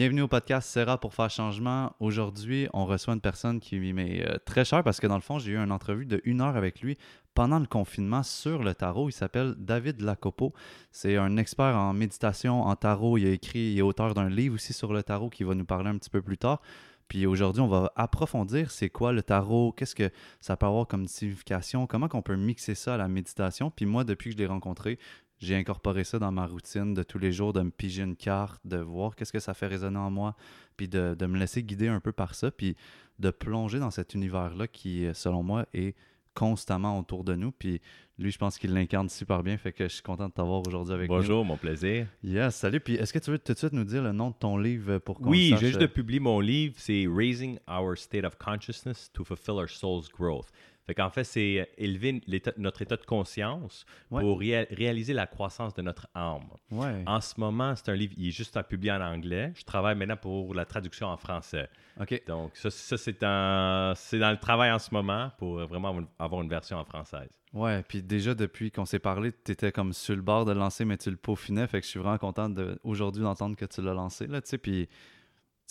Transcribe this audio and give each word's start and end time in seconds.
Bienvenue 0.00 0.22
au 0.22 0.28
podcast 0.28 0.66
Serra 0.70 0.98
pour 0.98 1.12
faire 1.12 1.28
changement. 1.28 1.94
Aujourd'hui, 2.00 2.68
on 2.72 2.86
reçoit 2.86 3.12
une 3.12 3.20
personne 3.20 3.60
qui 3.60 3.78
m'est 3.92 4.26
euh, 4.26 4.38
très 4.46 4.64
chère 4.64 4.82
parce 4.82 4.98
que 4.98 5.06
dans 5.06 5.16
le 5.16 5.20
fond, 5.20 5.38
j'ai 5.38 5.52
eu 5.52 5.58
une 5.58 5.70
entrevue 5.70 6.06
de 6.06 6.22
une 6.24 6.40
heure 6.40 6.56
avec 6.56 6.80
lui 6.80 6.96
pendant 7.34 7.58
le 7.58 7.66
confinement 7.66 8.22
sur 8.22 8.62
le 8.62 8.74
tarot. 8.74 9.10
Il 9.10 9.12
s'appelle 9.12 9.54
David 9.58 10.00
Lacopo. 10.00 10.54
C'est 10.90 11.18
un 11.18 11.36
expert 11.36 11.76
en 11.76 11.92
méditation, 11.92 12.62
en 12.62 12.74
tarot. 12.76 13.18
Il 13.18 13.26
a 13.26 13.30
écrit, 13.30 13.72
il 13.72 13.78
est 13.78 13.82
auteur 13.82 14.14
d'un 14.14 14.30
livre 14.30 14.54
aussi 14.54 14.72
sur 14.72 14.94
le 14.94 15.02
tarot 15.02 15.28
qui 15.28 15.44
va 15.44 15.54
nous 15.54 15.66
parler 15.66 15.90
un 15.90 15.98
petit 15.98 16.08
peu 16.08 16.22
plus 16.22 16.38
tard. 16.38 16.62
Puis 17.08 17.26
aujourd'hui, 17.26 17.60
on 17.60 17.68
va 17.68 17.92
approfondir 17.94 18.70
c'est 18.70 18.88
quoi 18.88 19.12
le 19.12 19.22
tarot, 19.22 19.72
qu'est-ce 19.72 19.94
que 19.94 20.10
ça 20.40 20.56
peut 20.56 20.64
avoir 20.64 20.86
comme 20.86 21.08
signification, 21.08 21.86
comment 21.86 22.08
qu'on 22.08 22.22
peut 22.22 22.36
mixer 22.36 22.74
ça 22.74 22.94
à 22.94 22.96
la 22.96 23.08
méditation. 23.08 23.70
Puis 23.70 23.84
moi, 23.84 24.04
depuis 24.04 24.30
que 24.30 24.36
je 24.36 24.38
l'ai 24.38 24.46
rencontré, 24.46 24.98
j'ai 25.40 25.56
incorporé 25.56 26.04
ça 26.04 26.18
dans 26.18 26.30
ma 26.30 26.46
routine 26.46 26.94
de 26.94 27.02
tous 27.02 27.18
les 27.18 27.32
jours, 27.32 27.52
de 27.52 27.62
me 27.62 27.70
piger 27.70 28.02
une 28.02 28.16
carte, 28.16 28.60
de 28.64 28.76
voir 28.76 29.16
qu'est-ce 29.16 29.32
que 29.32 29.40
ça 29.40 29.54
fait 29.54 29.66
résonner 29.66 29.98
en 29.98 30.10
moi, 30.10 30.36
puis 30.76 30.86
de, 30.86 31.14
de, 31.18 31.26
me 31.26 31.38
laisser 31.38 31.62
guider 31.62 31.88
un 31.88 32.00
peu 32.00 32.12
par 32.12 32.34
ça, 32.34 32.50
puis 32.50 32.76
de 33.18 33.30
plonger 33.30 33.78
dans 33.78 33.90
cet 33.90 34.14
univers-là 34.14 34.68
qui, 34.68 35.06
selon 35.14 35.42
moi, 35.42 35.66
est 35.74 35.96
constamment 36.34 36.98
autour 36.98 37.24
de 37.24 37.34
nous. 37.34 37.52
Puis 37.52 37.80
lui, 38.18 38.30
je 38.30 38.38
pense 38.38 38.58
qu'il 38.58 38.72
l'incarne 38.74 39.08
super 39.08 39.42
bien, 39.42 39.56
fait 39.56 39.72
que 39.72 39.84
je 39.84 39.94
suis 39.94 40.02
content 40.02 40.28
de 40.28 40.32
t'avoir 40.32 40.62
aujourd'hui 40.66 40.94
avec 40.94 41.08
Bonjour, 41.08 41.22
nous. 41.22 41.28
Bonjour, 41.28 41.44
mon 41.44 41.56
plaisir. 41.56 42.06
Yes, 42.22 42.54
salut. 42.54 42.80
Puis 42.80 42.94
est-ce 42.94 43.12
que 43.12 43.18
tu 43.18 43.30
veux 43.30 43.38
tout 43.38 43.52
de 43.52 43.58
suite 43.58 43.72
nous 43.72 43.84
dire 43.84 44.02
le 44.02 44.12
nom 44.12 44.30
de 44.30 44.34
ton 44.38 44.58
livre 44.58 44.98
pour 44.98 45.18
qu'on 45.18 45.30
Oui, 45.30 45.50
sache... 45.50 45.60
j'ai 45.60 45.66
juste 45.68 45.80
de 45.80 45.86
publier 45.86 46.20
mon 46.20 46.40
livre, 46.40 46.74
c'est 46.76 47.06
Raising 47.08 47.58
Our 47.68 47.96
State 47.96 48.24
of 48.24 48.36
Consciousness 48.36 49.10
to 49.12 49.24
Fulfill 49.24 49.54
Our 49.54 49.68
Soul's 49.68 50.08
Growth. 50.08 50.48
Fait 50.90 50.94
qu'en 50.94 51.10
fait, 51.10 51.22
c'est 51.22 51.70
élever 51.78 52.20
notre 52.56 52.82
état 52.82 52.96
de 52.96 53.04
conscience 53.06 53.86
Ouais. 54.10 54.22
pour 54.22 54.40
réa- 54.40 54.66
réaliser 54.74 55.12
la 55.12 55.28
croissance 55.28 55.72
de 55.72 55.82
notre 55.82 56.08
âme. 56.16 56.48
Ouais, 56.72 57.04
En 57.06 57.20
ce 57.20 57.38
moment, 57.38 57.76
c'est 57.76 57.90
un 57.90 57.94
livre, 57.94 58.12
il 58.16 58.26
est 58.26 58.32
juste 58.32 58.56
à 58.56 58.64
publier 58.64 58.90
en 58.90 59.00
anglais. 59.00 59.52
Je 59.54 59.62
travaille 59.62 59.94
maintenant 59.94 60.16
pour 60.16 60.52
la 60.52 60.64
traduction 60.64 61.06
en 61.06 61.16
français. 61.16 61.68
ok. 62.00 62.22
Donc, 62.26 62.56
ça, 62.56 62.70
ça, 62.70 62.96
c'est 62.96 63.20
dans 63.20 64.30
le 64.32 64.36
travail 64.38 64.72
en 64.72 64.80
ce 64.80 64.92
moment 64.92 65.30
pour 65.38 65.58
vraiment 65.66 65.88
avoir 65.90 66.00
une- 66.02 66.08
avoir 66.18 66.42
une 66.42 66.48
version 66.48 66.76
en 66.78 66.84
française. 66.84 67.30
Ouais, 67.52 67.84
puis 67.86 68.02
déjà 68.02 68.34
depuis 68.34 68.72
qu'on 68.72 68.84
s'est 68.84 68.98
parlé, 68.98 69.30
tu 69.44 69.52
étais 69.52 69.70
comme 69.70 69.92
sur 69.92 70.16
le 70.16 70.22
bord 70.22 70.44
de 70.44 70.52
le 70.52 70.58
lancer, 70.58 70.84
mais 70.84 70.96
tu 70.96 71.10
le 71.10 71.16
peaufinais. 71.16 71.68
Fait 71.68 71.78
que 71.80 71.84
je 71.86 71.90
suis 71.90 72.00
vraiment 72.00 72.18
content 72.18 72.48
de, 72.48 72.80
aujourd'hui 72.82 73.22
d'entendre 73.22 73.54
que 73.54 73.64
tu 73.64 73.80
l'as 73.80 73.94
lancé, 73.94 74.26
là, 74.26 74.40
tu 74.40 74.48
sais. 74.48 74.58
Puis 74.58 74.88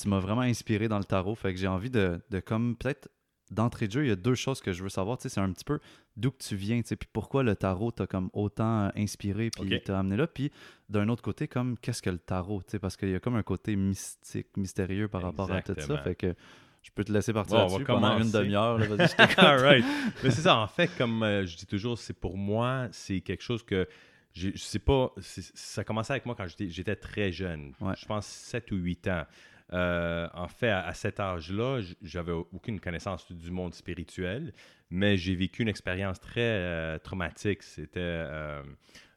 tu 0.02 0.08
m'as 0.08 0.20
vraiment 0.20 0.42
inspiré 0.42 0.88
dans 0.88 0.98
le 0.98 1.04
tarot. 1.04 1.36
Fait 1.36 1.54
que 1.54 1.60
j'ai 1.60 1.68
envie 1.68 1.90
de, 1.90 2.22
de 2.30 2.40
comme 2.40 2.78
peut-être 2.78 3.10
d'entrée 3.52 3.88
de 3.88 3.94
jeu, 3.94 4.06
il 4.06 4.10
y 4.10 4.12
a 4.12 4.16
deux 4.16 4.36
choses 4.36 4.62
que 4.62 4.72
je 4.72 4.84
veux 4.84 4.90
savoir. 4.90 5.18
C'est 5.20 5.38
un 5.40 5.52
petit 5.52 5.66
peu 5.66 5.80
d'où 6.18 6.32
que 6.32 6.44
tu 6.44 6.56
viens, 6.56 6.82
puis 6.82 6.98
pourquoi 7.12 7.44
le 7.44 7.56
tarot 7.56 7.92
t'a 7.92 8.08
comme 8.08 8.30
autant 8.34 8.92
inspiré, 8.96 9.50
puis 9.50 9.82
t'a 9.82 10.00
amené 10.00 10.18
là. 10.18 10.28
Puis 10.28 10.52
d'un 10.90 11.08
autre 11.10 11.22
côté, 11.22 11.48
comme 11.48 11.78
qu'est-ce 11.78 12.02
que 12.02 12.10
le 12.10 12.20
tarot, 12.20 12.62
parce 12.82 12.98
qu'il 12.98 13.10
y 13.10 13.16
a 13.16 13.20
comme 13.20 13.36
un 13.36 13.44
côté 13.44 13.76
mystique, 13.76 14.48
mystérieux 14.58 15.08
par 15.08 15.22
rapport 15.22 15.52
à 15.52 15.62
tout 15.62 15.76
ça. 15.78 15.98
Fait 16.00 16.16
que 16.16 16.36
je 16.82 16.92
peux 16.92 17.04
te 17.04 17.12
laisser 17.12 17.34
partir 17.34 17.58
Bon, 17.58 17.64
là-dessus 17.68 17.84
pendant 17.86 18.20
une 18.20 18.32
demi-heure. 18.32 18.80
right. 19.38 19.84
Mais 20.24 20.32
c'est 20.32 20.42
ça, 20.42 20.58
en 20.58 20.68
fait, 20.68 20.90
comme 20.98 21.24
euh, 21.24 21.46
je 21.46 21.58
dis 21.58 21.66
toujours, 21.66 21.98
c'est 21.98 22.14
pour 22.14 22.38
moi, 22.38 22.88
c'est 22.92 23.22
quelque 23.22 23.44
chose 23.44 23.64
que 23.64 23.88
je 24.34 24.52
sais 24.56 24.80
pas, 24.80 25.12
ça 25.20 25.82
a 25.82 25.84
commencé 25.84 26.14
avec 26.14 26.26
moi 26.26 26.36
quand 26.36 26.48
j'étais 26.48 26.70
j'étais 26.70 26.96
très 26.96 27.32
jeune, 27.32 27.74
Ouais. 27.82 27.94
je 27.98 28.06
pense 28.06 28.26
7 28.28 28.72
ou 28.72 28.76
8 28.76 29.08
ans. 29.08 29.26
Euh, 29.74 30.28
en 30.34 30.48
fait, 30.48 30.70
à, 30.70 30.86
à 30.88 30.94
cet 30.94 31.20
âge-là, 31.20 31.82
j'avais 32.02 32.32
aucune 32.32 32.80
connaissance 32.80 33.32
du 33.32 33.52
monde 33.52 33.74
spirituel, 33.74 34.54
mais 34.90 35.16
j'ai 35.18 35.36
vécu 35.36 35.62
une 35.62 35.68
expérience 35.68 36.20
très 36.20 36.42
euh, 36.42 36.98
traumatique. 36.98 37.62
C'était 37.62 38.00
euh, 38.00 38.64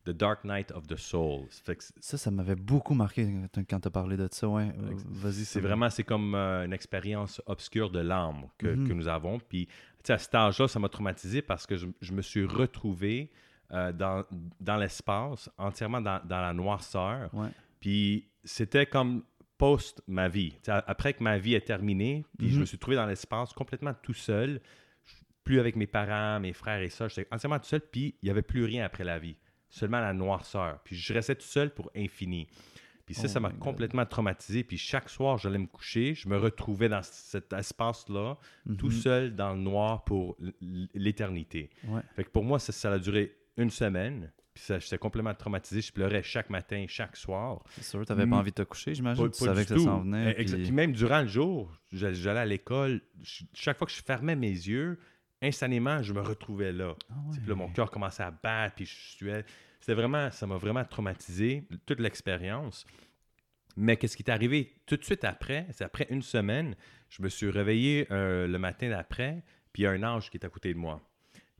The 0.05 0.11
Dark 0.11 0.45
Night 0.45 0.71
of 0.73 0.87
the 0.87 0.97
Soul. 0.97 1.47
Fait 1.51 1.77
que 1.77 1.85
Ça, 2.01 2.19
ça 2.19 2.31
m'avait 2.31 2.55
beaucoup 2.57 2.93
marqué 2.95 3.27
quand 3.69 3.81
tu 3.81 3.89
as 3.89 3.91
parlé 3.91 4.17
de 4.17 4.29
ça. 4.31 4.49
Ouais. 4.49 4.71
Vas-y, 5.07 5.45
c'est 5.45 5.61
vraiment, 5.61 5.89
c'est 5.89 6.05
comme 6.05 6.35
une 6.35 6.73
expérience 6.73 7.41
obscure 7.47 7.89
de 7.91 8.01
l'âme 8.01 8.47
que, 8.59 8.67
Mhm. 8.67 8.89
que 8.89 8.93
nous 8.93 9.09
avons. 9.09 9.39
Puis, 9.39 9.69
à 10.09 10.19
cet 10.19 10.35
âge-là, 10.35 10.69
ça 10.69 10.79
m'a 10.79 10.89
traumatisé 10.89 11.41
parce 11.41 11.67
que 11.67 11.77
je, 11.77 11.87
je 12.01 12.13
me 12.13 12.21
suis 12.23 12.45
retrouvé 12.45 13.31
dans, 13.71 14.23
dans 14.61 14.77
l'espace, 14.77 15.49
entièrement 15.57 16.03
dans, 16.03 16.21
dans 16.27 16.41
la 16.43 16.53
noirceur. 16.53 17.33
Ouais. 17.33 17.49
Puis, 17.81 18.29
c'était 18.45 18.85
comme 18.87 19.23
post 19.63 20.03
ma 20.09 20.29
vie. 20.29 20.55
Après 20.67 21.13
que 21.13 21.23
ma 21.23 21.39
vie 21.39 21.55
est 21.55 21.61
terminée, 21.61 22.25
puis 22.37 22.49
je 22.49 22.55
Mhm. 22.55 22.61
me 22.63 22.65
suis 22.67 22.79
trouvé 22.79 22.97
dans 22.97 23.07
l'espace 23.07 23.53
complètement 23.53 23.95
tout 24.03 24.13
seul, 24.13 24.61
plus 25.45 25.61
avec 25.61 25.77
mes 25.77 25.87
parents, 25.87 26.41
mes 26.41 26.53
frères 26.53 26.81
et 26.83 26.89
sœurs. 26.89 27.09
J'étais 27.11 27.29
entièrement 27.33 27.61
tout 27.61 27.67
seul, 27.67 27.81
puis 27.81 28.17
il 28.23 28.25
n'y 28.27 28.31
avait 28.31 28.43
plus 28.43 28.65
rien 28.65 28.85
après 28.85 29.05
la 29.05 29.21
vie. 29.21 29.37
Seulement 29.71 30.01
la 30.01 30.13
noirceur. 30.15 30.81
Puis 30.83 30.97
je 30.97 31.13
restais 31.15 31.37
tout 31.37 31.47
seul 31.47 31.73
pour 31.73 31.93
infini. 31.97 32.49
Puis 33.07 33.15
ça, 33.15 33.23
Oh 33.27 33.29
ça 33.29 33.39
m'a 33.41 33.51
complètement 33.51 34.05
traumatisé. 34.05 34.65
Puis 34.65 34.79
chaque 34.79 35.09
soir, 35.09 35.39
j'allais 35.39 35.59
me 35.59 35.67
coucher, 35.69 36.15
je 36.15 36.29
me 36.29 36.37
retrouvais 36.39 36.89
dans 36.89 37.03
cet 37.03 37.53
espace-là, 37.53 38.39
tout 38.79 38.87
Mhm. 38.87 38.93
seul 38.93 39.37
dans 39.37 39.53
le 39.53 39.61
noir 39.61 40.03
pour 40.05 40.37
l'éternité. 40.95 41.71
Ouais. 41.85 42.03
Fait 42.17 42.25
que 42.25 42.31
pour 42.31 42.45
moi, 42.45 42.59
ça, 42.59 42.73
ça 42.73 42.93
a 42.93 42.99
duré 42.99 43.33
une 43.57 43.71
semaine. 43.71 44.33
Puis 44.55 44.65
ça, 44.65 44.79
j'étais 44.79 44.99
complètement 44.99 45.35
traumatisé. 45.35 45.81
Je 45.81 45.93
pleurais 45.93 46.23
chaque 46.23 46.51
matin, 46.51 46.85
chaque 46.89 47.17
soir. 47.17 47.65
C'est 47.71 47.83
sûr, 47.85 48.05
tu 48.05 48.13
n'avais 48.13 48.25
pas 48.29 48.37
Mm. 48.37 48.41
envie 48.41 48.51
de 48.51 48.57
te 48.57 48.63
coucher, 48.63 48.95
j'imagine. 48.95 49.25
Pas- 49.25 49.31
Tu 49.31 49.39
pas 49.41 49.47
savais 49.47 49.63
que 49.65 49.69
ça 49.79 49.79
s'en 49.85 50.01
venait. 50.01 50.35
Eh, 50.39 50.45
puis- 50.45 50.55
Puis 50.63 50.73
même 50.73 50.93
durant 50.93 51.23
le 51.23 51.29
jour, 51.29 51.73
j'a- 51.93 52.13
j'allais 52.13 52.41
à 52.41 52.45
l'école. 52.45 53.01
ch- 53.23 53.45
Chaque 53.55 53.79
fois 53.79 53.87
que 53.87 53.93
je 53.93 54.03
fermais 54.03 54.37
mes 54.37 54.51
yeux, 54.51 54.99
instantanément, 55.41 56.03
je 56.03 56.13
me 56.13 56.21
retrouvais 56.21 56.71
là. 56.73 56.95
Ah 57.11 57.15
ouais. 57.31 57.39
Puis 57.39 57.49
là, 57.49 57.55
mon 57.55 57.69
cœur 57.71 57.91
commençait 57.91 58.23
à 58.23 58.31
battre, 58.31 58.75
puis 58.77 58.85
je 58.85 58.95
suais. 58.95 59.45
C'était 59.81 59.95
vraiment, 59.95 60.31
ça 60.31 60.47
m'a 60.47 60.57
vraiment 60.59 60.85
traumatisé, 60.85 61.67
toute 61.87 61.99
l'expérience. 62.01 62.85
Mais 63.77 63.97
qu'est-ce 63.97 64.17
qui 64.19 64.23
est 64.23 64.31
arrivé 64.31 64.75
tout 64.85 64.97
de 64.99 65.03
suite 65.05 65.25
après, 65.25 65.67
c'est 65.73 65.83
après 65.85 66.07
une 66.11 66.21
semaine, 66.23 66.77
je 67.09 67.23
me 67.23 67.29
suis 67.31 67.49
réveillé 67.49 68.07
euh, 68.11 68.47
le 68.47 68.59
matin 68.59 68.91
d'après, 68.91 69.43
puis 69.73 69.83
il 69.83 69.85
y 69.85 69.87
a 69.87 69.93
un 69.93 70.03
ange 70.03 70.31
qui 70.31 70.37
est 70.37 70.45
à 70.45 70.51
côté 70.51 70.75
de 70.75 70.79
moi. 70.79 71.01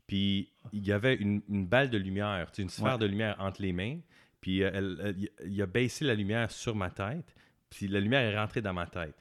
Puis 0.07 0.51
il 0.71 0.85
y 0.85 0.91
avait 0.91 1.15
une, 1.15 1.41
une 1.49 1.65
balle 1.65 1.89
de 1.89 1.97
lumière, 1.97 2.51
une 2.57 2.69
sphère 2.69 2.93
Ouais. 2.93 2.97
de 2.99 3.05
lumière 3.05 3.35
entre 3.39 3.61
les 3.61 3.73
mains, 3.73 3.99
puis 4.41 4.63
euh, 4.63 4.71
elle- 4.73 4.97
elle- 5.03 5.49
il 5.51 5.61
a 5.61 5.65
baissé 5.65 6.03
la 6.05 6.13
lumière 6.15 6.51
sur 6.51 6.75
ma 6.75 6.89
tête, 6.89 7.35
puis 7.69 7.87
la 7.87 7.99
lumière 7.99 8.21
est 8.21 8.37
rentrée 8.37 8.61
dans 8.61 8.73
ma 8.73 8.85
tête. 8.87 9.15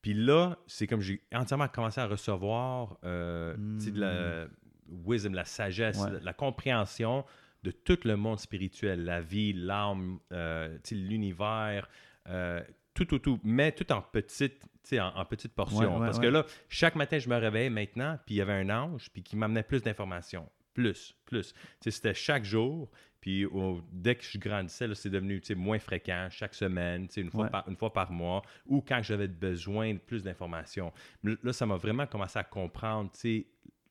Puis 0.00 0.14
là, 0.14 0.58
c'est 0.66 0.86
comme 0.86 1.00
j'ai 1.00 1.20
entièrement 1.32 1.68
commencé 1.68 2.00
à 2.00 2.06
recevoir 2.06 2.96
euh, 3.04 3.54
de 3.56 4.00
la 4.00 4.46
wisdom, 4.88 5.32
la 5.32 5.44
sagesse, 5.44 5.98
Ouais. 6.00 6.12
la, 6.12 6.20
la 6.20 6.32
compréhension 6.32 7.24
de 7.62 7.70
tout 7.70 7.98
le 8.04 8.16
monde 8.16 8.40
spirituel, 8.40 9.04
la 9.04 9.20
vie, 9.20 9.52
l'âme, 9.52 10.18
euh, 10.32 10.76
l'univers, 10.90 11.88
euh, 12.28 12.60
tout, 12.94 13.04
tout, 13.04 13.20
tout, 13.20 13.38
mais 13.44 13.70
tout 13.72 13.90
en 13.92 14.02
petite, 14.02 14.60
en, 14.94 15.08
en 15.16 15.24
petites 15.24 15.54
portions. 15.54 15.78
Ouais, 15.80 16.00
ouais, 16.00 16.06
Parce 16.06 16.18
ouais. 16.18 16.24
que 16.24 16.30
là, 16.30 16.44
chaque 16.68 16.94
matin, 16.96 17.18
je 17.18 17.28
me 17.28 17.36
réveillais 17.36 17.70
maintenant, 17.70 18.18
puis 18.26 18.36
il 18.36 18.38
y 18.38 18.40
avait 18.40 18.52
un 18.52 18.70
ange, 18.70 19.10
puis 19.12 19.22
qui 19.22 19.36
m'amenait 19.36 19.62
plus 19.62 19.82
d'informations. 19.82 20.48
Plus, 20.74 21.14
plus. 21.26 21.54
C'était 21.80 22.14
chaque 22.14 22.44
jour. 22.44 22.90
Puis 23.20 23.46
dès 23.92 24.16
que 24.16 24.24
je 24.24 24.36
grandissais, 24.36 24.92
c'est 24.94 25.08
devenu 25.10 25.40
moins 25.54 25.78
fréquent, 25.78 26.26
chaque 26.30 26.54
semaine, 26.54 27.06
une 27.16 27.30
fois, 27.30 27.46
par, 27.46 27.68
une 27.68 27.76
fois 27.76 27.92
par 27.92 28.10
mois, 28.10 28.42
ou 28.66 28.80
quand 28.80 29.00
j'avais 29.00 29.28
besoin 29.28 29.94
de 29.94 29.98
plus 29.98 30.24
d'informations. 30.24 30.92
Là, 31.22 31.52
ça 31.52 31.64
m'a 31.64 31.76
vraiment 31.76 32.06
commencé 32.06 32.40
à 32.40 32.42
comprendre, 32.42 33.10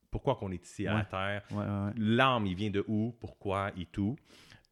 pourquoi 0.10 0.36
qu'on 0.36 0.52
est 0.52 0.66
ici 0.66 0.86
à 0.86 0.96
la 0.96 1.06
Terre, 1.06 1.44
l'âme, 1.96 2.46
il 2.46 2.56
vient 2.56 2.72
de 2.72 2.84
où, 2.90 3.16
pourquoi 3.22 3.72
et 3.80 3.86
tout. 3.86 4.18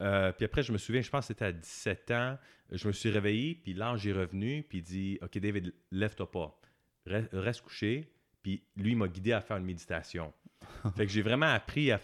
Euh, 0.02 0.32
puis 0.32 0.46
après, 0.46 0.64
je 0.64 0.72
me 0.72 0.78
souviens, 0.78 1.02
je 1.02 1.10
pense 1.10 1.26
que 1.26 1.28
c'était 1.34 1.46
à 1.46 1.52
17 1.52 2.12
ans, 2.12 2.38
je 2.72 2.88
me 2.88 2.94
suis 2.94 3.10
réveillé, 3.10 3.56
puis 3.56 3.74
l'ange 3.74 4.06
est 4.08 4.14
revenu, 4.14 4.64
puis 4.68 4.78
il 4.80 4.84
dit 4.84 5.20
Ok, 5.22 5.38
David, 5.40 5.74
lève-toi 5.92 6.32
pas, 6.32 6.60
Re- 7.08 7.28
reste 7.34 7.62
couché. 7.62 8.12
Puis 8.42 8.64
lui, 8.78 8.92
il 8.92 8.98
m'a 8.98 9.08
guidé 9.10 9.34
à 9.34 9.42
faire 9.42 9.58
une 9.58 9.66
méditation. 9.66 10.34
fait 10.96 11.06
que 11.06 11.12
j'ai 11.12 11.22
vraiment 11.22 11.48
appris 11.48 11.92
à, 11.92 12.00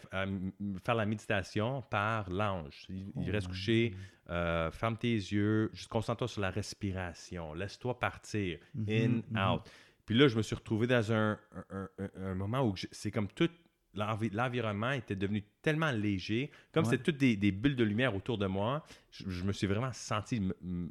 faire 0.83 0.95
la 0.95 1.05
méditation 1.05 1.81
par 1.83 2.29
l'ange. 2.29 2.85
Il, 2.89 3.11
il 3.15 3.29
Oh 3.29 3.31
reste 3.31 3.47
couché, 3.47 3.95
euh, 4.29 4.69
ferme 4.71 4.97
tes 4.97 5.13
yeux, 5.13 5.69
juste 5.73 5.87
concentre-toi 5.87 6.27
sur 6.27 6.41
la 6.41 6.49
respiration, 6.49 7.53
laisse-toi 7.53 7.97
partir, 7.99 8.59
Mhm, 8.73 8.85
in, 8.89 9.21
mhm. 9.39 9.53
out. 9.53 9.61
Puis 10.05 10.15
là, 10.17 10.27
je 10.27 10.35
me 10.37 10.41
suis 10.41 10.55
retrouvé 10.55 10.87
dans 10.87 11.11
un, 11.13 11.39
un- 11.69 11.89
un- 11.99 12.09
un 12.17 12.35
moment 12.35 12.67
où 12.67 12.75
c'est 12.91 13.11
comme 13.11 13.27
tout 13.29 13.49
l'environnement 13.95 14.91
était 14.91 15.15
devenu 15.15 15.43
tellement 15.61 15.91
léger, 15.91 16.51
comme 16.71 16.83
Ouais. 16.85 16.91
c'était 16.91 17.03
toutes 17.03 17.17
des, 17.17 17.35
des 17.35 17.51
bulles 17.51 17.75
de 17.75 17.83
lumière 17.83 18.15
autour 18.15 18.37
de 18.37 18.45
moi, 18.47 18.83
je, 19.11 19.29
je 19.29 19.43
me 19.43 19.51
suis 19.53 19.67
vraiment 19.67 19.91
senti 19.93 20.39
me, 20.39 20.55
me 20.61 20.89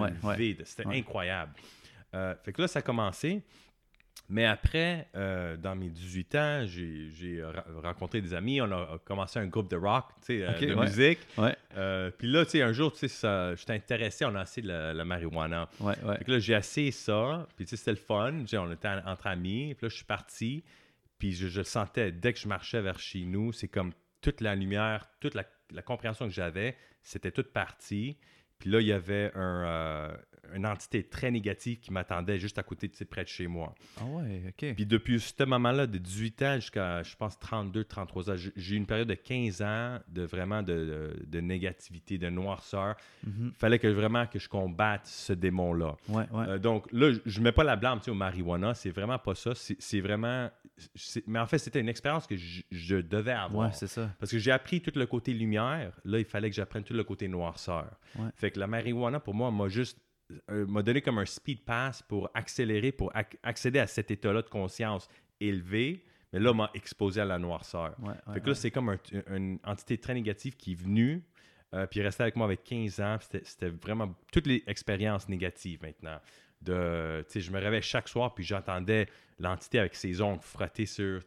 Ouais, 0.00 0.10
lever. 0.22 0.54
de- 0.54 0.64
C'était 0.64 0.86
incroyable. 0.86 1.52
Euh, 2.14 2.34
fait 2.44 2.52
que 2.52 2.62
là, 2.62 2.68
ça 2.68 2.78
a 2.78 2.82
commencé. 2.82 3.42
Mais 4.28 4.44
après, 4.44 5.06
euh, 5.14 5.56
dans 5.56 5.76
mes 5.76 5.88
18 5.88 6.34
ans, 6.34 6.64
j'ai 6.66 7.44
rencontré 7.82 8.20
des 8.20 8.34
amis. 8.34 8.60
On 8.60 8.72
a 8.72 8.98
commencé 9.04 9.38
un 9.38 9.46
groupe 9.46 9.70
de 9.70 9.76
rock, 9.76 10.06
euh, 10.30 10.58
de 10.58 10.74
ouais. 10.74 10.84
musique. 10.86 11.20
Ouais, 11.38 11.54
Euh, 11.76 12.10
Puis 12.10 12.26
là, 12.26 12.44
tu 12.44 12.52
sais, 12.52 12.62
un 12.62 12.72
jour, 12.72 12.90
tu 12.92 12.98
sais, 13.00 13.08
ça- 13.08 13.54
j'étais 13.54 13.74
intéressé, 13.74 14.24
on 14.24 14.34
a 14.34 14.42
essayé 14.42 14.66
la, 14.66 14.92
la 14.94 15.04
marijuana. 15.04 15.68
ouais. 15.78 15.94
Fait 16.18 16.24
que 16.24 16.32
là, 16.32 16.38
j'ai 16.40 16.54
essayé 16.54 16.90
ça, 16.90 17.46
puis 17.54 17.66
tu 17.66 17.70
sais, 17.70 17.76
c'était 17.76 17.92
le 17.92 17.96
fun. 17.98 18.32
On 18.54 18.72
était 18.72 18.88
en- 18.88 19.06
entre 19.06 19.28
amis, 19.28 19.74
puis 19.74 19.84
là, 19.86 19.88
je 19.90 19.94
suis 19.96 20.04
parti, 20.04 20.64
puis 21.18 21.32
je, 21.32 21.62
sentais, 21.62 22.12
dès 22.12 22.32
que 22.32 22.38
je 22.38 22.48
marchais 22.48 22.80
vers 22.80 22.98
chez 22.98 23.24
nous, 23.24 23.52
c'est 23.52 23.68
comme 23.68 23.92
toute 24.20 24.40
la 24.40 24.54
lumière, 24.54 25.08
toute 25.20 25.34
la, 25.34 25.44
la 25.70 25.82
compréhension 25.82 26.26
que 26.26 26.32
j'avais, 26.32 26.76
c'était 27.02 27.30
toute 27.30 27.52
partie. 27.52 28.18
Puis 28.58 28.70
là, 28.70 28.80
il 28.80 28.86
y 28.86 28.92
avait 28.92 29.30
un, 29.34 29.64
euh, 29.66 30.16
une 30.54 30.66
entité 30.66 31.02
très 31.02 31.30
négative 31.30 31.78
qui 31.80 31.92
m'attendait 31.92 32.38
juste 32.38 32.58
à 32.58 32.62
côté, 32.62 32.90
sais, 32.92 33.04
près 33.04 33.24
de 33.24 33.28
chez 33.28 33.46
moi. 33.46 33.74
Ah 34.00 34.04
ouais, 34.04 34.42
ok. 34.48 34.74
Puis 34.74 34.86
depuis 34.86 35.20
ce 35.20 35.44
moment-là, 35.44 35.86
de 35.86 35.98
18 35.98 36.42
ans 36.42 36.54
jusqu'à, 36.56 37.02
je 37.02 37.16
pense, 37.16 37.38
32, 37.38 37.84
33 37.84 38.30
ans, 38.30 38.36
j'ai- 38.36 38.74
eu 38.74 38.76
une 38.76 38.86
période 38.86 39.08
de 39.08 39.14
15 39.14 39.62
ans 39.62 39.98
de 40.08 40.22
vraiment 40.22 40.62
de, 40.62 40.72
de- 41.20 41.24
de 41.26 41.40
négativité, 41.40 42.18
de 42.18 42.28
noirceur. 42.30 42.96
Mhm. 43.26 43.50
Il 43.54 43.58
fallait 43.58 43.78
que 43.78 43.86
vraiment 43.88 44.26
que 44.26 44.38
je 44.38 44.48
combatte 44.48 45.06
ce 45.06 45.32
démon-là. 45.32 45.96
Ouais, 46.08 46.24
ouais. 46.30 46.48
Euh, 46.48 46.58
donc 46.58 46.90
là, 46.92 47.12
je- 47.12 47.20
je 47.26 47.40
mets 47.40 47.52
pas 47.52 47.64
la 47.64 47.76
blâme 47.76 47.98
tu 47.98 48.06
sais, 48.06 48.10
au 48.10 48.14
marijuana, 48.14 48.74
c'est 48.74 48.90
vraiment 48.90 49.18
pas 49.18 49.34
ça. 49.34 49.52
C'est 49.54 50.00
vraiment. 50.00 50.50
Mais 51.26 51.38
en 51.38 51.46
fait, 51.46 51.58
c'était 51.58 51.80
une 51.80 51.88
expérience 51.88 52.26
que 52.26 52.36
je, 52.36 52.62
je 52.70 52.96
devais 52.96 53.32
avoir. 53.32 53.68
ouais, 53.68 53.72
c'est 53.74 53.86
ça. 53.86 54.10
Parce 54.18 54.30
que 54.30 54.38
j'ai 54.38 54.50
appris 54.50 54.80
tout 54.80 54.92
le 54.94 55.06
côté 55.06 55.32
lumière. 55.32 55.92
Là, 56.04 56.18
il 56.18 56.24
fallait 56.24 56.50
que 56.50 56.56
j'apprenne 56.56 56.84
tout 56.84 56.94
le 56.94 57.04
côté 57.04 57.28
noirceur. 57.28 57.90
Ouais. 58.18 58.28
Fait 58.34 58.50
que 58.50 58.58
la 58.60 58.66
marijuana, 58.66 59.20
pour 59.20 59.34
moi, 59.34 59.50
m'a 59.50 59.68
juste 59.68 59.98
m'a 60.48 60.82
donné 60.82 61.00
comme 61.02 61.18
un 61.18 61.24
speed 61.26 61.64
pass 61.64 62.02
pour 62.02 62.30
accélérer, 62.34 62.92
pour 62.92 63.12
ac- 63.12 63.36
accéder 63.42 63.78
à 63.78 63.86
cet 63.86 64.10
état-là 64.10 64.42
de 64.42 64.48
conscience 64.48 65.08
élevé. 65.40 66.04
Mais 66.32 66.40
là, 66.40 66.52
m'a 66.52 66.70
exposé 66.74 67.20
à 67.20 67.24
la 67.24 67.38
noirceur. 67.38 67.94
Ouais, 68.00 68.12
Fait 68.34 68.40
que 68.40 68.48
là, 68.48 68.54
c'est 68.54 68.70
comme 68.70 68.88
un- 68.90 68.98
une 69.36 69.58
entité 69.64 69.96
très 69.98 70.14
négative 70.14 70.56
qui 70.56 70.72
est 70.72 70.74
venue, 70.74 71.22
euh, 71.74 71.86
puis 71.86 72.00
est 72.00 72.02
restée 72.02 72.24
avec 72.24 72.36
moi 72.36 72.46
avec 72.46 72.64
15 72.64 73.00
ans. 73.00 73.16
C'était 73.20 73.68
vraiment 73.68 74.14
toutes 74.32 74.46
les 74.46 74.62
expériences 74.66 75.28
négatives 75.28 75.80
maintenant. 75.82 76.18
De, 76.62 77.24
je 77.32 77.50
me 77.50 77.60
réveillais 77.60 77.82
chaque 77.82 78.08
soir, 78.08 78.34
puis 78.34 78.42
j'entendais 78.42 79.06
l'entité 79.38 79.78
avec 79.78 79.94
ses 79.94 80.20
ongles 80.20 80.42
frottés 80.42 80.86
sur, 80.86 81.22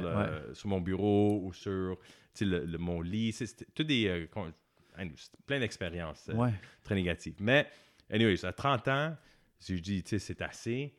le- 0.00 0.54
mon 0.66 0.80
bureau 0.80 1.40
ou 1.42 1.52
sur 1.52 1.96
le, 2.40 2.64
le- 2.64 2.78
mon 2.78 3.00
lit. 3.00 3.32
C'était 3.32 3.84
des, 3.84 4.06
euh, 4.06 4.26
plein 5.46 5.58
d'expériences 5.58 6.28
euh, 6.28 6.34
très 6.84 6.94
négatives. 6.94 7.34
Mais, 7.40 7.66
anyways, 8.10 8.44
à 8.44 8.52
30 8.52 8.88
ans, 8.88 9.16
j'ai 9.60 9.80
dit, 9.80 10.02
tu 10.02 10.10
sais, 10.10 10.18
c'est 10.18 10.42
assez. 10.42 10.94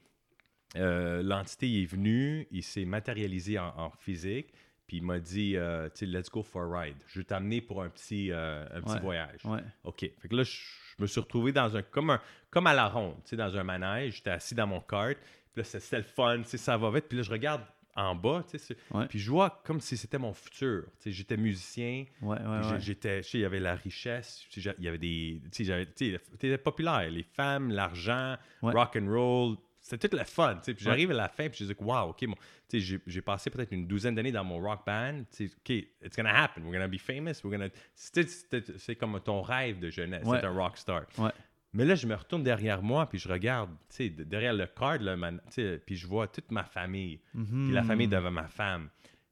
Euh, 0.75 1.23
L'entité 1.23 1.81
est 1.81 1.85
venue, 1.85 2.47
il 2.51 2.63
s'est 2.63 2.85
matérialisé 2.85 3.57
en, 3.57 3.69
en 3.77 3.89
physique, 3.91 4.53
puis 4.85 4.97
il 4.97 5.03
m'a 5.03 5.19
dit, 5.19 5.56
euh, 5.56 5.88
tu 5.89 6.00
sais, 6.00 6.06
let's 6.06 6.29
go 6.29 6.44
for 6.44 6.63
a 6.75 6.81
ride. 6.81 6.97
Je 7.07 7.19
vais 7.19 7.25
t'amener 7.25 7.61
pour 7.61 7.81
un 7.83 7.89
petit, 7.89 8.31
euh, 8.31 8.65
un 8.73 8.81
petit 8.81 8.94
Ouais. 8.95 9.00
voyage. 9.00 9.45
Ouais. 9.45 9.61
OK. 9.83 10.00
Fait 10.19 10.27
que 10.27 10.35
là, 10.35 10.44
je, 10.44 10.51
je 10.51 11.01
me 11.01 11.07
suis 11.07 11.19
retrouvé 11.19 11.51
dans 11.51 11.75
un, 11.77 11.81
comme, 11.81 12.09
un, 12.11 12.21
comme 12.50 12.67
à 12.67 12.73
la 12.73 12.88
ronde, 12.88 13.15
tu 13.23 13.29
sais, 13.31 13.35
dans 13.38 13.56
un 13.57 13.63
manège. 13.63 14.17
J'étais 14.17 14.31
assis 14.31 14.56
dans 14.56 14.67
mon 14.67 14.81
kart. 14.81 15.17
Puis 15.53 15.61
là, 15.61 15.63
c'est- 15.63 15.79
c'était 15.79 15.97
le 15.97 16.03
fun, 16.03 16.38
tu 16.44 16.50
sais, 16.50 16.57
ça 16.57 16.77
va 16.77 16.91
vite. 16.91 17.06
Puis 17.07 17.17
là, 17.17 17.23
je 17.23 17.31
regarde 17.31 17.61
en 17.95 18.15
bas, 18.15 18.44
tu 18.50 18.57
sais, 18.57 18.65
c'est- 18.75 18.95
Ouais. 18.95 19.07
puis 19.07 19.19
je 19.19 19.30
vois 19.30 19.62
comme 19.65 19.80
si 19.81 19.97
c'était 19.97 20.18
mon 20.18 20.33
futur. 20.33 20.83
Tu 20.97 21.03
sais, 21.03 21.12
j'étais 21.12 21.38
musicien, 21.38 22.06
Ouais. 22.21 22.38
J'étais, 22.80 23.21
tu 23.21 23.30
sais, 23.30 23.38
il 23.39 23.41
y 23.41 23.45
avait 23.45 23.59
la 23.59 23.75
richesse, 23.75 24.45
tu 24.50 24.56
sais, 24.56 24.62
j'a- 24.62 24.75
il 24.77 24.86
y 24.86 24.88
avait 24.88 24.97
des, 24.97 25.41
tu 25.45 25.50
sais, 25.51 25.63
j'avais- 25.65 25.86
tu 25.86 26.12
sais, 26.12 26.19
t'étais 26.38 26.57
populaire, 26.57 27.09
les 27.09 27.24
femmes, 27.24 27.71
l'argent, 27.71 28.36
rock 28.62 28.95
and 28.95 29.07
roll, 29.09 29.56
c'était 29.81 30.07
tout 30.07 30.18
le 30.18 30.24
fun, 30.24 30.56
tu 30.57 30.65
sais. 30.65 30.74
Puis 30.74 30.83
j'arrive 30.86 31.12
à 31.12 31.15
la 31.15 31.30
fin, 31.30 31.50
puis 31.50 31.65
je 31.65 31.74
dis, 31.74 31.80
wow, 31.80 32.09
ok, 32.09 32.25
bon, 32.27 32.36
tu 32.69 32.80
sais, 32.81 33.00
j'ai, 33.07 33.21
passé 33.21 33.50
peut-être 33.50 33.71
une 33.71 33.88
douzaine 33.88 34.13
d'années 34.15 34.31
dans 34.31 34.44
mon 34.44 34.59
rock 34.59 34.85
band, 34.85 35.24
tu 35.35 35.47
sais, 35.47 35.53
ok, 35.56 35.69
it's 36.06 36.15
gonna 36.15 36.35
happen, 36.44 36.63
we're 36.63 36.74
gonna 36.74 36.88
be 36.88 37.00
famous, 37.00 37.42
we're 37.44 37.51
gonna, 37.51 37.69
c'est 37.95 38.95
comme 38.95 39.19
ton 39.21 39.42
rêve 39.42 39.80
de 39.80 39.89
jeunesse, 39.89 40.25
Ouais. 40.25 40.39
c'est 40.39 40.45
un 40.45 40.51
rock 40.53 40.77
star. 40.77 41.06
Ouais. 41.18 41.31
Mais 41.74 41.86
là, 41.86 41.94
je 41.95 42.07
me 42.07 42.16
retourne 42.16 42.44
derrière 42.44 42.81
moi, 42.81 43.07
puis 43.07 43.19
je 43.19 43.30
regarde, 43.30 43.69
tu 43.89 43.95
sais, 43.95 44.10
de- 44.10 44.24
derrière 44.24 44.54
le 44.54 44.66
card, 44.66 45.00
là, 45.00 45.16
man- 45.16 45.39
puis 45.86 45.95
je 45.95 46.07
vois 46.07 46.27
toute 46.27 46.50
ma 46.51 46.63
famille, 46.63 47.19
puis 47.31 47.71
la 47.71 47.81
Mhm. 47.81 47.88
famille 47.88 48.07
devant 48.07 48.31
ma 48.31 48.48
femme. 48.48 48.89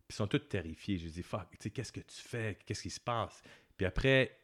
Puis 0.08 0.14
ils 0.14 0.16
sont 0.16 0.28
tous 0.28 0.40
terrifiés. 0.48 0.98
Je 1.00 1.08
dis, 1.10 1.24
fuck, 1.24 1.50
tu 1.52 1.58
sais, 1.62 1.70
qu'est-ce 1.72 1.92
que 1.92 2.00
tu 2.00 2.16
fais? 2.22 2.58
Qu'est-ce 2.66 2.84
qui 2.84 2.90
se 2.92 3.00
passe? 3.00 3.42
Puis 3.76 3.86
après, 3.86 4.38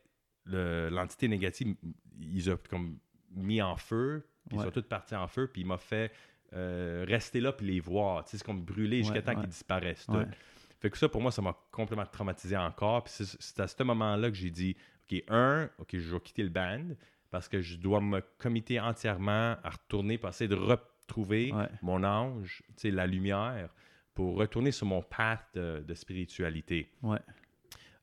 le- 0.46 0.90
l'entité 0.90 1.28
négative, 1.28 1.76
ils 2.20 2.50
ont 2.52 2.60
comme 2.70 2.98
mis 3.32 3.62
en 3.62 3.76
feu, 3.78 4.26
puis 4.50 4.58
Ouais. 4.58 4.64
ils 4.64 4.66
sont 4.68 4.72
tous 4.72 4.88
partis 4.88 5.16
en 5.16 5.28
feu, 5.28 5.48
puis 5.52 5.62
il 5.62 5.68
m'a 5.68 5.78
fait 5.78 6.12
euh, 6.56 7.04
rester 7.08 7.40
là 7.42 7.52
puis 7.52 7.66
les 7.66 7.80
voir. 7.80 8.24
Tu 8.26 8.30
sais, 8.32 8.38
c'est 8.38 8.44
comme 8.46 8.62
brûler 8.64 8.98
jusqu'à 9.00 9.24
temps 9.24 9.32
ouais. 9.34 9.40
qu'ils 9.40 9.50
disparaissent. 9.50 10.06
Ouais. 10.10 10.26
Fait 10.80 10.92
que 10.92 10.98
ça, 11.00 11.10
pour 11.10 11.20
moi, 11.20 11.32
ça 11.32 11.42
m'a 11.42 11.58
complètement 11.72 12.06
traumatisé 12.06 12.56
encore. 12.56 13.06
Puis 13.06 13.14
c'est- 13.16 13.38
c'est 13.42 13.60
à 13.60 13.68
ce 13.68 13.82
moment-là 13.82 14.30
que 14.30 14.36
j'ai 14.36 14.52
dit, 14.52 14.76
OK, 15.12 15.24
un, 15.30 15.68
OK, 15.80 15.98
je 15.98 16.14
vais 16.14 16.20
quitter 16.20 16.44
le 16.44 16.50
band 16.50 16.90
parce 17.34 17.50
que 17.50 17.62
je 17.62 17.78
dois 17.78 18.00
me 18.00 18.22
committer 18.38 18.80
entièrement 18.80 19.56
à 19.64 19.70
retourner, 19.72 20.20
pour 20.20 20.30
essayer 20.30 20.48
de 20.48 20.54
retrouver 20.56 21.52
Ouais. 21.52 21.68
mon 21.82 22.04
ange, 22.04 22.62
la 22.84 23.08
lumière, 23.08 23.70
pour 24.14 24.36
retourner 24.38 24.72
sur 24.72 24.86
mon 24.86 25.02
path 25.02 25.44
de, 25.56 25.84
de 25.86 25.94
spiritualité. 25.96 26.92
Ouais. 27.02 27.18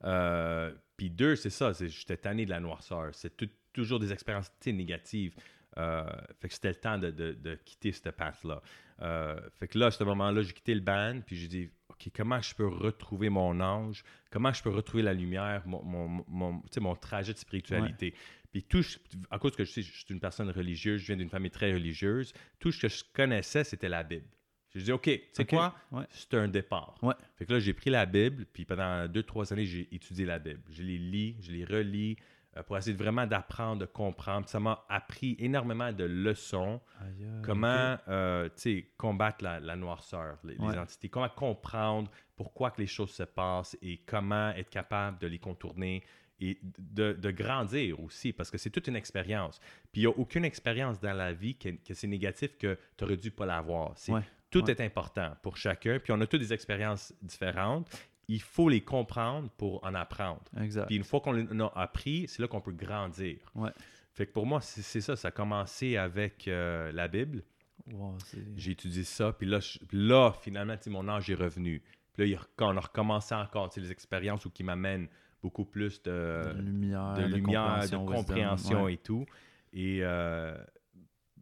Euh, 0.05 0.73
Puis 0.97 1.11
deux, 1.11 1.37
c'est 1.37 1.51
ça, 1.51 1.73
c'est 1.75 1.89
j'étais 1.89 2.17
tanné 2.17 2.45
de 2.45 2.51
la 2.51 2.61
noirceur. 2.61 3.11
C'est 3.15 3.35
toujours 3.73 4.01
des 4.01 4.13
expériences 4.13 4.51
négatives. 4.67 5.35
Euh, 5.79 6.05
fait 6.41 6.49
que 6.49 6.55
c'était 6.55 6.71
le 6.71 6.75
temps 6.75 6.99
de, 6.99 7.11
de- 7.11 7.33
de 7.33 7.55
quitter 7.65 7.93
ce 7.93 8.09
path-là. 8.09 8.61
Euh, 9.03 9.41
fait 9.61 9.69
que 9.69 9.79
là, 9.79 9.87
à 9.87 9.91
ce 9.93 10.03
moment-là, 10.05 10.43
j'ai 10.43 10.53
quitté 10.53 10.75
le 10.75 10.81
band, 10.81 11.21
puis 11.25 11.37
j'ai 11.37 11.47
dit, 11.49 11.71
OK, 11.89 12.11
comment 12.15 12.41
je 12.41 12.55
peux 12.55 12.67
retrouver 12.67 13.29
mon 13.31 13.61
ange? 13.61 14.03
Comment 14.31 14.53
je 14.53 14.63
peux 14.63 14.71
retrouver 14.71 15.03
la 15.05 15.15
lumière, 15.15 15.63
mon, 15.67 15.83
mon, 15.85 16.25
mon- 16.27 16.63
mon 16.81 16.97
trajet 16.97 17.33
de 17.33 17.39
spiritualité? 17.39 18.15
Puis 18.53 18.65
tout, 18.65 18.83
à 19.31 19.39
cause 19.39 19.55
que 19.55 19.65
je, 19.65 19.81
suis 19.81 20.05
une 20.11 20.21
personne 20.21 20.51
religieuse, 20.51 21.01
je 21.01 21.07
viens 21.09 21.17
d'une 21.17 21.31
famille 21.31 21.51
très 21.51 21.73
religieuse, 21.73 22.33
tout 22.59 22.73
ce 22.73 22.81
que 22.81 22.89
je 22.89 23.05
connaissais, 23.13 23.65
c'était 23.65 23.89
la 23.89 24.03
Bible. 24.03 24.27
J'ai 24.75 24.83
dit, 24.83 24.93
OK, 24.93 25.05
tu 25.05 25.23
sais 25.33 25.45
quoi? 25.45 25.75
ouais. 25.91 26.05
C'est 26.11 26.35
un 26.35 26.47
départ. 26.49 26.97
Ouais. 27.03 27.15
Fait 27.37 27.45
que 27.45 27.53
là, 27.53 27.59
j'ai 27.59 27.75
pris 27.75 27.91
la 27.91 28.07
Bible, 28.07 28.47
puis 28.53 28.65
pendant 28.65 29.09
deux, 29.09 29.23
trois 29.23 29.53
années, 29.53 29.67
j'ai 29.67 29.89
étudié 29.93 30.25
la 30.27 30.39
Bible. 30.39 30.63
Je 30.71 30.83
les 30.83 30.99
lis, 30.99 31.37
je 31.41 31.51
les 31.51 31.65
relis 31.65 32.17
euh, 32.57 32.63
pour 32.63 32.77
essayer 32.77 32.97
de 32.97 33.03
vraiment 33.03 33.27
d'apprendre, 33.27 33.81
de 33.81 33.87
comprendre. 33.87 34.43
Puis 34.47 34.53
ça 34.53 34.61
m'a 34.61 34.85
appris 34.89 35.37
énormément 35.39 35.93
de 35.93 36.05
leçons. 36.05 36.81
Aïe, 37.01 37.27
Comment 37.43 37.97
euh, 38.09 38.49
tu 38.49 38.53
sais, 38.57 38.91
combattre 38.97 39.45
la, 39.45 39.59
la 39.61 39.77
noirceur, 39.77 40.39
les, 40.45 40.55
les 40.55 40.79
entités. 40.79 41.09
Comment 41.09 41.29
comprendre 41.29 42.11
pourquoi 42.37 42.71
que 42.71 42.81
les 42.81 42.87
choses 42.89 43.11
se 43.11 43.23
passent 43.25 43.77
et 43.83 43.99
comment 43.99 44.51
être 44.51 44.71
capable 44.71 45.19
de 45.19 45.27
les 45.27 45.39
contourner 45.39 46.03
et 46.41 46.59
de, 46.79 47.13
de 47.13 47.31
grandir 47.31 48.01
aussi, 48.01 48.33
parce 48.33 48.51
que 48.51 48.59
c'est 48.59 48.71
toute 48.71 48.87
une 48.89 48.97
expérience. 48.97 49.61
Puis 49.93 50.03
il 50.03 50.07
n'y 50.07 50.13
a 50.13 50.19
aucune 50.19 50.45
expérience 50.45 50.99
dans 51.01 51.13
la 51.13 51.33
vie 51.33 51.55
que, 51.57 51.69
que 51.71 51.95
c'est 51.95 52.07
négatif 52.07 52.57
que 52.59 52.79
tu 52.97 53.05
aurais 53.05 53.17
dû 53.17 53.31
pas 53.31 53.47
l'avoir. 53.47 53.93
C'est- 53.97 54.13
Ouais. 54.13 54.23
Tout 54.51 54.65
Ouais. 54.65 54.73
est 54.73 54.81
important 54.81 55.37
pour 55.43 55.57
chacun, 55.57 56.01
puis 56.01 56.13
on 56.13 56.21
a 56.21 56.27
toutes 56.27 56.41
des 56.41 56.53
expériences 56.53 57.15
différentes. 57.23 57.89
Il 58.27 58.41
faut 58.43 58.69
les 58.69 58.81
comprendre 58.81 59.49
pour 59.51 59.85
en 59.85 59.95
apprendre. 59.95 60.43
Exact. 60.61 60.87
Puis 60.87 60.97
une 60.97 61.05
fois 61.05 61.21
qu'on 61.21 61.41
en 61.47 61.61
a 61.69 61.73
appris, 61.77 62.27
c'est 62.27 62.43
là 62.43 62.49
qu'on 62.49 62.61
peut 62.61 62.73
grandir. 62.73 63.39
Ouais. 63.55 63.71
Fait 64.13 64.27
que 64.27 64.33
pour 64.33 64.47
moi, 64.47 64.61
c'est 64.61 64.83
c'est 64.83 65.01
ça. 65.01 65.15
Ça 65.15 65.29
a 65.29 65.31
commencé 65.31 65.97
avec 65.97 66.49
euh, 66.49 66.91
la 66.93 67.07
Bible. 67.07 67.45
Wow, 67.93 68.17
J'ai 68.57 68.73
étudié 68.73 69.05
ça, 69.05 69.33
puis 69.33 69.47
là, 69.47 69.61
je- 69.61 69.79
là 69.93 70.33
finalement, 70.43 70.75
mon 70.89 71.09
âge 71.09 71.31
est 71.31 71.35
revenu. 71.35 71.81
Puis 72.13 72.23
là, 72.23 72.27
il 72.27 72.39
on 72.65 72.77
a 72.77 72.81
recommencé 72.81 73.35
encore, 73.37 73.71
les 73.77 73.91
expériences 73.93 74.45
où 74.47 74.51
qui 74.51 74.65
m'amènent 74.65 75.09
beaucoup 75.43 75.65
plus 75.65 76.03
de, 76.03 76.53
de 76.55 76.61
lumière, 76.61 77.15
de 77.15 77.23
lumière, 77.25 77.63
compréhension, 77.81 78.01
wisdom, 78.07 78.15
compréhension 78.15 78.83
ouais. 78.85 78.95
et 78.95 78.99
tout. 78.99 79.27
Et 79.73 79.99
euh, 80.03 80.57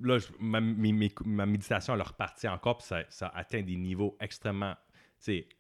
là, 0.00 0.18
je- 0.18 0.28
ma, 0.38 0.60
mes- 0.60 0.92
mes- 0.92 1.12
ma 1.24 1.46
méditation, 1.46 1.94
elle 1.94 2.00
est 2.00 2.04
repartie 2.04 2.48
encore, 2.48 2.78
puis 2.78 2.86
ça, 2.86 3.02
ça 3.08 3.26
a 3.28 3.38
atteint 3.40 3.62
des 3.62 3.76
niveaux 3.76 4.16
extrêmement 4.20 4.74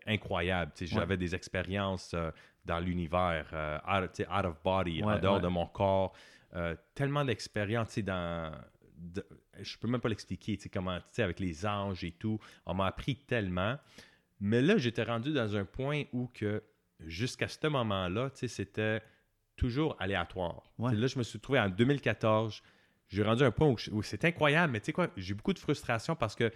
incroyables. 0.06 0.72
Ouais. 0.80 0.86
J'avais 0.86 1.16
des 1.16 1.34
expériences 1.34 2.12
euh, 2.14 2.30
dans 2.64 2.78
l'univers, 2.78 3.48
euh, 3.52 3.78
out, 3.88 4.20
of 4.46 4.62
body, 4.62 5.02
en 5.02 5.18
dehors 5.18 5.40
de 5.40 5.48
mon 5.48 5.66
corps. 5.66 6.14
Tellement 6.94 7.24
d'expériences 7.24 7.98
dans. 7.98 8.52
de- 8.96 9.26
je 9.60 9.76
peux 9.78 9.88
même 9.88 10.00
pas 10.00 10.08
l'expliquer, 10.08 10.56
tu 10.56 10.68
comment, 10.68 10.98
tu 11.12 11.20
avec 11.20 11.40
les 11.40 11.66
anges 11.66 12.04
et 12.04 12.12
tout. 12.12 12.38
On 12.66 12.74
m'a 12.74 12.86
appris 12.86 13.16
tellement. 13.16 13.76
Mais 14.40 14.62
là, 14.62 14.76
j'étais 14.76 15.02
rendu 15.02 15.32
dans 15.32 15.56
un 15.56 15.64
point 15.64 16.04
où 16.12 16.28
que 16.32 16.62
jusqu'à 17.04 17.48
ce 17.48 17.66
moment-là, 17.66 18.30
c'était 18.34 19.02
toujours 19.56 19.96
aléatoire. 19.98 20.62
Ouais. 20.78 20.94
Là, 20.94 21.06
je 21.06 21.18
me 21.18 21.22
suis 21.24 21.38
trouvé 21.40 21.58
en 21.60 21.68
2014. 21.68 22.62
J'ai 23.08 23.22
rendu 23.22 23.42
un 23.42 23.50
point 23.50 23.74
où, 23.90 24.02
c'est 24.02 24.24
incroyable, 24.24 24.72
mais 24.72 24.80
tu 24.80 24.86
sais 24.86 24.92
quoi, 24.92 25.08
j'ai 25.16 25.34
beaucoup 25.34 25.52
de 25.52 25.58
frustration 25.58 26.14
parce 26.14 26.34
que 26.36 26.52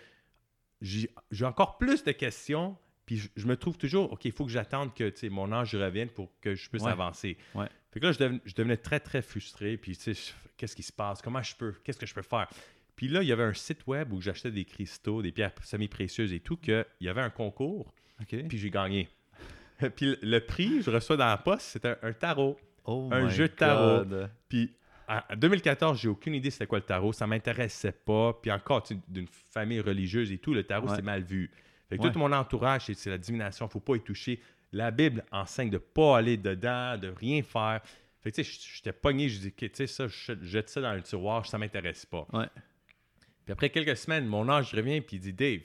j'ai 0.80 1.44
encore 1.44 1.78
plus 1.78 2.02
de 2.04 2.12
questions, 2.12 2.76
puis 3.06 3.16
je, 3.18 3.28
je 3.36 3.46
me 3.46 3.56
trouve 3.56 3.78
toujours, 3.78 4.12
OK, 4.12 4.24
il 4.24 4.32
faut 4.32 4.44
que 4.44 4.50
j'attende 4.50 4.94
que 4.94 5.28
mon 5.28 5.52
âge 5.52 5.74
revienne 5.74 6.08
pour 6.10 6.30
que 6.40 6.54
je 6.54 6.68
puisse 6.68 6.82
Ouais. 6.82 6.90
avancer. 6.90 7.36
Ouais. 7.54 7.66
Fait 7.90 8.00
que 8.00 8.06
là, 8.06 8.12
je, 8.12 8.18
deven- 8.18 8.40
je 8.44 8.54
devenais 8.54 8.76
très, 8.76 9.00
très 9.00 9.22
frustré, 9.22 9.76
puis 9.76 9.96
tu 9.96 10.14
sais, 10.14 10.32
qu'est-ce 10.56 10.74
qui 10.76 10.82
se 10.82 10.92
passe? 10.92 11.22
Comment 11.22 11.42
je 11.42 11.54
peux, 11.56 11.72
qu'est-ce 11.84 11.98
que 11.98 12.06
je 12.06 12.14
peux 12.14 12.22
faire? 12.22 12.48
Puis 12.96 13.08
là, 13.08 13.22
il 13.22 13.28
y 13.28 13.32
avait 13.32 13.42
un 13.44 13.54
site 13.54 13.86
web 13.86 14.12
où 14.12 14.20
j'achetais 14.20 14.50
des 14.50 14.64
cristaux, 14.64 15.22
des 15.22 15.32
pierres 15.32 15.52
semi-précieuses 15.62 16.32
et 16.32 16.40
tout, 16.40 16.56
qu'il 16.56 16.84
y 17.00 17.08
avait 17.08 17.20
un 17.22 17.30
concours, 17.30 17.94
puis 18.26 18.58
j'ai 18.58 18.70
gagné. 18.70 19.08
puis 19.96 20.16
le- 20.22 20.38
prix, 20.40 20.82
je 20.82 20.90
reçois 20.90 21.16
dans 21.16 21.26
la 21.26 21.36
poste, 21.38 21.62
c'était 21.62 21.96
un, 22.02 22.12
tarot. 22.12 22.58
Oh 22.84 23.08
un 23.12 23.28
jeu 23.28 23.48
de 23.48 23.52
tarot. 23.54 24.04
God. 24.04 24.30
Puis 24.48 24.72
en 25.08 25.16
en 25.30 25.36
2014, 25.36 26.00
j'ai 26.00 26.08
aucune 26.08 26.34
idée 26.34 26.50
c'était 26.50 26.66
quoi 26.66 26.78
le 26.78 26.84
tarot. 26.84 27.12
Ça 27.12 27.26
m'intéressait 27.26 27.92
pas. 27.92 28.32
Puis 28.40 28.50
encore, 28.50 28.82
d'une 29.08 29.26
famille 29.50 29.80
religieuse 29.80 30.32
et 30.32 30.38
tout, 30.38 30.54
le 30.54 30.62
tarot, 30.64 30.88
Ouais. 30.88 30.96
c'est 30.96 31.02
mal 31.02 31.22
vu. 31.22 31.50
Fait 31.88 31.98
que 31.98 32.02
Ouais. 32.04 32.12
tout 32.12 32.18
mon 32.18 32.32
entourage, 32.32 32.86
c'est- 32.86 33.10
la 33.10 33.18
divination, 33.18 33.68
faut 33.68 33.80
pas 33.80 33.96
y 33.96 34.00
toucher. 34.00 34.40
La 34.72 34.90
Bible 34.90 35.22
enseigne 35.30 35.68
de 35.70 35.78
pas 35.78 36.16
aller 36.18 36.36
dedans, 36.38 36.96
de 36.96 37.08
rien 37.08 37.42
faire. 37.42 37.82
Fait 38.22 38.30
que, 38.30 38.36
tu 38.36 38.44
sais, 38.44 38.58
j'étais 38.76 38.92
pogné, 38.92 39.28
je 39.28 39.40
dis, 39.40 39.52
tu 39.52 39.68
sais, 39.74 39.86
ça, 39.86 40.06
je 40.08 40.32
jette 40.42 40.70
ça 40.70 40.80
dans 40.80 40.94
le 40.94 41.02
tiroir, 41.02 41.44
ça 41.44 41.58
m'intéresse 41.58 42.06
pas. 42.06 42.26
Ouais. 42.32 42.46
Puis 43.44 43.52
après 43.52 43.68
quelques 43.70 43.96
semaines, 43.96 44.26
mon 44.26 44.48
âge 44.48 44.72
revient 44.72 45.00
puis 45.00 45.16
il 45.16 45.20
dit 45.20 45.32
Dave, 45.32 45.60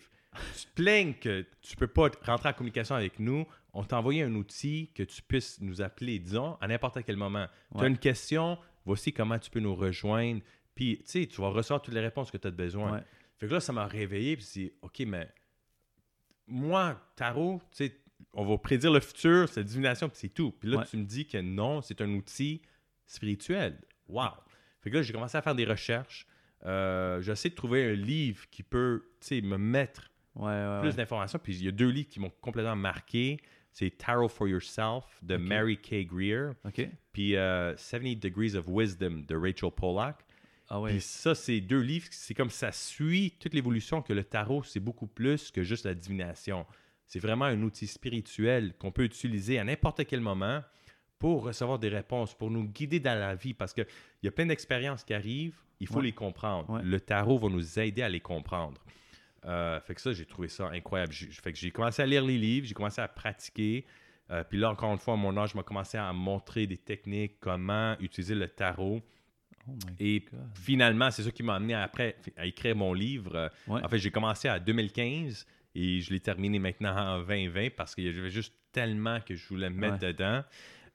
tu 0.57 0.65
te 0.65 0.73
plains 0.75 1.13
que 1.13 1.45
tu 1.61 1.75
peux 1.77 1.87
pas 1.87 2.09
rentrer 2.25 2.49
en 2.49 2.53
communication 2.53 2.95
avec 2.95 3.19
nous. 3.19 3.45
On 3.79 3.83
t'a 3.83 3.97
envoyé 3.99 4.23
un 4.23 4.33
outil 4.33 4.91
que 4.95 5.03
tu 5.03 5.21
puisses 5.21 5.61
nous 5.61 5.81
appeler, 5.83 6.17
disons, 6.19 6.55
à 6.61 6.67
n'importe 6.67 7.03
quel 7.05 7.15
moment. 7.15 7.45
Tu 7.77 7.83
as 7.83 7.87
une 7.87 7.97
question, 7.99 8.57
voici 8.85 9.13
comment 9.13 9.37
tu 9.37 9.49
peux 9.51 9.59
nous 9.59 9.75
rejoindre. 9.75 10.41
Puis, 10.73 10.97
tu 10.99 11.03
sais, 11.05 11.25
tu 11.27 11.39
vas 11.41 11.49
recevoir 11.49 11.81
toutes 11.81 11.93
les 11.93 11.99
réponses 12.01 12.31
que 12.31 12.37
tu 12.37 12.47
as 12.47 12.51
besoin. 12.51 12.91
Ouais. 12.93 13.03
Fait 13.37 13.47
que 13.47 13.53
là, 13.53 13.59
ça 13.59 13.73
m'a 13.73 13.85
réveillé. 13.85 14.35
Puis, 14.35 14.45
c'est 14.45 14.73
OK, 14.81 14.99
mais 15.05 15.29
moi, 16.47 16.99
tarot, 17.15 17.61
tu 17.71 17.85
sais, 17.85 17.95
on 18.33 18.45
va 18.45 18.57
prédire 18.57 18.91
le 18.91 18.99
futur, 18.99 19.47
c'est 19.49 19.59
la 19.59 19.63
divination, 19.63 20.09
puis 20.09 20.17
c'est 20.19 20.29
tout. 20.33 20.51
Puis 20.51 20.69
là, 20.69 20.77
Ouais. 20.79 20.85
tu 20.89 20.97
me 20.97 21.03
dis 21.05 21.27
que 21.27 21.37
non, 21.37 21.81
c'est 21.81 22.01
un 22.01 22.09
outil 22.13 22.61
spirituel. 23.05 23.79
Wow! 24.07 24.29
Fait 24.81 24.89
que 24.89 24.95
là, 24.97 25.01
j'ai 25.01 25.13
commencé 25.13 25.37
à 25.37 25.41
faire 25.41 25.55
des 25.55 25.65
recherches. 25.65 26.25
Euh, 26.65 27.21
J'essaie 27.21 27.49
de 27.49 27.55
trouver 27.55 27.91
un 27.91 27.93
livre 27.93 28.49
qui 28.49 28.63
peut, 28.63 29.03
tu 29.21 29.27
sais, 29.27 29.41
me 29.41 29.57
mettre 29.57 30.11
Ouais, 30.35 30.45
ouais, 30.51 30.81
plus 30.81 30.95
d'informations. 30.95 31.39
Puis 31.39 31.55
il 31.57 31.65
y 31.65 31.67
a 31.67 31.71
deux 31.71 31.89
livres 31.89 32.09
qui 32.09 32.19
m'ont 32.19 32.29
complètement 32.41 32.75
marqué. 32.75 33.39
C'est 33.79 33.91
Tarot 33.95 34.27
for 34.27 34.47
Yourself 34.47 35.03
de. 35.21 35.37
Mary 35.37 35.77
Kay 35.77 36.03
Greer, 36.03 36.53
puis 37.13 37.35
euh, 37.35 37.77
70 37.77 38.15
Degrees 38.15 38.55
of 38.55 38.65
Wisdom 38.67 39.23
de 39.27 39.35
Rachel 39.35 39.69
Pollack. 39.69 40.25
Ah 40.67 40.81
ouais. 40.81 40.93
Puis 40.93 41.01
ça, 41.01 41.35
c'est 41.35 41.61
deux 41.61 41.81
livres, 41.81 42.07
c'est 42.09 42.33
comme 42.33 42.49
ça 42.49 42.71
suit 42.71 43.35
toute 43.39 43.53
l'évolution 43.53 44.01
que 44.01 44.13
le 44.13 44.23
tarot, 44.23 44.63
c'est 44.63 44.79
beaucoup 44.79 45.05
plus 45.05 45.51
que 45.51 45.61
juste 45.61 45.85
la 45.85 45.93
divination. 45.93 46.65
C'est 47.05 47.19
vraiment 47.19 47.45
un 47.45 47.61
outil 47.61 47.85
spirituel 47.85 48.73
qu'on 48.79 48.91
peut 48.91 49.03
utiliser 49.03 49.59
à 49.59 49.63
n'importe 49.63 50.05
quel 50.07 50.21
moment 50.21 50.63
pour 51.19 51.43
recevoir 51.43 51.77
des 51.77 51.89
réponses, 51.89 52.33
pour 52.33 52.49
nous 52.49 52.63
guider 52.63 52.99
dans 52.99 53.17
la 53.19 53.35
vie, 53.35 53.53
parce 53.53 53.73
qu'il 53.75 53.85
y 54.23 54.27
a 54.27 54.31
plein 54.31 54.47
d'expériences 54.47 55.03
qui 55.03 55.13
arrivent, 55.13 55.59
il 55.79 55.85
faut 55.87 55.97
Ouais. 55.97 56.05
les 56.05 56.13
comprendre. 56.13 56.67
Ouais. 56.71 56.81
Le 56.83 56.99
tarot 56.99 57.37
va 57.37 57.49
nous 57.49 57.77
aider 57.79 58.01
à 58.01 58.09
les 58.09 58.21
comprendre. 58.21 58.83
Euh, 59.45 59.79
fait 59.81 59.95
que 59.95 60.01
ça, 60.01 60.13
j'ai 60.13 60.25
trouvé 60.25 60.47
ça 60.47 60.69
incroyable. 60.69 61.13
J'ai- 61.13 61.27
Fait 61.31 61.51
que 61.53 61.57
j'ai 61.57 61.71
commencé 61.71 62.01
à 62.01 62.05
lire 62.05 62.23
les 62.25 62.37
livres, 62.37 62.67
j'ai 62.67 62.73
commencé 62.73 63.01
à 63.01 63.07
pratiquer. 63.07 63.85
Euh, 64.29 64.43
puis 64.43 64.57
là, 64.59 64.69
encore 64.71 64.91
une 64.91 64.97
fois, 64.99 65.13
à 65.13 65.17
mon 65.17 65.35
âge, 65.37 65.51
je 65.53 65.57
m'ai 65.57 65.63
commencé 65.63 65.97
à 65.97 66.11
montrer 66.11 66.67
des 66.67 66.77
techniques, 66.77 67.39
comment 67.39 67.95
utiliser 67.99 68.35
le 68.35 68.47
tarot. 68.47 69.01
Oh 69.69 69.73
Et 69.99 70.21
God. 70.21 70.39
finalement, 70.55 71.11
c'est 71.11 71.23
ça 71.23 71.31
qui 71.31 71.43
m'a 71.43 71.55
amené 71.55 71.73
après 71.75 72.17
à 72.35 72.45
écrire 72.45 72.75
mon 72.75 72.93
livre. 72.93 73.35
Euh, 73.35 73.49
Ouais. 73.67 73.81
En 73.83 73.87
fait, 73.89 73.97
j'ai 73.99 74.11
commencé 74.11 74.47
à 74.47 74.59
2015 74.59 75.45
et 75.75 76.01
je 76.01 76.11
l'ai 76.11 76.19
terminé 76.19 76.57
maintenant 76.59 76.95
en 76.97 77.19
2020 77.19 77.69
parce 77.75 77.93
qu'il 77.95 78.05
y 78.05 78.09
avait 78.09 78.29
juste 78.29 78.53
tellement 78.71 79.19
que 79.21 79.35
je 79.35 79.47
voulais 79.47 79.69
me 79.69 79.77
mettre 79.79 79.99
dedans. 79.99 80.43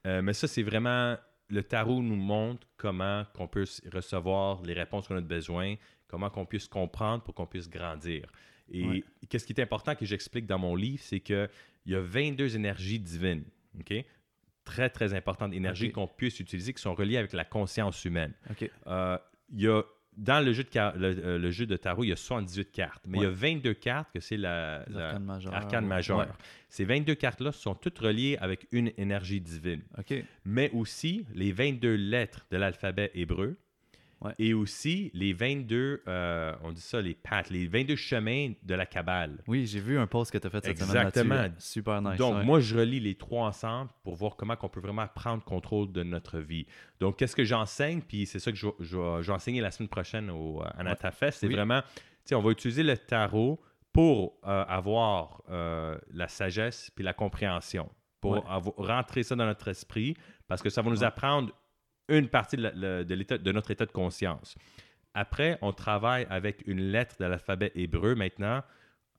Euh, 0.07 0.21
mais 0.23 0.33
ça, 0.33 0.47
c'est 0.49 0.63
vraiment 0.63 1.17
le 1.49 1.63
tarot 1.63 2.03
nous 2.03 2.17
montre 2.17 2.67
comment 2.79 3.25
qu'on 3.35 3.47
peut 3.47 3.65
recevoir 3.93 4.63
les 4.63 4.73
réponses 4.73 5.07
qu'on 5.09 5.17
a 5.17 5.21
besoin, 5.21 5.75
comment 6.13 6.29
qu'on 6.31 6.45
puisse 6.47 6.69
comprendre 6.69 7.25
pour 7.25 7.35
qu'on 7.35 7.47
puisse 7.47 7.69
grandir. 7.71 8.27
Et 8.71 8.85
Ouais. 8.87 9.05
qu'est-ce 9.31 9.47
qui 9.47 9.55
est 9.55 9.61
important 9.63 9.95
que 9.97 10.05
j'explique 10.05 10.47
dans 10.47 10.59
mon 10.59 10.77
livre, 10.77 11.03
c'est 11.03 11.21
qu'il 11.21 11.49
y 11.87 11.95
a 11.95 12.01
22 12.01 12.55
énergies 12.55 13.01
divines. 13.01 13.45
OK? 13.81 13.95
Très, 14.65 14.91
très 14.91 15.15
importantes 15.15 15.53
énergies 15.55 15.91
qu'on 15.91 16.07
puisse 16.07 16.39
utiliser 16.39 16.73
qui 16.75 16.83
sont 16.83 16.95
reliées 16.95 17.17
avec 17.17 17.33
la 17.33 17.45
conscience 17.47 18.05
humaine. 18.05 18.35
OK. 18.51 18.71
Euh, 18.87 19.19
il 19.55 19.63
y 19.63 19.69
a, 19.69 19.83
dans 20.17 20.45
le 20.45 20.53
jeu, 20.53 20.63
de, 20.65 20.69
car- 20.69 20.95
le, 20.97 21.39
le 21.39 21.51
jeu 21.51 21.65
de 21.67 21.77
tarot, 21.77 22.05
il 22.05 22.09
y 22.11 22.13
a 22.13 22.17
78 22.17 22.71
cartes, 22.71 23.03
mais 23.07 23.19
il 23.19 23.23
y 23.23 23.25
a 23.27 23.31
Ouais. 23.31 23.35
22 23.35 23.73
cartes 23.75 24.13
que 24.13 24.21
c'est 24.21 24.37
la, 24.37 24.85
la- 24.89 25.19
majeures. 25.19 25.55
arcane 25.55 25.87
majeure. 25.87 26.19
Ouais. 26.19 26.27
Ces 26.69 26.85
22 26.85 27.15
cartes-là 27.15 27.51
sont 27.53 27.75
toutes 27.75 27.99
reliées 27.99 28.37
avec 28.39 28.69
une 28.71 28.93
énergie 28.99 29.41
divine, 29.41 29.83
OK. 29.99 30.15
mais 30.45 30.71
aussi 30.73 31.25
les 31.35 31.53
22 31.53 31.95
lettres 31.95 32.47
de 32.51 32.59
l'alphabet 32.59 33.11
hébreu 33.15 33.57
Ouais. 34.23 34.35
et 34.39 34.55
aussi 34.55 35.11
les 35.15 35.33
22, 35.33 36.03
euh, 36.07 36.55
on 36.63 36.73
dit 36.73 36.81
ça, 36.81 37.01
les 37.01 37.15
paths, 37.15 37.51
les 37.51 37.67
22 37.67 37.97
chemins 37.97 38.53
de 38.63 38.75
la 38.75 38.87
Kabbale. 38.87 39.43
Oui, 39.49 39.67
j'ai 39.67 39.81
vu 39.81 39.99
un 39.99 40.07
post 40.07 40.31
que 40.31 40.39
tu 40.39 40.47
as 40.47 40.51
fait 40.51 40.65
cette 40.65 40.71
Exactement. 40.81 41.11
semaine 41.25 41.39
là-dessus. 41.43 41.69
Super 41.73 42.01
nice. 42.03 42.19
Donc, 42.19 42.37
ouais. 42.37 42.45
moi, 42.45 42.61
je 42.61 42.79
relie 42.79 43.01
les 43.01 43.15
trois 43.17 43.47
ensemble 43.49 43.91
pour 44.05 44.15
voir 44.15 44.37
comment 44.37 44.55
on 44.63 44.69
peut 44.69 44.81
vraiment 44.81 45.07
prendre 45.09 45.43
contrôle 45.45 45.91
de 45.93 46.03
notre 46.03 46.39
vie. 46.39 46.67
Donc, 47.01 47.17
qu'est-ce 47.19 47.35
que 47.37 47.45
j'enseigne? 47.45 48.01
Puis 48.03 48.27
c'est 48.27 48.39
ça 48.39 48.53
que 48.53 48.57
je, 48.59 48.67
je, 48.81 48.87
je 49.23 49.27
vais 49.27 49.33
enseigner 49.33 49.61
la 49.61 49.71
semaine 49.71 49.89
prochaine 49.89 50.31
au 50.31 50.63
Anata 50.79 51.11
Fest. 51.11 51.39
C'est 51.41 51.49
Oui. 51.49 51.55
vraiment, 51.55 51.83
tu 51.83 51.89
sais, 52.27 52.35
on 52.35 52.43
va 52.43 52.51
utiliser 52.53 52.83
le 52.83 52.97
tarot 52.97 53.61
pour 53.93 54.39
euh, 54.47 54.65
avoir 54.69 55.43
euh, 55.51 55.99
la 56.13 56.29
sagesse 56.29 56.91
puis 56.95 57.05
la 57.05 57.13
compréhension, 57.13 57.91
pour 58.21 58.33
Ouais. 58.33 58.43
rentrer 58.79 59.23
ça 59.23 59.35
dans 59.37 59.45
notre 59.47 59.69
esprit, 59.69 60.17
parce 60.49 60.63
que 60.63 60.71
ça 60.71 60.81
va 60.81 60.91
nous 60.91 61.01
Ouais. 61.01 61.05
apprendre 61.07 61.53
une 62.19 62.29
partie 62.29 62.57
de, 62.57 62.63
la- 62.63 62.73
le- 62.73 63.05
de 63.05 63.15
l'état- 63.15 63.39
de 63.39 63.53
notre 63.53 63.71
état 63.71 63.87
de 63.87 63.93
conscience. 63.93 64.57
Après, 65.15 65.59
on 65.63 65.73
travaille 65.73 66.27
avec 66.31 66.63
une 66.67 66.81
lettre 66.91 67.17
de 67.21 67.25
l'alphabet 67.27 67.71
hébreu 67.75 68.15
maintenant 68.15 68.63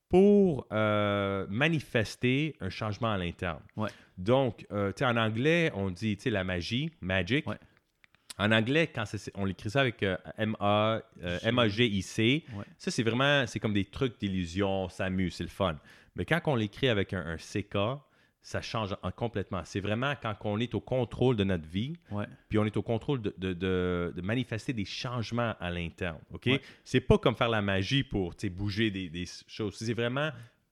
pour 0.09 0.67
euh, 0.71 1.45
manifester 1.49 2.55
un 2.61 2.69
changement 2.69 3.11
à 3.11 3.17
l'interne. 3.17 3.61
Ouais. 3.75 3.89
Donc, 4.17 4.65
euh, 4.71 4.91
en 5.01 5.17
anglais, 5.17 5.71
on 5.75 5.89
dit, 5.89 6.17
la 6.25 6.43
magie, 6.43 6.91
magic. 7.01 7.47
Ouais. 7.47 7.57
En 8.39 8.51
anglais, 8.51 8.87
quand 8.93 9.05
c'est- 9.05 9.31
on 9.35 9.45
l'écrit 9.45 9.69
ça 9.69 9.81
avec 9.81 10.01
euh, 10.03 10.17
M-A, 10.37 11.01
euh, 11.23 11.39
M-A-G-I-C, 11.43 12.43
Ouais. 12.55 12.65
ça, 12.77 12.89
c'est 12.91 13.03
vraiment, 13.03 13.45
c'est 13.47 13.59
comme 13.59 13.73
des 13.73 13.85
trucs 13.85 14.19
d'illusion, 14.19 14.89
ça 14.89 15.05
s'amuse, 15.05 15.35
c'est 15.35 15.43
le 15.43 15.49
fun. 15.49 15.77
Mais 16.15 16.25
quand 16.25 16.41
on 16.45 16.55
l'écrit 16.55 16.89
avec 16.89 17.13
un, 17.13 17.25
un 17.25 17.37
CK, 17.37 17.75
ça 18.45 18.61
change 18.61 18.93
en- 19.01 19.11
complètement. 19.11 19.61
C'est 19.63 19.79
vraiment 19.79 20.13
quand 20.21 20.35
on 20.43 20.59
est 20.59 20.75
au 20.75 20.81
contrôle 20.81 21.35
de 21.37 21.45
notre 21.45 21.65
vie, 21.67 21.93
Ouais. 22.11 22.25
puis 22.49 22.59
on 22.59 22.65
est 22.65 22.75
au 22.77 22.81
contrôle 22.83 23.21
de, 23.21 23.33
de- 23.37 23.53
de- 23.53 24.13
de 24.15 24.21
manifester 24.21 24.73
des 24.73 24.83
changements 24.85 25.55
à 25.61 25.71
l'interne. 25.71 26.19
OK? 26.33 26.45
Ouais. 26.47 26.61
C'est 26.83 26.99
pas 26.99 27.17
comme 27.17 27.35
faire 27.35 27.47
la 27.49 27.61
magie 27.61 28.03
pour 28.03 28.35
bouger 28.51 28.91
des, 28.91 29.07
des 29.09 29.25
choses. 29.47 29.75
C'est 29.75 29.93
vraiment 29.93 30.29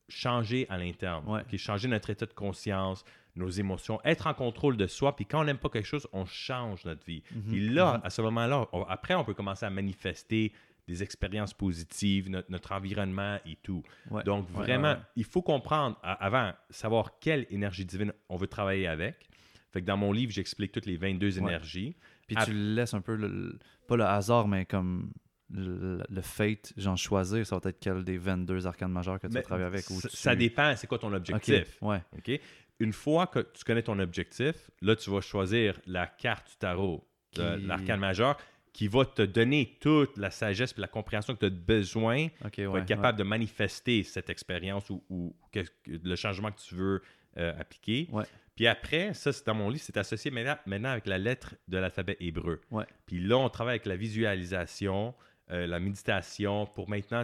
changer 0.09 0.67
à 0.69 0.77
l'interne. 0.77 1.23
Ouais. 1.27 1.41
OK? 1.41 1.57
Changer 1.57 1.87
notre 1.87 2.09
état 2.09 2.25
de 2.25 2.33
conscience, 2.33 3.05
nos 3.37 3.49
émotions, 3.49 4.01
être 4.03 4.27
en 4.27 4.33
contrôle 4.33 4.75
de 4.75 4.87
soi. 4.87 5.15
Puis 5.15 5.25
quand 5.25 5.39
on 5.39 5.45
n'aime 5.45 5.57
pas 5.57 5.69
quelque 5.69 5.87
chose, 5.87 6.05
on 6.11 6.25
change 6.25 6.83
notre 6.83 7.05
vie. 7.05 7.23
Mhm. 7.33 7.41
Puis 7.47 7.69
là, 7.69 8.01
à 8.03 8.09
ce 8.09 8.21
moment-là, 8.21 8.67
après, 8.89 9.15
on 9.15 9.23
peut 9.23 9.33
commencer 9.33 9.65
à 9.65 9.69
manifester 9.69 10.51
des 10.91 11.03
expériences 11.03 11.53
positives, 11.53 12.29
notre, 12.29 12.51
notre 12.51 12.71
environnement 12.74 13.38
et 13.45 13.55
tout. 13.63 13.83
Ouais. 14.10 14.24
Donc, 14.24 14.48
Ouais, 14.50 14.63
vraiment, 14.65 14.89
ouais, 14.91 14.95
ouais. 14.95 15.01
il 15.15 15.24
faut 15.25 15.41
comprendre 15.41 15.98
avant, 16.03 16.53
savoir 16.69 17.19
quelle 17.19 17.45
énergie 17.50 17.86
divine 17.86 18.13
on 18.29 18.36
veut 18.38 18.48
travailler 18.48 18.88
avec. 18.88 19.29
Fait 19.71 19.81
que 19.81 19.86
dans 19.86 19.98
mon 19.98 20.12
livre, 20.12 20.31
j'explique 20.31 20.71
toutes 20.71 20.86
les 20.86 20.98
22 20.98 21.38
Ouais. 21.39 21.48
énergies. 21.48 21.95
Puis 22.27 22.36
tu 22.45 22.51
laisses 22.53 22.93
un 22.93 23.01
peu, 23.01 23.15
le, 23.15 23.57
pas 23.88 23.95
le 23.98 24.03
hasard, 24.05 24.48
mais 24.48 24.65
comme 24.65 25.12
le, 25.53 26.01
le 26.10 26.21
fate, 26.21 26.74
genre 26.77 26.98
choisir, 26.98 27.45
ça 27.45 27.57
va 27.57 27.69
être 27.69 27.79
quel 27.79 28.03
des 28.03 28.17
22 28.17 28.67
arcanes 28.67 28.91
majeures 28.91 29.19
que 29.19 29.27
tu 29.27 29.33
vas 29.33 29.41
travailler 29.41 29.67
avec. 29.67 29.89
ou 29.89 30.00
ça, 30.00 30.10
tu- 30.10 30.15
ça 30.17 30.36
dépend, 30.36 30.75
c'est 30.75 30.88
quoi 30.88 30.98
ton 31.00 31.12
objectif. 31.13 31.77
Ouais. 31.81 32.01
OK? 32.17 32.39
Une 32.79 32.93
fois 32.93 33.27
que 33.27 33.39
tu 33.53 33.63
connais 33.63 33.83
ton 33.83 34.00
objectif, 34.00 34.71
là, 34.81 34.95
tu 34.95 35.10
vas 35.10 35.21
choisir 35.21 35.79
la 35.86 36.07
carte 36.07 36.50
du 36.51 36.55
tarot, 36.57 37.05
de 37.36 37.57
Qui- 37.57 37.65
l'arcane 37.65 38.00
majeur, 38.00 38.38
qui 38.73 38.87
va 38.87 39.05
te 39.05 39.21
donner 39.21 39.77
toute 39.81 40.17
la 40.17 40.31
sagesse 40.31 40.73
et 40.77 40.81
la 40.81 40.87
compréhension 40.87 41.33
que 41.35 41.39
tu 41.39 41.45
as 41.47 41.49
besoin 41.49 42.27
pour 42.65 42.77
être 42.77 42.85
capable 42.87 43.17
de 43.17 43.23
manifester 43.23 44.03
cette 44.03 44.29
expérience 44.29 44.89
ou, 44.89 45.03
ou 45.09 45.35
que- 45.51 45.59
que- 45.83 45.99
le 46.03 46.15
changement 46.15 46.51
que 46.51 46.59
tu 46.61 46.75
veux 46.75 47.01
euh, 47.37 47.53
appliquer. 47.59 48.07
Ouais. 48.11 48.23
Puis 48.55 48.67
après, 48.67 49.13
ça, 49.13 49.31
c'est 49.33 49.45
dans 49.45 49.55
mon 49.55 49.69
livre, 49.69 49.83
c'est 49.85 49.95
associé 49.97 50.31
maintenant, 50.31 50.57
maintenant 50.65 50.89
avec 50.89 51.05
la 51.07 51.17
lettre 51.17 51.55
de 51.67 51.77
l'alphabet 51.77 52.17
hébreu. 52.19 52.59
Puis 53.05 53.19
là, 53.21 53.37
on 53.37 53.49
travaille 53.49 53.73
avec 53.75 53.85
la 53.85 53.95
visualisation, 53.95 55.13
euh, 55.51 55.67
la 55.67 55.79
méditation 55.79 56.65
pour 56.65 56.89
maintenant 56.89 57.23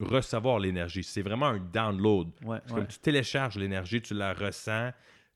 recevoir 0.00 0.58
l'énergie. 0.58 1.04
C'est 1.04 1.22
vraiment 1.22 1.46
un 1.46 1.58
download. 1.58 2.28
C'est 2.66 2.74
comme 2.74 2.86
tu 2.86 2.98
télécharges 2.98 3.56
l'énergie, 3.56 4.00
tu 4.02 4.14
la 4.14 4.32
ressens, 4.34 4.90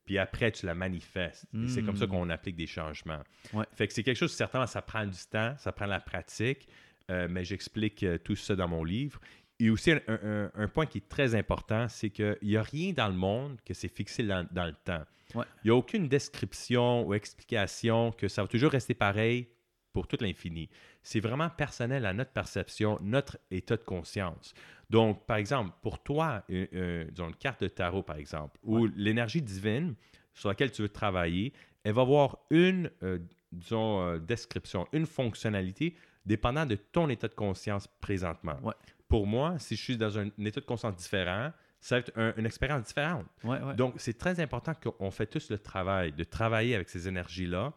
puis 0.07 0.17
après, 0.19 0.51
tu 0.53 0.65
la 0.65 0.75
manifestes. 0.75 1.45
C'est 1.69 1.83
comme 1.83 1.97
ça 1.97 2.07
Mm. 2.07 2.11
qu'on 2.11 2.31
applique 2.31 2.57
des 2.57 2.67
changements. 2.67 3.23
Ouais. 3.53 3.65
Fait 3.75 3.87
que 3.89 3.93
c'est 3.93 4.03
quelque 4.03 4.17
chose, 4.17 4.33
certainement, 4.33 4.67
ça 4.67 4.81
prend 4.81 5.05
du 5.05 5.19
temps, 5.31 5.55
ça 5.59 5.73
prend 5.73 5.87
la 5.87 6.01
pratique, 6.01 6.69
euh, 7.11 7.27
mais 7.29 7.45
j'explique 7.45 8.03
euh, 8.05 8.17
tout 8.19 8.37
ça 8.37 8.57
dans 8.57 8.69
mon 8.69 8.83
livre. 8.85 9.21
Et 9.59 9.69
aussi, 9.71 9.91
un, 9.93 10.01
un- 10.09 10.51
un 10.55 10.69
point 10.69 10.87
qui 10.87 10.99
est 10.99 11.09
très 11.09 11.35
important, 11.35 11.89
c'est 11.89 12.11
qu'il 12.11 12.37
n'y 12.43 12.57
a 12.57 12.63
rien 12.63 12.93
dans 12.93 13.09
le 13.09 13.15
monde 13.15 13.59
que 13.65 13.75
c'est 13.75 13.89
fixé 13.89 14.23
dans, 14.23 14.47
dans 14.51 14.67
le 14.67 14.75
temps. 14.85 15.03
Ouais. 15.35 15.45
Il 15.65 15.69
n'y 15.69 15.71
a 15.71 15.75
aucune 15.75 16.09
description 16.09 17.05
ou 17.07 17.15
explication 17.15 18.13
que 18.13 18.29
ça 18.29 18.43
va 18.43 18.49
toujours 18.49 18.71
rester 18.71 18.95
pareil 18.95 19.49
pour 19.97 20.07
tout 20.07 20.19
l'infini. 20.21 20.69
C'est 21.03 21.21
vraiment 21.21 21.49
personnel 21.49 22.05
à 22.05 22.13
notre 22.13 22.31
perception, 22.31 22.99
notre 23.01 23.39
état 23.51 23.79
de 23.79 23.83
conscience. 23.83 24.53
Donc, 24.91 25.25
par 25.25 25.39
exemple, 25.39 25.71
pour 25.81 26.03
toi, 26.03 26.45
euh, 26.51 26.67
euh, 26.75 27.05
disons 27.11 27.29
une 27.29 27.35
carte 27.35 27.63
de 27.63 27.69
tarot, 27.69 28.03
par 28.03 28.17
exemple, 28.17 28.59
ou 28.63 28.85
l'énergie 28.95 29.41
divine 29.41 29.95
sur 30.35 30.51
laquelle 30.51 30.71
tu 30.71 30.83
veux 30.83 30.91
travailler, 30.91 31.55
elle 31.83 31.95
va 31.95 32.03
avoir 32.03 32.37
une, 32.51 32.91
euh, 33.03 33.21
disons, 33.51 34.03
euh, 34.03 34.19
description, 34.19 34.87
une 34.93 35.07
fonctionnalité 35.07 35.97
dépendant 36.27 36.67
de 36.67 36.75
ton 36.75 37.09
état 37.09 37.29
de 37.29 37.35
conscience 37.35 37.87
présentement. 37.87 38.59
Ouais. 38.63 38.75
Pour 39.09 39.27
moi, 39.27 39.59
si 39.59 39.77
je 39.77 39.83
suis 39.83 39.97
dans 39.97 40.19
un, 40.19 40.27
un 40.27 40.45
état 40.45 40.61
de 40.61 40.67
conscience 40.67 40.95
différent, 40.95 41.53
ça 41.81 41.97
va 41.97 42.01
être 42.01 42.13
un- 42.17 42.33
une 42.37 42.47
expérience 42.47 42.83
différente. 42.85 43.27
Ouais, 43.45 43.61
ouais. 43.61 43.75
Donc, 43.75 43.95
c'est 43.99 44.17
très 44.19 44.41
important 44.41 44.73
qu'on 44.75 45.11
fait 45.11 45.27
tous 45.27 45.51
le 45.51 45.59
travail, 45.59 46.13
de 46.13 46.25
travailler 46.25 46.75
avec 46.75 46.89
ces 46.89 47.07
énergies-là 47.07 47.73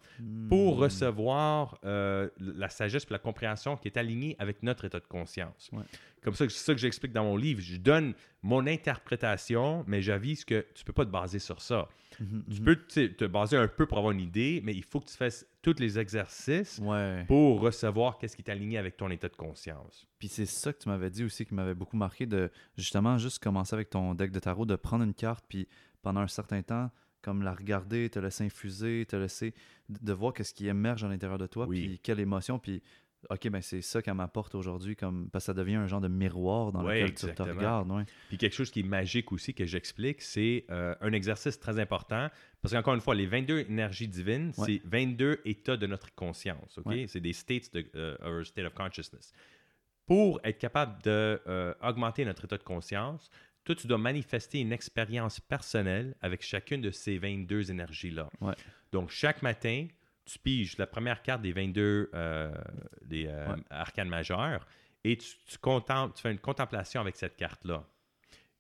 pour 0.50 0.78
Hmm. 0.78 0.80
recevoir 0.80 1.78
euh, 1.86 2.30
la 2.40 2.70
sagesse 2.70 3.04
et 3.04 3.12
la 3.14 3.20
compréhension 3.20 3.78
qui 3.78 3.88
est 3.88 3.98
alignée 3.98 4.36
avec 4.40 4.64
notre 4.64 4.86
état 4.86 5.00
de 5.00 5.06
conscience. 5.06 5.70
Ouais. 5.74 5.84
Comme 6.22 6.34
ça, 6.34 6.48
c'est 6.50 6.58
ça 6.58 6.74
que 6.74 6.80
j'explique 6.80 7.12
dans 7.14 7.24
mon 7.24 7.38
livre. 7.38 7.62
Je 7.62 7.78
donne 7.78 8.14
mon 8.42 8.66
interprétation, 8.68 9.84
mais 9.88 10.02
j'avise 10.02 10.46
que 10.46 10.66
tu 10.74 10.84
ne 10.84 10.86
peux 10.86 10.94
pas 10.94 11.06
te 11.06 11.12
baser 11.12 11.40
sur 11.40 11.62
ça. 11.62 11.88
Mhm, 12.20 12.44
Tu 12.52 12.60
mhm. 12.60 12.66
peux 12.66 12.76
te 12.76 13.26
baser 13.26 13.58
un 13.58 13.68
peu 13.68 13.86
pour 13.86 13.98
avoir 13.98 14.12
une 14.12 14.20
idée, 14.20 14.62
mais 14.64 14.74
il 14.74 14.84
faut 14.84 15.00
que 15.00 15.08
tu 15.10 15.16
fasses 15.16 15.46
tous 15.62 15.80
les 15.80 15.98
exercices 16.00 16.80
Ouais. 16.84 17.24
pour 17.28 17.62
recevoir 17.62 18.18
qu'est-ce 18.18 18.36
qui 18.36 18.42
est 18.42 18.52
aligné 18.52 18.78
avec 18.78 18.98
ton 18.98 19.10
état 19.10 19.30
de 19.30 19.36
conscience. 19.36 20.08
Puis 20.20 20.28
c'est 20.28 20.46
ça 20.46 20.74
que 20.74 20.80
tu 20.84 20.90
m'avais 20.90 21.10
dit 21.10 21.24
aussi 21.24 21.46
qui 21.46 21.54
m'avait 21.54 21.76
beaucoup 21.76 21.98
marqué 21.98 22.26
de 22.26 22.52
justement 22.78 23.18
juste 23.18 23.40
commencer 23.42 23.74
avec 23.74 23.90
ton 23.90 24.14
deck 24.16 24.32
de 24.32 24.40
tarot, 24.40 24.66
de 24.66 24.76
prendre 24.76 25.04
une 25.04 25.14
carte, 25.14 25.46
puis 25.48 25.68
pendant 26.02 26.22
un 26.22 26.28
certain 26.28 26.62
temps, 26.62 26.92
comme 27.22 27.42
la 27.44 27.54
regarder, 27.54 28.10
te 28.10 28.20
laisser 28.20 28.46
infuser, 28.46 29.06
te 29.06 29.16
laisser 29.16 29.54
de 29.90 30.00
de 30.02 30.14
voir 30.14 30.34
qu'est-ce 30.34 30.54
qui 30.54 30.68
émerge 30.68 31.04
à 31.04 31.08
l'intérieur 31.10 31.38
de 31.38 31.48
toi, 31.48 31.66
Oui. 31.68 31.88
puis 31.88 32.00
quelle 32.00 32.20
émotion, 32.20 32.60
puis 32.60 32.82
ok, 33.30 33.50
ben 33.50 33.62
c'est 33.62 33.82
ça 33.82 34.02
qu'elle 34.02 34.14
m'apporte 34.14 34.56
aujourd'hui, 34.56 34.96
comme 34.96 35.30
parce 35.30 35.44
que 35.44 35.48
ça 35.48 35.54
devient 35.54 35.76
un 35.76 35.88
genre 35.88 36.02
de 36.02 36.08
miroir 36.08 36.72
dans 36.72 36.84
Ouais, 36.86 37.02
lequel 37.02 37.10
tu 37.10 37.16
te 37.16 37.26
exactement. 37.32 37.56
regardes. 37.58 37.92
Ouais. 37.92 38.04
Puis 38.30 38.38
quelque 38.38 38.54
chose 38.56 38.72
qui 38.72 38.80
est 38.82 38.84
magique 38.84 39.32
aussi 39.32 39.54
que 39.54 39.66
j'explique, 39.66 40.22
c'est 40.22 40.66
euh, 40.70 40.96
un 41.02 41.12
exercice 41.14 41.60
très 41.60 41.80
important. 41.80 42.30
Parce 42.62 42.74
qu'encore 42.74 42.94
une 42.96 43.02
fois, 43.02 43.16
les 43.16 43.26
22 43.26 43.60
énergies 43.70 44.08
divines, 44.08 44.52
Ouais. 44.58 44.80
c'est 44.82 44.82
22 44.88 45.42
états 45.46 45.78
de 45.78 45.88
notre 45.88 46.14
conscience. 46.16 46.78
ok? 46.78 46.94
C'est 47.08 47.20
des 47.20 47.34
states 47.34 47.74
de 47.74 47.90
euh, 47.96 48.16
our 48.26 48.46
state 48.46 48.66
of 48.66 48.74
consciousness. 48.74 49.32
Pour 50.06 50.40
être 50.44 50.58
capable 50.58 51.02
d'augmenter 51.04 52.26
notre 52.26 52.46
état 52.46 52.58
de 52.58 52.64
conscience, 52.64 53.30
toi, 53.64 53.76
tu 53.76 53.86
dois 53.88 53.98
manifester 54.00 54.60
une 54.60 54.72
expérience 54.72 55.40
personnelle 55.40 56.16
avec 56.22 56.42
chacune 56.42 56.82
de 56.82 56.90
ces 56.92 57.18
22 57.20 57.70
énergies-là. 57.70 58.30
Donc, 58.92 59.12
chaque 59.12 59.44
matin, 59.44 59.86
tu 60.32 60.40
piges 60.40 60.78
la 60.78 60.88
première 60.88 61.22
carte 61.22 61.42
des 61.42 61.52
22 61.54 62.10
euh, 62.14 62.52
des, 63.04 63.26
euh, 63.28 63.50
Ouais. 63.54 63.62
arcanes 63.70 64.10
majeures 64.10 64.66
et 65.04 65.18
tu, 65.18 65.28
tu 65.46 65.58
contemples- 65.58 66.16
tu 66.16 66.22
fais 66.22 66.32
une 66.32 66.40
contemplation 66.40 67.02
avec 67.02 67.16
cette 67.16 67.36
carte-là. 67.36 67.84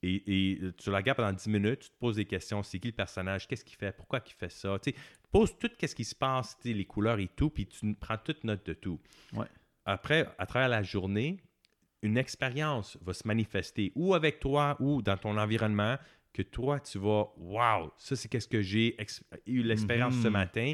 Et, 0.01 0.53
et 0.53 0.59
tu 0.77 0.89
la 0.91 0.97
regardes 0.97 1.17
pendant 1.17 1.33
10 1.33 1.49
minutes, 1.49 1.79
tu 1.81 1.89
te 1.89 1.97
poses 1.99 2.15
des 2.15 2.23
questions. 2.25 2.63
C'est 2.63 2.79
qui 2.79 2.87
le 2.87 2.93
personnage? 2.93 3.47
Qu'est-ce 3.47 3.65
qu'il 3.65 3.75
fait? 3.75 3.91
Pourquoi 3.91 4.21
il 4.25 4.31
fait 4.31 4.49
ça? 4.49 4.79
Tu 4.79 4.93
poses 5.29 5.57
tout 5.59 5.69
ce 5.81 5.93
qui 5.93 6.05
se 6.05 6.15
passe, 6.15 6.57
les 6.63 6.85
couleurs 6.85 7.19
et 7.19 7.27
tout, 7.27 7.49
puis 7.49 7.67
tu 7.67 7.93
prends 7.95 8.17
toute 8.17 8.43
note 8.45 8.65
de 8.65 8.73
tout. 8.73 8.99
Ouais. 9.33 9.45
Après, 9.85 10.25
à 10.37 10.45
travers 10.45 10.69
la 10.69 10.83
journée, 10.83 11.41
une 12.01 12.17
expérience 12.17 12.97
va 13.01 13.13
se 13.13 13.27
manifester 13.27 13.91
ou 13.93 14.13
avec 14.13 14.39
toi 14.39 14.77
ou 14.79 15.01
dans 15.01 15.17
ton 15.17 15.37
environnement 15.37 15.97
que 16.31 16.43
toi, 16.43 16.79
tu 16.79 16.97
vas, 16.97 17.25
wow, 17.37 17.91
ça 17.97 18.15
c'est 18.15 18.29
qu'est-ce 18.29 18.47
que 18.47 18.61
j'ai 18.61 18.95
eu 19.47 19.63
l'expérience 19.63 20.13
ce 20.15 20.27
Mhm. 20.27 20.33
matin. 20.33 20.73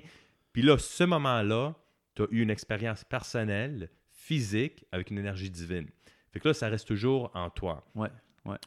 Puis 0.55 0.61
là, 0.61 0.77
ce 0.77 1.03
moment-là, 1.03 1.75
tu 2.15 2.21
as 2.21 2.27
eu 2.31 2.41
une 2.41 2.49
expérience 2.49 3.03
personnelle, 3.03 3.89
physique, 4.13 4.85
avec 4.93 5.11
une 5.11 5.17
énergie 5.17 5.49
divine. 5.49 5.89
Fait 6.31 6.39
que 6.39 6.47
là, 6.47 6.53
ça 6.53 6.69
reste 6.69 6.87
toujours 6.87 7.29
en 7.33 7.49
toi. 7.49 7.85
Ouais, 7.93 8.07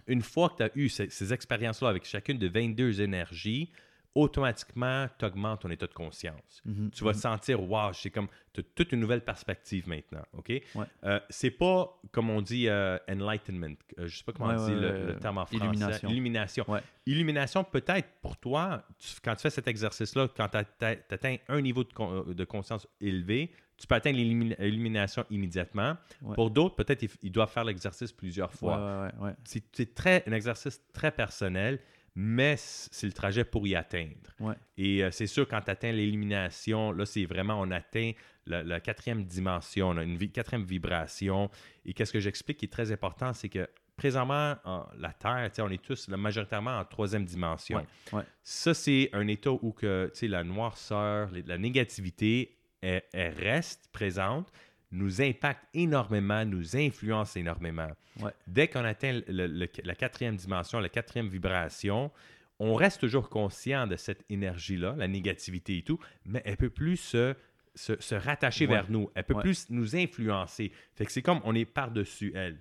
Une 0.06 0.20
fois 0.20 0.50
que 0.50 0.56
tu 0.58 0.62
as 0.64 0.70
eu 0.74 0.90
ces, 0.90 1.08
ces 1.08 1.32
expériences-là 1.32 1.88
avec 1.88 2.04
chacune 2.04 2.36
de 2.36 2.46
22 2.46 3.00
énergies, 3.00 3.72
automatiquement, 4.14 5.06
tu 5.18 5.24
augmentes 5.24 5.60
ton 5.62 5.70
état 5.70 5.86
de 5.86 5.92
conscience. 5.92 6.62
Mhm, 6.64 6.90
Tu 6.90 7.04
vas 7.04 7.10
mhm. 7.10 7.16
te 7.16 7.20
sentir, 7.20 7.62
wow, 7.62 7.92
c'est 7.92 8.10
comme, 8.10 8.28
tu 8.52 8.60
as 8.60 8.64
toute 8.74 8.92
une 8.92 9.00
nouvelle 9.00 9.20
perspective 9.22 9.88
maintenant, 9.88 10.22
OK? 10.32 10.48
Ouais. 10.48 10.62
Euh, 11.04 11.20
c'est 11.30 11.50
pas, 11.50 11.98
comme 12.12 12.30
on 12.30 12.40
dit, 12.42 12.68
euh, 12.68 12.98
enlightenment. 13.08 13.76
Euh, 13.98 14.06
je 14.08 14.18
sais 14.18 14.24
pas 14.24 14.32
comment 14.32 14.48
Ouais, 14.48 14.56
on 14.58 14.66
dit 14.66 14.74
le, 14.74 15.16
terme 15.20 15.38
en 15.38 15.46
français. 15.46 15.64
illumination. 15.64 16.08
Illumination. 16.08 16.64
Ouais. 16.68 16.80
Illumination, 17.06 17.64
peut-être 17.64 18.08
pour 18.20 18.36
toi, 18.36 18.84
tu- 18.98 19.20
quand 19.22 19.34
tu 19.36 19.42
fais 19.42 19.50
cet 19.50 19.68
exercice-là, 19.68 20.28
quand 20.36 20.48
tu 20.48 20.56
atteins 20.84 21.36
un 21.48 21.60
niveau 21.60 21.84
de, 21.84 21.92
con- 21.92 22.22
de 22.26 22.44
conscience 22.44 22.86
élevé, 23.00 23.52
tu 23.76 23.86
peux 23.86 23.94
atteindre 23.94 24.16
l'illumination 24.18 25.24
immédiatement. 25.30 25.96
Pour 26.34 26.50
d'autres, 26.50 26.74
peut-être 26.74 27.02
ils, 27.04 27.10
ils 27.22 27.30
doivent 27.32 27.50
faire 27.52 27.62
l'exercice 27.64 28.10
plusieurs 28.10 28.52
fois. 28.52 29.10
C'est 29.44 29.62
c'est 29.72 29.94
très, 29.94 30.24
un 30.26 30.32
exercice 30.32 30.82
très 30.92 31.12
personnel, 31.12 31.78
mais 32.20 32.56
c'est 32.58 33.06
le 33.06 33.12
trajet 33.12 33.44
pour 33.44 33.64
y 33.68 33.76
atteindre. 33.76 34.32
Ouais. 34.40 34.54
Et 34.76 35.04
euh, 35.04 35.12
c'est 35.12 35.28
sûr, 35.28 35.46
quand 35.46 35.60
tu 35.60 35.70
atteins 35.70 35.92
l'élimination, 35.92 36.90
là, 36.90 37.06
c'est 37.06 37.24
vraiment, 37.26 37.60
on 37.60 37.70
atteint 37.70 38.10
la, 38.44 38.64
la 38.64 38.80
quatrième 38.80 39.24
dimension, 39.24 39.90
on 39.90 39.96
a 39.96 40.02
une 40.02 40.16
vi- 40.16 40.32
quatrième 40.32 40.64
vibration. 40.64 41.48
Et 41.84 41.94
qu'est-ce 41.94 42.12
que 42.12 42.18
j'explique 42.18 42.58
qui 42.58 42.64
est 42.64 42.72
très 42.72 42.90
important, 42.90 43.32
c'est 43.34 43.48
que 43.48 43.68
présentement, 43.96 44.56
en- 44.64 44.86
la 44.98 45.12
Terre, 45.12 45.48
on 45.60 45.70
est 45.70 45.80
tous 45.80 46.08
là, 46.08 46.16
majoritairement 46.16 46.76
en 46.78 46.84
troisième 46.84 47.24
dimension. 47.24 47.78
Ouais, 47.78 48.18
ouais. 48.18 48.24
Ça, 48.42 48.74
c'est 48.74 49.10
un 49.12 49.28
état 49.28 49.52
où 49.52 49.70
que, 49.72 50.10
la 50.22 50.42
noirceur, 50.42 51.30
la 51.46 51.56
négativité, 51.56 52.56
elle, 52.80 53.02
elle 53.12 53.34
reste 53.34 53.88
présente, 53.92 54.50
nous 54.90 55.20
impacte 55.20 55.64
énormément, 55.74 56.44
nous 56.44 56.76
influence 56.76 57.36
énormément. 57.36 57.88
Ouais. 58.20 58.32
Dès 58.46 58.68
qu'on 58.68 58.84
atteint 58.84 59.20
le- 59.28 59.46
le- 59.46 59.68
la 59.84 59.94
quatrième 59.94 60.36
dimension, 60.36 60.80
la 60.80 60.88
quatrième 60.88 61.28
vibration, 61.28 62.10
on 62.58 62.74
reste 62.74 63.00
toujours 63.00 63.28
conscient 63.28 63.86
de 63.86 63.96
cette 63.96 64.24
énergie-là, 64.30 64.94
la 64.96 65.06
négativité 65.08 65.76
et 65.78 65.82
tout, 65.82 65.98
mais 66.24 66.42
elle 66.44 66.56
peut 66.56 66.70
plus 66.70 66.96
se, 66.96 67.34
se, 67.74 68.00
se 68.00 68.14
rattacher 68.14 68.66
Ouais. 68.66 68.72
vers 68.74 68.90
nous. 68.90 69.10
Elle 69.14 69.24
peut 69.24 69.34
Ouais. 69.34 69.42
plus 69.42 69.68
nous 69.70 69.94
influencer. 69.94 70.72
Fait 70.94 71.04
que 71.06 71.12
c'est 71.12 71.22
comme 71.22 71.40
on 71.44 71.54
est 71.54 71.64
par-dessus 71.66 72.32
elle. 72.34 72.58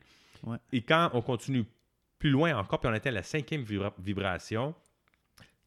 Et 0.72 0.82
quand 0.82 1.10
on 1.14 1.22
continue 1.22 1.66
plus 2.20 2.30
loin 2.30 2.56
encore, 2.58 2.80
puis 2.80 2.90
on 2.90 2.94
atteint 2.94 3.10
la 3.12 3.24
cinquième 3.24 3.64
vibra- 3.64 3.94
vibration, 4.00 4.76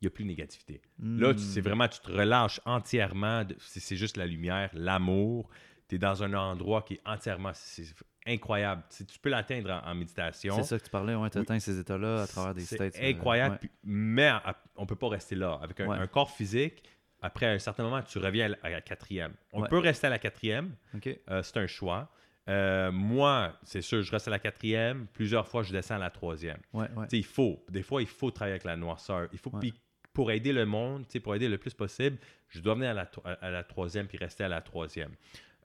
il 0.01 0.05
n'y 0.05 0.07
a 0.07 0.11
plus 0.11 0.25
de 0.25 0.29
négativité. 0.29 0.81
Là, 1.03 1.33
c'est 1.37 1.61
Hmm. 1.61 1.65
vraiment, 1.65 1.89
tu 1.89 2.01
te 2.01 2.11
relâches 2.13 2.61
entièrement. 2.65 3.45
c'est 3.59 3.97
juste 3.97 4.17
la 4.17 4.27
lumière, 4.27 4.71
l'amour. 4.75 5.49
Tu 5.91 5.97
es 5.97 5.99
dans 5.99 6.23
un 6.23 6.33
endroit 6.35 6.83
qui 6.83 6.95
est 6.95 7.01
entièrement. 7.05 7.51
C'est 7.53 7.85
incroyable. 8.27 8.83
Tu, 8.97 9.05
tu 9.05 9.19
peux 9.19 9.29
l'atteindre 9.29 9.71
en, 9.85 9.91
en 9.91 9.95
méditation. 9.95 10.55
C'est 10.57 10.63
ça 10.63 10.79
que 10.79 10.85
tu 10.85 10.91
parlais, 10.91 11.15
ouais, 11.15 11.29
tu 11.31 11.39
Oui. 11.39 11.43
atteins 11.43 11.59
ces 11.59 11.79
états-là 11.79 12.23
à 12.23 12.27
travers 12.27 12.55
des 12.55 12.61
C'est 12.63 12.77
states. 12.77 12.97
euh, 13.03 13.11
incroyable. 13.11 13.53
ouais. 13.55 13.59
puis- 13.59 13.71
mais 13.83 14.29
à- 14.29 14.57
on 14.77 14.83
ne 14.83 14.87
peut 14.87 14.97
pas 14.97 15.09
rester 15.09 15.35
là. 15.35 15.59
Avec 15.63 15.81
un, 15.81 15.87
Ouais. 15.89 15.97
un 15.99 16.07
corps 16.07 16.31
physique, 16.31 16.83
après 17.21 17.47
un 17.47 17.59
certain 17.59 17.83
moment, 17.83 18.01
tu 18.03 18.19
reviens 18.19 18.53
à 18.63 18.69
la, 18.71 18.81
quatrième. 18.81 19.35
On 19.53 19.63
Ouais. 19.63 19.69
peut 19.69 19.79
rester 19.79 20.07
à 20.07 20.11
la 20.11 20.19
quatrième. 20.19 20.75
Euh, 21.29 21.43
c'est 21.43 21.57
un 21.59 21.67
choix. 21.67 22.09
Euh, 22.49 22.91
moi, 22.91 23.59
c'est 23.65 23.83
sûr, 23.83 24.03
je 24.03 24.11
reste 24.11 24.29
à 24.29 24.31
la 24.31 24.39
quatrième. 24.39 25.07
Plusieurs 25.13 25.47
fois, 25.49 25.63
je 25.63 25.73
descends 25.73 25.97
à 25.97 25.99
la 25.99 26.11
troisième. 26.11 26.59
Il 27.13 27.25
faut. 27.25 27.65
Des 27.69 27.83
fois, 27.83 28.01
il 28.01 28.09
faut 28.09 28.31
travailler 28.31 28.53
avec 28.55 28.65
la 28.65 28.77
noirceur. 28.77 29.29
Il 29.33 29.39
faut, 29.39 29.51
pour 30.13 30.31
aider 30.31 30.53
le 30.53 30.67
monde, 30.67 31.05
pour 31.23 31.35
aider 31.35 31.49
le 31.49 31.59
plus 31.59 31.75
possible, 31.75 32.17
je 32.49 32.61
dois 32.61 32.75
venir 32.75 32.91
à 32.91 32.95
la, 32.95 33.11
à 33.41 33.51
la 33.51 33.63
troisième 33.65 34.07
puis 34.09 34.19
rester 34.19 34.43
à 34.45 34.49
la 34.49 34.61
troisième. 34.61 35.13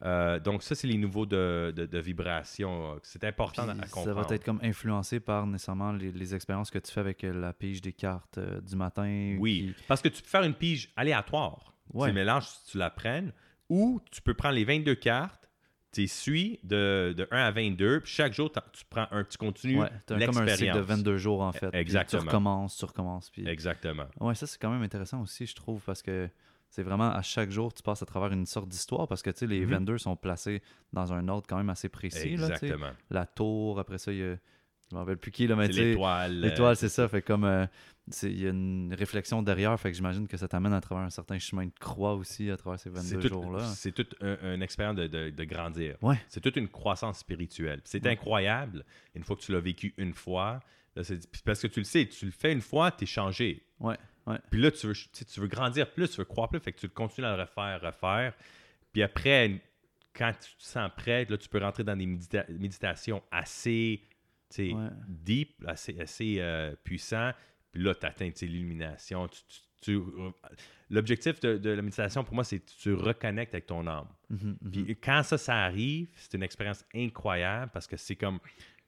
Euh, 0.03 0.39
donc, 0.39 0.62
ça, 0.63 0.75
c'est 0.75 0.88
les 0.88 0.97
niveaux 0.97 1.25
de, 1.25 1.73
de, 1.75 1.86
de 1.86 1.99
vibration. 1.99 2.93
euh, 2.93 2.99
C'est 3.03 3.23
important 3.23 3.63
Puis 3.63 3.71
à 3.71 3.84
ça 3.84 3.88
comprendre. 3.89 4.27
va 4.27 4.36
être 4.36 4.43
comme 4.43 4.60
influencé 4.62 5.19
par 5.19 5.47
nécessairement 5.47 5.91
les, 5.93 6.12
les 6.12 6.36
expériences 6.36 6.69
que 6.69 6.79
tu 6.79 6.91
fais 6.91 6.99
avec 6.99 7.23
euh, 7.23 7.34
la 7.34 7.53
pige 7.53 7.81
des 7.81 7.93
cartes 7.93 8.38
euh, 8.38 8.60
du 8.62 8.75
matin. 8.75 9.38
Oui, 9.39 9.73
qui- 9.77 9.84
parce 9.88 10.01
que 10.01 10.10
tu 10.10 10.21
peux 10.21 10.27
faire 10.27 10.43
une 10.43 10.53
pige 10.53 10.91
aléatoire. 10.95 11.73
Ouais. 11.93 12.10
Tu 12.10 12.13
mélanges 12.15 12.47
si 12.47 12.71
tu 12.71 12.77
la 12.77 12.89
prennes. 12.89 13.31
Ou 13.69 13.99
tu 14.12 14.21
peux 14.21 14.34
prendre 14.34 14.55
les 14.55 14.65
22 14.65 14.95
cartes, 14.95 15.49
tu 15.91 16.01
les 16.01 16.08
suis 16.08 16.60
de, 16.63 17.13
de 17.17 17.25
1 17.31 17.38
à 17.45 17.51
22, 17.51 18.01
puis 18.01 18.12
chaque 18.12 18.34
jour, 18.34 18.51
tu 18.51 18.84
prends 18.89 19.08
un, 19.12 19.23
tu 19.23 19.38
continues 19.38 19.79
Ouais, 19.79 19.89
t'as 20.05 20.15
comme 20.19 20.23
un 20.23 20.31
cycle 20.31 20.43
de 20.43 20.45
l'expérience. 20.49 20.86
22 20.88 21.17
jours 21.17 21.41
en 21.41 21.51
fait. 21.53 21.69
Puis 21.71 21.79
Exactement. 21.79 22.21
Tu 22.21 22.27
recommences, 22.27 22.77
tu 22.77 22.86
recommences. 22.86 23.29
Puis... 23.29 23.47
Exactement. 23.47 24.05
Ouais, 24.19 24.36
ça 24.36 24.45
c'est 24.45 24.60
quand 24.62 24.69
même 24.71 24.84
intéressant 24.84 25.21
aussi, 25.21 25.45
je 25.47 25.55
trouve, 25.55 25.81
parce 25.84 26.01
que 26.03 26.29
c'est 26.69 26.84
vraiment 26.84 27.12
à 27.12 27.21
chaque 27.21 27.51
jour, 27.51 27.73
tu 27.73 27.82
passes 27.84 28.01
à 28.01 28.06
travers 28.06 28.32
une 28.32 28.45
sorte 28.45 28.67
d'histoire, 28.67 29.08
parce 29.08 29.21
que 29.21 29.30
tu 29.30 29.39
sais, 29.39 29.47
les 29.47 29.62
Mhm. 29.65 29.71
22 29.71 29.97
sont 29.97 30.15
placés 30.15 30.62
dans 30.93 31.13
un 31.13 31.28
ordre 31.30 31.45
quand 31.47 31.58
même 31.58 31.69
assez 31.69 31.89
précis. 31.89 32.36
Là. 32.38 32.47
Exactement. 32.47 32.91
la 33.10 33.25
tour, 33.25 33.80
après 33.80 33.97
ça, 33.97 34.12
il 34.12 34.17
y 34.19 34.23
a. 34.23 34.36
Je 34.91 34.95
me 34.95 34.99
rappelle 34.99 35.17
plus 35.17 35.32
qui, 35.32 35.47
là, 35.47 35.56
mais 35.56 35.67
l'étoile. 35.67 36.32
euh, 36.38 36.41
L'étoile, 36.47 36.75
c'est 36.75 36.89
ça. 36.89 37.08
Fait 37.08 37.23
comme 37.23 37.43
euh, 37.43 37.65
c'est- 38.12 38.30
il 38.32 38.39
y 38.39 38.45
a 38.45 38.51
une 38.51 38.93
réflexion 38.93 39.41
derrière, 39.41 39.80
fait 39.80 39.89
que 39.89 39.97
j'imagine 39.97 40.28
que 40.28 40.38
ça 40.38 40.47
t'amène 40.47 40.73
à 40.73 40.80
travers 40.80 41.04
un 41.04 41.10
certain 41.10 41.39
chemin 41.39 41.65
de 41.65 41.71
croix 41.80 42.13
aussi 42.13 42.51
à 42.51 42.56
travers 42.58 42.80
ces 42.80 42.91
C'est 42.91 43.15
22 43.15 43.28
tout- 43.30 43.34
jours-là. 43.34 43.63
C'est 43.63 43.91
toute 43.93 44.13
un- 44.21 44.54
une 44.54 44.62
expérience 44.62 44.95
de, 44.97 45.08
de- 45.08 45.30
de 45.32 45.43
grandir. 45.43 45.95
Ouais. 46.04 46.19
C'est 46.30 46.39
toute 46.39 46.56
une 46.58 46.67
croissance 46.67 47.17
spirituelle. 47.17 47.82
C'est 47.84 48.04
Ouais. 48.06 48.12
incroyable. 48.12 48.86
Une 49.15 49.23
fois 49.23 49.36
que 49.36 49.41
tu 49.41 49.51
l'as 49.54 49.60
vécu 49.60 49.95
une 49.97 50.13
fois, 50.13 50.60
là, 50.95 51.01
parce 51.45 51.62
que 51.63 51.67
tu 51.67 51.80
le 51.80 51.84
sais, 51.86 52.06
tu 52.06 52.25
le 52.25 52.32
fais 52.32 52.54
une 52.54 52.62
fois, 52.62 52.91
tu 52.91 53.06
es 53.06 53.08
changé. 53.08 53.65
Ouais, 53.80 53.97
ouais. 54.27 54.38
Puis 54.51 54.61
là, 54.61 54.71
tu 54.71 54.88
veux, 54.88 54.93
tu 54.93 55.39
veux 55.39 55.47
grandir 55.47 55.91
plus, 55.91 56.09
tu 56.09 56.17
veux 56.17 56.25
croire 56.25 56.49
plus, 56.49 56.59
fait 56.59 56.71
que 56.73 56.79
tu 56.79 56.89
continues 56.89 57.27
à 57.27 57.35
le 57.35 57.41
refaire, 57.43 57.79
refaire. 57.81 58.33
Puis 58.93 59.03
après, 59.03 59.61
quand 60.13 60.31
tu 60.33 60.55
te 60.55 60.63
sens 60.63 60.89
prêt, 60.95 61.25
là, 61.29 61.38
tu 61.38 61.49
peux 61.49 61.59
rentrer 61.59 61.83
dans 61.83 61.95
des 61.95 62.05
médita- 62.05 62.45
méditations 62.49 63.21
assez 63.31 64.01
tu 64.49 64.67
sais, 64.69 64.73
Ouais. 64.73 64.89
deep, 65.07 65.63
assez, 65.67 65.99
assez 65.99 66.38
euh, 66.39 66.75
puissant. 66.83 67.31
Puis 67.71 67.81
là, 67.81 67.95
tu 67.95 68.05
atteins 68.05 68.29
l'illumination. 68.43 69.27
Tu- 69.27 69.41
tu- 69.49 69.59
tu- 69.81 70.01
L'objectif 70.91 71.39
de, 71.39 71.57
de 71.57 71.71
la 71.71 71.81
méditation, 71.81 72.23
pour 72.23 72.35
moi, 72.35 72.43
c'est 72.43 72.59
que 72.59 72.69
tu 72.79 72.93
reconnectes 72.93 73.55
avec 73.55 73.65
ton 73.65 73.85
âme. 73.88 74.07
Mhm, 74.29 74.57
mhm. 74.61 74.71
Puis 74.71 74.95
quand 74.97 75.23
ça, 75.23 75.38
ça 75.39 75.63
arrive, 75.63 76.09
c'est 76.15 76.35
une 76.35 76.43
expérience 76.43 76.85
incroyable 76.93 77.71
parce 77.73 77.88
que 77.88 77.97
c'est 77.97 78.15
comme 78.15 78.39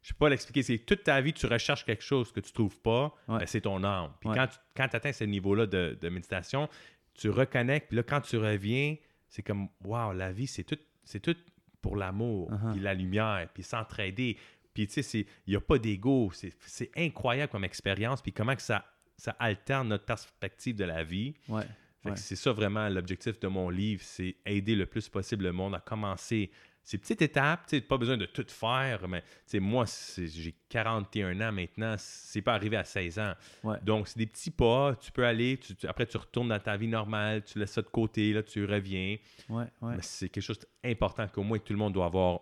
je 0.02 0.14
peux 0.14 0.20
pas 0.20 0.30
l'expliquer. 0.30 0.64
C'est 0.64 0.78
toute 0.80 1.04
ta 1.04 1.20
vie, 1.22 1.34
tu 1.34 1.46
recherches 1.48 1.84
quelque 1.86 2.04
chose 2.04 2.32
que 2.32 2.40
tu 2.40 2.52
trouves 2.52 2.80
pas, 2.80 3.14
Ouais. 3.28 3.40
ben, 3.40 3.46
c'est 3.48 3.62
ton 3.62 3.84
âme. 3.84 4.12
Puis 4.20 4.30
Ouais. 4.30 4.36
quand 4.36 4.48
tu 4.48 4.58
quand 4.76 4.94
atteins 4.96 5.12
ce 5.14 5.24
niveau-là 5.26 5.66
de, 5.66 5.98
de 6.00 6.10
méditation, 6.10 6.70
tu 7.14 7.30
reconnectes. 7.30 7.88
Puis 7.88 7.98
là, 7.98 8.04
quand 8.04 8.22
tu 8.22 8.38
reviens, 8.38 8.96
c'est 9.28 9.42
comme, 9.44 9.68
waouh, 9.84 10.14
la 10.14 10.32
vie, 10.32 10.48
c'est 10.48 10.64
tout, 10.64 10.78
c'est 11.04 11.20
tout 11.20 11.36
pour 11.82 11.96
l'amour, 11.98 12.52
Uh-huh. 12.52 12.72
puis 12.74 12.82
la 12.82 12.94
lumière, 12.94 13.48
puis 13.54 13.64
s'entraider. 13.64 14.38
Puis 14.74 14.88
tu 14.88 15.02
sais, 15.04 15.20
il 15.48 15.50
n'y 15.50 15.56
a 15.56 15.62
pas 15.62 15.80
d'ego. 15.80 16.32
C'est 16.34 16.92
incroyable 16.96 17.52
comme 17.52 17.64
expérience. 17.64 18.22
Puis 18.22 18.32
comment 18.34 18.56
que 18.56 18.62
ça, 18.62 18.86
ça 19.18 19.36
alterne 19.40 19.88
notre 19.90 20.06
perspective 20.06 20.76
de 20.76 20.84
la 20.86 21.04
vie. 21.04 21.34
Ouais. 21.50 21.64
Ouais. 22.06 22.16
c'est 22.16 22.36
ça 22.38 22.54
vraiment 22.54 22.88
l'objectif 22.88 23.38
de 23.40 23.48
mon 23.48 23.70
livre, 23.70 24.02
c'est 24.06 24.36
aider 24.46 24.76
le 24.76 24.86
plus 24.86 25.10
possible 25.10 25.44
le 25.46 25.52
monde 25.52 25.76
à 25.76 25.80
commencer 25.80 26.52
ces 26.90 26.98
petites 26.98 27.22
étapes, 27.22 27.66
tu 27.68 27.82
pas 27.82 27.98
besoin 27.98 28.16
de 28.16 28.26
tout 28.26 28.46
faire, 28.48 29.10
mais 29.10 29.22
moi, 29.56 29.84
j'ai 30.18 30.56
41 30.70 31.42
ans 31.42 31.52
maintenant, 31.52 31.96
c'est 31.98 32.42
pas 32.42 32.54
arrivé 32.54 32.78
à 32.78 32.86
16 32.86 33.20
ans. 33.20 33.34
Ouais. 33.66 33.76
Donc, 33.84 34.08
c'est 34.08 34.18
des 34.18 34.26
petits 34.26 34.52
pas, 34.52 34.96
tu 34.96 35.12
peux 35.12 35.26
aller, 35.26 35.58
tu- 35.58 35.76
tu- 35.76 35.86
après 35.86 36.06
tu 36.06 36.16
retournes 36.16 36.48
dans 36.48 36.60
ta 36.60 36.78
vie 36.78 36.88
normale, 36.88 37.44
tu 37.44 37.60
laisses 37.60 37.74
ça 37.74 37.82
de 37.82 37.88
côté, 37.88 38.32
là, 38.32 38.42
tu 38.42 38.64
reviens. 38.64 39.18
Ouais, 39.50 39.66
ouais. 39.82 39.96
Mais 39.98 40.02
c'est 40.02 40.30
quelque 40.30 40.44
chose 40.44 40.60
d'important 40.82 41.28
qu'au 41.28 41.44
moins 41.44 41.60
tout 41.60 41.74
le 41.74 41.80
monde 41.80 41.92
doit 41.92 42.06
avoir 42.06 42.40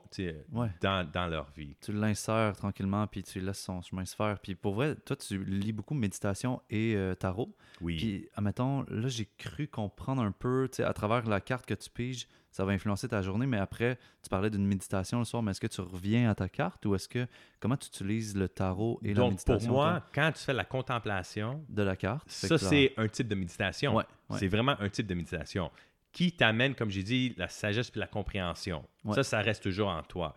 dans, 0.80 1.10
dans 1.12 1.26
leur 1.28 1.50
vie. 1.50 1.76
Tu 1.82 1.92
l'insères 1.92 2.56
tranquillement, 2.56 3.08
puis 3.08 3.24
tu 3.24 3.40
laisses 3.40 3.64
son 3.64 3.82
chemin 3.82 4.06
se 4.06 4.16
faire. 4.16 4.38
Puis 4.40 4.54
pour 4.54 4.76
vrai, 4.76 4.94
toi, 4.94 5.16
tu 5.16 5.44
lis 5.44 5.74
beaucoup 5.74 5.96
méditation 5.96 6.62
et 6.70 6.96
euh, 6.96 7.16
tarot. 7.16 7.52
Oui. 7.82 7.98
Puis, 7.98 8.30
admettons, 8.36 8.84
là, 8.90 9.08
j'ai 9.08 9.28
cru 9.40 9.68
comprendre 9.68 10.22
un 10.22 10.32
peu, 10.32 10.70
à 10.78 10.94
travers 10.94 11.26
la 11.28 11.42
carte 11.42 11.66
que 11.66 11.74
tu 11.74 11.90
piges, 11.90 12.28
ça 12.56 12.64
va 12.64 12.72
influencer 12.72 13.10
ta 13.10 13.22
journée, 13.22 13.46
mais 13.46 13.58
après, 13.58 14.00
tu 14.24 14.30
parlais 14.30 14.50
d'une 14.50 14.66
méditation 14.66 15.20
le 15.20 15.26
soir, 15.26 15.44
mais 15.44 15.52
est-ce 15.52 15.60
que 15.60 15.68
tu 15.68 15.82
reviens 15.82 16.30
à 16.30 16.36
ta 16.36 16.48
carte 16.48 16.86
ou 16.86 16.96
est-ce 16.96 17.10
que, 17.10 17.28
comment 17.60 17.76
tu 17.76 17.88
utilises 17.88 18.34
le 18.34 18.48
tarot 18.48 18.98
et 19.04 19.10
la 19.10 19.16
Donc, 19.16 19.24
pour 19.24 19.56
méditation 19.56 19.72
moi, 19.74 20.00
toi, 20.00 20.10
quand 20.14 20.32
tu 20.32 20.42
fais 20.42 20.54
la 20.54 20.64
contemplation, 20.64 21.66
de 21.68 21.84
la 21.84 21.98
carte? 21.98 22.24
Ça, 22.30 22.58
c'est 22.58 22.94
un 22.96 23.10
type 23.10 23.28
de 23.28 23.36
méditation. 23.36 23.94
Ouais, 23.94 24.06
ouais. 24.30 24.40
C'est 24.40 24.48
vraiment 24.48 24.80
un 24.80 24.88
type 24.88 25.06
de 25.06 25.16
méditation 25.16 25.70
qui 26.14 26.32
t'amène, 26.32 26.76
comme 26.76 26.90
j'ai 26.90 27.04
dit, 27.04 27.34
la 27.36 27.50
sagesse 27.50 27.92
puis 27.92 28.00
la 28.00 28.08
compréhension. 28.08 28.86
Ouais. 29.04 29.16
Ça, 29.16 29.24
ça 29.26 29.42
reste 29.42 29.64
toujours 29.64 29.90
en 29.90 30.04
toi. 30.04 30.34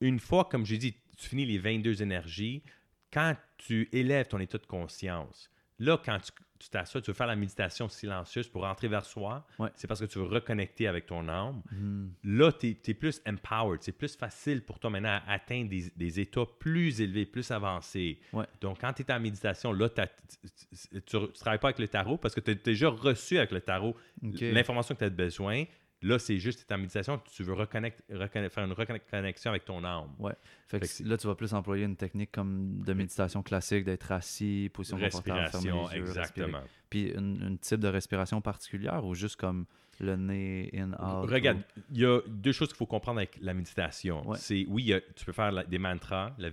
Une 0.00 0.18
fois, 0.18 0.46
comme 0.46 0.66
j'ai 0.66 0.78
dit, 0.78 0.96
tu 1.16 1.28
finis 1.28 1.46
les 1.46 1.58
22 1.58 2.02
énergies, 2.02 2.64
quand 3.12 3.36
tu 3.58 3.88
élèves 3.92 4.26
ton 4.26 4.40
état 4.40 4.58
de 4.58 4.66
conscience, 4.66 5.48
là, 5.78 6.00
quand 6.04 6.18
tu 6.18 6.32
tu 6.58 6.68
t'assois, 6.68 7.00
tu 7.00 7.10
veux 7.10 7.14
faire 7.14 7.26
la 7.26 7.36
méditation 7.36 7.88
silencieuse 7.88 8.48
pour 8.48 8.62
rentrer 8.62 8.88
vers 8.88 9.04
soi, 9.04 9.46
Ouais. 9.58 9.68
c'est 9.74 9.86
parce 9.86 10.00
que 10.00 10.04
tu 10.06 10.18
veux 10.18 10.24
reconnecter 10.24 10.86
avec 10.86 11.06
ton 11.06 11.28
âme. 11.28 11.62
Hmm, 11.72 12.08
Là, 12.24 12.52
tu 12.52 12.76
es, 12.86 12.94
plus 12.94 13.20
empowered. 13.26 13.82
C'est 13.82 13.92
plus 13.92 14.16
facile 14.16 14.62
pour 14.62 14.78
toi 14.78 14.88
maintenant 14.90 15.20
à 15.26 15.32
atteindre 15.32 15.68
des, 15.68 15.90
des 15.96 16.20
états 16.20 16.46
plus 16.58 17.00
élevés, 17.00 17.26
plus 17.26 17.50
avancés. 17.50 18.18
Ouais. 18.32 18.46
Donc, 18.60 18.80
quand 18.80 18.92
tu 18.92 19.02
es 19.02 19.12
en 19.12 19.20
méditation, 19.20 19.72
là, 19.72 19.88
t'as- 19.88 20.06
tu 21.06 21.16
ne 21.16 21.26
travailles 21.26 21.58
pas 21.58 21.68
avec 21.68 21.78
le 21.80 21.88
tarot 21.88 22.16
parce 22.18 22.34
que 22.34 22.40
tu 22.40 22.52
as 22.52 22.54
déjà 22.54 22.88
reçu 22.88 23.36
avec 23.38 23.50
le 23.50 23.60
tarot 23.60 23.94
l'information 24.22 24.94
que 24.94 25.00
tu 25.00 25.04
as 25.04 25.10
besoin. 25.10 25.64
Là, 26.04 26.18
c'est 26.18 26.36
juste 26.38 26.70
en 26.70 26.76
méditation, 26.78 27.18
tu 27.34 27.42
veux 27.44 27.54
faire 27.56 28.64
une 28.64 28.72
reconnexion 28.72 29.50
avec 29.50 29.64
ton 29.64 29.82
âme. 29.84 30.10
Fait 30.68 30.78
que 30.78 30.86
Fait 30.86 31.02
que 31.04 31.08
là, 31.08 31.16
tu 31.16 31.26
vas 31.26 31.34
plus 31.34 31.54
employer 31.54 31.84
une 31.84 31.96
technique 31.96 32.30
comme 32.30 32.82
de 32.84 32.92
méditation 32.92 33.42
classique, 33.42 33.84
d'être 33.84 34.12
assis, 34.12 34.70
position 34.72 34.98
confortable, 34.98 35.48
fermer 35.50 35.70
les 35.70 35.74
yeux, 35.76 35.80
respirer. 35.82 36.00
exactement. 36.00 36.60
Puis 36.90 37.08
une, 37.10 37.42
une 37.42 37.58
type 37.58 37.80
de 37.80 37.88
respiration 37.88 38.40
particulière 38.42 39.04
ou 39.04 39.14
juste 39.14 39.36
comme 39.36 39.64
le 40.00 40.16
nez 40.16 40.70
in, 40.74 40.92
out? 40.92 41.30
Regarde, 41.30 41.58
ou- 41.76 41.80
il 41.92 42.00
y 42.00 42.04
a 42.04 42.20
deux 42.26 42.52
choses 42.52 42.68
qu'il 42.68 42.76
faut 42.76 42.86
comprendre 42.86 43.18
avec 43.20 43.38
la 43.40 43.54
méditation. 43.54 44.28
Ouais. 44.28 44.36
C'est, 44.38 44.66
oui, 44.68 44.92
a- 44.92 45.00
tu 45.00 45.24
peux 45.24 45.32
faire 45.32 45.52
la- 45.52 45.64
des 45.64 45.78
mantras, 45.78 46.34
la 46.38 46.50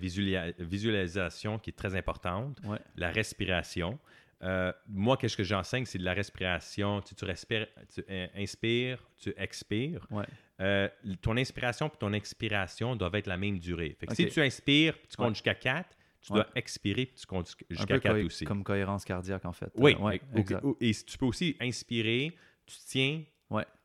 visualisation 0.59 1.59
qui 1.59 1.71
est 1.71 1.73
très 1.73 1.95
importante, 1.95 2.59
Ouais. 2.65 2.77
la 2.95 3.09
respiration. 3.11 3.99
Euh, 4.43 4.71
moi, 4.87 5.17
qu'est-ce 5.17 5.37
que 5.37 5.43
j'enseigne, 5.43 5.85
c'est 5.85 5.99
de 5.99 6.03
la 6.03 6.13
respiration. 6.13 7.01
Tu, 7.01 7.13
tu 7.15 7.25
respires, 7.25 7.67
tu 7.93 8.03
euh, 8.09 8.27
inspires, 8.35 8.97
tu 9.17 9.33
expires. 9.37 10.05
Ouais. 10.09 10.25
Euh, 10.59 10.87
ton 11.21 11.37
inspiration 11.37 11.87
et 11.87 11.97
ton 11.99 12.13
expiration 12.13 12.95
doivent 12.95 13.15
être 13.15 13.27
la 13.27 13.37
même 13.37 13.59
durée. 13.59 13.95
Fait 13.99 14.07
que 14.07 14.11
Ok. 14.11 14.17
Si 14.17 14.27
tu 14.29 14.41
inspires 14.41 14.95
tu 15.09 15.15
comptes 15.17 15.27
Ouais. 15.27 15.33
jusqu'à 15.35 15.55
4, 15.55 15.89
tu 16.21 16.33
Ouais. 16.33 16.39
dois 16.39 16.47
expirer 16.55 17.05
puis 17.07 17.15
tu 17.15 17.25
comptes 17.25 17.55
jusqu'à 17.69 17.95
peu 17.95 17.99
4 17.99 18.13
cohé- 18.15 18.25
aussi. 18.25 18.45
comme 18.45 18.63
cohérence 18.63 19.05
cardiaque, 19.05 19.45
en 19.45 19.53
fait. 19.53 19.71
Oui, 19.75 19.95
ou- 19.99 20.77
et 20.81 20.91
tu 20.93 21.17
peux 21.17 21.25
aussi 21.25 21.55
inspirer, 21.59 22.35
tu 22.65 22.75
tiens, 22.87 23.23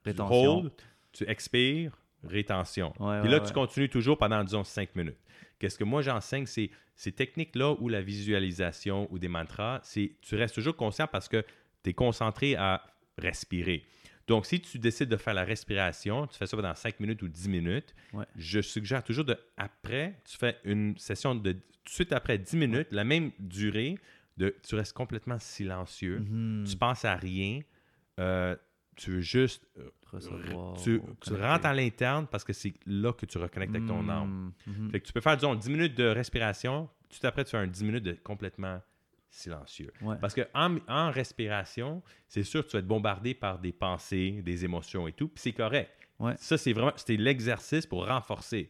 tu 0.05 0.21
hold, 0.21 0.73
tu 1.13 1.29
expires, 1.29 1.99
rétention. 2.25 2.93
Puis 3.23 3.31
là, 3.31 3.41
tu 3.41 3.53
continues 3.53 3.89
toujours 3.89 4.19
pendant, 4.19 4.43
disons, 4.45 4.65
5 4.65 4.95
minutes. 4.97 5.19
Qu'est-ce 5.59 5.79
que 5.79 5.85
moi 5.85 6.03
j'enseigne, 6.03 6.47
c'est 6.47 6.71
ces 6.95 7.13
techniques-là 7.13 7.77
ou 7.81 7.89
la 7.89 8.01
visualisation 8.03 9.09
ou 9.11 9.19
des 9.19 9.29
mantras, 9.29 9.81
c'est 9.83 10.13
tu 10.23 10.35
restes 10.37 10.55
toujours 10.55 10.77
conscient 10.77 11.07
parce 11.07 11.29
que 11.29 11.45
tu 11.83 11.91
es 11.91 11.95
concentré 11.95 12.57
à 12.57 12.83
respirer. 13.19 13.85
Donc, 14.27 14.45
si 14.47 14.61
tu 14.61 14.79
décides 14.79 15.09
de 15.09 15.17
faire 15.17 15.35
la 15.35 15.45
respiration, 15.45 16.27
tu 16.27 16.37
fais 16.37 16.47
ça 16.47 16.57
pendant 16.57 16.75
5 16.75 16.99
minutes 17.01 17.23
ou 17.23 17.29
10 17.29 17.49
minutes, 17.49 17.95
Ouais. 18.13 18.25
je 18.37 18.61
suggère 18.61 19.05
toujours 19.05 19.25
de, 19.25 19.37
après, 19.57 20.21
tu 20.25 20.37
fais 20.37 20.59
une 20.65 20.99
session 20.99 21.35
de 21.37 21.53
tout 21.53 21.59
de 21.85 21.91
suite 21.91 22.13
après 22.13 22.37
10 22.37 22.57
minutes, 22.57 22.89
la 22.91 23.05
même 23.05 23.31
durée, 23.39 23.97
de, 24.37 24.55
tu 24.69 24.75
restes 24.75 24.93
complètement 24.95 25.39
silencieux, 25.39 26.19
Mhm. 26.19 26.65
tu 26.69 26.77
penses 26.77 27.05
à 27.05 27.15
rien, 27.15 27.61
euh, 28.19 28.57
tu 28.97 29.11
veux 29.13 29.21
juste 29.21 29.67
Recevoir, 30.13 30.77
tu, 30.83 31.01
rentres 31.31 31.67
à 31.67 31.75
l'interne 31.75 32.27
parce 32.31 32.45
que 32.45 32.53
c'est 32.53 32.75
là 32.87 33.13
que 33.13 33.27
tu 33.27 33.39
reconnectes 33.39 33.75
avec 33.75 33.87
ton 33.89 34.03
Mhm, 34.03 34.11
âme. 34.11 34.53
mhm. 34.67 34.91
Fait 34.91 35.01
que 35.01 35.07
tu 35.07 35.13
peux 35.13 35.21
faire, 35.21 35.37
disons, 35.37 35.55
10 35.57 35.69
minutes 35.71 35.95
de 35.97 36.05
respiration, 36.07 36.89
tout 37.11 37.27
après, 37.27 37.45
tu 37.45 37.51
fais 37.51 37.57
un 37.59 37.67
10 37.67 37.85
minutes 37.85 38.05
de 38.05 38.13
complètement 38.13 38.81
silencieux. 39.29 39.93
Ouais. 40.01 40.17
Parce 40.21 40.33
que 40.33 40.43
en, 40.55 40.77
en 40.89 41.11
respiration, 41.11 42.03
c'est 42.29 42.45
sûr 42.45 42.63
que 42.65 42.69
tu 42.71 42.73
vas 42.75 42.79
être 42.79 42.87
bombardé 42.87 43.35
par 43.35 43.59
des 43.59 43.73
pensées, 43.73 44.41
des 44.45 44.65
émotions 44.65 45.09
et 45.09 45.13
tout, 45.13 45.29
puis 45.29 45.43
c'est 45.43 45.53
correct. 45.53 45.91
Ouais. 46.19 46.35
Ça, 46.39 46.57
c'est 46.57 46.73
vraiment, 46.73 46.93
c'était 46.97 47.17
l'exercice 47.17 47.85
pour 47.85 48.07
renforcer. 48.07 48.69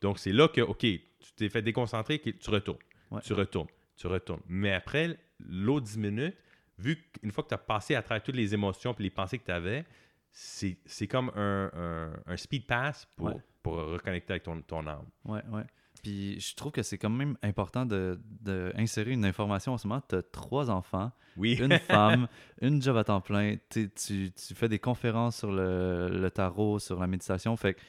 Donc, 0.00 0.18
c'est 0.18 0.32
là 0.32 0.48
que, 0.48 0.62
OK, 0.62 0.78
tu 0.80 1.00
t'es 1.36 1.48
fait 1.48 1.62
déconcentrer, 1.62 2.18
tu 2.18 2.50
retournes, 2.50 2.78
Ouais. 3.10 3.20
tu 3.20 3.34
retournes, 3.34 3.68
tu 3.96 4.06
retournes. 4.08 4.40
Mais 4.48 4.72
après, 4.72 5.16
l'autre 5.38 5.86
10 5.86 5.98
minutes, 5.98 6.34
vu 6.78 6.96
qu'une 6.96 7.30
fois 7.30 7.44
que 7.44 7.48
tu 7.48 7.54
as 7.54 7.58
passé 7.58 7.94
à 7.94 8.02
travers 8.02 8.22
toutes 8.22 8.36
les 8.36 8.54
émotions 8.54 8.92
et 8.98 9.02
les 9.02 9.10
pensées 9.10 9.38
que 9.38 9.44
tu 9.44 9.52
avais, 9.52 9.84
c'est 10.30 11.06
comme 11.08 11.30
un, 11.36 11.70
un- 11.74 12.12
un 12.26 12.36
speed 12.36 12.66
pass 12.66 13.06
pour, 13.16 13.26
Ouais. 13.26 13.34
pour 13.62 13.74
reconnecter 13.74 14.32
avec 14.32 14.42
ton, 14.44 14.60
ton 14.62 14.86
âme. 14.86 15.06
Ouais, 15.24 15.42
ouais. 15.52 15.64
Puis 16.02 16.40
je 16.40 16.54
trouve 16.56 16.72
que 16.72 16.82
c'est 16.82 16.98
quand 16.98 17.10
même 17.10 17.36
important 17.42 17.86
de, 17.86 18.18
de 18.40 18.72
insérer 18.76 19.12
une 19.12 19.24
information 19.24 19.74
en 19.74 19.78
ce 19.78 19.86
moment. 19.86 20.02
Tu 20.08 20.16
as 20.16 20.22
trois 20.22 20.70
enfants, 20.70 21.12
Oui. 21.36 21.54
une 21.60 21.78
femme, 21.78 22.26
une 22.60 22.80
job 22.82 22.96
à 22.96 23.04
temps 23.04 23.20
plein. 23.20 23.56
Tu, 23.68 23.90
tu, 23.90 24.32
tu 24.32 24.54
fais 24.54 24.68
des 24.68 24.78
conférences 24.80 25.36
sur 25.38 25.52
le, 25.52 26.08
le 26.08 26.30
tarot, 26.30 26.78
sur 26.78 26.98
la 26.98 27.06
méditation. 27.06 27.56
Fait 27.56 27.74
que, 27.74 27.80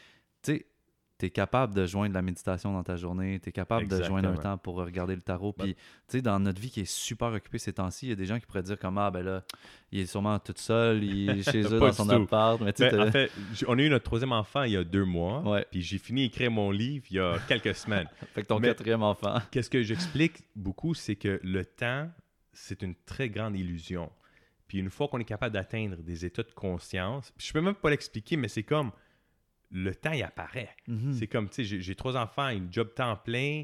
tu 0.43 0.57
sais, 0.57 0.65
tu 1.23 1.27
es 1.27 1.29
capable 1.29 1.73
de 1.73 1.85
joindre 1.85 2.13
la 2.13 2.21
méditation 2.21 2.73
dans 2.73 2.83
ta 2.83 2.97
journée. 2.97 3.39
Tu 3.41 3.47
es 3.47 3.51
capable 3.53 3.87
de 3.87 4.03
joindre 4.03 4.27
un 4.29 4.35
temps 4.35 4.57
pour 4.57 4.75
regarder 4.75 5.15
le 5.15 5.21
tarot. 5.21 5.53
Puis, 5.53 5.73
tu 5.75 5.81
sais, 6.07 6.21
dans 6.21 6.37
notre 6.39 6.59
vie 6.59 6.69
qui 6.69 6.81
est 6.81 6.91
super 6.91 7.29
occupée 7.29 7.59
ces 7.59 7.71
temps-ci, 7.71 8.07
il 8.07 8.09
y 8.09 8.11
a 8.11 8.15
des 8.15 8.25
gens 8.25 8.37
qui 8.39 8.45
pourraient 8.45 8.63
dire 8.63 8.77
comme, 8.77 8.97
ah, 8.97 9.09
ben 9.09 9.23
là, 9.23 9.43
il 9.91 10.01
est 10.01 10.05
sûrement 10.05 10.37
tout 10.39 10.53
seul, 10.57 11.01
il 11.03 11.29
est 11.29 11.43
chez 11.51 11.61
eux 11.61 11.79
dans 11.79 11.93
son 11.93 12.05
tout. 12.07 12.23
appart. 12.23 12.59
Mais 12.61 12.73
Ben, 12.77 13.07
en 13.07 13.11
fait, 13.11 13.31
on 13.67 13.79
a 13.79 13.81
eu 13.81 13.89
notre 13.89 14.03
troisième 14.03 14.33
enfant 14.33 14.63
il 14.63 14.73
y 14.73 14.77
a 14.77 14.83
deux 14.83 15.05
mois, 15.05 15.39
Ouais. 15.41 15.65
puis 15.71 15.81
j'ai 15.81 15.97
fini 15.97 16.23
d'écrire 16.23 16.51
mon 16.51 16.71
livre 16.71 17.05
il 17.09 17.15
y 17.15 17.19
a 17.19 17.37
quelques 17.47 17.73
semaines. 17.75 18.07
fait 18.33 18.41
que 18.41 18.47
ton 18.47 18.59
mais- 18.59 18.67
quatrième 18.67 19.03
enfant. 19.03 19.37
Qu'est-ce 19.51 19.69
que 19.69 19.81
j'explique 19.81 20.43
beaucoup, 20.55 20.93
c'est 20.93 21.15
que 21.15 21.39
le 21.43 21.63
temps, 21.63 22.09
c'est 22.51 22.81
une 22.81 22.95
très 23.05 23.29
grande 23.29 23.55
illusion. 23.55 24.11
Puis 24.67 24.79
une 24.79 24.89
fois 24.89 25.07
qu'on 25.07 25.19
est 25.19 25.23
capable 25.25 25.53
d'atteindre 25.53 25.97
des 26.01 26.25
états 26.25 26.43
de 26.43 26.51
conscience, 26.51 27.31
je 27.37 27.53
peux 27.53 27.61
même 27.61 27.75
pas 27.75 27.89
l'expliquer, 27.91 28.37
mais 28.37 28.47
c'est 28.47 28.63
comme 28.63 28.91
le 29.73 29.93
temps, 29.95 30.11
il 30.11 30.23
apparaît. 30.23 30.69
Mhm. 30.87 31.13
C'est 31.13 31.27
comme, 31.27 31.49
tu 31.49 31.65
sais, 31.65 31.81
j'ai- 31.81 31.95
trois 31.95 32.15
enfants, 32.15 32.49
une 32.49 32.71
job 32.71 32.93
temps 32.93 33.15
plein, 33.17 33.63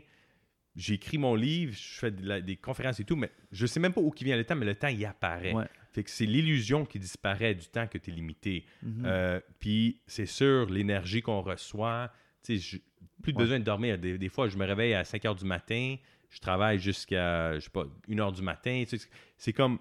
j'écris 0.76 1.18
mon 1.18 1.36
livre, 1.36 1.74
je 1.74 2.00
fais 2.00 2.12
de 2.12 2.26
la- 2.28 2.42
des 2.42 2.56
conférences 2.56 3.00
et 3.00 3.04
tout, 3.06 3.16
mais 3.16 3.30
je 3.52 3.66
sais 3.66 3.80
même 3.80 3.94
pas 3.94 4.02
où 4.02 4.12
qui 4.12 4.24
vient 4.24 4.36
le 4.38 4.44
temps, 4.44 4.56
mais 4.56 4.66
le 4.66 4.76
temps, 4.76 4.88
il 4.88 5.06
apparaît. 5.06 5.54
Ouais. 5.54 5.66
Fait 5.92 6.04
que 6.04 6.10
c'est 6.10 6.26
l'illusion 6.26 6.86
qui 6.86 7.00
disparaît 7.00 7.56
du 7.56 7.68
temps 7.68 7.88
que 7.88 7.98
tu 7.98 8.10
es 8.10 8.14
limité. 8.14 8.66
Mhm. 8.84 9.04
Euh, 9.06 9.40
puis 9.60 10.02
c'est 10.08 10.26
sûr, 10.26 10.70
l'énergie 10.70 11.22
qu'on 11.22 11.42
reçoit, 11.42 12.12
tu 12.44 12.60
sais, 12.60 12.82
plus 13.22 13.34
de 13.34 13.38
Ouais. 13.38 13.44
besoin 13.44 13.60
de 13.60 13.64
dormir. 13.66 13.98
Des, 13.98 14.18
des 14.18 14.30
fois, 14.30 14.48
je 14.48 14.58
me 14.58 14.66
réveille 14.66 14.94
à 14.94 15.04
5 15.04 15.26
heures 15.26 15.36
du 15.36 15.46
matin, 15.46 15.96
je 16.30 16.40
travaille 16.40 16.80
jusqu'à, 16.80 17.56
je 17.56 17.60
sais 17.62 17.70
pas, 17.70 17.86
1 18.08 18.20
heure 18.20 18.32
du 18.32 18.42
matin. 18.42 18.84
c'est 19.38 19.54
comme, 19.54 19.80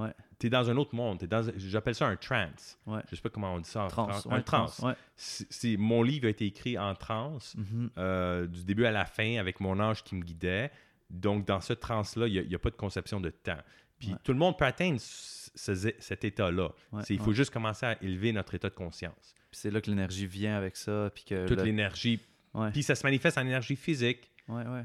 Ouais. 0.00 0.12
tu 0.38 0.46
es 0.46 0.50
dans 0.50 0.70
un 0.70 0.76
autre 0.76 0.94
monde. 0.94 1.18
t'es 1.18 1.26
dans, 1.26 1.42
j'appelle 1.56 1.94
ça 1.94 2.06
un 2.06 2.16
trance. 2.16 2.78
Ouais. 2.86 3.00
Je 3.10 3.16
sais 3.16 3.22
pas 3.22 3.28
comment 3.30 3.54
on 3.54 3.58
dit 3.60 3.68
ça 3.68 3.84
en 3.84 3.88
Trans, 3.88 4.08
France. 4.08 4.24
ouais, 4.26 4.34
un 4.34 4.42
trance. 4.42 4.84
C'est- 5.16 5.76
mon 5.76 6.02
livre 6.02 6.26
a 6.26 6.30
été 6.30 6.46
écrit 6.46 6.78
en 6.78 6.94
trance, 6.94 7.54
Mhm. 7.56 7.90
euh, 7.98 8.46
du 8.46 8.64
début 8.64 8.86
à 8.86 8.90
la 8.90 9.04
fin, 9.04 9.36
avec 9.38 9.60
mon 9.60 9.78
ange 9.80 10.02
qui 10.02 10.14
me 10.14 10.22
guidait. 10.22 10.70
Donc, 11.10 11.44
dans 11.46 11.60
ce 11.60 11.72
trance-là, 11.72 12.26
il 12.28 12.46
n'y 12.48 12.54
a, 12.54 12.58
pas 12.58 12.70
de 12.70 12.76
conception 12.76 13.20
de 13.20 13.30
temps. 13.30 13.58
Puis 13.98 14.12
Ouais. 14.12 14.18
tout 14.24 14.32
le 14.32 14.38
monde 14.38 14.56
peut 14.56 14.64
atteindre 14.64 14.98
ce- 15.00 15.50
ce- 15.74 15.92
cet 15.98 16.24
état-là. 16.24 16.70
Il 16.92 16.98
ouais. 16.98 17.24
faut 17.24 17.32
juste 17.32 17.52
commencer 17.52 17.84
à 17.86 18.02
élever 18.02 18.32
notre 18.32 18.54
état 18.54 18.70
de 18.70 18.74
conscience. 18.74 19.34
Puis 19.50 19.58
c'est 19.60 19.70
là 19.70 19.80
que 19.80 19.90
l'énergie 19.90 20.26
vient 20.26 20.56
avec 20.56 20.76
ça. 20.76 21.10
Puis 21.14 21.24
que 21.24 21.46
Toute 21.46 21.58
le- 21.58 21.64
l'énergie. 21.64 22.20
Ouais. 22.54 22.70
Puis 22.70 22.82
ça 22.84 22.94
se 22.94 23.04
manifeste 23.04 23.36
en 23.36 23.42
énergie 23.42 23.76
physique. 23.76 24.30
Ouais, 24.48 24.64
ouais. 24.66 24.84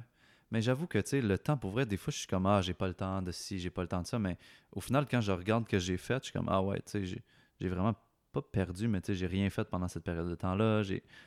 Mais 0.55 0.61
j'avoue 0.61 0.87
que, 0.87 0.97
tu 0.99 1.09
sais, 1.09 1.21
le 1.21 1.37
temps, 1.37 1.57
pour 1.57 1.71
vrai, 1.71 1.85
des 1.85 1.97
fois, 1.97 2.13
je 2.13 2.19
suis 2.19 2.27
comme, 2.27 2.45
ah, 2.45 2.61
j'ai 2.61 2.73
pas 2.73 2.87
le 2.87 2.93
temps 2.93 3.21
de 3.21 3.29
ci, 3.33 3.59
j'ai 3.59 3.69
pas 3.69 3.81
le 3.81 3.89
temps 3.89 4.01
de 4.01 4.07
ça. 4.07 4.17
Mais 4.17 4.37
au 4.71 4.79
final, 4.79 5.05
quand 5.05 5.19
je 5.19 5.33
regarde 5.33 5.65
ce 5.65 5.69
que 5.71 5.79
j'ai 5.79 5.97
fait, 5.97 6.19
je 6.19 6.23
suis 6.29 6.31
comme, 6.31 6.47
ah 6.47 6.61
ouais, 6.61 6.77
tu 6.77 6.83
sais, 6.91 7.05
j'ai- 7.05 7.67
vraiment 7.67 7.93
pas 8.31 8.41
perdu, 8.41 8.87
mais 8.87 9.01
tu 9.01 9.07
sais, 9.07 9.15
j'ai 9.15 9.27
rien 9.27 9.49
fait 9.49 9.65
pendant 9.65 9.89
cette 9.89 10.05
période 10.05 10.29
de 10.29 10.35
temps-là. 10.35 10.81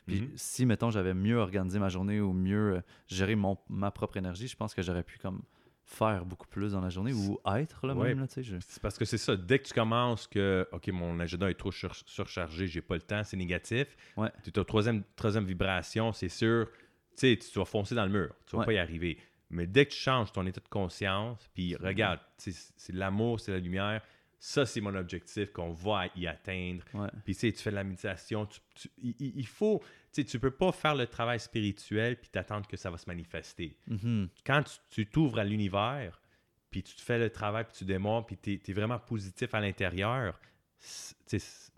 Puis 0.06 0.22
Mhm. 0.22 0.30
si, 0.34 0.64
mettons, 0.64 0.88
j'avais 0.90 1.12
mieux 1.12 1.36
organisé 1.36 1.78
ma 1.78 1.90
journée 1.90 2.22
ou 2.22 2.32
mieux 2.32 2.76
euh, 2.76 2.80
géré 3.06 3.34
mon, 3.34 3.58
ma 3.68 3.90
propre 3.90 4.16
énergie, 4.16 4.48
je 4.48 4.56
pense 4.56 4.72
que 4.74 4.80
j'aurais 4.80 5.02
pu, 5.02 5.18
comme, 5.18 5.42
faire 5.84 6.24
beaucoup 6.24 6.46
plus 6.46 6.72
dans 6.72 6.80
la 6.80 6.88
journée 6.88 7.12
ou 7.12 7.38
être, 7.54 7.86
là, 7.86 7.94
Ouais. 7.94 8.08
même, 8.14 8.20
là, 8.20 8.26
je- 8.34 8.56
C'est 8.66 8.80
parce 8.80 8.96
que 8.96 9.04
c'est 9.04 9.18
ça. 9.18 9.36
Dès 9.36 9.58
que 9.58 9.68
tu 9.68 9.74
commences 9.74 10.26
que, 10.26 10.66
OK, 10.72 10.88
mon 10.88 11.20
agenda 11.20 11.50
est 11.50 11.54
trop 11.54 11.70
sur- 11.72 11.94
surchargé, 12.06 12.66
j'ai 12.66 12.80
pas 12.82 12.94
le 12.94 13.02
temps, 13.02 13.22
c'est 13.24 13.36
négatif. 13.36 13.94
Ouais. 14.16 14.30
Tu 14.42 14.48
es 14.58 14.64
troisième, 14.64 15.02
troisième 15.16 15.44
vibration, 15.44 16.14
c'est 16.14 16.30
sûr. 16.30 16.66
Tu 17.18 17.34
sais, 17.34 17.36
tu 17.36 17.58
vas 17.58 17.64
foncer 17.64 17.94
dans 17.94 18.04
le 18.06 18.12
mur. 18.12 18.34
Tu 18.46 18.52
vas 18.54 18.60
Ouais. 18.60 18.66
pas 18.66 18.72
y 18.74 18.78
arriver. 18.78 19.18
Mais 19.50 19.66
dès 19.66 19.86
que 19.86 19.92
tu 19.92 19.98
changes 19.98 20.30
ton 20.32 20.46
état 20.46 20.60
de 20.60 20.68
conscience, 20.68 21.48
puis 21.54 21.74
regarde, 21.76 22.20
c'est 22.36 22.92
l'amour, 22.94 23.40
c'est 23.40 23.52
la 23.52 23.58
lumière. 23.58 24.02
Ça, 24.40 24.64
c'est 24.66 24.80
mon 24.80 24.94
objectif 24.94 25.50
qu'on 25.52 25.72
va 25.72 26.06
y 26.14 26.26
atteindre. 26.28 26.84
Ouais. 26.94 27.08
Puis 27.24 27.34
tu 27.34 27.50
fais 27.52 27.70
de 27.70 27.74
la 27.74 27.82
méditation. 27.82 28.46
tu- 28.46 28.60
tu- 28.76 28.90
il, 29.18 29.46
faut, 29.46 29.82
tu 30.12 30.38
peux 30.38 30.52
pas 30.52 30.70
faire 30.70 30.94
le 30.94 31.06
travail 31.08 31.40
spirituel 31.40 32.16
puis 32.20 32.28
t'attendre 32.30 32.68
que 32.68 32.76
ça 32.76 32.88
va 32.90 32.98
se 32.98 33.06
manifester 33.08 33.76
Mhm. 33.88 34.28
quand 34.46 34.62
tu- 34.90 35.06
t'ouvres 35.06 35.40
à 35.40 35.44
l'univers, 35.44 36.20
puis 36.70 36.82
tu 36.84 36.94
te 36.94 37.00
fais 37.00 37.18
le 37.18 37.30
travail, 37.30 37.64
puis 37.64 37.72
tu 37.78 37.84
démontres, 37.84 38.26
puis 38.28 38.36
tu 38.60 38.70
es, 38.70 38.72
vraiment 38.74 38.98
positif 39.00 39.52
à 39.54 39.60
l'intérieur, 39.60 40.38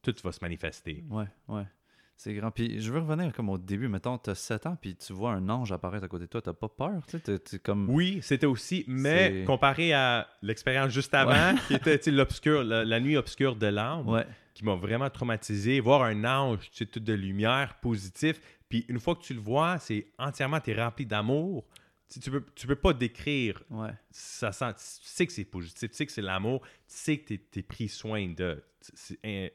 tout 0.03 0.15
va 0.23 0.33
se 0.33 0.39
manifester. 0.43 1.05
Ouais, 1.09 1.27
ouais. 1.49 1.65
C'est 2.23 2.35
grand. 2.35 2.51
Puis 2.51 2.83
je 2.83 2.93
veux 2.93 2.99
revenir 2.99 3.33
comme 3.33 3.49
au 3.49 3.57
début. 3.57 3.89
Mettons, 3.89 4.19
t'as 4.19 4.35
7 4.35 4.67
ans, 4.67 4.77
puis 4.79 4.95
tu 4.95 5.15
vois 5.15 5.33
un 5.33 5.49
ange 5.49 5.73
apparaître 5.73 6.05
à 6.05 6.09
côté 6.09 6.25
de 6.25 6.29
toi. 6.29 6.43
T'as 6.43 6.53
pas 6.53 6.69
peur, 6.69 7.01
tu 7.07 7.13
sais? 7.13 7.21
t'es- 7.21 7.39
t'es 7.39 7.59
comme... 7.59 7.89
Oui, 7.89 8.19
c'était 8.21 8.45
aussi, 8.45 8.85
mais 8.87 9.43
comparé 9.47 9.95
à 9.95 10.29
l'expérience 10.43 10.91
juste 10.91 11.15
avant, 11.15 11.57
qui 11.67 11.73
était 11.73 11.99
l'obscur, 12.11 12.63
la, 12.63 12.85
la 12.85 13.01
nuit 13.01 13.17
obscure 13.17 13.57
de 13.57 13.69
l'âme, 13.69 14.07
Ouais, 14.07 14.27
qui 14.53 14.67
m'a 14.67 14.75
vraiment 14.75 15.09
traumatisé, 15.09 15.81
voir 15.81 16.03
un 16.03 16.25
ange, 16.27 16.71
tu 16.71 16.85
sais, 16.85 16.87
tout 16.87 17.01
de 17.01 17.15
lumière, 17.15 17.79
positif, 17.81 18.39
puis 18.69 18.85
une 18.91 19.01
fois 19.01 19.15
que 19.15 19.23
tu 19.23 19.33
le 19.33 19.41
vois, 19.41 19.79
c'est 19.79 20.09
entièrement, 20.19 20.61
tu 20.61 20.73
es 20.73 20.75
rempli 20.83 21.07
d'amour. 21.07 21.67
Tu, 22.13 22.21
tu 22.21 22.31
peux, 22.31 22.45
tu 22.55 22.67
peux 22.67 22.77
pas 22.77 22.93
décrire 22.93 23.63
ouais. 23.71 23.93
ça 24.11 24.53
sent, 24.53 24.75
tu 24.75 24.83
sais 24.85 25.27
que 25.27 25.33
c'est 25.33 25.45
positif, 25.47 25.91
tu 25.91 25.97
sais 25.97 26.05
que 26.05 26.13
c'est 26.13 26.21
l'amour, 26.21 26.61
tu 26.61 26.69
sais 26.87 27.19
que 27.19 27.33
tu 27.35 27.59
es, 27.61 27.63
pris 27.63 27.89
soin 27.89 28.29
de. 28.37 28.63
C'est- 28.81 29.19
hein. 29.25 29.49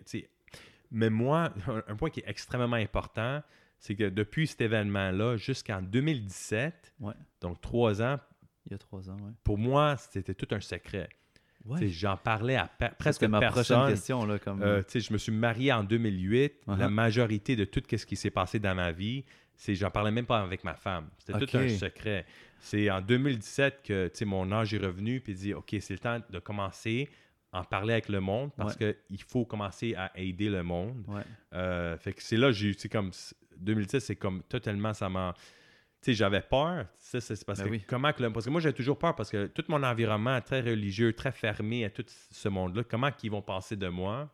Mais 0.92 1.10
moi, 1.10 1.52
un, 1.68 1.84
un 1.88 1.96
point 1.96 2.10
qui 2.10 2.20
est 2.22 2.28
extrêmement 2.28 2.76
important, 2.76 3.42
c'est 3.80 3.96
que 3.96 4.10
depuis 4.10 4.48
cet 4.48 4.62
événement-là 4.62 5.38
jusqu'en 5.38 5.82
2017, 5.82 6.94
Ouais. 7.00 7.14
donc 7.42 7.62
trois 7.62 8.02
ans, 8.02 8.20
Il 8.68 8.72
y 8.72 8.76
a 8.76 8.78
3 8.80 9.10
ans, 9.10 9.18
ouais. 9.18 9.32
pour 9.44 9.58
moi, 9.58 9.96
c'était 9.98 10.34
tout 10.34 10.48
un 10.56 10.60
secret. 10.62 11.10
J'en 11.82 12.16
parlais 12.18 12.56
à 12.58 12.68
presque 13.00 13.24
ma 13.24 13.40
prochaine 13.40 13.54
personne. 13.78 13.88
question, 13.90 14.26
là, 14.26 14.38
comme... 14.40 14.62
Euh, 14.62 14.84
sais, 14.88 15.00
je 15.00 15.12
me 15.12 15.18
suis 15.18 15.32
marié 15.32 15.72
en 15.74 15.84
2008. 15.84 16.54
La 16.68 16.76
Uh-huh. 16.76 16.90
majorité 16.90 17.56
de 17.56 17.66
tout 17.66 17.82
ce 17.96 18.06
qui 18.06 18.16
s'est 18.16 18.30
passé 18.30 18.60
dans 18.60 18.76
ma 18.76 18.92
vie, 18.92 19.24
c'est 19.56 19.74
j'en 19.74 19.90
parlais 19.90 20.12
même 20.12 20.26
pas 20.28 20.42
avec 20.42 20.64
ma 20.64 20.76
femme. 20.76 21.10
C'était 21.18 21.46
tout 21.46 21.58
un 21.58 21.70
secret. 21.70 22.26
C'est 22.60 22.90
en 22.92 23.02
2017 23.02 23.82
que 23.84 24.26
mon 24.26 24.52
âge 24.52 24.74
est 24.76 24.78
revenu 24.80 25.22
puis 25.22 25.34
dit 25.34 25.54
OK, 25.56 25.76
c'est 25.80 25.94
le 25.94 26.00
temps 26.00 26.20
de 26.30 26.40
commencer 26.40 27.10
en 27.56 27.64
parler 27.64 27.94
avec 27.94 28.10
le 28.10 28.20
monde 28.20 28.52
parce 28.58 28.76
que 28.76 28.96
il 29.10 29.22
faut 29.22 29.46
commencer 29.46 29.96
à 29.96 30.12
aider 30.16 30.50
le 30.50 30.64
monde. 30.64 31.04
Ouais. 31.08 31.22
Euh, 31.54 31.98
fait 31.98 32.14
que 32.14 32.22
c'est 32.22 32.38
là 32.38 32.52
j'ai 32.52 32.74
c'est 32.78 32.90
comme 32.90 33.12
2017 33.58 34.02
c'est 34.02 34.16
comme 34.16 34.44
totalement 34.44 34.94
ça 34.94 35.10
m'a 35.10 35.34
tu 36.02 36.12
sais 36.12 36.14
j'avais 36.14 36.42
peur 36.42 36.86
ça 36.98 37.22
c'est 37.22 37.46
parce 37.46 37.60
Ben 37.60 37.66
que 37.66 37.72
oui. 37.72 37.84
comment 37.88 38.12
que 38.14 38.22
le- 38.22 38.32
parce 38.34 38.46
que 38.46 38.52
moi 38.52 38.62
j'ai 38.62 38.74
toujours 38.74 39.00
peur 39.00 39.16
parce 39.16 39.30
que 39.30 39.48
tout 39.48 39.64
mon 39.70 39.82
environnement 39.84 40.36
est 40.38 40.42
très 40.42 40.62
religieux 40.62 41.14
très 41.14 41.32
fermé 41.32 41.86
à 41.86 41.90
tout 41.90 42.06
ce 42.08 42.50
monde 42.50 42.76
là 42.76 42.84
comment 42.84 43.12
qu'ils 43.12 43.32
vont 43.32 43.42
penser 43.42 43.76
de 43.78 43.88
moi? 43.88 44.30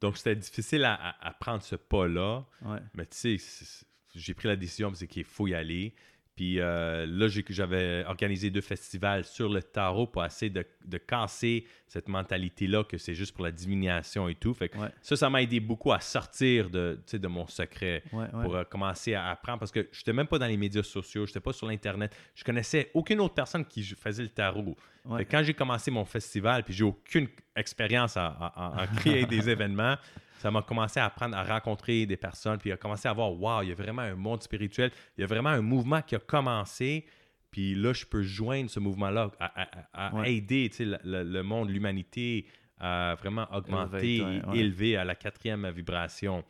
Donc 0.00 0.16
c'était 0.16 0.36
difficile 0.36 0.84
à, 0.84 0.94
à- 0.94 1.28
à 1.28 1.32
prendre 1.32 1.62
ce 1.62 1.74
pas 1.76 2.06
là 2.06 2.44
Ouais. 2.62 2.78
mais 2.94 3.06
tu 3.06 3.38
sais 3.38 3.84
j'ai 4.14 4.34
pris 4.34 4.48
la 4.48 4.56
décision 4.56 4.92
c'est 4.94 5.06
qu'il 5.08 5.24
faut 5.24 5.46
y 5.48 5.54
aller 5.54 5.94
puis 6.38 6.60
euh, 6.60 7.04
là, 7.04 7.26
j'avais 7.48 8.04
organisé 8.06 8.48
deux 8.48 8.60
festivals 8.60 9.24
sur 9.24 9.48
le 9.48 9.60
tarot 9.60 10.06
pour 10.06 10.24
essayer 10.24 10.50
de, 10.50 10.64
de 10.84 10.96
casser 10.96 11.66
cette 11.88 12.06
mentalité-là 12.06 12.84
que 12.84 12.96
c'est 12.96 13.14
juste 13.14 13.34
pour 13.34 13.42
la 13.44 13.50
divination 13.50 14.28
et 14.28 14.36
tout. 14.36 14.54
Fait 14.54 14.68
que 14.68 14.78
Ouais. 14.78 14.88
ça, 15.02 15.16
ça 15.16 15.28
m'a 15.28 15.42
aidé 15.42 15.58
beaucoup 15.58 15.90
à 15.92 15.98
sortir 15.98 16.70
de, 16.70 17.00
mon 17.26 17.48
secret 17.48 18.04
Ouais, 18.12 18.20
ouais. 18.32 18.42
pour 18.44 18.54
euh, 18.54 18.62
commencer 18.62 19.14
à 19.14 19.30
apprendre 19.30 19.58
parce 19.58 19.72
que 19.72 19.88
je 19.90 19.98
n'étais 19.98 20.12
même 20.12 20.28
pas 20.28 20.38
dans 20.38 20.46
les 20.46 20.56
médias 20.56 20.84
sociaux, 20.84 21.26
je 21.26 21.30
n'étais 21.32 21.40
pas 21.40 21.52
sur 21.52 21.66
l'Internet. 21.66 22.14
Je 22.36 22.44
connaissais 22.44 22.92
aucune 22.94 23.18
autre 23.18 23.34
personne 23.34 23.64
qui 23.64 23.82
faisait 23.82 24.22
le 24.22 24.28
tarot. 24.28 24.76
Ouais. 25.06 25.18
Fait 25.18 25.24
que 25.24 25.30
quand 25.32 25.42
j'ai 25.42 25.54
commencé 25.54 25.90
mon 25.90 26.04
festival, 26.04 26.62
puis 26.62 26.72
j'ai 26.72 26.84
aucune 26.84 27.26
expérience 27.56 28.16
à, 28.16 28.26
à- 28.26 28.78
à- 28.78 28.82
à 28.82 28.86
créer 28.86 29.26
des 29.34 29.50
événements, 29.50 29.96
ça 30.38 30.50
m'a 30.50 30.62
commencé 30.62 30.98
à 31.00 31.04
apprendre 31.06 31.36
à 31.36 31.44
rencontrer 31.44 32.06
des 32.06 32.16
personnes, 32.16 32.58
puis 32.58 32.72
à 32.72 32.76
commencer 32.76 33.08
à 33.08 33.12
voir, 33.12 33.32
wow, 33.32 33.62
il 33.62 33.68
y 33.68 33.72
a 33.72 33.74
vraiment 33.74 34.02
un 34.02 34.14
monde 34.14 34.42
spirituel, 34.42 34.90
il 35.16 35.20
y 35.20 35.24
a 35.24 35.26
vraiment 35.26 35.50
un 35.50 35.60
mouvement 35.62 36.00
qui 36.02 36.14
a 36.14 36.18
commencé, 36.18 37.06
puis 37.50 37.74
là, 37.74 37.92
je 37.92 38.04
peux 38.04 38.22
joindre 38.22 38.70
ce 38.70 38.78
mouvement-là, 38.80 39.30
à, 39.40 39.62
à- 39.62 40.08
à 40.08 40.14
Ouais. 40.14 40.34
aider 40.34 40.70
le, 40.80 40.98
le- 41.04 41.22
le 41.24 41.42
monde, 41.42 41.70
l'humanité, 41.70 42.46
à 42.80 43.16
vraiment 43.18 43.46
augmenter, 43.52 44.16
Élever, 44.18 44.24
ouais, 44.24 44.36
et 44.44 44.46
ouais. 44.50 44.58
élever 44.58 44.96
à 44.96 45.04
la 45.04 45.14
quatrième 45.16 45.68
vibration. 45.70 46.44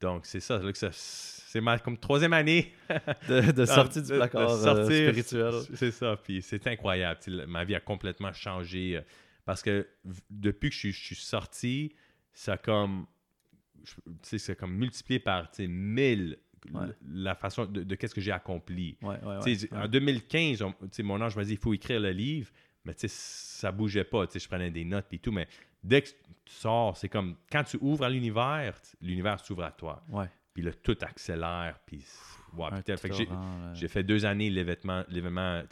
Donc, 0.00 0.24
c'est 0.26 0.40
ça, 0.40 0.60
c'est 0.92 1.60
ma 1.60 1.78
comme 1.80 1.98
troisième 1.98 2.32
année 2.32 2.72
De, 3.28 3.50
de 3.52 3.64
sortie 3.66 4.00
du 4.00 4.08
de- 4.08 4.12
de 4.14 4.18
placard 4.18 4.50
euh, 4.50 4.64
sortir, 4.64 5.08
spirituel. 5.10 5.54
C'est 5.74 5.90
ça, 5.90 6.16
puis 6.22 6.40
c'est 6.40 6.66
incroyable. 6.68 7.18
Ma 7.48 7.64
vie 7.64 7.74
a 7.74 7.80
complètement 7.80 8.32
changé 8.32 8.96
euh, 8.96 9.00
parce 9.44 9.60
que 9.62 9.86
depuis 10.30 10.68
que 10.70 10.74
je 10.74 10.78
suis, 10.80 10.92
je 10.92 11.04
suis 11.06 11.14
sorti, 11.16 11.94
ça 12.32 12.52
a 12.52 12.56
comme, 12.58 13.06
c'est 14.22 14.56
comme 14.58 14.74
multiplié 14.74 15.18
par 15.20 15.50
tu 15.50 15.62
sais, 15.64 15.66
1000 15.68 16.38
Ouais. 16.74 16.86
la 17.08 17.36
façon 17.36 17.66
de, 17.66 17.84
de 17.84 17.94
qu'est-ce 17.94 18.14
que 18.14 18.20
j'ai 18.20 18.32
accompli. 18.32 18.96
Ouais, 19.00 19.16
ouais. 19.24 19.38
En 19.72 19.86
2015, 19.86 20.60
on- 20.62 20.72
tu 20.72 20.76
sais, 20.90 21.02
mon 21.04 21.20
ange 21.20 21.36
m'a 21.36 21.44
dit 21.44 21.52
il 21.52 21.58
faut 21.58 21.72
écrire 21.72 22.00
le 22.00 22.10
livre, 22.10 22.50
mais 22.84 22.92
ça 22.96 23.70
bougeait 23.70 24.02
pas. 24.04 24.24
Je 24.34 24.46
prenais 24.48 24.70
des 24.70 24.84
notes 24.84 25.06
et 25.12 25.18
tout, 25.20 25.30
mais 25.30 25.46
dès 25.84 26.02
que 26.02 26.08
tu 26.08 26.14
sors, 26.46 26.96
c'est 26.96 27.08
comme 27.08 27.36
quand 27.50 27.62
tu 27.62 27.78
ouvres 27.80 28.04
à 28.04 28.10
l'univers, 28.10 28.74
l'univers 29.00 29.38
s'ouvre 29.38 29.62
à 29.62 29.70
toi. 29.70 30.04
Puis 30.52 30.62
là, 30.64 30.72
tout 30.82 30.96
accélère. 31.00 31.78
Puis, 31.86 32.04
wow, 32.54 32.70
j'ai- 33.74 33.88
fait 33.88 34.02
deux 34.02 34.26
années 34.26 34.50
l'événement, 34.50 35.04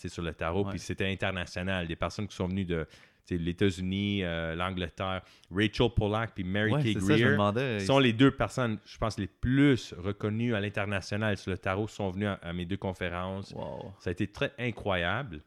sur 0.08 0.22
le 0.22 0.32
tarot, 0.34 0.62
puis 0.70 0.78
c'était 0.78 1.10
international. 1.10 1.88
Des 1.88 1.96
personnes 1.96 2.28
qui 2.28 2.36
sont 2.36 2.46
venues 2.46 2.64
de 2.64 2.86
les 3.30 3.50
États-Unis, 3.50 4.22
euh, 4.22 4.54
l'Angleterre, 4.54 5.22
Rachel 5.50 5.90
Pollack 5.96 6.32
puis 6.34 6.44
Mary 6.44 6.72
Ouais, 6.72 6.82
Kay 6.82 6.92
ça, 6.94 7.00
je 7.16 7.24
Greer 7.36 7.80
sont 7.80 7.98
les 7.98 8.12
deux 8.12 8.30
personnes, 8.30 8.78
je 8.86 8.96
pense, 8.98 9.18
les 9.18 9.26
plus 9.26 9.94
reconnues 9.98 10.54
à 10.54 10.60
l'international 10.60 11.36
sur 11.36 11.50
le 11.50 11.58
tarot, 11.58 11.88
sont 11.88 12.10
venues 12.10 12.26
à, 12.26 12.34
à 12.34 12.52
mes 12.52 12.64
deux 12.64 12.76
conférences. 12.76 13.52
Wow. 13.52 13.92
Ça 13.98 14.10
a 14.10 14.12
été 14.12 14.26
très 14.28 14.52
incroyable. 14.58 15.40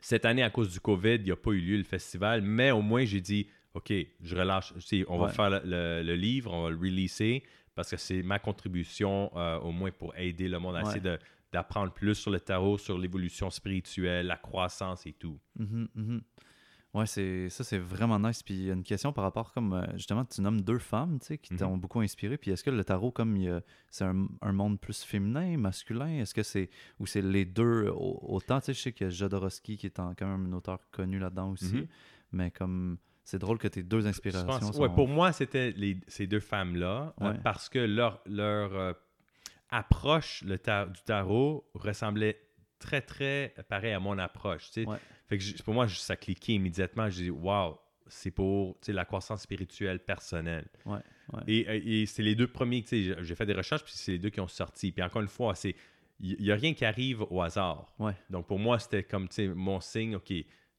Cette 0.00 0.24
année, 0.24 0.42
à 0.42 0.50
cause 0.50 0.70
du 0.72 0.80
COVID, 0.80 1.14
il 1.16 1.24
n'y 1.24 1.30
a 1.32 1.36
pas 1.36 1.50
eu 1.50 1.60
lieu 1.60 1.76
le 1.76 1.82
festival, 1.84 2.40
mais 2.42 2.70
au 2.70 2.82
moins, 2.82 3.04
j'ai 3.04 3.20
dit, 3.20 3.48
OK, 3.74 3.92
je 4.22 4.36
relâche. 4.36 4.72
On 5.08 5.18
va 5.18 5.28
faire 5.28 5.50
le, 5.50 5.60
le- 5.64 6.02
le 6.04 6.14
livre, 6.14 6.52
on 6.52 6.64
va 6.64 6.70
le 6.70 6.76
releaser, 6.76 7.42
parce 7.74 7.90
que 7.90 7.96
c'est 7.96 8.22
ma 8.22 8.38
contribution, 8.38 9.30
euh, 9.36 9.58
au 9.58 9.72
moins, 9.72 9.90
pour 9.90 10.16
aider 10.16 10.48
le 10.48 10.58
monde 10.58 10.76
à 10.76 10.80
Ouais. 10.80 10.84
essayer 10.86 11.00
de- 11.00 11.18
d'apprendre 11.52 11.92
plus 11.92 12.14
sur 12.14 12.30
le 12.30 12.40
tarot, 12.40 12.76
sur 12.78 12.98
l'évolution 12.98 13.50
spirituelle, 13.50 14.26
la 14.26 14.36
croissance 14.36 15.06
et 15.06 15.12
tout. 15.12 15.38
Mhm, 15.58 15.88
mhm. 15.94 16.20
Ouais, 16.94 17.04
c'est 17.06 17.50
ça, 17.50 17.64
c'est 17.64 17.78
vraiment 17.78 18.18
nice. 18.18 18.42
Puis 18.42 18.54
il 18.54 18.62
y 18.64 18.70
a 18.70 18.72
une 18.72 18.82
question 18.82 19.12
par 19.12 19.22
rapport, 19.24 19.52
comme 19.52 19.74
euh, 19.74 19.84
justement, 19.94 20.24
tu 20.24 20.40
nommes 20.40 20.62
deux 20.62 20.78
femmes, 20.78 21.18
tu 21.20 21.26
sais, 21.26 21.38
qui 21.38 21.52
Mhm. 21.52 21.58
t'ont 21.60 21.76
beaucoup 21.76 22.00
inspiré. 22.00 22.38
Puis 22.38 22.50
est-ce 22.50 22.64
que 22.64 22.70
le 22.70 22.82
tarot, 22.82 23.10
comme 23.10 23.36
c'est 23.90 24.04
un, 24.04 24.26
un 24.40 24.52
monde 24.52 24.80
plus 24.80 25.02
féminin, 25.04 25.58
masculin, 25.58 26.20
est-ce 26.20 26.32
que 26.34 26.42
c'est 26.42 26.70
ou 26.98 27.06
c'est 27.06 27.20
les 27.22 27.44
deux 27.44 27.88
au- 27.88 28.18
autant, 28.22 28.58
tu 28.60 28.66
sais, 28.66 28.74
je 28.74 28.80
sais 28.80 28.92
qu'il 28.92 29.06
y 29.06 29.08
a 29.08 29.10
Jodorowsky 29.10 29.76
qui 29.76 29.86
est 29.86 29.98
en- 30.00 30.14
quand 30.14 30.26
même 30.26 30.46
un 30.52 30.56
auteur 30.56 30.78
connu 30.90 31.18
là-dedans 31.18 31.50
aussi, 31.50 31.76
Mhm. 31.76 31.86
mais 32.32 32.50
comme 32.50 32.96
c'est 33.22 33.38
drôle 33.38 33.58
que 33.58 33.68
tes 33.68 33.82
deux 33.82 34.00
Je 34.00 34.06
inspirations 34.08 34.46
pense- 34.46 34.74
sont... 34.74 34.80
ouais, 34.82 34.88
pour 34.88 35.08
moi, 35.08 35.32
c'était 35.32 35.74
ces 36.06 36.26
deux 36.26 36.40
femmes-là, 36.40 37.14
euh, 37.20 37.32
Ouais. 37.32 37.38
parce 37.44 37.68
que 37.68 37.78
leur, 37.80 38.22
leur 38.24 38.74
euh, 38.74 38.92
approche 39.70 40.42
le 40.44 40.56
du 40.56 41.02
tarot 41.04 41.68
ressemblait 41.74 42.40
très, 42.78 43.02
très 43.02 43.54
pareil 43.68 43.92
à 43.92 44.00
mon 44.00 44.16
approche. 44.18 44.70
tu 44.70 44.82
sais. 44.84 44.88
Ouais. 44.88 44.98
Fait 45.28 45.38
que 45.38 45.62
pour 45.62 45.74
moi, 45.74 45.86
ça 45.88 46.16
cliquait 46.16 46.54
immédiatement. 46.54 47.08
Je 47.10 47.22
dis, 47.24 47.30
wow, 47.30 47.78
c'est 48.06 48.30
pour 48.30 48.78
la 48.88 49.04
croissance 49.04 49.42
spirituelle 49.42 49.98
personnelle. 50.00 50.66
Ouais, 50.86 50.98
ouais. 51.34 51.42
Et, 51.46 52.00
et 52.02 52.06
c'est 52.06 52.22
les 52.22 52.34
deux 52.34 52.46
premiers, 52.46 52.84
j'ai- 52.90 53.34
fait 53.34 53.46
des 53.46 53.52
recherches, 53.54 53.84
puis 53.84 53.92
c'est 53.94 54.12
les 54.12 54.18
deux 54.18 54.30
qui 54.30 54.40
ont 54.40 54.48
sorti. 54.48 54.90
Puis 54.92 55.02
encore 55.02 55.20
une 55.22 55.28
fois, 55.28 55.54
c'est 55.54 55.74
il 56.20 56.36
n'y 56.42 56.50
a 56.50 56.56
rien 56.56 56.74
qui 56.74 56.84
arrive 56.84 57.22
au 57.30 57.42
hasard. 57.42 57.92
Ouais. 57.98 58.14
Donc 58.30 58.46
pour 58.48 58.58
moi, 58.58 58.78
c'était 58.80 59.04
comme 59.04 59.28
mon 59.54 59.80
signe, 59.80 60.16
OK, 60.16 60.32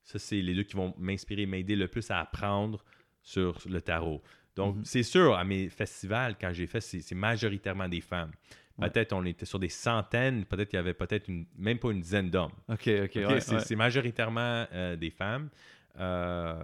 ça 0.03 0.19
c'est 0.19 0.41
les 0.41 0.53
deux 0.53 0.63
qui 0.63 0.75
vont 0.75 0.93
m'inspirer, 0.97 1.45
m'aider 1.45 1.75
le 1.77 1.87
plus 1.87 2.09
à 2.11 2.19
apprendre 2.19 2.83
sur 3.21 3.57
le 3.69 3.79
tarot. 3.81 4.21
Donc 4.55 4.77
Mhm. 4.77 4.85
c'est 4.85 5.03
sûr, 5.03 5.35
à 5.37 5.43
mes 5.45 5.69
festivals, 5.69 6.35
quand 6.41 6.51
j'ai 6.51 6.67
fait, 6.67 6.81
c'est 6.81 7.15
majoritairement 7.15 7.87
des 7.87 8.01
femmes. 8.01 8.31
Peut-être 8.79 9.13
on 9.13 9.25
était 9.25 9.45
sur 9.45 9.59
des 9.59 9.69
centaines, 9.69 10.45
peut-être 10.45 10.69
qu'il 10.69 10.77
y 10.77 10.79
avait 10.79 10.93
peut-être 10.93 11.27
une, 11.27 11.45
même 11.57 11.79
pas 11.79 11.91
une 11.91 12.01
dizaine 12.01 12.29
d'hommes. 12.29 12.51
Ok, 12.67 12.87
ok, 12.87 13.15
ouais, 13.15 13.39
c'est 13.41 13.55
ouais. 13.55 13.59
c'est 13.59 13.75
majoritairement 13.75 14.65
euh, 14.73 14.95
des 14.95 15.09
femmes. 15.09 15.49
Euh, 15.99 16.55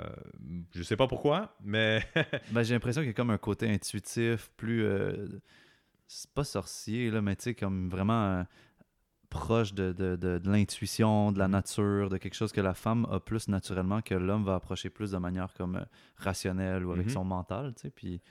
je 0.74 0.84
sais 0.84 0.96
pas 0.96 1.08
pourquoi, 1.08 1.56
mais 1.64 2.02
Ben, 2.52 2.64
j'ai 2.64 2.74
l'impression 2.74 3.02
qu'il 3.02 3.08
y 3.08 3.12
a 3.12 3.14
comme 3.14 3.32
un 3.32 3.38
côté 3.38 3.70
intuitif, 3.70 4.50
plus. 4.56 4.84
euh, 4.86 5.28
c'est 6.08 6.30
pas 6.32 6.44
sorcier, 6.44 7.10
là, 7.12 7.22
mais 7.22 7.36
tu 7.36 7.44
sais, 7.44 7.56
comme 7.56 7.90
vraiment 7.90 8.26
euh, 8.40 8.44
proche 9.30 9.74
de, 9.74 9.92
de, 9.92 10.16
de, 10.16 10.38
de 10.38 10.50
l'intuition, 10.52 11.32
de 11.32 11.40
la 11.40 11.48
nature, 11.48 12.10
de 12.10 12.18
quelque 12.18 12.36
chose 12.36 12.52
que 12.54 12.62
la 12.62 12.74
femme 12.76 13.08
a 13.12 13.20
plus 13.20 13.48
naturellement, 13.50 14.02
que 14.02 14.14
l'homme 14.16 14.46
va 14.46 14.56
approcher 14.56 14.90
plus 14.90 15.12
de 15.12 15.18
manière 15.18 15.54
comme 15.56 15.84
rationnelle 16.18 16.86
ou 16.86 16.92
avec 16.92 17.08
Mhm. 17.08 17.12
son 17.14 17.24
mental, 17.26 17.74
tu 17.76 17.82
sais. 17.82 17.90
Puis 17.90 18.22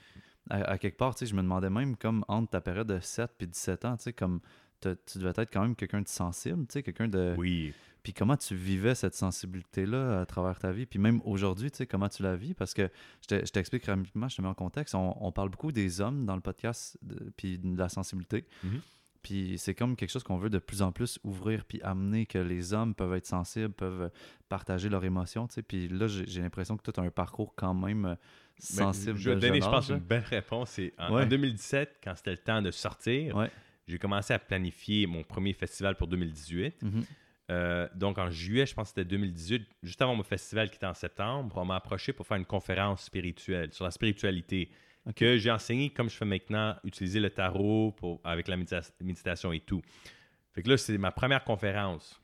à, 0.49 0.63
à 0.71 0.77
quelque 0.77 0.97
part, 0.97 1.15
je 1.19 1.33
me 1.35 1.41
demandais 1.41 1.69
même, 1.69 1.95
comme 1.95 2.23
entre 2.27 2.49
ta 2.51 2.61
période 2.61 2.87
de 2.87 2.99
7 2.99 3.31
puis 3.37 3.47
17 3.47 3.85
ans, 3.85 3.95
comme 4.17 4.39
tu 4.81 5.17
devais 5.17 5.31
être 5.35 5.51
quand 5.51 5.61
même 5.61 5.75
quelqu'un 5.75 6.01
de 6.01 6.07
sensible, 6.07 6.65
quelqu'un 6.67 7.07
de. 7.07 7.35
oui. 7.37 7.73
Puis 8.03 8.13
comment 8.13 8.37
tu 8.37 8.55
vivais 8.55 8.93
cette 8.93 9.15
sensibilité-là 9.15 10.21
à 10.21 10.25
travers 10.27 10.59
ta 10.59 10.71
vie? 10.71 10.85
Puis 10.85 10.99
même 10.99 11.21
aujourd'hui, 11.25 11.71
tu 11.71 11.77
sais, 11.77 11.87
comment 11.87 12.07
tu 12.07 12.21
la 12.21 12.35
vis? 12.35 12.53
Parce 12.53 12.75
que 12.75 12.87
je 13.23 13.27
te- 13.27 13.43
je 13.45 13.51
t'explique 13.51 13.85
rapidement, 13.85 14.27
je 14.29 14.35
te 14.35 14.41
mets 14.43 14.47
en 14.47 14.53
contexte. 14.53 14.93
On, 14.93 15.15
on 15.25 15.31
parle 15.31 15.49
beaucoup 15.49 15.71
des 15.71 16.01
hommes 16.01 16.23
dans 16.23 16.35
le 16.35 16.41
podcast, 16.41 16.99
de- 17.01 17.31
puis 17.35 17.57
de 17.57 17.75
la 17.75 17.89
sensibilité. 17.89 18.45
Mhm. 18.63 18.81
Puis 19.23 19.55
c'est 19.57 19.73
comme 19.73 19.95
quelque 19.95 20.11
chose 20.11 20.21
qu'on 20.23 20.37
veut 20.37 20.51
de 20.51 20.59
plus 20.59 20.83
en 20.83 20.91
plus 20.91 21.17
ouvrir, 21.23 21.65
puis 21.65 21.81
amener 21.81 22.27
que 22.27 22.37
les 22.37 22.73
hommes 22.73 22.93
peuvent 22.93 23.13
être 23.15 23.25
sensibles, 23.25 23.73
peuvent 23.73 24.11
partager 24.49 24.87
leurs 24.87 25.03
émotions, 25.03 25.47
tu 25.47 25.55
sais. 25.55 25.61
Puis 25.63 25.87
là, 25.87 26.05
j'ai 26.07 26.41
l'impression 26.43 26.77
que 26.77 26.91
tu 26.91 26.99
as 26.99 27.03
un 27.03 27.09
parcours 27.09 27.55
quand 27.55 27.73
même 27.73 28.05
euh, 28.05 28.15
sensible. 28.57 29.17
je 29.17 29.29
vais 29.29 29.35
te 29.35 29.41
donner, 29.41 29.61
je 29.61 29.65
pense, 29.69 29.89
une 29.89 29.99
belle 29.99 30.23
réponse. 30.23 30.71
C'est 30.71 30.93
en, 30.97 31.13
Ouais. 31.13 31.23
en 31.23 31.27
2017, 31.27 31.99
quand 32.03 32.13
c'était 32.15 32.31
le 32.31 32.37
temps 32.37 32.61
de 32.61 32.71
sortir, 32.71 33.35
Ouais. 33.35 33.49
j'ai 33.87 33.97
commencé 33.97 34.33
à 34.33 34.39
planifier 34.39 35.07
mon 35.07 35.23
premier 35.23 35.53
festival 35.53 35.95
pour 35.95 36.07
2018. 36.07 36.81
Mhm. 36.83 37.03
Euh, 37.51 37.87
donc 37.93 38.17
en 38.17 38.31
juillet, 38.31 38.65
je 38.65 38.73
pense 38.73 38.85
que 38.91 38.95
c'était 39.01 39.05
2018, 39.05 39.67
juste 39.83 40.01
avant 40.01 40.15
mon 40.15 40.23
festival 40.23 40.69
qui 40.71 40.77
était 40.77 40.87
en 40.87 40.95
septembre, 40.95 41.55
on 41.57 41.65
m'a 41.65 41.75
approché 41.75 42.11
pour 42.11 42.25
faire 42.25 42.37
une 42.37 42.45
conférence 42.45 43.03
spirituelle 43.03 43.71
sur 43.71 43.85
la 43.85 43.91
spiritualité 43.91 44.69
que 45.15 45.37
j'ai 45.37 45.51
enseigné 45.51 45.91
comme 45.91 46.09
je 46.09 46.15
fais 46.15 46.25
maintenant, 46.25 46.75
utiliser 46.83 47.19
le 47.19 47.29
tarot 47.29 47.91
pour, 47.91 48.19
avec 48.23 48.47
la 48.47 48.57
médita- 48.57 48.91
méditation 48.99 49.53
et 49.53 49.59
tout. 49.59 49.83
Fait 50.53 50.63
que 50.63 50.69
là, 50.69 50.77
c'est 50.77 50.97
ma 50.97 51.11
première 51.11 51.43
conférence. 51.43 52.19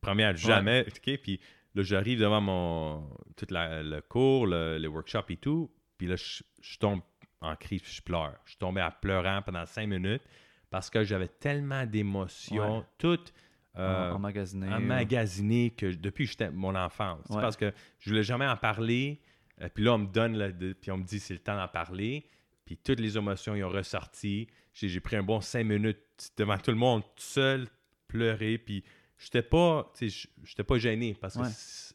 Première 0.00 0.34
jamais, 0.36 0.86
OK? 0.88 1.18
Puis 1.18 1.40
là, 1.74 1.82
j'arrive 1.82 2.20
devant 2.20 2.40
mon 2.40 3.08
tout 3.36 3.46
la- 3.50 3.82
le 3.82 4.00
cours, 4.00 4.46
le, 4.46 4.78
le 4.78 4.88
workshop 4.88 5.24
et 5.30 5.36
tout. 5.36 5.70
Puis 5.98 6.06
là, 6.06 6.16
je, 6.16 6.42
je 6.62 6.78
tombe 6.78 7.00
en 7.40 7.56
crise, 7.56 7.82
puis 7.82 7.92
je 7.92 8.02
pleure. 8.02 8.34
Je 8.44 8.50
suis 8.50 8.58
tombé 8.58 8.80
à 8.80 8.90
pleurant 8.90 9.42
pendant 9.42 9.66
cinq 9.66 9.86
minutes 9.88 10.22
parce 10.70 10.90
que 10.90 11.04
j'avais 11.04 11.28
tellement 11.28 11.84
d'émotions, 11.86 12.78
Ouais. 12.78 12.84
toutes 12.98 13.32
euh, 13.76 14.10
En- 14.12 14.16
emmagasiné. 14.16 14.72
emmagasinées 14.72 15.70
que 15.70 15.86
depuis 15.94 16.26
j'étais 16.26 16.50
mon 16.50 16.74
enfance. 16.74 17.26
Ouais. 17.30 17.40
Parce 17.40 17.56
que 17.56 17.72
je 17.98 18.10
voulais 18.10 18.22
jamais 18.22 18.46
en 18.46 18.56
parler. 18.56 19.20
Euh, 19.60 19.68
puis 19.72 19.84
là, 19.84 19.94
on 19.94 19.98
me 19.98 20.06
donne, 20.06 20.38
le- 20.38 20.52
de- 20.52 20.72
puis 20.72 20.90
on 20.90 20.98
me 20.98 21.04
dit 21.04 21.18
c'est 21.20 21.34
le 21.34 21.40
temps 21.40 21.56
d'en 21.56 21.68
parler. 21.68 22.28
Puis 22.64 22.76
toutes 22.78 23.00
les 23.00 23.16
émotions, 23.18 23.54
ils 23.54 23.62
ont 23.64 23.68
ressorti. 23.68 24.46
J'ai 24.72 24.88
j'ai 24.88 25.00
pris 25.00 25.16
un 25.16 25.22
bon 25.22 25.40
cinq 25.40 25.64
minutes 25.64 25.98
devant 26.36 26.56
tout 26.58 26.70
le 26.70 26.76
monde, 26.76 27.02
tout 27.02 27.10
seul, 27.22 27.66
pleurer. 28.08 28.58
Puis 28.58 28.82
j'étais 29.24 29.42
pas, 29.42 29.92
j'étais 30.44 30.64
pas 30.64 30.78
gêné 30.78 31.16
parce 31.20 31.34
que 31.34 31.40
Ouais. 31.42 31.48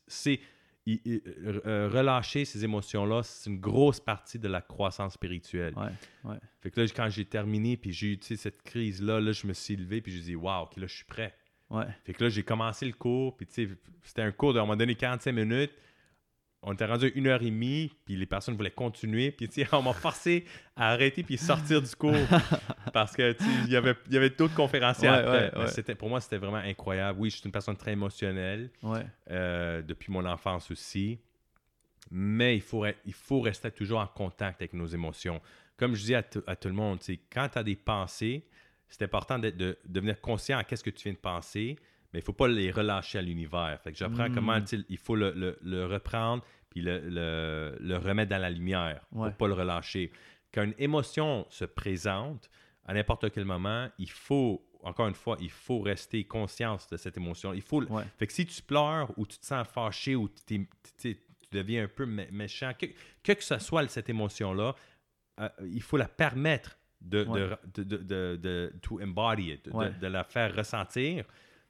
c'est 0.08 0.40
il- 0.86 1.02
il- 1.06 1.22
euh, 1.66 1.88
relâcher 1.94 2.46
ces 2.46 2.64
émotions-là, 2.64 3.22
c'est 3.22 3.50
une 3.50 3.60
grosse 3.60 4.00
partie 4.00 4.40
de 4.40 4.48
la 4.48 4.62
croissance 4.62 5.14
spirituelle. 5.14 5.76
Ouais, 5.78 5.92
ouais. 6.32 6.38
Fait 6.62 6.72
que 6.72 6.80
là, 6.82 6.88
quand 6.88 7.10
j'ai 7.10 7.26
terminé, 7.26 7.78
puis 7.78 7.92
j'ai 7.92 8.14
eu 8.14 8.20
cette 8.22 8.64
crise-là, 8.64 9.20
là, 9.20 9.32
je 9.32 9.46
me 9.46 9.54
suis 9.54 9.76
levé, 9.76 10.02
puis 10.02 10.12
j'ai 10.12 10.22
dit, 10.22 10.36
waouh, 10.36 10.64
ok, 10.64 10.78
là, 10.78 10.88
je 10.88 10.96
suis 10.96 11.06
prêt. 11.06 11.36
Ouais. 11.70 11.86
Fait 12.06 12.14
que 12.14 12.24
là, 12.24 12.30
j'ai 12.30 12.42
commencé 12.42 12.88
le 12.88 12.94
cours, 12.94 13.38
puis 13.38 13.46
tu 13.46 13.54
sais, 13.68 13.70
c'était 14.04 14.24
un 14.24 14.32
cours 14.32 14.54
de, 14.54 14.60
on 14.60 14.66
m'a 14.66 14.76
donné 14.76 14.96
45 14.96 15.32
minutes. 15.32 15.72
On 16.62 16.74
était 16.74 16.86
rendu 16.86 17.06
à 17.06 17.10
une 17.16 17.28
heure 17.28 17.42
et 17.42 17.46
demie, 17.50 17.90
puis 18.06 18.18
les 18.18 18.26
personnes 18.26 18.56
voulaient 18.56 18.70
continuer, 18.70 19.32
puis 19.32 19.48
tu 19.48 19.64
sais, 19.64 19.68
on 19.74 19.82
m'a 19.82 19.94
forcé 19.94 20.44
à 20.76 20.92
arrêter 20.92 21.24
puis 21.24 21.38
sortir 21.38 21.82
du 21.82 21.96
cours 21.96 22.14
parce 22.94 23.16
que 23.16 23.34
il 23.66 23.72
y 23.72 23.78
avait, 23.78 23.96
y 24.10 24.18
avait 24.18 24.30
d'autres 24.32 24.56
conférenciers 24.56 25.08
Ouais, 25.10 25.16
après. 25.16 25.38
ouais, 25.46 25.52
Mais 25.56 25.62
ouais. 25.62 25.68
C'était, 25.72 25.96
pour 25.96 26.10
moi, 26.10 26.20
c'était 26.20 26.38
vraiment 26.38 26.58
incroyable. 26.58 27.18
Oui, 27.22 27.30
je 27.30 27.38
suis 27.38 27.46
une 27.46 27.52
personne 27.54 27.78
très 27.78 27.94
émotionnelle 27.94 28.72
euh, 29.32 29.82
depuis 29.82 30.12
mon 30.12 30.26
enfance 30.26 30.70
aussi, 30.70 31.20
mais 32.12 32.56
il 32.58 32.62
faut, 32.62 32.86
il 33.06 33.14
faut 33.14 33.40
rester 33.42 33.72
toujours 33.72 34.00
en 34.00 34.08
contact 34.08 34.62
avec 34.62 34.74
nos 34.74 34.88
émotions. 34.88 35.40
Comme 35.78 35.96
je 35.96 36.04
dis 36.04 36.16
à, 36.16 36.24
tout- 36.24 36.44
à 36.46 36.56
tout 36.58 36.68
le 36.68 36.74
monde, 36.74 37.00
tu 37.00 37.06
sais, 37.14 37.20
quand 37.32 37.48
tu 37.50 37.58
as 37.58 37.64
des 37.64 37.76
pensées, 37.78 38.46
c'est 38.90 39.04
important 39.04 39.40
d'être- 39.40 39.56
de, 39.58 39.78
devenir 39.86 40.20
conscient 40.20 40.58
à 40.58 40.64
qu'est-ce 40.66 40.84
que 40.84 40.90
tu 40.90 41.04
viens 41.04 41.14
de 41.14 41.18
penser, 41.20 41.78
mais 42.14 42.20
il 42.20 42.22
faut 42.24 42.34
pas 42.34 42.48
les 42.48 42.72
relâcher 42.72 43.20
à 43.20 43.22
l'univers. 43.22 43.80
Fait 43.84 43.92
que 43.92 43.98
j'apprends 43.98 44.30
Mm. 44.30 44.36
comment 44.36 44.60
il 44.90 44.98
faut 44.98 45.16
le, 45.16 45.32
le- 45.32 45.58
le 45.62 45.86
reprendre 45.86 46.44
puis 46.70 46.82
le, 46.82 47.00
le- 47.00 47.78
le 47.80 47.98
remettre 47.98 48.30
dans 48.32 48.38
la 48.42 48.50
lumière 48.50 49.02
Ouais. 49.12 49.30
pour 49.30 49.38
pas 49.38 49.48
le 49.48 49.54
relâcher. 49.54 50.12
Quand 50.54 50.64
une 50.64 50.76
émotion 50.78 51.46
se 51.50 51.66
présente, 51.66 52.50
à 52.86 52.94
n'importe 52.94 53.32
quel 53.32 53.46
moment, 53.46 53.88
il 54.00 54.10
faut, 54.10 54.66
encore 54.84 55.08
une 55.08 55.14
fois, 55.16 55.38
il 55.40 55.50
faut 55.52 55.82
rester 55.82 56.24
conscience 56.24 56.88
de 56.90 56.98
cette 56.98 57.18
émotion. 57.18 57.54
Il 57.54 57.62
faut, 57.62 57.84
Ouais. 57.84 58.04
fait 58.18 58.26
que 58.28 58.34
si 58.34 58.46
tu 58.46 58.62
pleures 58.64 59.12
ou 59.18 59.26
tu 59.28 59.38
te 59.38 59.46
sens 59.46 59.68
fâché 59.68 60.16
ou 60.16 60.30
tu 60.48 60.68
deviens 61.52 61.84
un 61.84 61.88
peu 61.88 62.06
mé- 62.06 62.32
méchant, 62.32 62.72
que, 62.80 62.86
que 63.24 63.34
que 63.34 63.44
ce 63.44 63.60
soit 63.60 63.88
cette 63.88 64.10
émotion-là, 64.10 64.76
euh, 65.40 65.50
il 65.72 65.82
faut 65.82 65.98
la 65.98 66.08
permettre 66.08 66.78
de, 67.02 67.24
Ouais. 67.26 67.50
de, 67.76 67.84
de, 67.84 68.36
de, 68.42 68.74
to 68.82 69.00
embody 69.02 69.52
it, 69.52 69.68
Ouais. 69.72 69.92
de 69.92 70.08
la 70.08 70.24
faire 70.24 70.56
ressentir. 70.56 71.26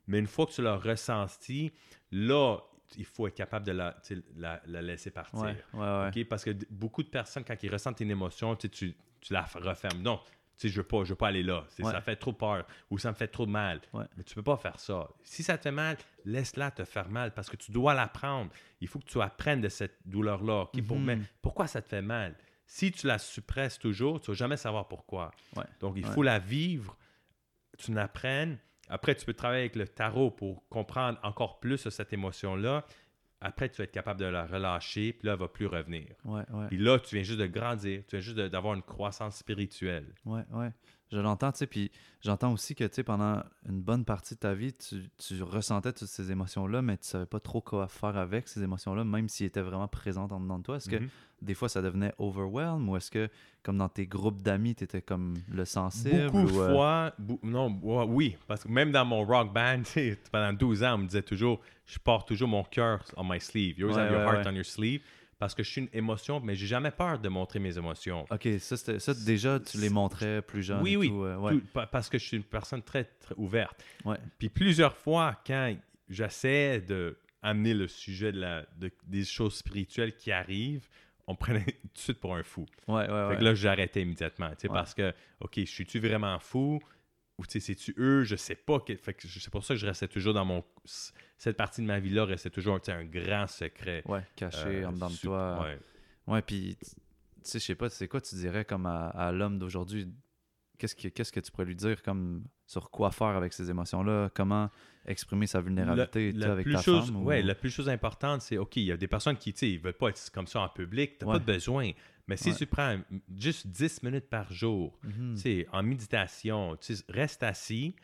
Mais 0.09 0.19
une 0.19 0.27
fois 0.27 0.45
que 0.47 0.51
tu 0.51 0.61
l'as 0.61 0.75
ressenti, 0.75 1.71
là, 2.11 2.57
il 2.97 3.05
faut 3.05 3.27
être 3.27 3.35
capable 3.35 3.65
de 3.65 3.71
la, 3.71 3.95
la, 4.35 4.59
la 4.65 4.81
laisser 4.81 5.11
partir. 5.11 5.55
Ouais. 5.73 6.23
Parce 6.25 6.43
que 6.43 6.51
beaucoup 6.71 7.03
de 7.03 7.07
personnes, 7.09 7.43
quand 7.45 7.61
ils 7.63 7.71
ressentent 7.71 7.99
une 8.01 8.11
émotion, 8.11 8.55
tu, 8.55 8.69
tu, 8.69 8.95
la 9.29 9.43
refermes. 9.43 10.01
Non, 10.01 10.17
tu 10.57 10.67
sais, 10.67 10.69
je 10.69 10.77
veux 10.81 10.87
pas, 10.87 11.03
je 11.03 11.09
veux 11.09 11.15
pas 11.15 11.27
aller 11.27 11.43
là. 11.43 11.63
Ouais. 11.79 11.91
Ça 11.91 12.01
fait 12.01 12.15
trop 12.15 12.33
peur 12.33 12.65
ou 12.89 12.97
ça 12.97 13.11
me 13.11 13.15
fait 13.15 13.27
trop 13.27 13.45
mal. 13.45 13.79
Ouais. 13.93 14.05
Mais 14.17 14.23
tu 14.23 14.33
peux 14.35 14.41
pas 14.43 14.57
faire 14.57 14.79
ça. 14.79 15.07
Si 15.23 15.43
ça 15.43 15.57
te 15.57 15.63
fait 15.63 15.71
mal, 15.71 15.97
laisse-la 16.25 16.71
te 16.71 16.83
faire 16.83 17.07
mal 17.09 17.31
parce 17.33 17.47
que 17.49 17.55
tu 17.55 17.71
dois 17.71 17.93
l'apprendre. 17.93 18.51
Il 18.81 18.87
faut 18.87 18.97
que 18.99 19.05
tu 19.05 19.21
apprennes 19.21 19.61
de 19.61 19.69
cette 19.69 19.97
douleur-là. 20.05 20.65
Pour- 20.87 20.97
Mhm. 20.97 21.05
mais 21.05 21.19
pourquoi 21.43 21.67
ça 21.67 21.81
te 21.83 21.87
fait 21.87 22.01
mal? 22.01 22.35
Si 22.65 22.91
tu 22.91 23.05
la 23.07 23.19
suppresses 23.19 23.77
toujours, 23.79 24.19
tu 24.19 24.31
vas 24.31 24.35
jamais 24.35 24.57
savoir 24.57 24.87
pourquoi. 24.87 25.31
Ouais. 25.55 25.63
Donc, 25.79 25.93
il 25.97 26.05
faut 26.05 26.23
la 26.23 26.39
vivre, 26.39 26.97
tu 27.77 27.93
l'apprennes. 27.93 28.57
Après, 28.89 29.15
tu 29.15 29.25
peux 29.25 29.33
travailler 29.33 29.61
avec 29.61 29.75
le 29.75 29.87
tarot 29.87 30.31
pour 30.31 30.67
comprendre 30.69 31.19
encore 31.23 31.59
plus 31.59 31.87
cette 31.89 32.11
émotion-là. 32.11 32.85
Après, 33.41 33.69
tu 33.69 33.77
vas 33.77 33.85
être 33.85 33.91
capable 33.91 34.19
de 34.19 34.25
la 34.25 34.45
relâcher, 34.45 35.13
puis 35.13 35.27
là, 35.27 35.33
elle 35.33 35.39
va 35.39 35.47
plus 35.47 35.67
revenir. 35.67 36.07
Ouais. 36.25 36.43
Ouais. 36.51 36.67
Puis 36.67 36.77
là, 36.77 36.99
tu 36.99 37.15
viens 37.15 37.23
juste 37.23 37.39
de 37.39 37.47
grandir, 37.47 38.03
tu 38.07 38.17
viens 38.17 38.19
juste 38.19 38.37
d'avoir 38.37 38.73
une 38.73 38.81
croissance 38.81 39.37
spirituelle. 39.37 40.13
Ouais, 40.25 40.43
ouais. 40.51 40.71
Je 41.11 41.17
l'entends, 41.19 41.51
tu 41.51 41.57
sais, 41.59 41.67
puis 41.67 41.89
j'entends 42.21 42.53
aussi 42.53 42.75
que, 42.75 42.83
tu 42.83 42.93
sais, 42.95 43.03
pendant 43.03 43.41
une 43.67 43.81
bonne 43.81 44.05
partie 44.05 44.35
de 44.35 44.39
ta 44.39 44.53
vie, 44.53 44.73
tu, 44.73 45.09
tu 45.17 45.41
ressentais 45.41 45.91
toutes 45.91 46.07
ces 46.07 46.31
émotions-là, 46.31 46.81
mais 46.83 46.97
tu 46.97 47.07
savais 47.07 47.25
pas 47.25 47.39
trop 47.39 47.61
quoi 47.61 47.87
faire 47.87 48.15
avec 48.15 48.47
ces 48.47 48.61
émotions-là, 48.61 49.03
même 49.03 49.27
s'ils 49.27 49.47
étaient 49.47 49.61
vraiment 49.61 49.87
présentes 49.87 50.31
en 50.31 50.39
dedans 50.39 50.59
de 50.59 50.63
toi. 50.63 50.75
Est-ce 50.77 50.89
que 50.89 50.97
Mhm. 50.97 51.09
des 51.41 51.53
fois, 51.55 51.67
ça 51.67 51.81
devenait 51.81 52.13
overwhelm 52.19 52.87
ou 52.89 52.95
est-ce 52.95 53.09
que, 53.09 53.27
comme 53.63 53.77
dans 53.79 53.89
tes 53.89 54.05
groupes 54.05 54.43
d'amis, 54.43 54.75
tu 54.75 54.83
étais 54.83 55.01
comme 55.01 55.33
le 55.51 55.65
sensible? 55.65 56.29
Beaucoup 56.29 56.45
de 56.47 56.57
euh, 56.59 56.67
fois, 56.75 57.13
non, 57.41 57.79
oui, 58.07 58.37
parce 58.47 58.63
que 58.63 58.69
même 58.69 58.91
dans 58.91 59.05
mon 59.05 59.25
rock 59.25 59.51
band, 59.51 59.81
pendant 60.31 60.53
12 60.53 60.83
ans, 60.83 60.93
on 60.93 60.97
me 60.99 61.05
disait 61.07 61.23
toujours, 61.23 61.59
je 61.87 61.97
porte 61.97 62.27
toujours 62.27 62.49
mon 62.49 62.63
cœur 62.63 63.03
on 63.17 63.23
my 63.23 63.39
sleeve. 63.39 63.79
You 63.79 63.87
always 63.87 63.97
Ouais, 63.97 64.03
have 64.03 64.11
your 64.11 64.19
ouais, 64.21 64.27
heart 64.35 64.45
ouais. 64.45 64.51
on 64.51 64.55
your 64.55 64.65
sleeve. 64.65 65.01
Parce 65.39 65.55
que 65.55 65.63
je 65.63 65.69
suis 65.69 65.81
une 65.81 65.89
émotion, 65.93 66.41
mais 66.41 66.53
j'ai 66.53 66.67
jamais 66.67 66.91
peur 66.91 67.17
de 67.17 67.29
montrer 67.29 67.59
mes 67.59 67.77
émotions. 67.77 68.25
Ok, 68.29 68.47
ça, 68.59 68.75
ça, 68.99 69.13
déjà, 69.13 69.59
tu 69.59 69.77
les 69.79 69.89
montrais 69.89 70.41
plus 70.41 70.61
jeune. 70.63 70.81
Oui, 70.81 70.93
et 70.93 70.97
oui. 70.97 71.07
tout, 71.07 71.23
euh, 71.23 71.37
ouais. 71.37 71.53
Tout- 71.53 71.65
pa- 71.73 71.87
parce 71.87 72.09
que 72.09 72.17
je 72.17 72.25
suis 72.25 72.37
une 72.37 72.43
personne 72.43 72.81
très, 72.83 73.05
très 73.05 73.33
ouverte. 73.37 73.81
Ouais. 74.03 74.17
Puis 74.37 74.49
plusieurs 74.49 74.95
fois, 74.97 75.41
quand 75.47 75.73
j'essaie 76.09 76.81
de 76.81 77.17
amener 77.41 77.73
le 77.73 77.87
sujet 77.87 78.33
de 78.33 78.39
la, 78.41 78.65
de- 78.77 78.91
des 79.07 79.23
choses 79.23 79.55
spirituelles 79.55 80.13
qui 80.15 80.29
arrivent, 80.31 80.89
on 81.25 81.33
me 81.33 81.37
prenait 81.37 81.63
tout 81.65 81.87
de 81.93 81.97
suite 81.99 82.19
pour 82.19 82.35
un 82.35 82.43
fou. 82.43 82.65
Ouais, 82.87 82.95
ouais, 82.95 83.07
Fait 83.07 83.27
ouais. 83.29 83.37
que 83.37 83.43
là, 83.45 83.55
j'arrêtais 83.55 84.01
immédiatement, 84.01 84.49
tu 84.49 84.55
sais, 84.63 84.67
parce 84.67 84.93
que, 84.93 85.13
OK, 85.39 85.53
je 85.57 85.63
suis-tu 85.65 85.99
vraiment 85.99 86.37
fou? 86.39 86.81
Ou, 87.39 87.45
tu 87.45 87.53
sais, 87.53 87.59
c'est-tu 87.61 87.95
eux? 87.97 88.23
Je 88.23 88.35
sais 88.35 88.53
pas. 88.55 88.81
que- 88.81 88.95
fait 88.97 89.13
que 89.13 89.25
c'est 89.27 89.49
pour 89.49 89.63
ça 89.63 89.73
que 89.73 89.79
je 89.79 89.85
restais 89.87 90.09
toujours 90.09 90.33
dans 90.33 90.43
mon... 90.43 90.61
Cette 91.37 91.55
partie 91.55 91.81
de 91.81 91.85
ma 91.87 91.97
vie-là 91.99 92.25
restait 92.25 92.49
toujours, 92.49 92.79
sais, 92.83 92.91
un 92.91 93.05
grand 93.05 93.47
secret. 93.47 94.03
Ouais, 94.05 94.23
caché 94.35 94.83
Euh, 94.83 94.89
en 94.89 94.91
dedans 94.91 95.09
de 95.09 95.15
toi. 95.15 95.61
ouais. 95.63 95.79
Ouais, 96.27 96.41
puis 96.41 96.77
tu 96.81 96.85
sais, 97.43 97.59
je 97.59 97.63
sais 97.65 97.75
pas, 97.75 97.89
c'est 97.89 98.09
quoi 98.09 98.19
tu 98.19 98.35
dirais 98.35 98.65
comme 98.65 98.85
à, 98.85 99.07
à 99.07 99.31
l'homme 99.31 99.57
d'aujourd'hui? 99.57 100.07
Qu'est-ce 100.77 100.95
que, 100.95 101.07
qu'est-ce 101.07 101.31
que 101.31 101.39
tu 101.39 101.49
pourrais 101.51 101.65
lui 101.65 101.75
dire 101.75 102.01
comme 102.03 102.43
sur 102.65 102.91
quoi 102.91 103.09
faire 103.11 103.27
avec 103.29 103.53
ces 103.53 103.69
émotions-là? 103.69 104.29
Comment 104.35 104.69
exprimer 105.05 105.47
sa 105.47 105.59
vulnérabilité 105.61 106.33
avec 106.43 106.65
plus 106.65 106.73
ta 106.75 106.81
chose, 106.81 107.05
femme? 107.07 107.15
ou- 107.17 107.23
ouais, 107.25 107.41
la 107.41 107.55
plus 107.55 107.69
chose 107.69 107.87
importante, 107.89 108.41
c'est 108.41 108.57
OK, 108.57 108.75
il 108.77 108.83
y 108.83 108.91
a 108.91 108.97
des 108.97 109.07
personnes 109.07 109.37
qui, 109.37 109.53
tu 109.53 109.59
sais, 109.59 109.71
ils 109.71 109.79
veulent 109.79 109.93
pas 109.93 110.09
être 110.09 110.29
comme 110.33 110.47
ça 110.47 110.59
en 110.61 110.69
public, 110.69 111.17
t'as 111.17 111.25
Ouais. 111.25 111.33
pas 111.33 111.39
de 111.39 111.45
besoin. 111.45 111.91
Mais 112.29 112.37
si 112.37 112.49
Ouais. 112.51 112.55
tu 112.55 112.65
prends 112.67 112.97
juste 113.37 113.67
10 113.67 114.03
minutes 114.03 114.29
par 114.29 114.53
jour, 114.53 114.97
Mhm. 115.03 115.33
tu 115.35 115.41
sais, 115.41 115.67
en 115.71 115.81
méditation, 115.83 116.77
reste 117.09 117.43
assis, 117.43 117.95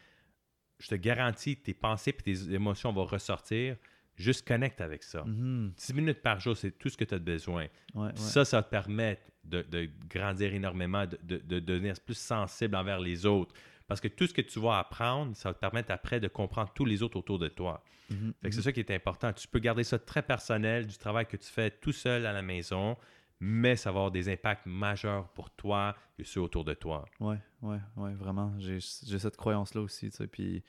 je 0.80 0.88
te 0.88 0.96
garantis 0.96 1.56
que 1.58 1.64
tes 1.64 1.74
pensées 1.74 2.10
et 2.10 2.14
tes 2.14 2.54
émotions 2.54 2.92
vont 2.92 3.06
ressortir. 3.06 3.78
Juste 4.18 4.48
connecte 4.48 4.80
avec 4.82 5.04
ça. 5.04 5.24
Mhm. 5.26 5.74
10 5.78 5.94
minutes 5.94 6.22
par 6.22 6.40
jour, 6.40 6.56
c'est 6.58 6.72
tout 6.72 6.90
ce 6.90 6.98
que 6.98 7.04
tu 7.04 7.14
as 7.14 7.20
besoin. 7.20 7.64
Ouais, 7.94 8.06
ouais. 8.06 8.12
Ça, 8.16 8.46
ça 8.46 8.58
va 8.58 8.64
te 8.64 8.70
permettre 8.70 9.22
de, 9.44 9.62
de 9.62 9.90
grandir 10.10 10.54
énormément, 10.54 11.06
de, 11.06 11.18
de- 11.22 11.38
de 11.38 11.60
devenir 11.60 11.94
plus 12.00 12.18
sensible 12.18 12.76
envers 12.76 13.00
les 13.00 13.26
autres. 13.26 13.54
Parce 13.88 14.00
que 14.02 14.08
tout 14.08 14.26
ce 14.26 14.34
que 14.34 14.42
tu 14.42 14.60
vas 14.60 14.80
apprendre, 14.80 15.36
ça 15.36 15.50
va 15.50 15.54
te 15.54 15.60
permettre 15.60 15.92
après 15.92 16.20
de 16.20 16.28
comprendre 16.30 16.72
tous 16.74 16.86
les 16.86 17.04
autres 17.04 17.18
autour 17.18 17.38
de 17.38 17.50
toi. 17.50 17.84
Mhm. 18.10 18.34
C'est 18.46 18.62
ça 18.62 18.72
qui 18.72 18.80
est 18.80 18.90
important. 18.92 19.32
Tu 19.34 19.48
peux 19.48 19.60
garder 19.60 19.84
ça 19.84 20.00
très 20.00 20.24
personnel, 20.24 20.88
du 20.88 20.98
travail 20.98 21.26
que 21.28 21.38
tu 21.38 21.48
fais 21.50 21.70
tout 21.70 21.92
seul 21.92 22.26
à 22.26 22.32
la 22.34 22.42
maison, 22.42 22.98
mais 23.40 23.76
ça 23.76 23.92
va 23.92 23.98
avoir 24.00 24.12
des 24.12 24.30
impacts 24.30 24.66
majeurs 24.66 25.28
pour 25.30 25.50
toi 25.52 25.96
et 26.18 26.24
ceux 26.24 26.42
autour 26.42 26.64
de 26.64 26.74
toi. 26.74 27.06
Ouais, 27.20 27.40
ouais, 27.62 27.80
ouais, 27.98 28.14
vraiment. 28.14 28.54
J'ai 28.60 28.80
cette 28.80 29.38
croyance-là 29.38 29.82
aussi, 29.82 30.10
tu 30.10 30.18
sais. 30.18 30.28
Puis, 30.28 30.64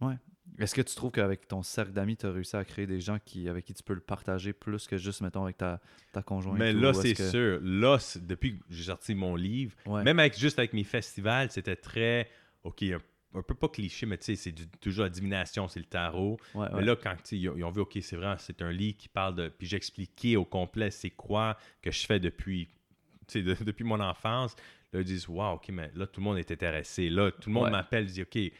ouais. 0.00 0.14
Est-ce 0.58 0.76
que 0.76 0.82
tu 0.82 0.94
trouves 0.94 1.10
qu'avec 1.10 1.48
ton 1.48 1.62
cercle 1.64 1.90
d'amis, 1.92 2.16
tu 2.16 2.24
as 2.24 2.30
réussi 2.30 2.54
à 2.54 2.64
créer 2.64 2.86
des 2.86 3.00
gens 3.00 3.18
qui, 3.24 3.48
avec 3.48 3.64
qui 3.64 3.74
tu 3.74 3.82
peux 3.82 3.94
le 3.94 4.00
partager 4.00 4.52
plus 4.52 4.86
que 4.86 4.96
juste, 4.96 5.20
mettons, 5.20 5.42
avec 5.42 5.56
ta, 5.56 5.80
ta 6.12 6.22
conjointe? 6.22 6.56
Mais 6.56 6.72
là, 6.72 6.94
c'est 6.94 7.14
que- 7.14 7.30
sûr. 7.30 7.58
Là, 7.62 7.98
depuis 8.22 8.58
que 8.60 8.64
j'ai 8.70 8.84
sorti 8.84 9.14
mon 9.16 9.34
livre, 9.34 9.74
Ouais. 9.86 10.04
même 10.04 10.20
avec, 10.20 10.38
juste 10.38 10.58
avec 10.60 10.72
mes 10.72 10.84
festivals, 10.84 11.50
c'était 11.50 11.74
très, 11.74 12.30
OK, 12.62 12.82
un, 12.84 12.98
un 13.34 13.42
peu 13.42 13.54
pas 13.54 13.68
cliché, 13.68 14.06
mais 14.06 14.16
tu 14.18 14.24
sais, 14.24 14.36
c'est 14.36 14.54
toujours 14.80 15.04
la 15.04 15.10
divination, 15.10 15.68
c'est 15.68 15.80
le 15.80 15.86
tarot. 15.86 16.38
Ouais, 16.54 16.68
Mais 16.74 16.82
là, 16.82 16.96
quand 16.96 17.32
ils, 17.32 17.48
ont- 17.48 17.70
vu, 17.70 17.80
OK, 17.82 17.98
c'est 18.00 18.16
vrai, 18.16 18.36
c'est 18.38 18.62
un 18.62 18.72
livre 18.72 18.96
qui 18.96 19.08
parle 19.08 19.34
de. 19.34 19.48
Puis 19.48 19.66
j'expliquais 19.66 20.36
au 20.36 20.44
complet 20.44 20.90
c'est 20.90 21.10
quoi 21.10 21.56
que 21.82 21.90
je 21.90 22.06
fais 22.06 22.18
depuis, 22.20 22.68
de- 23.34 23.54
depuis 23.64 23.84
mon 23.84 24.00
enfance. 24.00 24.56
Là, 24.92 25.00
ils 25.00 25.04
disent, 25.04 25.28
wow, 25.28 25.54
OK, 25.54 25.68
mais 25.68 25.90
là, 25.94 26.06
tout 26.06 26.20
le 26.20 26.24
monde 26.24 26.38
est 26.38 26.50
intéressé. 26.50 27.10
Là, 27.10 27.30
tout 27.30 27.50
le 27.50 27.54
monde 27.54 27.64
Ouais. 27.64 27.70
m'appelle, 27.70 28.06
dit, 28.06 28.22
OK, 28.22 28.30
tu 28.30 28.52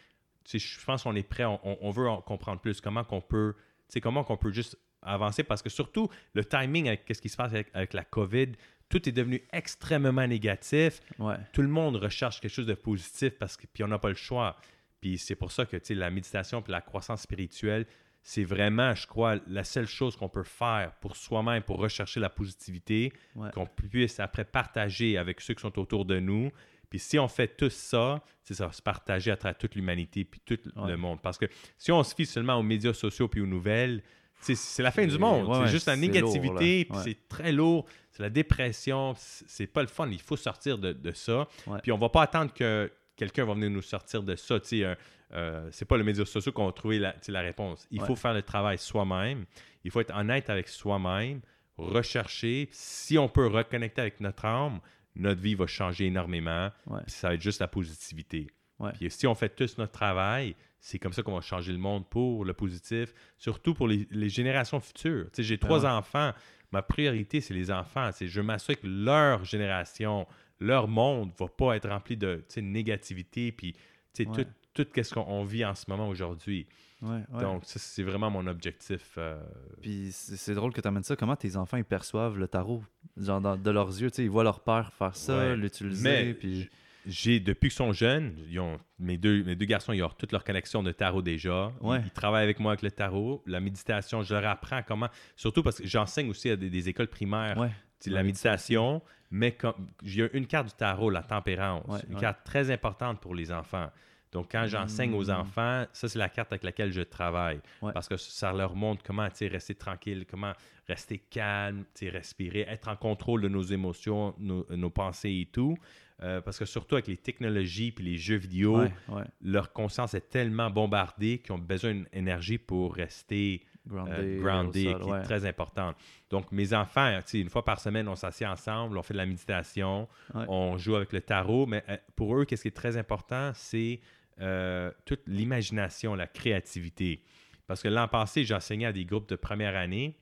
sais, 0.44 0.58
je 0.58 0.84
pense 0.84 1.04
qu'on 1.04 1.14
est 1.16 1.26
prêt, 1.26 1.44
on, 1.44 1.90
veut 1.90 2.08
en 2.08 2.20
comprendre 2.20 2.60
plus. 2.60 2.80
Comment 2.80 3.04
qu'on 3.04 3.20
peut, 3.22 3.54
tu 3.56 3.62
sais, 3.94 4.00
comment 4.00 4.24
qu'on 4.24 4.36
peut 4.36 4.52
juste 4.52 4.76
avancer? 5.00 5.42
Parce 5.44 5.62
que 5.62 5.70
surtout, 5.70 6.08
le 6.34 6.44
timing 6.44 6.88
avec 6.88 7.04
ce 7.08 7.20
qui 7.20 7.28
se 7.28 7.36
passe 7.36 7.52
avec, 7.52 7.68
avec 7.72 7.94
la 7.94 8.04
COVID, 8.04 8.52
tout 8.88 9.08
est 9.08 9.12
devenu 9.12 9.42
extrêmement 9.52 10.26
négatif 10.26 11.00
Ouais. 11.18 11.36
tout 11.52 11.62
le 11.62 11.68
monde 11.68 11.96
recherche 11.96 12.40
quelque 12.40 12.52
chose 12.54 12.66
de 12.66 12.74
positif 12.74 13.30
parce 13.38 13.56
que 13.56 13.66
puis 13.66 13.82
on 13.84 13.88
n'a 13.88 13.98
pas 13.98 14.08
le 14.08 14.14
choix. 14.14 14.56
Puis 15.00 15.18
c'est 15.18 15.34
pour 15.36 15.52
ça 15.52 15.66
que 15.66 15.76
la 15.94 16.10
méditation 16.10 16.62
puis 16.62 16.72
la 16.72 16.80
croissance 16.80 17.22
spirituelle, 17.22 17.86
c'est 18.22 18.42
vraiment, 18.44 18.92
je 18.94 19.06
crois, 19.06 19.36
la 19.46 19.62
seule 19.62 19.86
chose 19.86 20.16
qu'on 20.16 20.28
peut 20.28 20.42
faire 20.42 20.92
pour 21.00 21.14
soi-même, 21.16 21.62
pour 21.62 21.78
rechercher 21.78 22.18
la 22.18 22.28
positivité, 22.30 23.12
Ouais. 23.36 23.50
qu'on 23.52 23.66
puisse 23.66 24.18
après 24.18 24.44
partager 24.44 25.16
avec 25.16 25.40
ceux 25.40 25.54
qui 25.54 25.60
sont 25.60 25.78
autour 25.78 26.04
de 26.04 26.18
nous. 26.18 26.50
Puis 26.90 26.98
si 26.98 27.18
on 27.18 27.28
fait 27.28 27.56
tout 27.56 27.70
ça, 27.70 28.22
sais, 28.42 28.54
ça 28.54 28.66
va 28.66 28.72
se 28.72 28.82
partager 28.82 29.30
à 29.30 29.36
travers 29.36 29.58
toute 29.58 29.74
l'humanité 29.74 30.24
puis 30.24 30.40
tout 30.44 30.58
Ouais. 30.76 30.88
le 30.90 30.96
monde. 30.96 31.20
Parce 31.22 31.38
que 31.38 31.46
si 31.78 31.92
on 31.92 32.02
se 32.02 32.14
fie 32.14 32.26
seulement 32.26 32.54
aux 32.56 32.62
médias 32.62 32.94
sociaux 32.94 33.28
puis 33.28 33.40
aux 33.40 33.46
nouvelles, 33.46 34.02
c'est 34.40 34.82
la 34.82 34.90
fin 34.90 35.06
du 35.06 35.18
monde. 35.18 35.46
ouais, 35.48 35.66
c'est 35.66 35.72
juste 35.72 35.86
la 35.86 35.96
négativité, 35.96 36.84
puis 36.84 36.98
c'est 37.02 37.28
très 37.28 37.52
lourd. 37.52 37.86
C'est 38.12 38.22
la 38.22 38.30
dépression, 38.30 39.14
c'est 39.18 39.66
pas 39.66 39.82
le 39.82 39.88
fun. 39.88 40.08
Il 40.10 40.20
faut 40.20 40.36
sortir 40.36 40.78
de, 40.78 40.92
de 40.92 41.12
ça. 41.12 41.46
Puis 41.82 41.92
on 41.92 41.98
va 41.98 42.08
pas 42.08 42.22
attendre 42.22 42.52
que 42.52 42.90
quelqu'un 43.16 43.44
va 43.44 43.54
venir 43.54 43.70
nous 43.70 43.82
sortir 43.82 44.22
de 44.22 44.34
ça. 44.36 44.58
Tu 44.60 44.68
sais, 44.68 44.84
euh, 44.84 44.94
euh, 45.34 45.68
c'est 45.72 45.84
pas 45.84 45.96
les 45.98 46.02
médias 46.04 46.24
sociaux 46.24 46.52
qui 46.52 46.60
vont 46.60 46.70
trouver 46.72 46.98
la, 46.98 47.14
la 47.28 47.40
réponse. 47.40 47.86
Il 47.90 48.00
Ouais. 48.00 48.06
faut 48.06 48.16
faire 48.16 48.32
le 48.34 48.42
travail 48.42 48.78
soi-même. 48.78 49.44
Il 49.84 49.90
faut 49.90 50.00
être 50.00 50.14
honnête 50.16 50.48
avec 50.50 50.68
soi-même, 50.68 51.40
rechercher. 51.76 52.68
Si 52.72 53.18
on 53.18 53.28
peut 53.28 53.46
reconnecter 53.46 54.00
avec 54.00 54.20
notre 54.20 54.44
âme, 54.44 54.80
notre 55.14 55.40
vie 55.40 55.54
va 55.54 55.66
changer 55.66 56.06
énormément. 56.06 56.70
Ouais. 56.86 57.00
Ça 57.06 57.28
va 57.28 57.34
être 57.34 57.42
juste 57.42 57.60
la 57.60 57.68
positivité. 57.68 58.46
Ouais. 58.78 58.92
Puis 58.92 59.10
si 59.10 59.26
on 59.26 59.34
fait 59.34 59.48
tous 59.50 59.78
notre 59.78 59.92
travail, 59.92 60.54
c'est 60.80 60.98
comme 60.98 61.12
ça 61.12 61.22
qu'on 61.22 61.34
va 61.34 61.40
changer 61.40 61.72
le 61.72 61.78
monde 61.78 62.08
pour 62.08 62.44
le 62.44 62.52
positif, 62.54 63.12
surtout 63.38 63.74
pour 63.74 63.88
les, 63.88 64.06
les 64.10 64.28
générations 64.28 64.80
futures. 64.80 65.24
Tu 65.26 65.36
sais, 65.36 65.42
j'ai 65.42 65.58
trois 65.58 65.84
ouais. 65.84 65.90
enfants. 65.90 66.32
Ma 66.72 66.82
priorité, 66.82 67.40
c'est 67.40 67.54
les 67.54 67.70
enfants. 67.70 68.10
Je 68.20 68.40
m'assure 68.40 68.78
que 68.78 68.86
leur 68.86 69.44
génération, 69.44 70.26
leur 70.60 70.88
monde 70.88 71.32
va 71.38 71.46
pas 71.48 71.76
être 71.76 71.88
rempli 71.88 72.16
de 72.16 72.42
négativité, 72.80 73.52
puis 73.52 73.74
Ouais. 74.18 74.24
tout, 74.72 74.84
tout 74.84 75.02
ce 75.02 75.12
qu'on 75.12 75.26
on 75.28 75.44
vit 75.44 75.62
en 75.64 75.74
ce 75.74 75.84
moment 75.88 76.08
aujourd'hui. 76.08 76.66
Ouais, 77.02 77.20
ouais. 77.32 77.40
Donc, 77.42 77.66
ça, 77.66 77.78
c'est 77.78 78.02
vraiment 78.02 78.30
mon 78.30 78.46
objectif. 78.46 79.16
euh, 79.18 79.38
Puis 79.82 80.08
c'est 80.10 80.54
drôle 80.54 80.72
que 80.72 80.80
tu 80.80 80.88
amènes 80.88 81.02
ça. 81.02 81.16
Comment 81.16 81.36
tes 81.36 81.54
enfants 81.56 81.76
ils 81.76 81.84
perçoivent 81.84 82.38
le 82.38 82.48
tarot 82.48 82.82
Genre 83.18 83.40
dans- 83.42 83.56
de 83.56 83.70
leurs 83.70 83.88
yeux, 84.00 84.08
ils 84.16 84.30
voient 84.30 84.44
leur 84.44 84.60
père 84.60 84.92
faire 84.94 85.14
ça, 85.14 85.54
l'utiliser. 85.54 86.02
Mais 86.02 86.32
Puis 86.34 86.70
j'ai 87.06 87.40
depuis 87.40 87.68
qu'ils 87.68 87.76
sont 87.76 87.92
jeunes, 87.92 88.36
ils 88.48 88.58
ont, 88.60 88.78
mes, 88.98 89.16
deux, 89.16 89.42
mes 89.44 89.54
deux 89.56 89.64
garçons, 89.66 89.92
ils 89.92 90.02
ont 90.02 90.08
toute 90.10 90.32
leur 90.32 90.44
connexion 90.44 90.82
de 90.82 90.92
tarot 90.92 91.22
déjà. 91.22 91.72
Ils- 91.80 91.86
Ouais. 91.86 92.00
Ils, 92.04 92.10
travaillent 92.10 92.44
avec 92.44 92.58
moi 92.60 92.72
avec 92.72 92.82
le 92.82 92.90
tarot. 92.90 93.42
La 93.46 93.60
méditation, 93.60 94.22
je 94.22 94.34
leur 94.34 94.46
apprends 94.46 94.82
comment. 94.82 95.08
Surtout 95.36 95.62
parce 95.62 95.78
que 95.80 95.86
j'enseigne 95.86 96.28
aussi 96.30 96.50
à 96.50 96.56
des, 96.56 96.68
des 96.70 96.88
écoles 96.88 97.08
primaires 97.08 97.56
ouais, 97.58 97.70
la 98.06 98.12
la 98.16 98.22
méditation, 98.22 99.00
mais 99.30 99.52
comme, 99.52 99.88
j'ai 100.02 100.28
une 100.36 100.46
carte 100.46 100.66
du 100.68 100.74
tarot, 100.74 101.10
la 101.10 101.22
tempérance. 101.22 101.84
Ouais, 101.88 102.00
une 102.10 102.16
carte 102.18 102.40
très 102.44 102.70
importante 102.70 103.20
pour 103.20 103.34
les 103.34 103.50
enfants. 103.52 103.88
Donc, 104.32 104.48
quand 104.52 104.66
j'enseigne 104.66 105.14
aux 105.14 105.26
Mm. 105.26 105.30
enfants, 105.30 105.86
ça, 105.92 106.08
c'est 106.08 106.18
la 106.18 106.28
carte 106.28 106.52
avec 106.52 106.64
laquelle 106.64 106.92
je 106.92 107.00
travaille. 107.00 107.60
Ouais. 107.80 107.92
Parce 107.92 108.06
que 108.08 108.16
ça 108.16 108.52
leur 108.52 108.74
montre 108.74 109.02
comment 109.04 109.28
rester 109.40 109.74
tranquille, 109.74 110.26
comment 110.28 110.52
rester 110.88 111.18
calme, 111.18 111.84
respirer, 112.02 112.66
être 112.68 112.88
en 112.88 112.96
contrôle 112.96 113.40
de 113.42 113.48
nos 113.48 113.62
émotions, 113.62 114.34
nos, 114.38 114.66
nos 114.70 114.90
pensées 114.90 115.30
et 115.42 115.48
tout. 115.50 115.76
Euh, 116.22 116.40
parce 116.40 116.58
que 116.58 116.64
surtout 116.64 116.94
avec 116.94 117.08
les 117.08 117.18
technologies 117.18 117.92
puis 117.92 118.04
les 118.04 118.16
jeux 118.16 118.36
vidéo, 118.36 118.78
ouais, 118.78 118.92
ouais. 119.08 119.24
leur 119.42 119.74
conscience 119.74 120.14
est 120.14 120.30
tellement 120.30 120.70
bombardée 120.70 121.38
qu'ils 121.38 121.52
ont 121.52 121.58
besoin 121.58 121.92
d'une 121.92 122.08
énergie 122.12 122.56
pour 122.56 122.94
rester 122.94 123.62
Grounded, 123.86 124.14
euh, 124.18 124.40
grounded, 124.40 124.90
sol, 124.90 125.00
qui 125.00 125.10
ouais. 125.10 125.18
est 125.18 125.22
très 125.22 125.46
importante. 125.46 125.96
Donc, 126.28 126.50
mes 126.50 126.74
enfants, 126.74 127.20
une 127.34 127.48
fois 127.48 127.64
par 127.64 127.78
semaine, 127.78 128.08
on 128.08 128.16
s'assied 128.16 128.46
ensemble, 128.46 128.98
on 128.98 129.02
fait 129.02 129.14
de 129.14 129.18
la 129.18 129.26
méditation, 129.26 130.08
on 130.34 130.76
joue 130.76 130.96
avec 130.96 131.12
le 131.12 131.20
tarot, 131.20 131.66
mais 131.66 131.84
euh, 131.88 131.96
pour 132.16 132.36
eux, 132.36 132.44
qu'est-ce 132.44 132.62
qui 132.62 132.68
est 132.68 132.72
très 132.76 132.96
important, 132.96 133.52
c'est 133.54 134.00
euh, 134.40 134.90
toute 135.04 135.22
l'imagination, 135.26 136.14
la 136.14 136.26
créativité. 136.26 137.22
Parce 137.66 137.82
que 137.82 137.88
l'an 137.88 138.08
passé, 138.08 138.44
j'enseignais 138.44 138.86
à 138.86 138.92
des 138.92 139.04
groupes 139.04 139.28
de 139.28 139.36
première 139.36 139.76
année, 139.76 140.16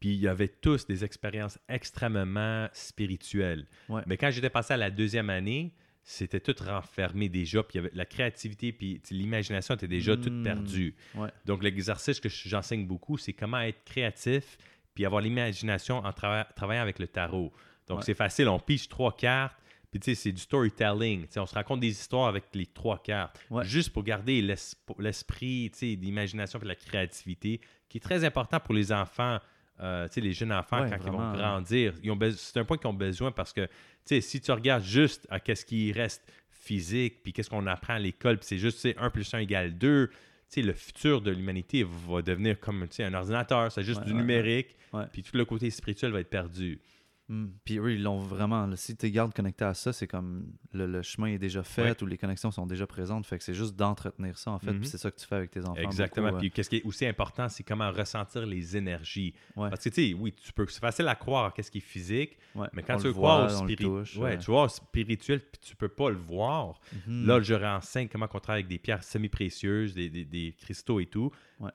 puis 0.00 0.10
il 0.14 0.20
y 0.20 0.28
avait 0.28 0.48
tous 0.48 0.86
des 0.86 1.04
expériences 1.04 1.58
extrêmement 1.68 2.68
spirituelles. 2.72 3.66
Ouais. 3.88 4.02
Mais 4.06 4.16
quand 4.16 4.30
j'étais 4.30 4.50
passé 4.50 4.74
à 4.74 4.76
la 4.76 4.90
deuxième 4.90 5.30
année, 5.30 5.72
c'était 6.02 6.40
tout 6.40 6.54
renfermé 6.64 7.28
déjà, 7.28 7.62
puis 7.62 7.78
il 7.78 7.82
y 7.82 7.86
avait 7.86 7.94
la 7.96 8.04
créativité, 8.04 8.72
puis 8.72 9.00
l'imagination 9.10 9.74
était 9.74 9.88
déjà 9.88 10.16
toute 10.16 10.32
Mm. 10.32 10.42
perdue. 10.44 10.94
Ouais. 11.16 11.30
Donc, 11.46 11.62
l'exercice 11.64 12.20
que 12.20 12.28
j'enseigne 12.28 12.86
beaucoup, 12.86 13.16
c'est 13.18 13.32
comment 13.32 13.58
être 13.60 13.82
créatif 13.84 14.56
puis 14.94 15.04
avoir 15.04 15.20
l'imagination 15.20 15.98
en 15.98 16.10
trava- 16.10 16.46
travaillant 16.54 16.80
avec 16.82 16.98
le 16.98 17.06
tarot. 17.08 17.52
Donc, 17.88 17.98
Ouais. 17.98 18.04
c'est 18.04 18.14
facile. 18.14 18.48
On 18.48 18.58
pige 18.58 18.88
trois 18.88 19.14
cartes, 19.16 19.56
puis 19.90 20.00
tu 20.00 20.04
sais, 20.06 20.14
c'est 20.14 20.32
du 20.32 20.40
storytelling. 20.40 21.26
On 21.36 21.44
se 21.46 21.54
raconte 21.54 21.80
des 21.80 21.88
histoires 21.90 22.28
avec 22.28 22.44
les 22.54 22.66
trois 22.66 23.02
cartes, 23.02 23.38
Ouais. 23.50 23.64
juste 23.64 23.90
pour 23.90 24.02
garder 24.04 24.40
l'es- 24.42 24.74
l'esprit 24.98 25.70
tu 25.72 25.78
sais, 25.78 25.96
d'imagination 25.96 26.58
et 26.60 26.62
de 26.62 26.68
la 26.68 26.74
créativité, 26.76 27.60
qui 27.88 27.98
est 27.98 28.00
très 28.00 28.24
important 28.24 28.58
pour 28.60 28.74
les 28.74 28.90
enfants. 28.92 29.38
Euh, 29.80 30.08
les 30.16 30.32
jeunes 30.32 30.52
enfants, 30.52 30.82
Ouais, 30.82 30.90
quand 30.90 30.96
ils 31.04 31.10
vont 31.10 31.18
vraiment. 31.18 31.36
grandir, 31.36 31.94
ils 32.02 32.34
c'est 32.36 32.58
un 32.58 32.64
point 32.64 32.78
qu'ils 32.78 32.88
ont 32.88 32.94
besoin 32.94 33.30
parce 33.32 33.52
que, 33.52 33.68
si 34.04 34.40
tu 34.40 34.50
regardes 34.52 34.84
juste 34.84 35.26
à 35.30 35.40
qu'est-ce 35.40 35.64
qui 35.64 35.92
reste 35.92 36.22
physique, 36.50 37.22
puis 37.22 37.32
qu'est-ce 37.32 37.50
qu'on 37.50 37.66
apprend 37.66 37.94
à 37.94 37.98
l'école, 37.98 38.38
puis 38.38 38.46
c'est 38.46 38.58
juste, 38.58 38.76
tu 38.80 38.90
sais, 38.90 38.96
1 38.98 39.10
plus 39.10 39.32
1 39.32 39.38
égale 39.38 39.76
2, 39.76 40.08
tu 40.08 40.14
sais, 40.48 40.62
le 40.62 40.72
futur 40.72 41.20
de 41.20 41.30
l'humanité 41.30 41.84
va 41.84 42.22
devenir 42.22 42.58
comme, 42.58 42.86
un 42.98 43.14
ordinateur, 43.14 43.70
c'est 43.70 43.82
juste 43.82 44.00
Ouais, 44.00 44.06
du 44.06 44.14
numérique, 44.14 44.76
puis 45.12 45.22
tout 45.22 45.36
le 45.36 45.44
côté 45.44 45.70
spirituel 45.70 46.12
va 46.12 46.20
être 46.20 46.30
perdu. 46.30 46.80
Mm. 47.28 47.46
Puis 47.64 47.78
eux, 47.78 47.92
ils 47.92 48.02
l'ont 48.02 48.18
vraiment. 48.20 48.66
là, 48.66 48.76
si 48.76 48.96
tu 48.96 49.10
gardes 49.10 49.34
connecté 49.34 49.64
à 49.64 49.74
ça, 49.74 49.92
c'est 49.92 50.06
comme 50.06 50.52
le, 50.72 50.86
le 50.86 51.02
chemin 51.02 51.26
est 51.26 51.38
déjà 51.38 51.62
fait 51.64 51.82
Ouais. 51.82 52.02
ou 52.02 52.06
les 52.06 52.16
connexions 52.18 52.50
sont 52.52 52.66
déjà 52.66 52.86
présentes. 52.86 53.26
Fait 53.26 53.36
que 53.38 53.42
c'est 53.42 53.52
juste 53.54 53.74
d'entretenir 53.74 54.38
ça, 54.38 54.52
en 54.52 54.58
fait. 54.60 54.72
Mhm. 54.72 54.80
Puis 54.80 54.88
c'est 54.88 54.98
ça 54.98 55.10
que 55.10 55.16
tu 55.18 55.26
fais 55.26 55.34
avec 55.34 55.50
tes 55.50 55.64
enfants. 55.64 55.74
Exactement. 55.80 56.28
beaucoup, 56.28 56.38
Puis 56.40 56.50
qu'est-ce 56.52 56.70
qui 56.70 56.76
est 56.76 56.84
aussi 56.84 57.04
important, 57.06 57.48
c'est 57.48 57.64
comment 57.64 57.90
ressentir 57.90 58.46
les 58.46 58.76
énergies. 58.76 59.34
Ouais. 59.56 59.68
Parce 59.70 59.82
que, 59.84 59.88
tu 59.88 60.08
sais, 60.10 60.14
oui, 60.14 60.32
tu 60.34 60.52
peux, 60.52 60.66
c'est 60.68 60.80
facile 60.80 61.08
à 61.08 61.14
croire 61.16 61.52
qu'est-ce 61.52 61.70
qui 61.70 61.78
est 61.78 61.80
physique, 61.80 62.38
euh, 62.54 62.60
ouais. 62.60 62.68
mais 62.72 62.82
quand 62.84 62.94
On 62.94 62.98
tu 62.98 63.02
le 63.04 63.08
veux 63.10 63.14
croire 63.14 63.48
voit, 63.48 63.56
au 63.56 63.64
spirituel, 63.64 63.88
touche, 63.88 64.12
tu 64.44 64.50
vois, 64.50 64.64
au 64.64 64.68
spirituel, 64.68 65.40
puis 65.40 65.60
tu 65.60 65.74
peux 65.76 65.88
pas 65.88 66.10
le 66.10 66.16
voir. 66.18 66.80
Mhm. 67.08 67.26
Là, 67.26 67.40
je 67.40 67.54
leur 67.54 67.76
enseigne 67.76 68.06
comment 68.08 68.26
on 68.32 68.38
travaille 68.38 68.60
avec 68.62 68.68
des 68.68 68.78
pierres 68.78 69.02
semi-précieuses, 69.02 69.94
des, 69.94 70.10
des- 70.10 70.24
des 70.24 70.54
cristaux 70.58 71.00
et 71.00 71.06
tout. 71.06 71.30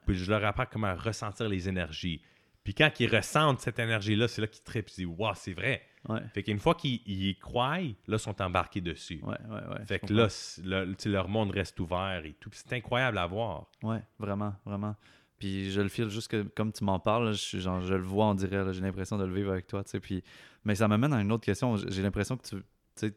Puis 0.06 0.14
je 0.16 0.30
leur 0.30 0.44
apprends 0.44 0.64
comment 0.70 0.94
ressentir 0.94 1.48
les 1.48 1.68
énergies. 1.68 2.22
Puis 2.64 2.74
quand 2.74 2.90
ils 3.00 3.14
ressentent 3.14 3.60
cette 3.60 3.78
énergie-là, 3.78 4.28
c'est 4.28 4.40
là 4.40 4.46
qu'ils 4.46 4.62
trippent. 4.62 4.90
Ils 4.90 5.06
disent 5.06 5.14
Waouh, 5.18 5.34
c'est 5.34 5.52
vrai. 5.52 5.82
Ouais, 6.08 6.20
Fait 6.34 6.42
qu'une 6.42 6.58
fois 6.58 6.74
qu'ils 6.74 7.00
ils 7.06 7.28
y 7.28 7.38
croient, 7.38 7.78
là, 7.78 7.88
ils 8.08 8.18
sont 8.18 8.40
embarqués 8.42 8.80
dessus. 8.80 9.20
ouais, 9.22 9.36
ouais. 9.48 9.54
ouais, 9.78 9.84
fait 9.86 10.00
que 10.00 10.12
là, 10.12 10.26
le- 10.64 11.10
leur 11.10 11.28
monde 11.28 11.50
reste 11.52 11.78
ouvert 11.80 12.22
et 12.24 12.34
tout. 12.34 12.50
C'est 12.52 12.72
incroyable 12.72 13.18
à 13.18 13.26
voir. 13.26 13.66
Ouais, 13.82 14.02
vraiment, 14.18 14.54
vraiment. 14.64 14.96
Puis 15.38 15.70
je 15.72 15.80
le 15.80 15.88
file 15.88 16.08
juste 16.08 16.28
que, 16.28 16.42
comme 16.42 16.72
tu 16.72 16.84
m'en 16.84 16.98
parles, 17.00 17.26
là, 17.26 17.32
je, 17.32 17.58
genre, 17.58 17.80
je 17.80 17.94
le 17.94 18.02
vois, 18.02 18.26
on 18.26 18.34
dirait, 18.34 18.72
j'ai 18.72 18.80
l'impression 18.80 19.16
de 19.18 19.24
le 19.24 19.34
vivre 19.34 19.50
avec 19.52 19.66
toi. 19.66 19.82
Puis, 20.00 20.22
mais 20.64 20.74
ça 20.76 20.86
m'amène 20.88 21.12
à 21.12 21.20
une 21.20 21.32
autre 21.32 21.44
question. 21.44 21.76
J'ai 21.76 22.02
l'impression 22.02 22.36
que 22.36 22.46
tu, 22.96 23.12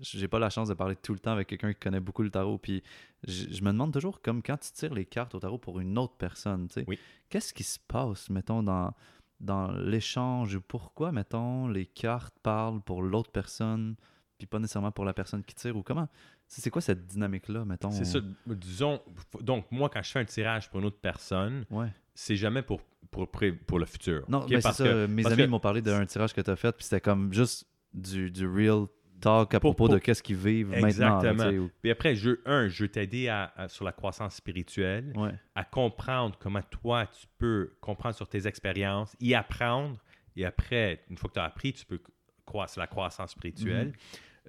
j'ai 0.00 0.28
pas 0.28 0.38
la 0.38 0.50
chance 0.50 0.68
de 0.68 0.74
parler 0.74 0.96
tout 0.96 1.12
le 1.12 1.18
temps 1.18 1.32
avec 1.32 1.48
quelqu'un 1.48 1.72
qui 1.72 1.80
connaît 1.80 2.00
beaucoup 2.00 2.22
le 2.22 2.30
tarot. 2.30 2.58
Puis 2.58 2.82
je, 3.26 3.44
je 3.50 3.62
me 3.62 3.70
demande 3.72 3.92
toujours, 3.92 4.20
comme 4.22 4.42
quand 4.42 4.56
tu 4.58 4.72
tires 4.72 4.94
les 4.94 5.04
cartes 5.06 5.34
au 5.34 5.40
tarot 5.40 5.58
pour 5.58 5.80
une 5.80 5.96
autre 5.98 6.14
personne, 6.16 6.68
tu 6.68 6.74
sais, 6.74 6.84
Oui. 6.88 6.98
qu'est-ce 7.28 7.52
qui 7.54 7.64
se 7.64 7.78
passe, 7.78 8.30
mettons, 8.30 8.62
dans, 8.62 8.92
dans 9.40 9.70
l'échange? 9.72 10.58
Pourquoi, 10.58 11.12
mettons, 11.12 11.68
les 11.68 11.86
cartes 11.86 12.34
parlent 12.42 12.80
pour 12.82 13.02
l'autre 13.02 13.30
personne, 13.30 13.96
puis 14.38 14.46
pas 14.46 14.58
nécessairement 14.58 14.92
pour 14.92 15.04
la 15.04 15.12
personne 15.14 15.42
qui 15.44 15.54
tire? 15.54 15.76
Ou 15.76 15.82
comment? 15.82 16.08
C'est 16.46 16.70
quoi 16.70 16.82
cette 16.82 17.06
dynamique-là, 17.06 17.64
mettons? 17.64 17.90
C'est 17.92 18.04
ça. 18.04 18.18
Disons, 18.46 19.00
donc 19.40 19.66
moi, 19.70 19.88
quand 19.88 20.02
je 20.02 20.10
fais 20.10 20.18
un 20.18 20.24
tirage 20.24 20.68
pour 20.68 20.80
une 20.80 20.86
autre 20.86 20.98
personne, 21.00 21.64
Ouais. 21.70 21.92
c'est 22.12 22.34
jamais 22.34 22.62
pour, 22.62 22.80
pour, 23.12 23.30
pour 23.66 23.78
le 23.78 23.86
futur. 23.86 24.24
Non, 24.28 24.40
mais 24.48 24.56
c'est 24.56 24.62
Parce 24.62 24.78
ça. 24.78 24.84
que- 24.84 25.06
Mes 25.06 25.22
parce 25.22 25.32
amis 25.34 25.44
que- 25.44 25.48
m'ont 25.48 25.60
parlé 25.60 25.80
d'un 25.80 26.04
tirage 26.06 26.34
que 26.34 26.40
tu 26.40 26.50
as 26.50 26.56
fait, 26.56 26.72
puis 26.76 26.84
c'était 26.84 27.00
comme 27.00 27.32
juste 27.32 27.66
du, 27.94 28.30
du 28.32 28.48
real 28.48 28.86
talk 29.20 29.54
à 29.54 29.60
Pour- 29.60 29.74
propos 29.76 29.92
de 29.92 29.98
qu'est-ce 29.98 30.22
qu'ils 30.22 30.36
vivent 30.36 30.70
maintenant. 30.70 30.86
Exactement. 31.20 31.50
sais, 31.50 31.58
ou- 31.58 31.70
Puis 31.82 31.90
après, 31.90 32.14
je, 32.14 32.38
un, 32.46 32.68
je 32.68 32.82
veux 32.84 32.88
t'aider 32.88 33.28
à- 33.28 33.52
à- 33.56 33.68
sur 33.68 33.84
la 33.84 33.92
croissance 33.92 34.34
spirituelle, 34.36 35.12
Ouais. 35.16 35.30
à 35.54 35.64
comprendre 35.64 36.36
comment 36.40 36.62
toi, 36.62 37.06
tu 37.06 37.26
peux 37.38 37.72
comprendre 37.80 38.14
sur 38.14 38.28
tes 38.28 38.46
expériences, 38.46 39.14
y 39.20 39.34
apprendre. 39.34 39.98
Et 40.36 40.44
après, 40.44 41.02
une 41.10 41.16
fois 41.16 41.28
que 41.28 41.34
tu 41.34 41.40
as 41.40 41.44
appris, 41.44 41.72
tu 41.72 41.84
peux 41.84 42.00
croître 42.46 42.72
sur 42.72 42.80
la 42.80 42.86
croissance 42.86 43.30
spirituelle. 43.32 43.92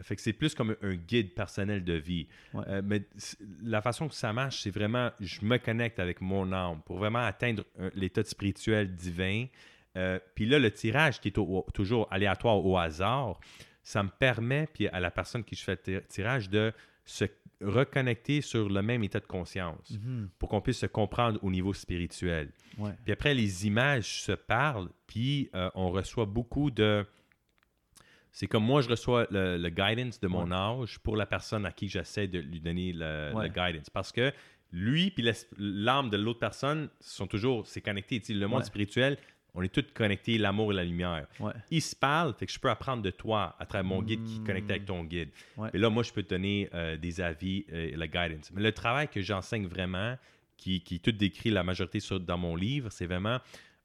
Fait 0.03 0.15
que 0.15 0.21
c'est 0.21 0.33
plus 0.33 0.55
comme 0.55 0.75
un 0.81 0.95
guide 0.95 1.35
personnel 1.35 1.83
de 1.83 1.93
vie. 1.93 2.27
Mm-hmm. 2.53 2.57
Ouais. 2.57 2.63
Euh, 2.69 2.81
mais 2.83 3.01
la 3.61 3.81
façon 3.81 4.07
que 4.07 4.15
ça 4.15 4.31
marche, 4.33 4.61
c'est 4.63 4.71
vraiment, 4.71 5.11
je 5.19 5.43
me 5.45 5.57
connecte 5.57 5.99
avec 5.99 6.21
mon 6.21 6.51
âme 6.53 6.81
pour 6.85 6.97
vraiment 6.97 7.19
atteindre 7.19 7.63
un- 7.79 7.91
l'état 7.93 8.23
spirituel 8.23 8.95
divin. 8.95 9.45
Euh, 9.97 10.17
puis 10.33 10.45
là, 10.45 10.57
le 10.59 10.71
tirage 10.71 11.19
qui 11.19 11.27
est 11.27 11.37
au- 11.37 11.65
toujours 11.73 12.07
aléatoire 12.09 12.65
au 12.65 12.77
hasard, 12.77 13.39
ça 13.83 14.03
me 14.03 14.09
permet, 14.09 14.67
puis 14.73 14.87
à 14.87 14.99
la 14.99 15.11
personne 15.11 15.43
qui 15.43 15.55
je 15.55 15.63
fais 15.63 15.71
le 15.73 15.77
tir- 15.81 16.07
tirage, 16.07 16.49
de 16.49 16.71
se 17.05 17.25
reconnecter 17.61 18.41
sur 18.41 18.69
le 18.69 18.81
même 18.81 19.03
état 19.03 19.19
de 19.19 19.25
conscience 19.25 19.91
Mhm. 19.91 20.29
pour 20.39 20.49
qu'on 20.49 20.61
puisse 20.61 20.79
se 20.79 20.85
comprendre 20.87 21.39
au 21.43 21.51
niveau 21.51 21.73
spirituel. 21.73 22.51
Ouais. 22.77 22.91
Puis 23.03 23.13
après, 23.13 23.33
les 23.33 23.67
images 23.67 24.21
se 24.23 24.31
parlent, 24.31 24.89
puis 25.07 25.49
euh, 25.55 25.69
on 25.75 25.91
reçoit 25.91 26.25
beaucoup 26.25 26.71
de... 26.71 27.05
C'est 28.31 28.47
comme 28.47 28.63
moi, 28.63 28.81
je 28.81 28.87
reçois 28.89 29.27
le, 29.29 29.57
le 29.57 29.69
guidance 29.69 30.19
de 30.19 30.27
mon 30.27 30.51
âge 30.51 30.99
pour 30.99 31.17
la 31.17 31.25
personne 31.25 31.65
à 31.65 31.71
qui 31.71 31.89
j'essaie 31.89 32.27
de 32.27 32.39
lui 32.39 32.61
donner 32.61 32.93
le, 32.93 33.31
Ouais. 33.33 33.47
le 33.47 33.53
guidance. 33.53 33.89
Parce 33.89 34.11
que 34.11 34.31
lui 34.71 35.11
puis 35.11 35.29
l'âme 35.57 36.09
de 36.09 36.17
l'autre 36.17 36.39
personne 36.39 36.89
sont 37.01 37.27
toujours... 37.27 37.67
C'est 37.67 37.81
connecté. 37.81 38.21
Le 38.29 38.47
monde 38.47 38.63
spirituel, 38.63 39.17
on 39.53 39.61
est 39.61 39.69
tous 39.69 39.85
connectés, 39.93 40.37
l'amour 40.37 40.71
et 40.71 40.75
la 40.75 40.83
lumière. 40.83 41.27
Ouais. 41.39 41.51
Ils 41.69 41.81
se 41.81 41.95
parlent, 41.95 42.33
fait 42.33 42.45
que 42.45 42.51
je 42.53 42.59
peux 42.59 42.69
apprendre 42.69 43.03
de 43.03 43.09
toi 43.11 43.55
à 43.59 43.65
travers 43.65 43.83
mon 43.83 44.01
guide 44.01 44.23
qui 44.23 44.37
est 44.37 44.45
connecté 44.45 44.73
avec 44.73 44.85
ton 44.85 45.03
guide. 45.03 45.29
Ouais. 45.57 45.69
Et 45.73 45.77
là, 45.77 45.89
moi, 45.89 46.03
je 46.03 46.11
peux 46.13 46.23
te 46.23 46.29
donner 46.29 46.69
euh, 46.73 46.95
des 46.97 47.19
avis 47.19 47.65
euh, 47.71 47.89
et 47.91 47.95
la 47.95 48.07
guidance. 48.07 48.51
Mais 48.53 48.61
le 48.61 48.71
travail 48.71 49.07
que 49.09 49.21
j'enseigne 49.21 49.67
vraiment, 49.67 50.17
qui, 50.57 50.81
qui 50.81 50.99
tout 50.99 51.11
décrit 51.11 51.49
la 51.49 51.63
majorité 51.63 51.99
sur- 51.99 52.19
dans 52.19 52.37
mon 52.37 52.55
livre, 52.55 52.89
c'est 52.91 53.07
vraiment 53.07 53.39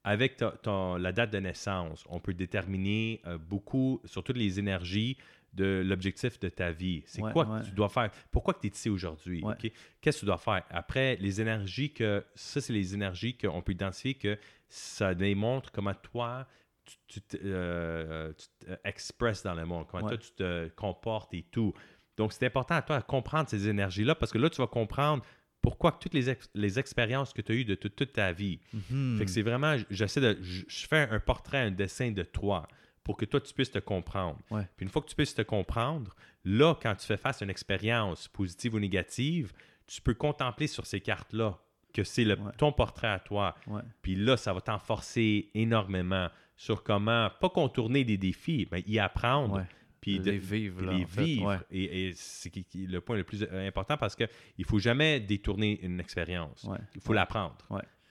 avec 0.04 0.36
ta- 0.36 0.52
ton- 0.52 0.96
la 0.96 1.10
date 1.10 1.32
de 1.32 1.38
naissance, 1.38 2.04
on 2.08 2.20
peut 2.20 2.34
déterminer 2.34 3.20
euh, 3.26 3.38
beaucoup 3.38 4.00
sur 4.04 4.22
toutes 4.22 4.36
les 4.36 4.58
énergies 4.60 5.16
de 5.52 5.82
l'objectif 5.84 6.38
de 6.38 6.50
ta 6.50 6.70
vie. 6.70 7.02
C'est 7.06 7.22
Ouais, 7.22 7.32
quoi 7.32 7.46
ouais. 7.48 7.60
que 7.62 7.66
tu 7.66 7.72
dois 7.72 7.88
faire? 7.88 8.10
Pourquoi 8.30 8.52
que 8.54 8.60
tu 8.60 8.66
es 8.66 8.70
ici 8.70 8.90
aujourd'hui? 8.90 9.42
Ouais. 9.42 9.54
Qu'est-ce 10.02 10.16
que 10.18 10.20
tu 10.20 10.26
dois 10.26 10.36
faire? 10.36 10.62
Après, 10.68 11.16
les 11.16 11.40
énergies 11.40 11.92
que... 11.94 12.22
Ça, 12.34 12.60
c'est 12.60 12.74
les 12.74 12.92
énergies 12.94 13.38
qu'on 13.38 13.62
peut 13.62 13.72
identifier 13.72 14.14
que 14.14 14.38
ça 14.68 15.14
démontre 15.14 15.70
comment 15.72 15.94
toi, 15.94 16.46
tu, 16.84 16.96
tu 17.08 17.20
te- 17.22 17.36
euh, 17.42 18.32
te 18.60 18.66
expresses 18.84 19.42
dans 19.42 19.54
le 19.54 19.64
monde, 19.66 19.86
comment 19.88 20.04
Ouais. 20.04 20.10
toi, 20.16 20.18
tu 20.18 20.30
te 20.32 20.68
comportes 20.70 21.32
et 21.34 21.42
tout. 21.50 21.72
Donc, 22.16 22.32
c'est 22.32 22.46
important 22.46 22.74
à 22.76 22.82
toi 22.82 22.98
de 23.00 23.04
comprendre 23.04 23.48
ces 23.48 23.68
énergies-là 23.68 24.14
parce 24.14 24.32
que 24.32 24.38
là, 24.38 24.48
tu 24.48 24.58
vas 24.58 24.66
comprendre 24.66 25.24
pourquoi 25.60 25.92
toutes 25.92 26.14
les, 26.14 26.30
ex- 26.30 26.48
les 26.54 26.78
expériences 26.78 27.32
que 27.32 27.42
tu 27.42 27.52
as 27.52 27.54
eues 27.56 27.64
de 27.64 27.74
toute- 27.74 28.12
ta 28.12 28.32
vie. 28.32 28.60
Mhm. 28.90 29.16
Fait 29.18 29.24
que 29.24 29.30
c'est 29.30 29.42
vraiment, 29.42 29.76
j'essaie 29.90 30.20
de, 30.20 30.38
je 30.40 30.62
je 30.68 30.86
fais 30.86 31.08
un 31.10 31.18
portrait, 31.20 31.58
un 31.58 31.70
dessin 31.72 32.12
de 32.12 32.22
toi 32.22 32.68
pour 33.02 33.16
que 33.16 33.24
toi, 33.24 33.40
tu 33.40 33.52
puisses 33.52 33.70
te 33.72 33.78
comprendre. 33.80 34.38
Ouais. 34.50 34.66
Puis 34.76 34.84
une 34.86 34.90
fois 34.90 35.02
que 35.02 35.08
tu 35.08 35.14
puisses 35.16 35.34
te 35.34 35.42
comprendre, 35.42 36.14
là, 36.44 36.74
quand 36.80 36.94
tu 36.94 37.06
fais 37.06 37.16
face 37.16 37.42
à 37.42 37.44
une 37.44 37.50
expérience 37.50 38.28
positive 38.28 38.74
ou 38.74 38.80
négative, 38.80 39.52
tu 39.86 40.00
peux 40.00 40.14
contempler 40.14 40.66
sur 40.68 40.86
ces 40.86 41.00
cartes-là 41.00 41.58
que 41.96 42.04
c'est 42.04 42.24
le- 42.24 42.34
Ouais. 42.38 42.52
ton 42.58 42.72
portrait 42.72 43.08
à 43.08 43.18
toi. 43.18 43.54
Ouais. 43.66 43.80
Puis 44.02 44.14
là, 44.14 44.36
ça 44.36 44.52
va 44.52 44.60
t'enforcer 44.60 45.50
énormément 45.54 46.28
sur 46.56 46.82
comment, 46.82 47.30
pas 47.40 47.48
contourner 47.50 48.04
des 48.04 48.18
défis, 48.18 48.68
mais 48.70 48.82
y 48.86 48.98
apprendre. 48.98 49.56
Ouais. 49.56 49.62
Puis 50.00 50.18
les 50.18 50.32
de- 50.32 50.38
vivre, 50.38 50.76
puis 50.78 50.86
là, 50.86 50.92
les 50.92 51.04
en 51.04 51.06
fait. 51.08 51.24
vivre. 51.24 51.46
Ouais. 51.48 51.58
Et, 51.70 52.08
et 52.08 52.12
c'est 52.14 52.52
le 52.74 53.00
point 53.00 53.16
le 53.16 53.24
plus 53.24 53.42
euh, 53.42 53.66
important 53.66 53.96
parce 53.96 54.14
qu'il 54.14 54.28
ne 54.58 54.64
faut 54.64 54.78
jamais 54.78 55.18
détourner 55.20 55.80
une 55.82 55.98
expérience. 56.00 56.64
Ouais. 56.64 56.78
Il 56.94 57.00
faut 57.00 57.12
l'apprendre. 57.12 57.56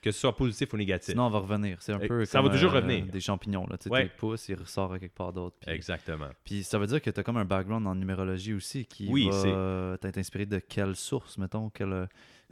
Que 0.06 0.12
ce 0.12 0.20
soit 0.20 0.36
positif 0.36 0.72
ou 0.72 0.76
négatif. 0.76 1.10
Sinon, 1.10 1.26
on 1.26 1.30
va 1.30 1.40
revenir. 1.40 1.78
C'est 1.82 1.92
un 1.92 1.98
peu 1.98 2.24
ça 2.24 2.38
comme, 2.38 2.46
va 2.48 2.52
toujours 2.54 2.72
euh, 2.72 2.80
revenir. 2.80 3.06
des 3.06 3.20
champignons. 3.20 3.66
Là. 3.66 3.76
Tu 3.76 3.84
sais, 3.84 3.90
Ouais. 3.90 4.08
Pousses, 4.16 4.48
ils 4.48 4.54
ressortent 4.54 4.92
à 4.92 4.98
quelque 5.00 5.14
part 5.16 5.32
d'autre. 5.32 5.56
Puis, 5.60 5.74
Exactement. 5.74 6.28
puis 6.44 6.62
ça 6.62 6.78
veut 6.78 6.86
dire 6.86 7.02
que 7.02 7.10
tu 7.10 7.18
as 7.18 7.22
comme 7.24 7.38
un 7.38 7.44
background 7.44 7.86
en 7.88 7.94
numérologie 7.96 8.54
aussi 8.54 8.86
qui 8.86 9.08
Oui, 9.10 9.28
c'est- 9.32 9.50
va 9.50 9.98
t'être 10.00 10.18
inspiré 10.18 10.46
de 10.46 10.58
quelle 10.60 10.94
source, 10.94 11.38
mettons 11.38 11.70
quelle, 11.70 11.92
euh, 11.92 12.06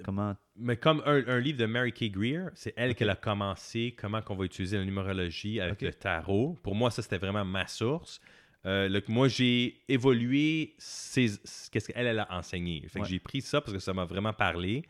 Comment 0.04 0.34
Mais 0.56 0.76
comme 0.76 1.00
un, 1.06 1.22
un 1.28 1.38
livre 1.38 1.58
de 1.58 1.66
Mary 1.66 1.92
Kay 1.92 2.10
Greer, 2.10 2.46
c'est 2.54 2.72
elle 2.76 2.96
qui 2.96 3.04
a 3.04 3.14
commencé 3.14 3.94
comment 3.96 4.20
qu'on 4.22 4.34
va 4.34 4.44
utiliser 4.44 4.76
la 4.76 4.84
numérologie 4.84 5.60
avec 5.60 5.80
le 5.82 5.92
tarot. 5.92 6.58
Pour 6.64 6.74
moi, 6.74 6.90
ça, 6.90 7.00
c'était 7.02 7.18
vraiment 7.18 7.44
ma 7.44 7.68
source. 7.68 8.20
Euh, 8.66 8.88
le- 8.88 9.02
moi, 9.06 9.28
j'ai 9.28 9.82
évolué 9.88 10.74
qu'est-ce 11.14 11.92
qu'elle 11.92 12.06
elle 12.08 12.18
a 12.18 12.26
enseigné. 12.36 12.80
Fait 12.88 12.98
que 12.98 13.04
Ouais. 13.04 13.08
j'ai 13.10 13.18
pris 13.20 13.40
ça 13.40 13.60
parce 13.60 13.72
que 13.72 13.78
ça 13.78 13.92
m'a 13.94 14.04
vraiment 14.04 14.32
parlé. 14.32 14.82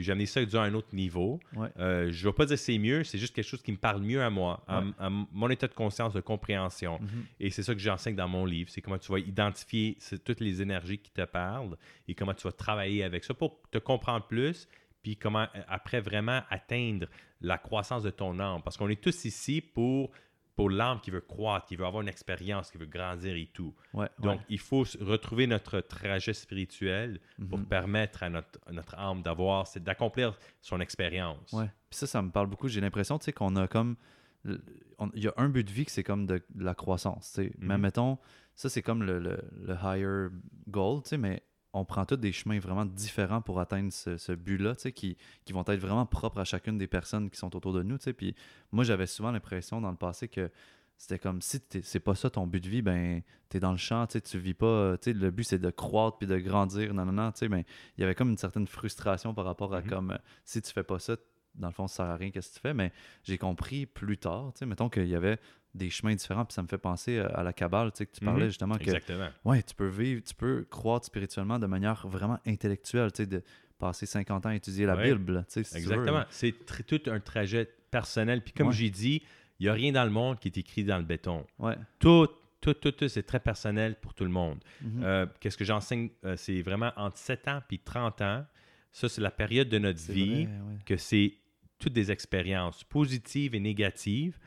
Puis 0.00 0.06
j'ai 0.06 0.12
amené 0.12 0.24
ça 0.24 0.40
à 0.40 0.58
un 0.62 0.72
autre 0.72 0.94
niveau. 0.94 1.38
Ouais. 1.54 1.68
Euh, 1.78 2.10
je 2.10 2.26
ne 2.26 2.30
vais 2.30 2.34
pas 2.34 2.46
dire 2.46 2.56
que 2.56 2.62
c'est 2.62 2.78
mieux, 2.78 3.04
c'est 3.04 3.18
juste 3.18 3.34
quelque 3.34 3.44
chose 3.46 3.60
qui 3.60 3.70
me 3.70 3.76
parle 3.76 4.00
mieux 4.00 4.22
à 4.22 4.30
moi, 4.30 4.64
à, 4.66 4.80
Ouais. 4.80 4.86
à 4.98 5.10
mon 5.10 5.50
état 5.50 5.68
de 5.68 5.74
conscience, 5.74 6.14
de 6.14 6.22
compréhension. 6.22 6.98
Mhm. 7.02 7.24
Et 7.38 7.50
c'est 7.50 7.62
ça 7.62 7.74
que 7.74 7.80
j'enseigne 7.80 8.16
dans 8.16 8.26
mon 8.26 8.46
livre. 8.46 8.70
C'est 8.70 8.80
comment 8.80 8.96
tu 8.96 9.12
vas 9.12 9.18
identifier 9.18 9.98
toutes 10.24 10.40
les 10.40 10.62
énergies 10.62 10.96
qui 10.96 11.10
te 11.10 11.22
parlent 11.26 11.76
et 12.08 12.14
comment 12.14 12.32
tu 12.32 12.44
vas 12.44 12.52
travailler 12.52 13.04
avec 13.04 13.24
ça 13.24 13.34
pour 13.34 13.60
te 13.70 13.76
comprendre 13.76 14.26
plus, 14.26 14.66
puis 15.02 15.18
comment 15.18 15.46
euh, 15.54 15.60
après 15.68 16.00
vraiment 16.00 16.40
atteindre 16.48 17.06
la 17.42 17.58
croissance 17.58 18.02
de 18.02 18.10
ton 18.10 18.38
âme. 18.40 18.62
Parce 18.64 18.78
qu'on 18.78 18.88
est 18.88 19.02
tous 19.02 19.26
ici 19.26 19.60
pour, 19.60 20.12
pour 20.60 20.70
l'âme 20.70 21.00
qui 21.00 21.10
veut 21.10 21.20
croître, 21.22 21.66
qui 21.66 21.76
veut 21.76 21.86
avoir 21.86 22.02
une 22.02 22.08
expérience, 22.08 22.70
qui 22.70 22.78
veut 22.78 22.86
grandir 22.86 23.34
et 23.34 23.48
tout. 23.52 23.74
Ouais, 23.94 24.08
Donc, 24.18 24.40
ouais. 24.40 24.46
il 24.50 24.58
faut 24.58 24.84
retrouver 25.00 25.46
notre 25.46 25.80
trajet 25.80 26.34
spirituel 26.34 27.18
pour 27.48 27.58
Mhm. 27.58 27.66
permettre 27.66 28.22
à 28.22 28.28
notre, 28.28 28.58
à 28.66 28.72
notre 28.72 28.94
âme 28.98 29.22
d'avoir, 29.22 29.66
c'est 29.66 29.82
d'accomplir 29.82 30.38
son 30.60 30.80
expérience. 30.80 31.52
Ouais. 31.52 31.70
Puis 31.88 31.98
ça, 31.98 32.06
ça 32.06 32.20
me 32.22 32.30
parle 32.30 32.48
beaucoup. 32.48 32.68
J'ai 32.68 32.80
l'impression, 32.80 33.18
tu 33.18 33.24
sais, 33.24 33.32
qu'on 33.32 33.56
a 33.56 33.66
comme. 33.68 33.96
Il 34.44 35.22
y 35.22 35.28
a 35.28 35.34
un 35.36 35.48
but 35.48 35.66
de 35.66 35.72
vie 35.72 35.84
que 35.84 35.90
c'est 35.92 36.02
comme 36.04 36.26
de, 36.26 36.42
de 36.54 36.64
la 36.64 36.74
croissance, 36.74 37.32
tu 37.34 37.42
sais. 37.44 37.52
Mais 37.58 37.76
Mhm. 37.76 37.80
mettons, 37.82 38.18
ça, 38.54 38.68
c'est 38.68 38.82
comme 38.82 39.02
le, 39.02 39.18
le, 39.18 39.38
le 39.66 39.74
higher 39.82 40.28
goal, 40.68 41.02
tu 41.02 41.10
sais, 41.10 41.18
mais 41.18 41.42
on 41.72 41.84
prend 41.84 42.04
tous 42.04 42.16
des 42.16 42.32
chemins 42.32 42.58
vraiment 42.58 42.84
différents 42.84 43.40
pour 43.40 43.60
atteindre 43.60 43.92
ce, 43.92 44.16
ce 44.16 44.32
but-là, 44.32 44.74
tu 44.74 44.82
sais, 44.82 44.92
qui, 44.92 45.16
qui 45.44 45.52
vont 45.52 45.62
être 45.66 45.78
vraiment 45.80 46.04
propres 46.06 46.40
à 46.40 46.44
chacune 46.44 46.78
des 46.78 46.88
personnes 46.88 47.30
qui 47.30 47.38
sont 47.38 47.54
autour 47.56 47.72
de 47.72 47.82
nous. 47.82 47.98
Puis 48.16 48.34
moi, 48.72 48.82
j'avais 48.84 49.06
souvent 49.06 49.30
l'impression 49.30 49.80
dans 49.80 49.90
le 49.90 49.96
passé 49.96 50.26
que 50.28 50.50
c'était 50.96 51.18
comme 51.18 51.40
si 51.40 51.60
t'es- 51.60 51.80
c'est 51.82 52.00
pas 52.00 52.14
ça 52.14 52.28
ton 52.28 52.46
but 52.46 52.62
de 52.62 52.68
vie, 52.68 52.82
ben 52.82 53.22
t'es 53.48 53.58
dans 53.60 53.70
le 53.72 53.78
champ, 53.78 54.06
tu 54.06 54.38
vis 54.38 54.52
pas, 54.52 54.66
euh, 54.66 54.96
le 55.06 55.30
but 55.30 55.44
c'est 55.44 55.58
de 55.58 55.70
croître 55.70 56.18
puis 56.18 56.26
de 56.26 56.36
grandir, 56.38 56.92
non, 56.92 57.06
non, 57.06 57.12
non, 57.12 57.32
tu 57.32 57.38
sais, 57.38 57.48
mais 57.48 57.64
il 57.96 58.02
y 58.02 58.04
avait 58.04 58.14
comme 58.14 58.28
une 58.30 58.36
certaine 58.36 58.66
frustration 58.66 59.32
par 59.32 59.44
rapport 59.46 59.74
à 59.74 59.80
Mhm. 59.80 59.88
comme, 59.88 60.18
si 60.44 60.60
tu 60.60 60.70
fais 60.72 60.82
pas 60.82 60.98
ça, 60.98 61.16
dans 61.54 61.68
le 61.68 61.72
fond, 61.72 61.88
ça 61.88 61.96
sert 62.04 62.06
à 62.06 62.16
rien, 62.16 62.30
qu'est-ce 62.30 62.50
que 62.50 62.54
tu 62.56 62.60
fais, 62.60 62.74
mais 62.74 62.92
j'ai 63.24 63.38
compris 63.38 63.86
plus 63.86 64.18
tard, 64.18 64.52
mettons 64.66 64.88
qu'il 64.90 65.08
y 65.08 65.14
avait 65.16 65.38
des 65.74 65.88
chemins 65.90 66.14
différents, 66.14 66.44
puis 66.44 66.54
ça 66.54 66.62
me 66.62 66.66
fait 66.68 66.78
penser 66.78 67.18
euh, 67.18 67.28
à 67.38 67.42
la 67.44 67.52
cabale, 67.52 67.92
tu 67.92 67.98
sais, 67.98 68.06
que 68.06 68.12
tu 68.12 68.24
parlais 68.24 68.44
Mhm. 68.44 68.48
justement 68.48 68.74
que, 68.76 68.82
Exactement. 68.82 69.28
ouais, 69.44 69.62
tu 69.62 69.74
peux 69.74 69.86
vivre, 69.88 70.22
tu 70.22 70.34
peux 70.34 70.66
croître 70.68 71.06
spirituellement 71.06 71.58
de 71.58 71.66
manière 71.66 72.06
vraiment 72.08 72.38
intellectuelle, 72.46 73.12
tu 73.12 73.18
sais, 73.22 73.26
de 73.26 73.42
passer 73.78 74.04
50 74.06 74.46
ans 74.46 74.48
à 74.50 74.54
étudier 74.56 74.84
la 74.86 74.96
Ouais. 74.96 75.12
Bible, 75.14 75.44
tu 75.48 75.52
sais, 75.54 75.64
si 75.64 75.76
Exactement. 75.76 76.24
C'est 76.30 76.52
tout 76.86 77.00
un 77.10 77.20
trajet 77.20 77.68
personnel. 77.90 78.42
Puis 78.42 78.52
comme 78.52 78.68
Ouais. 78.68 78.72
j'ai 78.74 78.90
dit, 78.90 79.22
il 79.58 79.64
n'y 79.64 79.68
a 79.68 79.72
rien 79.72 79.92
dans 79.92 80.04
le 80.04 80.10
monde 80.10 80.38
qui 80.38 80.48
est 80.48 80.58
écrit 80.58 80.84
dans 80.84 80.98
le 80.98 81.04
béton. 81.04 81.46
Ouais. 81.58 81.76
Tout, 81.98 82.28
tout, 82.60 82.74
tout, 82.74 82.92
tout, 82.92 83.08
c'est 83.08 83.22
très 83.22 83.40
personnel 83.40 83.94
pour 84.00 84.12
tout 84.12 84.24
le 84.24 84.30
monde. 84.30 84.58
Mhm. 84.82 85.02
Euh, 85.04 85.26
Qu'est-ce 85.40 85.56
que 85.56 85.64
j'enseigne, 85.64 86.10
euh, 86.24 86.36
c'est 86.36 86.60
vraiment 86.62 86.92
entre 86.96 87.16
7 87.16 87.46
ans 87.48 87.60
puis 87.68 87.78
30 87.78 88.20
ans. 88.22 88.44
Ça, 88.92 89.08
c'est 89.08 89.20
la 89.20 89.30
période 89.30 89.68
de 89.68 89.78
notre 89.78 90.00
vie 90.12 90.44
vrai, 90.46 90.52
ouais. 90.54 90.78
que 90.84 90.96
c'est 90.96 91.34
toutes 91.78 91.92
des 91.94 92.10
expériences 92.10 92.84
positives 92.84 93.54
et 93.54 93.60
négatives 93.60 94.38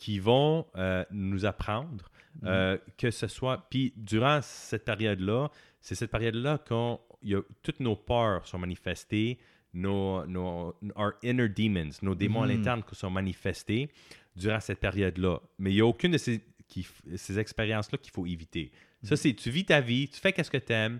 qui 0.00 0.18
vont 0.18 0.66
euh, 0.76 1.04
nous 1.10 1.44
apprendre 1.44 2.10
Mhm. 2.42 2.48
euh, 2.48 2.78
que 2.96 3.10
ce 3.10 3.26
soit. 3.26 3.66
Puis 3.70 3.92
durant 3.96 4.40
cette 4.42 4.84
période-là, 4.84 5.50
c'est 5.80 5.94
cette 5.96 6.10
période-là 6.12 6.58
qu'on 6.66 6.98
il 7.22 7.30
y 7.30 7.34
a 7.34 7.42
toutes 7.62 7.80
nos 7.80 7.96
peurs 7.96 8.46
sont 8.46 8.58
manifestées 8.58 9.38
nos, 9.74 10.24
nos 10.26 10.74
our 10.96 11.12
inner 11.22 11.48
demons, 11.48 11.90
nos 12.02 12.14
démons 12.14 12.42
à 12.42 12.46
Mhm. 12.46 12.52
l'interne 12.56 12.82
qui 12.88 12.94
sont 12.94 13.10
manifestés 13.10 13.90
durant 14.36 14.60
cette 14.60 14.78
période-là. 14.80 15.40
Mais 15.58 15.70
il 15.72 15.74
n'y 15.74 15.80
a 15.80 15.86
aucune 15.86 16.12
de 16.12 16.18
ces, 16.18 16.40
qui, 16.68 16.86
ces 17.16 17.38
expériences-là 17.38 17.98
qu'il 17.98 18.12
faut 18.12 18.26
éviter. 18.26 18.70
Ça, 19.02 19.16
c'est 19.16 19.34
tu 19.34 19.50
vis 19.50 19.64
ta 19.64 19.80
vie, 19.80 20.08
tu 20.08 20.18
fais 20.20 20.32
qu'est-ce 20.32 20.50
que 20.50 20.56
tu 20.58 20.72
aimes, 20.72 20.98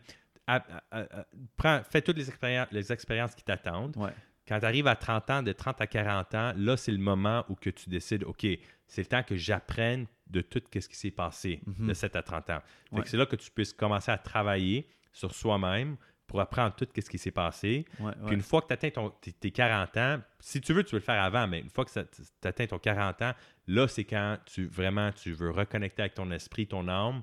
fais 1.90 2.02
toutes 2.02 2.16
les 2.18 2.28
expériences, 2.28 2.68
les 2.72 2.92
expériences 2.92 3.34
qui 3.34 3.44
t'attendent. 3.44 3.96
Ouais. 3.96 4.10
Quand 4.48 4.58
tu 4.58 4.66
arrives 4.66 4.86
à 4.88 4.96
30 4.96 5.30
ans, 5.30 5.42
de 5.42 5.52
30 5.52 5.80
à 5.80 5.86
40 5.86 6.34
ans, 6.34 6.52
là, 6.56 6.76
c'est 6.76 6.92
le 6.92 6.98
moment 6.98 7.44
où 7.48 7.54
que 7.54 7.70
tu 7.70 7.88
décides, 7.88 8.24
OK, 8.24 8.46
c'est 8.90 9.02
le 9.02 9.06
temps 9.06 9.22
que 9.22 9.36
j'apprenne 9.36 10.06
de 10.26 10.40
tout 10.42 10.60
ce 10.72 10.88
qui 10.88 10.96
s'est 10.96 11.10
passé 11.10 11.60
Mhm. 11.66 11.86
de 11.88 11.94
7 11.94 12.14
à 12.16 12.22
30 12.22 12.50
ans. 12.50 12.60
Ouais. 12.92 13.02
C'est 13.06 13.16
là 13.16 13.24
que 13.26 13.36
tu 13.36 13.50
puisses 13.50 13.72
commencer 13.72 14.10
à 14.12 14.18
travailler 14.18 14.88
sur 15.12 15.34
soi-même 15.34 15.96
pour 16.26 16.40
apprendre 16.40 16.74
tout 16.76 16.86
ce 16.94 17.10
qui 17.10 17.18
s'est 17.18 17.32
passé. 17.32 17.84
Ouais, 17.98 18.12
Puis 18.12 18.24
ouais. 18.26 18.34
une 18.34 18.42
fois 18.42 18.62
que 18.62 18.68
tu 18.68 18.72
atteins 18.74 18.90
ton, 18.90 19.10
tes, 19.10 19.32
tes 19.32 19.50
40 19.50 19.96
ans, 19.96 20.20
si 20.38 20.60
tu 20.60 20.72
veux, 20.72 20.84
tu 20.84 20.90
peux 20.92 20.98
le 20.98 21.02
faire 21.02 21.20
avant, 21.22 21.48
mais 21.48 21.58
une 21.60 21.70
fois 21.70 21.84
que 21.84 21.90
tu 21.90 21.98
atteins 22.46 22.66
ton 22.68 22.78
40 22.78 23.20
ans, 23.22 23.32
là, 23.66 23.88
c'est 23.88 24.04
quand 24.04 24.38
tu 24.46 24.66
vraiment 24.66 25.10
tu 25.12 25.32
veux 25.32 25.50
reconnecter 25.50 26.02
avec 26.02 26.14
ton 26.14 26.30
esprit, 26.30 26.68
ton 26.68 26.86
âme, 26.86 27.22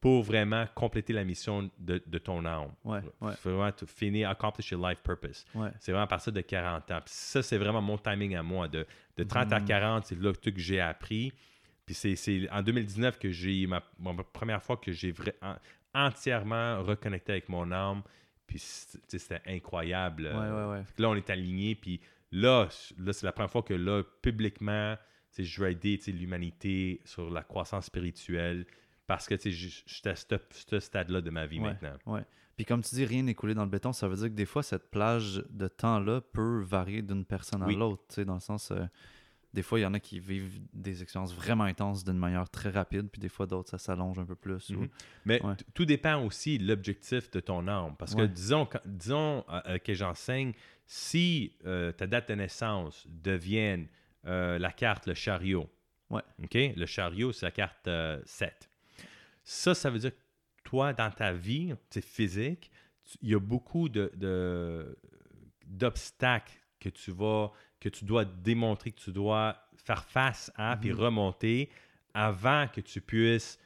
pour 0.00 0.22
vraiment 0.22 0.64
compléter 0.76 1.12
la 1.12 1.24
mission 1.24 1.68
de, 1.78 2.00
de 2.06 2.18
ton 2.18 2.44
âme. 2.44 2.70
Ouais, 2.84 3.00
ouais. 3.20 3.32
Vraiment 3.42 3.72
to 3.72 3.84
finir, 3.86 4.30
accomplish 4.30 4.70
your 4.70 4.86
life 4.86 5.00
purpose. 5.02 5.44
Ouais. 5.54 5.70
C'est 5.80 5.90
vraiment 5.90 6.04
à 6.04 6.08
partir 6.08 6.32
de 6.32 6.40
40 6.40 6.90
ans. 6.92 7.00
Puis 7.04 7.14
ça, 7.14 7.42
c'est 7.42 7.58
vraiment 7.58 7.82
mon 7.82 7.98
timing 7.98 8.36
à 8.36 8.42
moi. 8.44 8.68
De, 8.68 8.86
de 9.16 9.24
30 9.24 9.52
à 9.52 9.58
Mhm. 9.58 9.66
40, 9.66 10.06
c'est 10.06 10.20
là 10.20 10.32
tout 10.32 10.52
que 10.52 10.60
j'ai 10.60 10.80
appris. 10.80 11.32
Puis 11.84 11.94
c'est- 11.94 12.48
en 12.50 12.62
2019 12.62 13.18
que 13.18 13.30
j'ai 13.32 13.62
eu 13.62 13.66
ma, 13.66 13.82
ma 13.98 14.14
première 14.22 14.62
fois 14.62 14.76
que 14.76 14.92
j'ai 14.92 15.12
entièrement 15.94 16.82
reconnecté 16.82 17.32
avec 17.32 17.48
mon 17.48 17.70
âme. 17.72 18.02
Puis 18.46 18.58
c'était 18.60 19.42
incroyable. 19.46 20.24
Ouais, 20.26 20.82
que 20.96 21.02
là, 21.02 21.10
on 21.10 21.14
est 21.16 21.28
aligné. 21.30 21.74
Puis 21.74 22.00
là, 22.32 22.68
là 22.98 23.12
c'est 23.12 23.26
la 23.26 23.32
première 23.32 23.50
fois 23.50 23.62
que 23.62 23.74
là, 23.74 24.02
publiquement, 24.22 24.96
je 25.36 25.60
veux 25.60 25.70
aider 25.70 25.98
l'humanité 26.08 27.00
sur 27.04 27.30
la 27.30 27.42
croissance 27.42 27.86
spirituelle. 27.86 28.64
Parce 29.08 29.26
que 29.26 29.34
je- 29.36 29.82
j'étais 29.86 30.10
à 30.10 30.14
ce, 30.16 30.78
stade-là 30.78 31.20
de 31.20 31.30
ma 31.30 31.46
vie 31.46 31.58
Ouais. 31.58 31.70
maintenant. 31.70 31.96
Ouais. 32.06 32.22
Puis 32.56 32.64
comme 32.64 32.82
tu 32.82 32.94
dis, 32.94 33.04
rien 33.04 33.22
n'est 33.24 33.34
coulé 33.34 33.54
dans 33.54 33.64
le 33.64 33.70
béton. 33.70 33.92
Ça 33.92 34.06
veut 34.06 34.14
dire 34.16 34.26
que 34.28 34.34
des 34.34 34.46
fois, 34.46 34.62
cette 34.62 34.90
plage 34.90 35.42
de 35.50 35.66
temps-là 35.66 36.20
peut 36.20 36.60
varier 36.62 37.02
d'une 37.02 37.24
personne 37.24 37.62
à 37.62 37.66
Oui. 37.66 37.74
l'autre. 37.74 38.22
Dans 38.22 38.34
le 38.34 38.40
sens, 38.40 38.70
euh, 38.70 38.84
des 39.54 39.62
fois, 39.62 39.78
il 39.78 39.82
y 39.82 39.86
en 39.86 39.94
a 39.94 39.98
qui 40.00 40.20
vivent 40.20 40.60
des 40.74 41.02
expériences 41.02 41.34
vraiment 41.34 41.64
intenses 41.64 42.04
d'une 42.04 42.18
manière 42.18 42.50
très 42.50 42.68
rapide, 42.68 43.08
puis 43.10 43.18
des 43.20 43.28
fois, 43.30 43.46
d'autres, 43.46 43.70
ça 43.70 43.78
s'allonge 43.78 44.18
un 44.18 44.26
peu 44.26 44.34
plus. 44.34 44.68
ou- 44.70 44.80
Mhm. 44.82 44.88
Mais 45.24 45.42
Ouais. 45.42 45.54
tout 45.72 45.86
dépend 45.86 46.22
aussi 46.22 46.58
de 46.58 46.66
l'objectif 46.68 47.30
de 47.30 47.40
ton 47.40 47.66
âme. 47.66 47.94
Parce 47.98 48.14
que 48.14 48.22
disons, 48.26 48.66
quand- 48.66 48.82
disons 48.84 49.44
euh, 49.48 49.60
euh, 49.66 49.78
que 49.78 49.94
j'enseigne, 49.94 50.52
si 50.86 51.54
euh, 51.64 51.92
ta 51.92 52.06
date 52.06 52.28
de 52.28 52.34
naissance 52.34 53.06
devient 53.08 53.86
euh, 54.26 54.58
la 54.58 54.72
carte, 54.72 55.06
le 55.06 55.14
chariot. 55.14 55.70
OK? 56.10 56.54
Le 56.54 56.86
chariot, 56.86 57.32
c'est 57.32 57.46
la 57.46 57.52
carte 57.52 57.86
euh, 57.88 58.20
7. 58.26 58.68
Ça, 59.50 59.74
ça 59.74 59.88
veut 59.88 59.98
dire 59.98 60.10
que 60.14 60.20
toi, 60.62 60.92
dans 60.92 61.10
ta 61.10 61.32
vie, 61.32 61.74
c'est 61.88 62.04
physique, 62.04 62.70
il 63.22 63.30
y 63.30 63.34
a 63.34 63.38
beaucoup 63.40 63.88
de, 63.88 64.12
de- 64.14 64.94
d'obstacles 65.64 66.52
que 66.78 66.90
tu 66.90 67.10
vas, 67.12 67.50
que 67.80 67.88
tu 67.88 68.04
dois 68.04 68.26
démontrer, 68.26 68.92
que 68.92 69.00
tu 69.00 69.10
dois 69.12 69.56
faire 69.84 70.04
face 70.04 70.52
à, 70.56 70.76
puis 70.76 70.90
Mhm. 70.90 70.98
remonter 71.00 71.70
avant 72.12 72.68
que 72.68 72.82
tu 72.82 73.00
puisses 73.00 73.58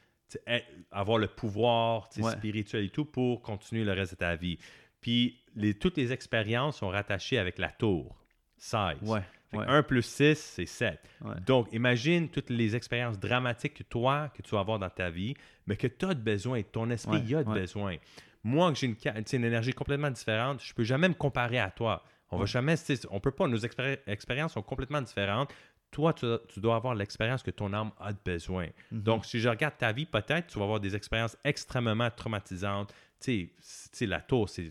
être- 0.46 0.66
avoir 0.92 1.18
le 1.18 1.26
pouvoir 1.26 2.08
Ouais. 2.18 2.30
spirituel 2.32 2.84
et 2.84 2.88
tout 2.90 3.04
pour 3.04 3.42
continuer 3.42 3.84
le 3.84 3.92
reste 3.92 4.12
de 4.12 4.16
ta 4.18 4.36
vie. 4.36 4.58
Puis 5.00 5.40
les, 5.56 5.74
toutes 5.74 5.96
les 5.96 6.12
expériences 6.12 6.78
sont 6.78 6.88
rattachées 6.90 7.38
avec 7.38 7.58
la 7.58 7.70
tour, 7.70 8.16
16. 8.56 8.98
Ouais. 9.02 9.22
Ouais. 9.52 9.64
1 9.68 9.82
plus 9.82 10.02
6, 10.02 10.34
c'est 10.38 10.66
7. 10.66 10.98
Ouais. 11.22 11.34
Donc, 11.46 11.68
imagine 11.72 12.28
toutes 12.28 12.50
les 12.50 12.74
expériences 12.74 13.18
dramatiques 13.18 13.74
que 13.74 13.82
toi, 13.82 14.30
que 14.34 14.42
tu 14.42 14.50
vas 14.54 14.60
avoir 14.60 14.78
dans 14.78 14.90
ta 14.90 15.10
vie, 15.10 15.34
mais 15.66 15.76
que 15.76 15.86
tu 15.86 16.06
as 16.06 16.14
de 16.14 16.20
besoin, 16.22 16.62
ton 16.62 16.88
esprit 16.90 17.18
Ouais, 17.18 17.24
y 17.26 17.34
a 17.34 17.44
de 17.44 17.52
besoin. 17.52 17.96
Moi, 18.44 18.72
que 18.72 18.78
j'ai 18.78 18.86
une, 18.88 18.96
une 19.32 19.44
énergie 19.44 19.72
complètement 19.72 20.10
différente, 20.10 20.62
je 20.64 20.72
peux 20.74 20.84
jamais 20.84 21.08
me 21.08 21.14
comparer 21.14 21.58
à 21.58 21.70
toi. 21.70 22.02
On 22.30 22.38
va 22.38 22.46
jamais, 22.46 22.74
on 23.10 23.20
peut 23.20 23.30
pas, 23.30 23.46
nos 23.46 23.58
expéri- 23.58 23.98
expériences 24.06 24.54
sont 24.54 24.62
complètement 24.62 25.02
différentes. 25.02 25.52
Toi, 25.90 26.14
tu, 26.14 26.24
tu 26.48 26.58
dois 26.60 26.76
avoir 26.76 26.94
l'expérience 26.94 27.42
que 27.42 27.50
ton 27.50 27.70
âme 27.74 27.90
a 28.00 28.14
de 28.14 28.18
besoin. 28.24 28.68
Mhm. 28.90 29.02
Donc, 29.02 29.26
si 29.26 29.38
je 29.38 29.48
regarde 29.50 29.74
ta 29.76 29.92
vie, 29.92 30.06
peut-être 30.06 30.46
tu 30.46 30.58
vas 30.58 30.64
avoir 30.64 30.80
des 30.80 30.96
expériences 30.96 31.36
extrêmement 31.44 32.10
traumatisantes. 32.10 32.94
Tu 33.20 33.52
sais, 33.60 34.06
la 34.06 34.20
tour, 34.20 34.48
c'est- 34.48 34.70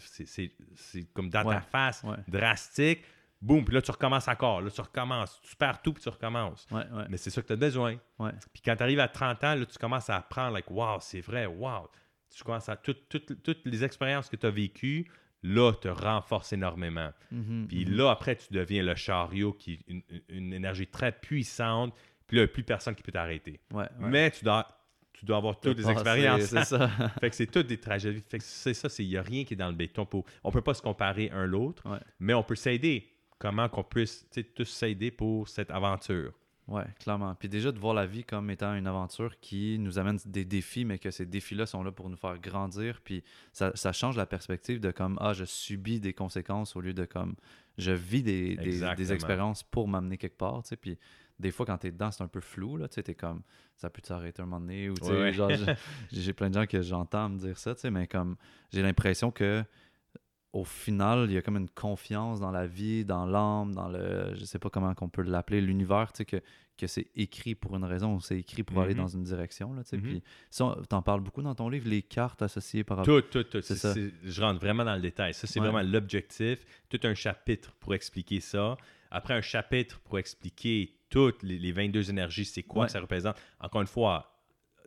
comme 1.13 1.29
dans 1.29 1.43
ta 1.43 1.61
face, 1.61 2.03
drastique. 2.27 3.03
Boum, 3.41 3.65
puis 3.65 3.73
là, 3.73 3.81
tu 3.81 3.89
recommences 3.91 4.27
encore. 4.27 4.61
Là, 4.61 4.69
tu 4.69 4.81
recommences. 4.81 5.41
Tu 5.41 5.55
perds 5.55 5.81
tout, 5.81 5.93
puis 5.93 6.03
tu 6.03 6.09
recommences. 6.09 6.67
Ouais, 6.71 6.85
ouais. 6.91 7.05
Mais 7.09 7.17
c'est 7.17 7.29
ça 7.31 7.41
que 7.41 7.47
tu 7.47 7.53
as 7.53 7.57
besoin. 7.57 7.97
Ouais. 8.19 8.31
Puis 8.53 8.61
quand 8.63 8.75
tu 8.75 8.83
arrives 8.83 8.99
à 8.99 9.07
30 9.07 9.43
ans, 9.43 9.55
là, 9.55 9.65
tu 9.65 9.77
commences 9.79 10.09
à 10.09 10.17
apprendre, 10.17 10.53
like, 10.53 10.69
wow, 10.69 10.97
c'est 10.99 11.21
vrai, 11.21 11.45
wow. 11.47 11.89
Tu 12.35 12.43
commences 12.43 12.69
à. 12.69 12.75
tout- 12.75 12.93
tout- 13.09 13.19
toutes 13.19 13.65
les 13.65 13.83
expériences 13.83 14.29
que 14.29 14.35
tu 14.35 14.45
as 14.45 14.51
vécues, 14.51 15.09
là, 15.43 15.73
te 15.73 15.87
renforcent 15.87 16.53
énormément. 16.53 17.11
Mhm, 17.31 17.65
Puis 17.67 17.85
mhm. 17.85 17.95
là, 17.95 18.11
après, 18.11 18.35
tu 18.35 18.53
deviens 18.53 18.83
le 18.83 18.93
chariot 18.95 19.53
qui 19.53 19.79
une, 19.87 20.03
une- 20.29 20.53
énergie 20.53 20.87
très 20.87 21.11
puissante. 21.11 21.93
Puis 22.27 22.37
là, 22.37 22.43
il 22.43 22.45
n'y 22.45 22.51
a 22.51 22.53
plus 22.53 22.63
personne 22.63 22.93
qui 22.95 23.03
peut 23.03 23.11
t'arrêter. 23.11 23.59
Mais 23.99 24.29
tu 24.31 24.45
dois, 24.45 24.67
tu 25.13 25.25
dois 25.25 25.37
avoir 25.37 25.59
toutes 25.59 25.77
les 25.79 25.89
expériences. 25.89 26.43
C'est 26.43 26.63
ça. 26.63 26.87
fait 27.19 27.29
que 27.29 27.35
c'est 27.35 27.47
toutes 27.47 27.67
des 27.67 27.79
tragédies. 27.79 28.23
Fait 28.29 28.37
que 28.37 28.43
c'est 28.43 28.73
ça, 28.73 28.87
il 28.99 29.07
n'y 29.09 29.17
a 29.17 29.21
rien 29.23 29.43
qui 29.43 29.55
est 29.55 29.57
dans 29.57 29.67
le 29.69 29.75
béton. 29.75 30.05
Pour, 30.05 30.23
on 30.43 30.51
peut 30.51 30.61
pas 30.61 30.73
se 30.75 30.81
comparer 30.81 31.29
un 31.31 31.45
l'autre, 31.45 31.83
mais 32.19 32.33
on 32.33 32.43
peut 32.43 32.55
s'aider. 32.55 33.10
Comment 33.41 33.69
qu'on 33.69 33.83
puisse 33.83 34.27
tous 34.55 34.65
s'aider 34.65 35.09
pour 35.09 35.49
cette 35.49 35.71
aventure. 35.71 36.31
Ouais, 36.67 36.85
clairement. 36.99 37.33
Puis 37.33 37.49
déjà 37.49 37.71
de 37.71 37.79
voir 37.79 37.95
la 37.95 38.05
vie 38.05 38.23
comme 38.23 38.51
étant 38.51 38.75
une 38.75 38.85
aventure 38.85 39.39
qui 39.39 39.79
nous 39.79 39.97
amène 39.97 40.19
des 40.27 40.45
défis, 40.45 40.85
mais 40.85 40.99
que 40.99 41.09
ces 41.09 41.25
défis-là 41.25 41.65
sont 41.65 41.83
là 41.83 41.91
pour 41.91 42.07
nous 42.07 42.17
faire 42.17 42.37
grandir. 42.37 43.01
Puis 43.03 43.23
ça, 43.51 43.71
ça 43.73 43.91
change 43.93 44.15
la 44.15 44.27
perspective 44.27 44.79
de 44.79 44.91
comme 44.91 45.17
ah 45.19 45.33
je 45.33 45.43
subis 45.43 45.99
des 45.99 46.13
conséquences 46.13 46.75
au 46.75 46.81
lieu 46.81 46.93
de 46.93 47.03
comme 47.03 47.35
je 47.79 47.91
vis 47.91 48.21
des, 48.21 48.55
des, 48.55 48.63
Exactement. 48.63 48.95
des 48.95 49.11
expériences 49.13 49.63
pour 49.63 49.87
m'amener 49.87 50.19
quelque 50.19 50.37
part. 50.37 50.63
Sais. 50.63 50.77
Puis 50.77 50.99
des 51.39 51.49
fois 51.49 51.65
quand 51.65 51.79
t'es 51.79 51.91
dedans 51.91 52.11
c'est 52.11 52.23
un 52.23 52.27
peu 52.27 52.41
flou 52.41 52.77
là. 52.77 52.87
Tu 52.87 52.95
sais 52.95 53.03
t'es 53.03 53.15
comme 53.15 53.41
ça 53.75 53.89
peut 53.89 54.03
t'arrêter 54.03 54.43
un 54.43 54.45
moment 54.45 54.61
donné 54.61 54.91
ou 54.91 54.93
Ouais, 55.01 55.19
ouais. 55.19 55.33
genre 55.33 55.49
j'ai 56.11 56.33
plein 56.33 56.49
de 56.49 56.53
gens 56.53 56.67
que 56.67 56.81
j'entends 56.83 57.27
me 57.27 57.39
dire 57.39 57.57
ça. 57.57 57.73
Tu 57.73 57.81
sais 57.81 57.91
mais 57.91 58.05
comme 58.05 58.35
j'ai 58.71 58.83
l'impression 58.83 59.31
que 59.31 59.65
au 60.53 60.65
final, 60.65 61.27
il 61.29 61.33
y 61.33 61.37
a 61.37 61.41
comme 61.41 61.57
une 61.57 61.69
confiance 61.69 62.39
dans 62.39 62.51
la 62.51 62.67
vie, 62.67 63.05
dans 63.05 63.25
l'âme, 63.25 63.73
dans 63.73 63.87
le, 63.87 64.33
je 64.35 64.43
sais 64.45 64.59
pas 64.59 64.69
comment 64.69 64.93
qu'on 64.93 65.07
peut 65.09 65.21
l'appeler, 65.21 65.61
l'univers, 65.61 66.11
tu 66.11 66.17
sais, 66.17 66.25
que, 66.25 66.41
que 66.77 66.87
c'est 66.87 67.07
écrit 67.15 67.55
pour 67.55 67.75
une 67.77 67.85
raison, 67.85 68.19
c'est 68.19 68.37
écrit 68.39 68.63
pour 68.63 68.81
aller 68.81 68.93
Mhm. 68.93 68.99
dans 69.01 69.07
une 69.07 69.23
direction, 69.23 69.73
là, 69.73 69.83
tu 69.83 69.89
sais. 69.91 69.97
Mhm. 69.97 70.03
Puis 70.03 70.23
ça, 70.49 70.77
t'en 70.89 71.01
parles 71.01 71.21
beaucoup 71.21 71.41
dans 71.41 71.55
ton 71.55 71.69
livre, 71.69 71.87
les 71.87 72.01
cartes 72.01 72.41
associées 72.41 72.83
par 72.83 72.97
rapport... 72.97 73.21
Tout, 73.21 73.27
tout, 73.29 73.43
tout. 73.43 73.61
C'est 73.61 73.75
ça. 73.75 73.93
Je 74.23 74.41
rentre 74.41 74.59
vraiment 74.59 74.83
dans 74.83 74.95
le 74.95 75.01
détail. 75.01 75.33
Ça, 75.33 75.47
c'est 75.47 75.59
Ouais. 75.61 75.69
vraiment 75.69 75.87
l'objectif. 75.89 76.65
Tout 76.89 76.99
un 77.03 77.13
chapitre 77.13 77.71
pour 77.79 77.93
expliquer 77.93 78.39
ça. 78.41 78.75
Après, 79.09 79.33
un 79.33 79.41
chapitre 79.41 79.99
pour 80.01 80.17
expliquer 80.19 80.97
toutes 81.09 81.43
les, 81.43 81.59
les 81.59 81.71
22 81.71 82.09
énergies, 82.09 82.45
c'est 82.45 82.63
quoi 82.63 82.81
Ouais. 82.81 82.85
que 82.87 82.91
ça 82.93 82.99
représente. 82.99 83.35
Encore 83.59 83.81
une 83.81 83.87
fois, 83.87 84.27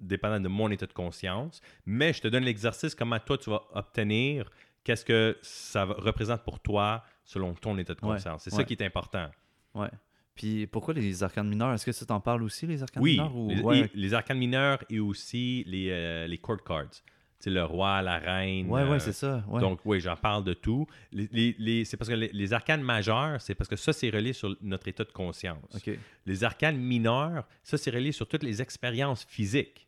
dépendant 0.00 0.40
de 0.40 0.48
mon 0.48 0.68
état 0.70 0.86
de 0.86 0.92
conscience. 0.92 1.60
Mais 1.86 2.12
je 2.12 2.20
te 2.20 2.28
donne 2.28 2.44
l'exercice, 2.44 2.94
comment 2.94 3.18
toi, 3.20 3.38
tu 3.38 3.48
vas 3.50 3.62
obtenir, 3.72 4.50
qu'est-ce 4.85 5.05
que 5.05 5.37
ça 5.43 5.85
représente 5.85 6.43
pour 6.45 6.61
toi 6.61 7.03
selon 7.24 7.55
ton 7.55 7.76
état 7.78 7.95
de 7.95 8.01
Ouais, 8.05 8.14
conscience? 8.14 8.43
C'est 8.45 8.53
ouais. 8.53 8.57
ça 8.59 8.64
qui 8.64 8.74
est 8.74 8.82
important. 8.82 9.28
Ouais. 9.74 9.89
Puis 10.35 10.66
pourquoi 10.66 10.95
les 10.95 11.22
arcanes 11.22 11.49
mineures? 11.49 11.72
Est-ce 11.72 11.87
que 11.87 11.93
ça 11.93 12.05
t'en 12.07 12.20
parle 12.20 12.43
aussi, 12.43 12.66
les 12.66 12.82
arcanes 12.82 13.03
Oui, 13.03 13.12
mineures? 13.12 13.37
Ou... 13.37 13.49
les, 13.49 13.61
ouais, 13.62 13.91
les 13.95 14.14
arcanes 14.14 14.39
mineurs 14.39 14.78
et 14.91 15.01
aussi 15.01 15.64
les, 15.66 15.91
euh, 15.91 16.26
les 16.26 16.39
court 16.39 16.62
cards. 16.62 16.91
C'est 17.39 17.51
le 17.51 17.62
roi, 17.64 18.01
la 18.01 18.18
reine. 18.18 18.68
ouais, 18.70 18.85
ouais, 18.85 18.91
euh, 18.93 18.99
c'est 18.99 19.12
ça. 19.12 19.45
Donc, 19.61 19.80
oui, 19.85 20.01
j'en 20.01 20.16
parle 20.16 20.45
de 20.45 20.55
tout. 20.55 20.87
Les, 21.12 21.55
les- 21.59 21.85
c'est 21.85 21.97
parce 21.99 22.09
que 22.09 22.14
les, 22.14 22.53
arcanes 22.55 22.80
majeures, 22.80 23.39
c'est 23.41 23.55
parce 23.55 23.68
que 23.68 23.76
ça, 23.76 23.93
c'est 23.93 24.09
relié 24.09 24.32
sur 24.32 24.57
notre 24.62 24.89
état 24.89 25.05
de 25.05 25.12
conscience. 25.12 25.76
Les 26.24 26.43
arcanes 26.43 26.78
mineurs, 26.78 27.47
ça, 27.62 27.76
c'est 27.76 27.91
relié 27.91 28.12
sur 28.12 28.26
toutes 28.26 28.45
les 28.45 28.62
expériences 28.62 29.24
physiques. 29.24 29.87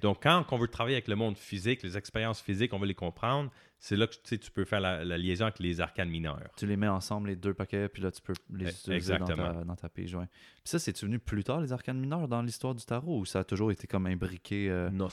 Donc, 0.00 0.22
quand 0.22 0.44
on 0.50 0.56
veut 0.56 0.68
travailler 0.68 0.96
avec 0.96 1.08
le 1.08 1.16
monde 1.16 1.36
physique, 1.36 1.82
les 1.82 1.96
expériences 1.96 2.40
physiques, 2.40 2.72
on 2.72 2.78
veut 2.78 2.86
les 2.86 2.94
comprendre, 2.94 3.50
c'est 3.86 3.96
là 3.96 4.06
que 4.06 4.14
tu, 4.36 4.50
peux 4.50 4.64
faire 4.64 4.80
la, 4.80 5.04
la 5.04 5.18
liaison 5.18 5.44
avec 5.44 5.58
les 5.58 5.82
arcanes 5.82 6.08
mineurs. 6.08 6.40
Tu 6.56 6.66
les 6.66 6.74
mets 6.78 6.88
ensemble, 6.88 7.28
les 7.28 7.36
deux 7.36 7.52
paquets, 7.52 7.86
puis 7.90 8.02
là, 8.02 8.10
tu 8.10 8.22
peux 8.22 8.32
les 8.54 8.64
Eh, 8.64 8.70
utiliser 8.70 9.18
dans 9.18 9.26
ta, 9.26 9.52
dans 9.64 9.76
ta 9.76 9.90
pige. 9.90 10.14
Ouais. 10.14 10.24
Puis 10.26 10.62
ça, 10.70 10.78
c'est-tu 10.78 11.04
venu 11.04 11.18
plus 11.18 11.44
tard, 11.44 11.60
les 11.60 11.70
arcanes 11.70 11.98
mineures, 11.98 12.26
dans 12.26 12.40
l'histoire 12.40 12.74
du 12.74 12.82
tarot, 12.82 13.18
ou 13.18 13.24
ça 13.26 13.40
a 13.40 13.44
toujours 13.44 13.70
été 13.72 13.86
comme 13.86 14.06
imbriqué? 14.06 14.70
euh, 14.70 14.88
Non, 14.90 15.08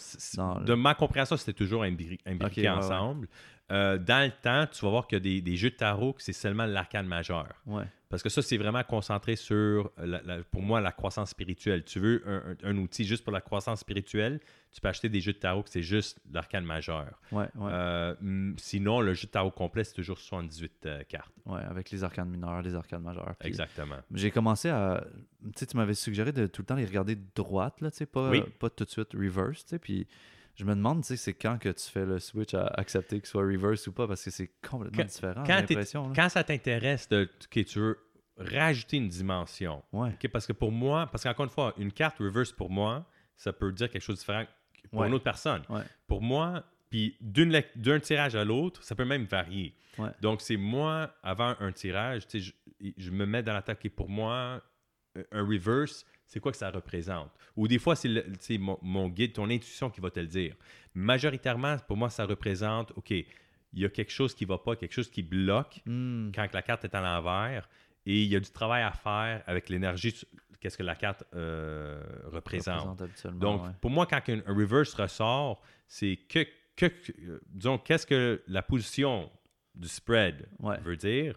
le- 0.59 0.63
de 0.65 0.73
ma 0.73 0.95
compréhension, 0.95 1.35
c'était 1.35 1.51
toujours 1.51 1.83
imbri- 1.83 2.19
imbriqué 2.25 2.61
Ok, 2.61 2.63
ouais, 2.63 2.69
ouais. 2.69 2.69
ensemble. 2.85 3.27
euh, 3.73 3.97
dans 3.97 4.25
le 4.25 4.31
temps, 4.41 4.65
tu 4.71 4.85
vas 4.85 4.91
voir 4.91 5.05
qu'il 5.05 5.17
y 5.17 5.21
a 5.21 5.23
des, 5.23 5.41
des 5.41 5.57
jeux 5.57 5.71
de 5.71 5.75
tarot 5.75 6.13
que 6.13 6.21
c'est 6.23 6.31
seulement 6.31 6.65
l'arcane 6.65 7.07
majeur. 7.07 7.49
Ouais. 7.65 7.83
Parce 8.11 8.21
que 8.21 8.29
ça, 8.29 8.41
c'est 8.43 8.57
vraiment 8.57 8.83
concentré 8.83 9.35
sur, 9.35 9.89
la- 9.97 10.21
la- 10.21 10.43
pour 10.43 10.61
moi, 10.61 10.79
la 10.81 10.91
croissance 10.91 11.31
spirituelle. 11.31 11.83
Tu 11.83 11.97
veux 11.99 12.21
un, 12.27 12.51
un- 12.63 12.69
un 12.71 12.77
outil 12.77 13.03
juste 13.05 13.23
pour 13.23 13.33
la 13.33 13.41
croissance 13.41 13.79
spirituelle, 13.79 14.39
tu 14.71 14.79
peux 14.81 14.87
acheter 14.89 15.09
des 15.09 15.19
jeux 15.21 15.33
de 15.33 15.37
tarot 15.39 15.63
que 15.63 15.69
c'est 15.69 15.81
juste 15.81 16.19
l'arcane 16.31 16.63
majeur. 16.65 17.19
Ouais, 17.31 17.47
ouais, 17.55 17.71
Euh, 17.73 18.53
sinon, 18.57 19.01
le 19.01 19.13
jeu 19.13 19.25
de 19.27 19.31
tarot 19.31 19.49
complet, 19.51 19.83
c'est 19.83 19.93
toujours 19.95 20.17
78 20.19 20.85
euh, 20.85 21.03
cartes. 21.09 21.33
ouais, 21.45 21.61
avec 21.61 21.89
les 21.89 22.03
arcanes 22.03 22.29
mineures, 22.29 22.61
les 22.61 22.75
arcanes 22.75 23.01
majeures. 23.01 23.33
Exactement. 23.41 23.95
J'ai 24.13 24.29
commencé 24.31 24.69
à. 24.69 25.03
Tu 25.43 25.51
sais, 25.55 25.65
tu 25.65 25.77
m'avais 25.77 25.93
suggéré 25.95 26.31
de 26.31 26.45
tout 26.47 26.61
le 26.61 26.65
temps 26.67 26.75
les 26.75 26.85
regarder 26.85 27.15
de 27.15 27.23
droite, 27.33 27.81
là, 27.81 27.89
tu 27.91 27.97
sais, 27.97 28.05
pas, 28.05 28.29
Oui. 28.29 28.43
pas 28.59 28.69
tout 28.69 28.83
de 28.85 28.89
suite 28.89 29.13
reverse, 29.13 29.63
tu 29.65 29.69
sais. 29.71 29.79
Puis 29.79 30.05
je 30.61 30.65
me 30.65 30.75
demande, 30.75 31.01
tu 31.01 31.07
sais, 31.07 31.17
c'est 31.17 31.33
quand 31.33 31.57
que 31.57 31.69
tu 31.69 31.89
fais 31.89 32.05
le 32.05 32.19
switch 32.19 32.53
à 32.53 32.67
accepter 32.67 33.19
que 33.19 33.25
ce 33.27 33.31
soit 33.31 33.41
reverse 33.43 33.87
ou 33.87 33.91
pas, 33.93 34.07
parce 34.07 34.23
que 34.23 34.29
c'est 34.29 34.51
complètement 34.67 34.97
Quand- 35.03 35.09
différent, 35.09 35.43
quand 35.45 35.55
l'impression. 35.55 36.13
Quand 36.13 36.29
ça 36.29 36.43
t'intéresse 36.43 37.09
de 37.09 37.27
que 37.49 37.59
tu 37.61 37.79
veux 37.79 37.97
rajouter 38.37 38.97
une 38.97 39.09
dimension, 39.09 39.83
Ouais, 39.91 40.11
parce 40.31 40.45
que 40.47 40.53
pour 40.53 40.71
moi, 40.71 41.07
parce 41.07 41.23
qu'encore 41.23 41.45
une 41.45 41.51
fois, 41.51 41.73
une 41.77 41.91
carte 41.91 42.19
reverse 42.19 42.51
pour 42.51 42.69
moi, 42.69 43.05
ça 43.35 43.51
peut 43.53 43.71
dire 43.71 43.89
quelque 43.89 44.01
chose 44.03 44.15
de 44.15 44.19
différent 44.19 44.45
pour 44.91 44.99
Ouais. 45.01 45.07
une 45.07 45.13
autre 45.15 45.23
personne. 45.23 45.63
Ouais. 45.69 45.81
Pour 46.07 46.21
moi, 46.21 46.63
puis 46.89 47.17
d'un 47.21 47.99
tirage 47.99 48.35
à 48.35 48.43
l'autre, 48.45 48.83
ça 48.83 48.95
peut 48.95 49.05
même 49.05 49.25
varier. 49.25 49.75
Donc, 50.21 50.41
c'est 50.41 50.57
moi, 50.57 51.13
avant 51.23 51.55
un 51.59 51.71
tirage, 51.71 52.23
je, 52.33 52.51
je 52.97 53.11
me 53.11 53.25
mets 53.25 53.43
dans 53.43 53.53
la 53.53 53.61
tête, 53.61 53.79
OK, 53.83 53.91
pour 53.91 54.09
moi, 54.09 54.61
un 55.31 55.41
reverse, 55.45 56.05
c'est 56.31 56.39
quoi 56.39 56.53
que 56.53 56.57
ça 56.57 56.69
représente? 56.71 57.29
Ou 57.57 57.67
des 57.67 57.77
fois, 57.77 57.93
c'est 57.97 58.57
mon, 58.57 58.77
mon 58.81 59.09
guide, 59.09 59.33
ton 59.33 59.49
intuition 59.49 59.89
qui 59.89 59.99
va 59.99 60.09
te 60.09 60.21
le 60.21 60.27
dire. 60.27 60.55
Majoritairement, 60.95 61.75
pour 61.89 61.97
moi, 61.97 62.09
ça 62.09 62.25
représente, 62.25 62.93
OK, 62.95 63.11
il 63.11 63.25
y 63.73 63.83
a 63.83 63.89
quelque 63.89 64.13
chose 64.13 64.33
qui 64.33 64.45
ne 64.45 64.49
va 64.49 64.57
pas, 64.57 64.77
quelque 64.77 64.93
chose 64.93 65.09
qui 65.09 65.23
bloque 65.23 65.81
Hmm, 65.85 66.31
quand 66.33 66.47
la 66.53 66.61
carte 66.61 66.85
est 66.85 66.95
à 66.95 67.01
l'envers 67.01 67.67
et 68.05 68.23
il 68.23 68.29
y 68.29 68.35
a 68.37 68.39
du 68.39 68.49
travail 68.49 68.81
à 68.83 68.91
faire 68.91 69.43
avec 69.45 69.67
l'énergie, 69.67 70.15
qu'est-ce 70.61 70.77
que 70.77 70.83
la 70.83 70.95
carte 70.95 71.25
euh, 71.35 72.01
représente. 72.27 72.97
Donc, 73.33 73.63
ouais. 73.63 73.69
pour 73.81 73.91
moi, 73.91 74.05
quand 74.05 74.21
un, 74.29 74.39
un 74.45 74.55
reverse 74.55 74.93
ressort, 74.93 75.61
c'est 75.85 76.15
que, 76.29 76.45
que, 76.77 76.85
euh, 77.27 77.41
disons, 77.47 77.77
qu'est-ce 77.77 78.07
que 78.07 78.41
la 78.47 78.61
position 78.63 79.29
du 79.75 79.89
spread 79.89 80.47
Ouais. 80.59 80.79
veut 80.79 80.95
dire? 80.95 81.35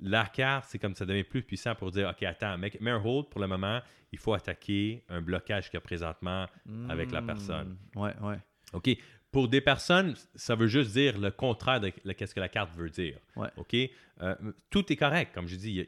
La 0.00 0.26
carte, 0.26 0.66
c'est 0.68 0.78
comme 0.78 0.94
ça 0.94 1.06
devient 1.06 1.24
plus 1.24 1.42
puissant 1.42 1.74
pour 1.74 1.90
dire, 1.90 2.08
OK, 2.10 2.22
attends, 2.24 2.58
mets 2.58 2.72
un 2.90 3.02
hold 3.04 3.28
pour 3.28 3.40
le 3.40 3.46
moment, 3.46 3.80
il 4.12 4.18
faut 4.18 4.34
attaquer 4.34 5.04
un 5.08 5.20
blocage 5.20 5.66
qu'il 5.70 5.74
y 5.74 5.78
a 5.78 5.80
présentement 5.80 6.46
avec 6.88 7.10
la 7.12 7.20
Hmm, 7.20 7.26
personne. 7.26 7.76
Ouais, 7.94 8.14
ouais, 8.20 8.38
OK? 8.72 8.90
Pour 9.30 9.48
des 9.48 9.60
personnes, 9.60 10.14
ça 10.36 10.54
veut 10.54 10.68
juste 10.68 10.92
dire 10.92 11.18
le 11.18 11.30
contraire 11.32 11.80
de 11.80 11.88
qu'est-ce 12.12 12.34
que 12.34 12.40
la 12.40 12.48
carte 12.48 12.70
veut 12.76 12.90
dire. 12.90 13.18
Ouais. 13.34 13.48
OK? 13.56 13.74
Euh, 14.22 14.34
tout 14.70 14.92
est 14.92 14.96
correct, 14.96 15.32
comme 15.34 15.48
je 15.48 15.56
dis. 15.56 15.84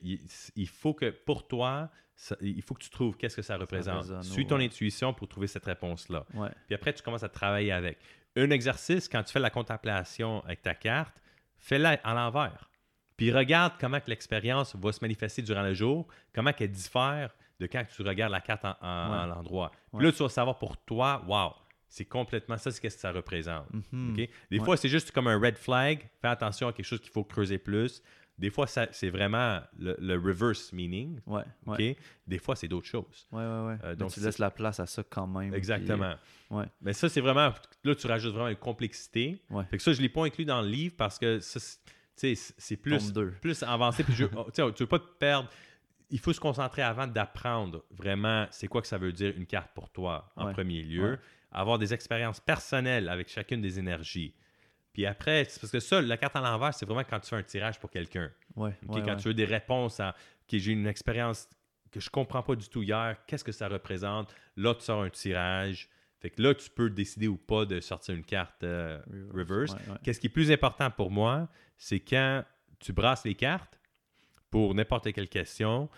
Il, 0.57 0.69
faut 0.69 0.95
que 0.95 1.11
pour 1.11 1.47
toi, 1.47 1.89
ça- 2.17 2.37
il 2.41 2.61
faut 2.63 2.75
que 2.75 2.83
tu 2.83 2.91
trouves 2.91 3.17
qu'est-ce 3.17 3.37
que 3.37 3.43
ça 3.43 3.57
représente. 3.57 3.99
résonne, 4.03 4.23
Suis 4.25 4.47
ton 4.49 4.59
intuition 4.59 5.13
pour 5.15 5.29
trouver 5.29 5.47
cette 5.47 5.65
réponse-là. 5.65 6.27
ouais. 6.35 6.49
Puis 6.67 6.75
après, 6.75 6.93
tu 6.93 7.03
commences 7.03 7.23
à 7.23 7.29
travailler 7.29 7.71
avec. 7.71 7.99
Un 8.35 8.51
exercice, 8.51 9.09
quand 9.09 9.23
tu 9.23 9.33
fais 9.33 9.39
la 9.41 9.51
contemplation 9.51 10.43
avec 10.45 10.63
ta 10.63 10.75
carte, 10.75 11.15
fais-la 11.59 12.01
à 12.03 12.15
l'envers. 12.15 12.69
Puis 13.17 13.33
regarde 13.33 13.75
comment 13.81 13.99
que 14.01 14.11
l'expérience 14.11 14.75
va 14.77 14.93
se 14.93 14.99
manifester 15.03 15.43
durant 15.43 15.63
le 15.63 15.75
jour, 15.75 16.07
comment 16.35 16.53
qu'elle 16.53 16.71
diffère 16.71 17.35
de 17.59 17.67
quand 17.67 17.83
tu 17.95 18.03
regardes 18.03 18.33
la 18.33 18.41
carte 18.41 18.65
en, 18.65 18.75
en- 18.83 19.11
Ouais. 19.11 19.19
en 19.19 19.27
l'endroit. 19.27 19.71
Puis 19.71 19.99
Ouais. 19.99 20.05
là, 20.05 20.13
tu 20.13 20.23
vas 20.23 20.29
savoir 20.29 20.59
pour 20.59 20.77
toi, 20.77 21.25
wow, 21.27 21.53
c'est 21.89 22.05
complètement 22.05 22.59
ça, 22.59 22.71
c'est 22.71 22.81
qu'est-ce 22.81 22.97
que 22.97 23.01
ça 23.01 23.13
représente. 23.13 23.67
Mhm. 23.93 24.11
OK? 24.11 24.17
Des 24.17 24.59
Ouais. 24.59 24.65
fois, 24.65 24.77
c'est 24.77 24.89
juste 24.91 25.11
comme 25.13 25.29
un 25.29 25.41
red 25.41 25.57
flag. 25.57 26.07
Fais 26.21 26.29
attention 26.29 26.69
à 26.69 26.73
quelque 26.75 26.85
chose 26.87 27.01
qu'il 27.01 27.11
faut 27.13 27.25
creuser 27.25 27.57
plus. 27.59 28.03
Des 28.39 28.51
fois, 28.51 28.67
c'est 28.67 29.09
vraiment 29.09 29.63
le, 29.79 29.97
le 29.99 30.15
reverse 30.17 30.71
meaning. 30.75 31.19
Ouais, 31.25 31.43
OK? 31.65 31.79
ouais. 31.79 31.97
Des 32.27 32.37
fois, 32.39 32.55
c'est 32.55 32.69
d'autres 32.69 32.87
choses. 32.87 33.27
Ouais, 33.33 33.39
ouais, 33.41 33.45
ouais. 33.45 33.77
Euh, 33.83 33.91
Mais 33.91 33.97
donc 33.97 34.13
tu 34.13 34.21
laisses 34.21 34.37
la 34.37 34.51
place 34.51 34.79
à 34.79 34.85
ça 34.85 35.03
quand 35.09 35.27
même. 35.27 35.49
puis- 35.53 35.57
Exactement. 35.57 36.15
Ouais. 36.51 36.67
Mais 36.83 36.93
ça, 36.93 37.09
c'est 37.09 37.23
vraiment. 37.23 37.55
Là, 37.83 37.95
tu 37.95 38.07
rajoutes 38.07 38.35
vraiment 38.35 38.49
une 38.51 38.57
complexité. 38.57 39.43
Ouais. 39.49 39.65
Fait 39.71 39.79
que 39.79 39.83
ça, 39.83 39.95
je 39.95 39.97
ne 39.99 40.03
l'ai 40.03 40.11
pas 40.11 40.27
inclus 40.27 40.45
dans 40.45 40.61
le 40.61 40.69
livre 40.69 40.95
parce 40.99 41.19
que 41.19 41.41
ça, 41.41 41.59
c'est- 42.17 42.77
plus, 42.77 43.13
plus 43.41 43.63
avancé. 43.63 44.03
Puis 44.05 44.15
je, 44.15 44.25
oh, 44.37 44.51
tu 44.51 44.63
veux 44.83 44.87
pas 44.89 44.99
te 44.99 45.09
perdre. 45.19 45.49
Il 46.11 46.19
faut 46.21 46.33
se 46.33 46.41
concentrer 46.41 46.83
avant 46.83 47.07
d'apprendre 47.07 47.85
vraiment 47.91 48.47
c'est 48.51 48.69
quoi 48.69 48.81
que 48.81 48.87
ça 48.89 48.97
veut 48.99 49.13
dire 49.13 49.35
une 49.37 49.47
carte 49.47 49.73
pour 49.75 49.91
toi 49.91 50.31
en 50.37 50.47
Ouais. 50.47 50.53
premier 50.53 50.83
lieu. 50.83 51.13
Ouais. 51.13 51.19
Avoir 51.53 51.79
des 51.79 51.93
expériences 51.95 52.41
personnelles 52.41 53.09
avec 53.09 53.29
chacune 53.29 53.61
des 53.61 53.79
énergies. 53.79 54.35
Puis 54.93 55.05
après, 55.05 55.45
parce 55.61 55.71
que 55.71 55.81
ça, 55.81 56.01
la 56.01 56.17
carte 56.17 56.37
à 56.37 56.41
l'envers, 56.41 56.73
c'est 56.73 56.87
vraiment 56.87 57.05
quand 57.05 57.21
tu 57.21 57.29
fais 57.29 57.37
un 57.37 57.43
tirage 57.43 57.79
pour 57.81 57.91
quelqu'un. 57.91 58.31
Ouais, 58.55 58.73
quand 58.89 59.17
tu 59.17 59.29
veux 59.29 59.35
des 59.35 59.45
réponses 59.45 60.01
à 60.01 60.11
OK, 60.11 60.59
j'ai 60.59 60.73
une 60.73 60.87
expérience 60.87 61.49
que 61.91 62.01
je 62.01 62.09
comprends 62.09 62.43
pas 62.43 62.55
du 62.57 62.69
tout 62.69 62.83
hier, 62.83 63.17
qu'est-ce 63.27 63.45
que 63.45 63.53
ça 63.53 63.69
représente? 63.69 64.35
Là, 64.57 64.75
tu 64.75 64.83
sors 64.83 65.03
un 65.03 65.11
tirage. 65.11 65.89
Fait 66.27 66.31
que 66.31 66.43
là, 66.43 66.57
tu 66.57 66.69
peux 66.71 66.91
décider 66.91 67.29
ou 67.29 67.37
pas 67.37 67.65
de 67.67 67.79
sortir 67.79 68.13
une 68.13 68.25
carte 68.25 68.65
euh, 68.65 68.99
reverse. 69.33 69.75
Ouais, 69.75 69.93
ouais. 69.93 69.99
Qu'est-ce 70.03 70.19
qui 70.19 70.27
est 70.27 70.31
plus 70.31 70.51
important 70.51 70.91
pour 70.91 71.09
moi, 71.09 71.47
c'est 71.77 72.01
quand 72.01 72.43
tu 72.81 72.93
brasses 72.93 73.25
les 73.25 73.37
cartes 73.37 73.79
pour 74.51 74.75
n'importe 74.75 75.13
quelle 75.13 75.29
question, 75.29 75.89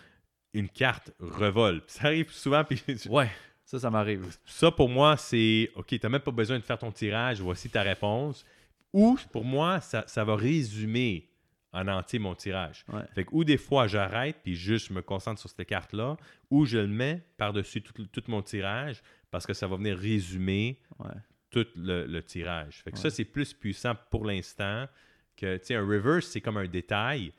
une 0.53 0.69
carte 0.69 1.11
revole. 1.19 1.81
Ça 1.87 2.09
arrive 2.09 2.29
souvent, 2.29 2.63
puis 2.63 2.79
Ouais, 3.09 3.31
ça, 3.65 3.79
ça 3.79 3.89
m'arrive. 3.89 4.37
ça 4.45 4.69
pour 4.69 4.87
moi, 4.87 5.17
c'est 5.17 5.71
OK, 5.73 5.87
tu 5.87 5.99
n'as 6.03 6.09
même 6.09 6.21
pas 6.21 6.29
besoin 6.29 6.59
de 6.59 6.63
faire 6.63 6.77
ton 6.77 6.91
tirage, 6.91 7.41
voici 7.41 7.67
ta 7.67 7.81
réponse. 7.81 8.45
Ou 8.93 9.17
pour 9.31 9.43
moi, 9.43 9.81
ça, 9.81 10.03
ça 10.05 10.23
va 10.23 10.35
résumer 10.35 11.27
en 11.73 11.87
entier 11.87 12.19
mon 12.19 12.35
tirage. 12.35 12.85
Ouais. 12.87 13.01
Fait 13.15 13.25
que, 13.25 13.29
ou 13.31 13.43
des 13.43 13.57
fois, 13.57 13.87
j'arrête 13.87 14.37
puis 14.43 14.53
juste 14.53 14.89
je 14.89 14.93
me 14.93 15.01
concentre 15.01 15.39
sur 15.39 15.49
cette 15.49 15.65
carte-là, 15.65 16.17
ou 16.51 16.65
je 16.65 16.77
le 16.77 16.87
mets 16.87 17.23
par-dessus 17.37 17.81
tout, 17.81 18.05
tout 18.05 18.23
mon 18.27 18.43
tirage 18.43 19.01
parce 19.31 19.45
que 19.45 19.53
ça 19.53 19.67
va 19.67 19.75
venir 19.77 19.97
résumer 19.97 20.79
Ouais. 20.99 21.11
tout 21.49 21.65
le, 21.75 22.05
le 22.05 22.23
tirage. 22.23 22.81
Fait 22.83 22.91
que 22.91 22.95
Ouais. 22.97 23.01
ça, 23.01 23.09
c'est 23.09 23.25
plus 23.25 23.53
puissant 23.53 23.93
pour 24.09 24.25
l'instant 24.25 24.87
que, 25.35 25.57
tu 25.57 25.65
sais, 25.65 25.75
un 25.75 25.85
reverse, 25.85 26.27
c'est 26.27 26.41
comme 26.41 26.57
un 26.57 26.67
détail. 26.67 27.31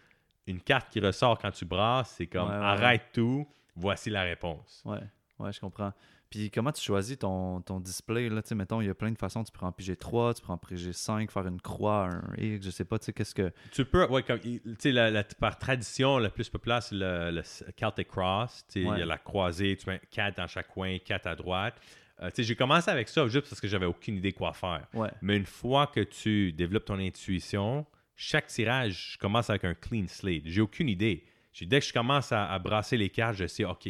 Une 0.46 0.60
carte 0.60 0.90
qui 0.90 1.00
ressort 1.00 1.38
quand 1.38 1.50
tu 1.50 1.64
brasses, 1.64 2.14
c'est 2.16 2.26
comme 2.26 2.50
arrête 2.50 3.04
tout, 3.12 3.46
voici 3.76 4.10
la 4.10 4.22
réponse. 4.22 4.82
Ouais, 4.84 4.98
ouais, 5.38 5.52
je 5.52 5.60
comprends. 5.60 5.92
Puis 6.30 6.48
comment 6.50 6.70
tu 6.70 6.80
choisis 6.80 7.18
ton, 7.18 7.60
ton 7.60 7.80
display? 7.80 8.28
Là, 8.28 8.40
tu 8.40 8.48
sais, 8.50 8.54
mettons, 8.54 8.80
il 8.80 8.86
y 8.86 8.90
a 8.90 8.94
plein 8.94 9.10
de 9.10 9.18
façons. 9.18 9.42
Tu 9.42 9.50
peux 9.50 9.66
en 9.66 9.72
piger 9.72 9.96
3, 9.96 10.34
tu 10.34 10.42
peux 10.42 10.52
en 10.52 10.58
piger 10.58 10.92
5, 10.92 11.28
faire 11.30 11.46
une 11.48 11.60
croix, 11.60 12.08
un 12.08 12.22
X, 12.38 12.64
je 12.66 12.70
sais 12.70 12.84
pas, 12.84 12.98
tu 13.00 13.06
sais, 13.06 13.12
qu'est-ce 13.12 13.34
que... 13.34 13.52
Tu 13.72 13.84
peux, 13.84 14.06
ouais, 14.06 14.22
comme, 14.22 14.38
tu 14.38 14.60
sais, 14.78 14.92
la, 14.92 15.10
la- 15.10 15.24
par 15.24 15.58
tradition, 15.58 16.18
la 16.18 16.30
plus 16.30 16.48
populaire, 16.48 16.82
c'est 16.84 16.94
le, 16.94 17.32
le 17.32 17.42
Celtic 17.42 18.06
Cross. 18.08 18.64
Tu 18.68 18.72
sais, 18.74 18.80
Il 18.82 18.88
Ouais. 18.88 19.00
y 19.00 19.02
a 19.02 19.06
la 19.06 19.18
croisée, 19.18 19.76
tu 19.76 19.90
mets 19.90 20.00
4 20.12 20.36
dans 20.36 20.46
chaque 20.46 20.68
coin, 20.68 20.98
4 21.04 21.26
à 21.26 21.34
droite. 21.34 21.74
Euh, 22.22 22.28
tu 22.28 22.36
sais, 22.36 22.42
j'ai 22.44 22.54
commencé 22.54 22.88
avec 22.90 23.08
ça 23.08 23.26
juste 23.26 23.48
parce 23.48 23.60
que 23.60 23.66
j'avais 23.66 23.86
aucune 23.86 24.14
idée 24.16 24.32
quoi 24.32 24.52
faire. 24.52 24.86
Ouais, 24.94 25.10
Mais 25.22 25.36
une 25.36 25.46
fois 25.46 25.88
que 25.88 26.00
tu 26.00 26.52
développes 26.52 26.84
ton 26.84 26.98
intuition, 27.00 27.86
chaque 28.14 28.46
tirage, 28.46 29.12
je 29.14 29.18
commence 29.18 29.50
avec 29.50 29.64
un 29.64 29.74
clean 29.74 30.04
slate. 30.06 30.42
J'ai 30.44 30.60
aucune 30.60 30.88
idée. 30.88 31.24
Dès 31.62 31.80
que 31.80 31.86
je 31.86 31.92
commence 31.92 32.30
à, 32.30 32.48
à 32.52 32.58
brasser 32.60 32.96
les 32.96 33.08
cartes, 33.10 33.36
je 33.36 33.46
sais, 33.46 33.64
OK, 33.64 33.86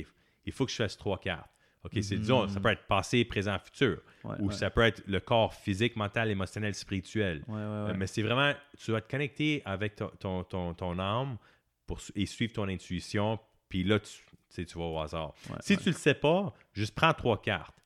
il 0.47 0.53
faut 0.53 0.65
que 0.65 0.71
je 0.71 0.77
fasse 0.77 0.97
trois 0.97 1.19
cartes. 1.19 1.51
OK, 1.83 1.93
c'est 2.03 2.17
disons, 2.17 2.47
ça 2.49 2.61
peut 2.61 2.69
être 2.69 2.87
passé, 2.87 3.25
présent, 3.25 3.59
futur. 3.59 4.03
ouais, 4.25 4.37
Ou 4.41 4.49
ouais. 4.49 4.55
ça 4.55 4.69
peut 4.71 4.83
être 4.83 5.03
le 5.07 5.19
corps 5.21 5.55
physique, 5.55 5.97
mental, 5.97 6.31
émotionnel, 6.31 6.75
spirituel. 6.75 7.43
Ouais, 7.49 7.57
Euh. 7.59 7.95
Mais 7.97 8.07
c'est 8.07 8.23
vraiment, 8.23 8.53
tu 8.79 8.93
vas 8.93 9.01
te 9.01 9.11
connecter 9.11 9.63
avec 9.65 9.97
ton, 9.97 10.09
ton, 10.19 10.45
ton, 10.45 10.75
ton 10.75 10.99
âme 10.99 11.39
pour, 11.87 12.01
et 12.15 12.27
suivre 12.27 12.53
ton 12.53 12.69
intuition. 12.69 13.39
Puis 13.69 13.83
là, 13.85 13.99
tu, 13.99 14.67
tu 14.67 14.79
vas 14.79 14.85
au 14.85 14.99
hasard. 14.99 15.33
Si 15.61 15.79
tu 15.79 15.89
le 15.91 15.95
sais 15.95 16.13
pas, 16.15 16.53
juste 16.75 16.95
prends 16.95 17.15
trois 17.15 17.41
cartes. 17.41 17.77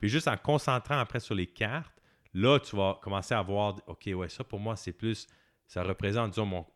Puis 0.00 0.08
juste 0.08 0.28
en 0.28 0.36
concentrant 0.36 0.98
après 0.98 1.20
sur 1.20 1.34
les 1.34 1.46
cartes, 1.46 1.92
là, 2.32 2.58
tu 2.58 2.74
vas 2.74 2.98
commencer 3.02 3.34
à 3.34 3.42
voir, 3.42 3.76
OK, 3.86 4.08
ouais, 4.14 4.28
ça 4.30 4.44
pour 4.44 4.60
moi, 4.60 4.76
c'est 4.76 4.92
plus, 4.92 5.26
ça 5.66 5.82
représente, 5.82 6.30
disons, 6.30 6.46
mon- 6.46 6.66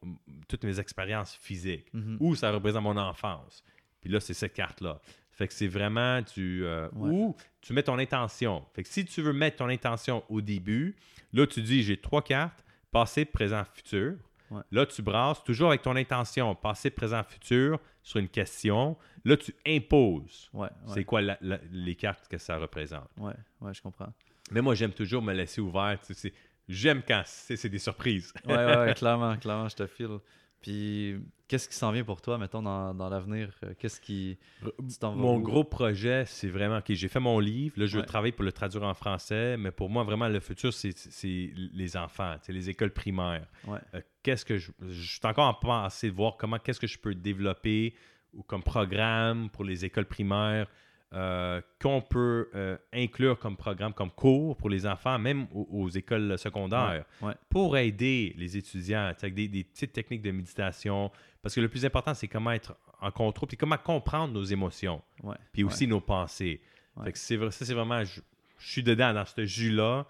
toutes 0.48 0.64
mes 0.64 0.78
expériences 0.78 1.34
physiques. 1.36 1.88
Mhm. 1.94 2.18
Ou 2.20 2.34
ça 2.34 2.50
représente 2.52 2.82
mon 2.82 2.96
enfance. 2.98 3.62
Puis 4.00 4.10
là, 4.10 4.20
c'est 4.20 4.34
cette 4.34 4.52
carte-là. 4.52 5.00
Fait 5.36 5.46
que 5.46 5.54
c'est 5.54 5.68
vraiment, 5.68 6.22
tu, 6.22 6.64
euh, 6.64 6.88
Ouais. 6.94 7.10
ou 7.10 7.36
tu 7.60 7.72
mets 7.72 7.82
ton 7.84 7.98
intention. 7.98 8.64
Fait 8.74 8.82
que 8.82 8.88
si 8.88 9.04
tu 9.04 9.22
veux 9.22 9.32
mettre 9.34 9.58
ton 9.58 9.68
intention 9.68 10.24
au 10.28 10.40
début, 10.40 10.96
là, 11.32 11.46
tu 11.46 11.62
dis, 11.62 11.82
j'ai 11.82 11.96
trois 11.98 12.22
cartes, 12.22 12.64
passé, 12.90 13.24
présent, 13.24 13.62
futur. 13.74 14.14
Ouais. 14.50 14.62
Là, 14.72 14.86
tu 14.86 15.02
brasses 15.02 15.42
toujours 15.44 15.68
avec 15.68 15.82
ton 15.82 15.94
intention, 15.96 16.54
passé, 16.54 16.88
présent, 16.90 17.22
futur, 17.22 17.78
sur 18.02 18.18
une 18.20 18.28
question. 18.28 18.96
Là, 19.24 19.36
tu 19.36 19.52
imposes. 19.66 20.48
Ouais, 20.52 20.68
C'est 20.86 21.04
quoi 21.04 21.20
la- 21.20 21.36
la- 21.40 21.60
les 21.72 21.96
cartes 21.96 22.28
que 22.28 22.38
ça 22.38 22.56
représente? 22.56 23.08
ouais, 23.18 23.34
ouais, 23.60 23.74
je 23.74 23.82
comprends. 23.82 24.12
Mais 24.52 24.60
moi, 24.62 24.74
j'aime 24.74 24.92
toujours 24.92 25.20
me 25.22 25.32
laisser 25.34 25.60
ouvert. 25.60 25.98
tu 26.00 26.06
sais, 26.06 26.14
c'est- 26.14 26.34
J'aime 26.68 27.02
quand 27.06 27.22
c'est 27.26 27.68
des 27.68 27.78
surprises. 27.78 28.32
Ouais, 28.44 28.54
ouais, 28.56 28.94
clairement, 28.96 29.36
clairement, 29.36 29.68
je 29.68 29.76
te 29.76 29.86
file. 29.86 30.18
Puis, 30.60 31.16
qu'est-ce 31.48 31.68
qui 31.68 31.74
s'en 31.76 31.92
vient 31.92 32.02
pour 32.02 32.20
toi, 32.20 32.38
mettons, 32.38 32.62
dans, 32.62 32.92
dans 32.94 33.08
l'avenir? 33.08 33.50
Euh, 33.62 33.74
Qu'est-ce 33.78 34.00
qui. 34.00 34.36
Vas 34.62 35.10
Mon 35.10 35.38
gros 35.38 35.62
projet, 35.64 36.24
c'est 36.26 36.48
vraiment, 36.48 36.78
OK, 36.78 36.86
j'ai 36.92 37.08
fait 37.08 37.20
mon 37.20 37.38
livre, 37.38 37.74
là, 37.78 37.86
je 37.86 37.98
Ouais. 37.98 38.04
travaille 38.06 38.32
pour 38.32 38.44
le 38.44 38.52
traduire 38.52 38.82
en 38.82 38.94
français, 38.94 39.56
mais 39.56 39.70
pour 39.70 39.88
moi, 39.90 40.02
vraiment, 40.02 40.28
le 40.28 40.40
futur, 40.40 40.72
c'est 40.72 40.96
c'est 40.96 41.52
les 41.54 41.96
enfants, 41.96 42.36
c'est 42.42 42.52
les 42.52 42.68
écoles 42.70 42.92
primaires. 42.92 43.46
Ouais. 43.66 43.78
Euh, 43.94 44.00
qu'est-ce 44.22 44.44
que 44.44 44.56
je... 44.58 44.72
Je 44.88 45.08
suis 45.18 45.20
encore 45.26 45.46
en 45.48 45.54
pensée 45.54 46.10
de 46.10 46.16
voir 46.16 46.36
comment, 46.36 46.58
qu'est-ce 46.58 46.80
que 46.80 46.86
je 46.88 46.98
peux 46.98 47.14
développer 47.14 47.94
ou 48.32 48.42
comme 48.42 48.62
programme 48.62 49.48
pour 49.50 49.62
les 49.64 49.84
écoles 49.84 50.06
primaires 50.06 50.66
euh, 51.12 51.60
qu'on 51.80 52.02
peut 52.02 52.50
euh, 52.54 52.76
inclure 52.92 53.38
comme 53.38 53.56
programme, 53.56 53.92
comme 53.94 54.10
cours 54.10 54.56
pour 54.56 54.68
les 54.68 54.86
enfants, 54.86 55.18
même 55.18 55.46
aux, 55.54 55.66
aux 55.70 55.88
écoles 55.88 56.36
secondaires, 56.38 57.04
Ouais, 57.22 57.28
ouais. 57.28 57.34
pour 57.48 57.76
aider 57.76 58.34
les 58.36 58.56
étudiants 58.56 59.12
avec 59.20 59.34
des, 59.34 59.46
des 59.48 59.62
petites 59.64 59.92
techniques 59.92 60.22
de 60.22 60.32
méditation. 60.32 61.10
Parce 61.42 61.54
que 61.54 61.60
le 61.60 61.68
plus 61.68 61.84
important, 61.84 62.12
c'est 62.12 62.26
comment 62.28 62.50
être 62.50 62.76
en 63.00 63.10
contrôle, 63.12 63.46
puis 63.48 63.56
comment 63.56 63.78
comprendre 63.78 64.32
nos 64.34 64.42
émotions, 64.44 65.00
Ouais. 65.22 65.36
puis 65.52 65.62
aussi 65.64 65.86
nos 65.86 66.00
pensées. 66.00 66.60
Fait 67.04 67.12
que 67.12 67.18
c'est 67.18 67.36
vrai- 67.36 67.50
ça, 67.50 67.64
c'est 67.64 67.74
vraiment... 67.74 68.02
Je, 68.04 68.20
je 68.58 68.70
suis 68.72 68.82
dedans, 68.82 69.12
dans 69.12 69.24
ce 69.26 69.44
jus-là. 69.44 70.06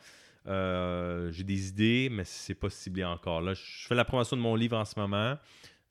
Euh, 0.46 1.30
J'ai 1.32 1.42
des 1.44 1.68
idées, 1.68 2.08
mais 2.10 2.24
c'est 2.24 2.54
pas 2.54 2.70
ciblé 2.70 3.04
encore. 3.04 3.40
Là, 3.40 3.54
je 3.54 3.86
fais 3.86 3.94
la 3.94 4.04
promotion 4.04 4.36
de 4.36 4.42
mon 4.42 4.54
livre 4.54 4.76
en 4.78 4.84
ce 4.84 4.98
moment, 4.98 5.36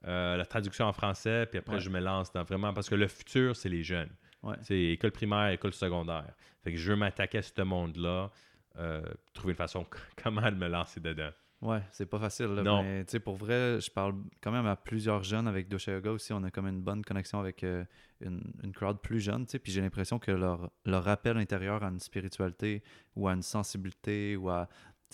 la 0.03 0.45
traduction 0.45 0.85
en 0.85 0.93
français, 0.93 1.45
puis 1.47 1.59
après, 1.59 1.79
je 1.79 1.89
me 1.89 1.99
lance 1.99 2.31
dans 2.31 2.43
vraiment... 2.43 2.73
Parce 2.73 2.89
que 2.89 2.95
le 2.95 3.07
futur, 3.07 3.55
c'est 3.55 3.69
les 3.69 3.83
jeunes. 3.83 4.09
Ouais. 4.45 4.55
C'est 4.61 4.79
école 4.79 5.11
primaire, 5.11 5.49
école 5.49 5.73
secondaire. 5.73 6.33
Fait 6.63 6.71
que 6.71 6.77
je 6.77 6.89
veux 6.89 6.95
m'attaquer 6.95 7.39
à 7.39 7.41
ce 7.41 7.61
monde-là, 7.61 8.31
euh, 8.77 9.01
trouver 9.33 9.51
une 9.51 9.57
façon 9.57 9.85
comment 10.23 10.49
de 10.49 10.55
me 10.55 10.67
lancer 10.67 10.99
dedans. 10.99 11.31
Ouais, 11.61 11.81
c'est 11.89 12.05
pas 12.05 12.19
facile. 12.19 12.47
Là, 12.47 12.63
Non. 12.63 12.83
Mais 12.83 13.03
tu 13.05 13.11
sais, 13.11 13.19
pour 13.19 13.35
vrai, 13.35 13.79
je 13.79 13.89
parle 13.89 14.15
quand 14.41 14.51
même 14.51 14.67
à 14.67 14.75
plusieurs 14.75 15.23
jeunes 15.23 15.47
avec 15.47 15.67
Doshayoga 15.67 16.11
aussi. 16.11 16.31
On 16.33 16.43
a 16.43 16.51
comme 16.51 16.67
une 16.67 16.81
bonne 16.81 17.03
connexion 17.03 17.39
avec 17.39 17.63
euh, 17.63 17.83
une, 18.21 18.41
une 18.63 18.71
crowd 18.71 18.99
plus 19.01 19.19
jeune. 19.19 19.45
Puis 19.45 19.71
j'ai 19.71 19.81
l'impression 19.81 20.19
que 20.19 20.31
leur, 20.31 20.69
leur 20.85 21.07
appel 21.07 21.37
intérieur 21.37 21.83
à 21.83 21.87
une 21.87 21.99
spiritualité 21.99 22.83
ou 23.15 23.27
à 23.27 23.33
une 23.33 23.41
sensibilité 23.41 24.35
ou 24.35 24.49
à 24.49 24.67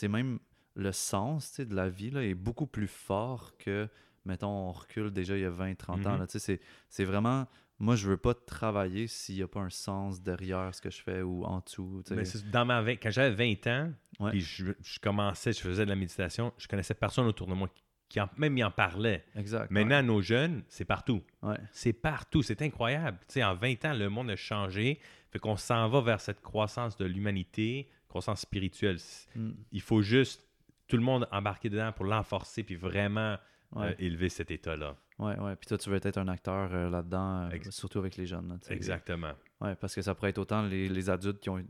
même 0.03 0.39
le 0.75 0.91
sens 0.91 1.59
de 1.59 1.75
la 1.75 1.89
vie 1.89 2.11
là, 2.11 2.23
est 2.23 2.33
beaucoup 2.33 2.67
plus 2.67 2.87
fort 2.87 3.55
que, 3.57 3.87
mettons, 4.25 4.69
on 4.69 4.71
recule 4.71 5.11
déjà 5.11 5.35
il 5.37 5.41
y 5.41 5.45
a 5.45 5.49
20, 5.49 5.75
30 5.75 6.05
ans. 6.05 6.13
Mhm. 6.13 6.19
là. 6.19 6.25
Sais, 6.27 6.59
C'est 6.89 7.05
vraiment. 7.05 7.47
Moi, 7.79 7.95
je 7.95 8.07
veux 8.07 8.17
pas 8.17 8.35
travailler 8.35 9.07
s'il 9.07 9.37
n'y 9.37 9.41
a 9.41 9.47
pas 9.47 9.61
un 9.61 9.71
sens 9.71 10.21
derrière 10.21 10.73
ce 10.75 10.81
que 10.81 10.91
je 10.91 11.01
fais 11.01 11.23
ou 11.23 11.43
en 11.45 11.61
dessous. 11.61 12.03
Mais 12.11 12.25
c'est 12.25 12.49
dans 12.51 12.63
ma 12.63 12.83
quand 12.95 13.09
j'avais 13.09 13.55
20 13.55 13.67
ans, 13.67 13.91
Ouais. 14.19 14.29
puis 14.29 14.41
je, 14.41 14.65
je 14.83 14.99
commençais, 14.99 15.51
je 15.51 15.61
faisais 15.61 15.83
de 15.83 15.89
la 15.89 15.95
méditation, 15.95 16.53
je 16.59 16.67
connaissais 16.67 16.93
personne 16.93 17.25
autour 17.25 17.47
de 17.47 17.55
moi 17.55 17.67
qui, 17.73 17.83
qui 18.07 18.21
en, 18.21 18.29
même 18.37 18.55
y 18.55 18.63
en 18.63 18.69
parlait. 18.69 19.25
Exact. 19.35 19.71
Maintenant, 19.71 20.03
nos 20.03 20.21
jeunes, 20.21 20.63
c'est 20.67 20.85
partout. 20.85 21.23
Ouais. 21.41 21.57
C'est 21.71 21.93
partout. 21.93 22.43
C'est 22.43 22.61
incroyable. 22.61 23.17
En 23.37 23.55
20 23.55 23.85
ans, 23.85 23.93
le 23.93 24.09
monde 24.09 24.29
a 24.29 24.35
changé. 24.35 24.99
Fait 25.31 25.39
qu'on 25.39 25.55
s'en 25.55 25.87
va 25.87 26.01
vers 26.01 26.19
cette 26.19 26.41
croissance 26.41 26.97
de 26.97 27.05
l'humanité, 27.05 27.89
croissance 28.09 28.41
spirituelle. 28.41 28.97
Mm. 29.35 29.51
Il 29.71 29.81
faut 29.81 30.01
juste 30.01 30.45
tout 30.87 30.97
le 30.97 31.03
monde 31.03 31.27
embarquer 31.31 31.69
dedans 31.69 31.93
pour 31.93 32.03
l'enforcer 32.05 32.63
puis 32.63 32.75
vraiment 32.75 33.37
Ouais. 33.73 33.87
euh, 33.87 33.93
élever 33.99 34.29
cet 34.29 34.51
état-là. 34.51 34.97
Ouais, 35.19 35.37
ouais. 35.39 35.55
Puis 35.55 35.67
toi, 35.67 35.77
tu 35.77 35.89
veux 35.89 35.95
être 36.03 36.17
un 36.17 36.27
acteur 36.27 36.69
euh, 36.73 36.89
là-dedans, 36.89 37.49
euh, 37.51 37.57
surtout 37.69 37.99
avec 37.99 38.17
les 38.17 38.25
jeunes. 38.25 38.49
là. 38.49 38.55
Exactement. 38.69 39.31
Ouais, 39.61 39.75
parce 39.75 39.95
que 39.95 40.01
ça 40.01 40.13
pourrait 40.15 40.31
être 40.31 40.39
autant 40.39 40.63
les, 40.63 40.89
les 40.89 41.09
adultes 41.09 41.39
qui 41.39 41.49
ont 41.49 41.63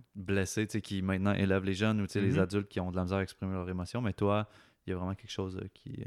sais, 0.45 0.67
qui 0.81 1.01
maintenant 1.01 1.33
élèvent 1.33 1.65
les 1.65 1.73
jeunes, 1.73 2.01
ou 2.01 2.07
tu 2.07 2.13
sais, 2.13 2.21
les 2.21 2.33
Mhm. 2.33 2.39
adultes 2.39 2.69
qui 2.69 2.79
ont 2.79 2.89
de 2.91 2.95
la 2.95 3.03
misère 3.03 3.17
à 3.19 3.23
exprimer 3.23 3.53
leurs 3.53 3.69
émotions. 3.69 4.01
Mais 4.01 4.13
toi, 4.13 4.47
il 4.87 4.91
y 4.91 4.93
a 4.93 4.95
vraiment 4.95 5.13
quelque 5.15 5.31
chose 5.31 5.57
euh, 5.57 5.67
qui. 5.73 6.03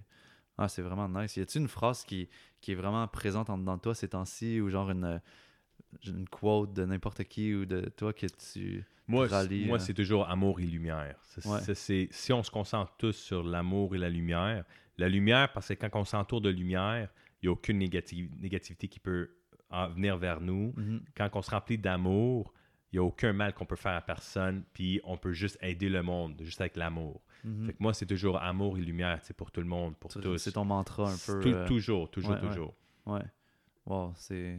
Ah, 0.59 0.69
c'est 0.69 0.83
vraiment 0.83 1.09
nice. 1.09 1.37
Y 1.37 1.41
a-t-il 1.43 1.63
une 1.63 1.69
phrase 1.69 2.05
qui, 2.05 2.29
qui 2.61 2.73
est 2.73 2.77
vraiment 2.77 3.07
présente 3.09 3.51
en 3.51 3.59
dedans 3.59 3.77
de 3.77 3.81
toi 3.83 3.95
ces 3.95 4.09
temps-ci, 4.09 4.61
ou 4.61 4.71
genre 4.71 4.91
une, 4.91 5.21
une 6.07 6.29
quote 6.29 6.73
de 6.73 6.85
n'importe 6.85 7.25
qui, 7.25 7.55
ou 7.55 7.67
de 7.67 7.89
toi 7.97 8.13
que 8.13 8.27
tu. 8.53 8.85
Moi, 9.07 9.27
rallies, 9.27 9.67
moi 9.67 9.79
c'est 9.79 9.93
toujours 9.95 10.29
amour 10.31 10.61
et 10.61 10.65
lumière. 10.65 11.17
Si 11.23 12.33
on 12.33 12.43
se 12.43 12.51
concentre 12.51 12.95
tous 12.97 13.13
sur 13.13 13.43
l'amour 13.43 13.95
et 13.95 13.99
la 13.99 14.09
lumière, 14.09 14.65
la 14.99 15.09
lumière, 15.09 15.53
parce 15.53 15.69
que 15.69 15.75
quand 15.75 15.91
on 16.01 16.05
s'entoure 16.05 16.41
de 16.41 16.51
lumière, 16.51 17.09
il 17.43 17.47
n'y 17.47 17.49
a 17.49 17.53
aucune 17.53 17.79
négativité 17.79 18.89
qui 18.89 19.01
peut 19.01 19.31
en 19.71 19.89
venir 19.89 20.17
vers 20.17 20.41
nous. 20.41 20.73
Mhm. 20.77 21.03
Quand 21.17 21.29
on 21.35 21.43
se 21.43 21.51
remplit 21.51 21.79
d'amour, 21.79 22.53
il 22.93 22.97
n'y 22.97 22.99
a 23.01 23.03
aucun 23.03 23.33
mal 23.33 23.55
qu'on 23.55 23.67
peut 23.67 23.75
faire 23.77 23.97
à 23.97 24.01
personne, 24.01 24.63
puis 24.73 25.01
on 25.05 25.17
peut 25.17 25.33
juste 25.33 25.59
aider 25.61 25.89
le 25.89 26.03
monde, 26.03 26.41
juste 26.43 26.61
avec 26.61 26.77
l'amour. 26.77 27.23
Mhm. 27.43 27.67
Fait 27.67 27.73
que 27.73 27.83
moi, 27.83 27.93
c'est 27.93 28.07
toujours 28.07 28.41
amour 28.41 28.79
et 28.79 28.81
lumière, 28.83 29.19
c'est 29.23 29.37
pour 29.37 29.51
tout 29.51 29.61
le 29.61 29.67
monde, 29.67 29.97
pour 29.97 30.11
tous. 30.13 30.39
C'est 30.39 30.53
ton 30.53 30.65
mantra 30.65 31.11
un 31.11 31.17
peu. 31.27 31.41
Tout- 31.41 31.49
euh, 31.49 31.67
Toujours, 31.67 32.11
toujours, 32.11 32.33
ouais, 32.33 32.41
toujours. 32.41 32.75
Wow, 33.87 34.13
c'est 34.17 34.59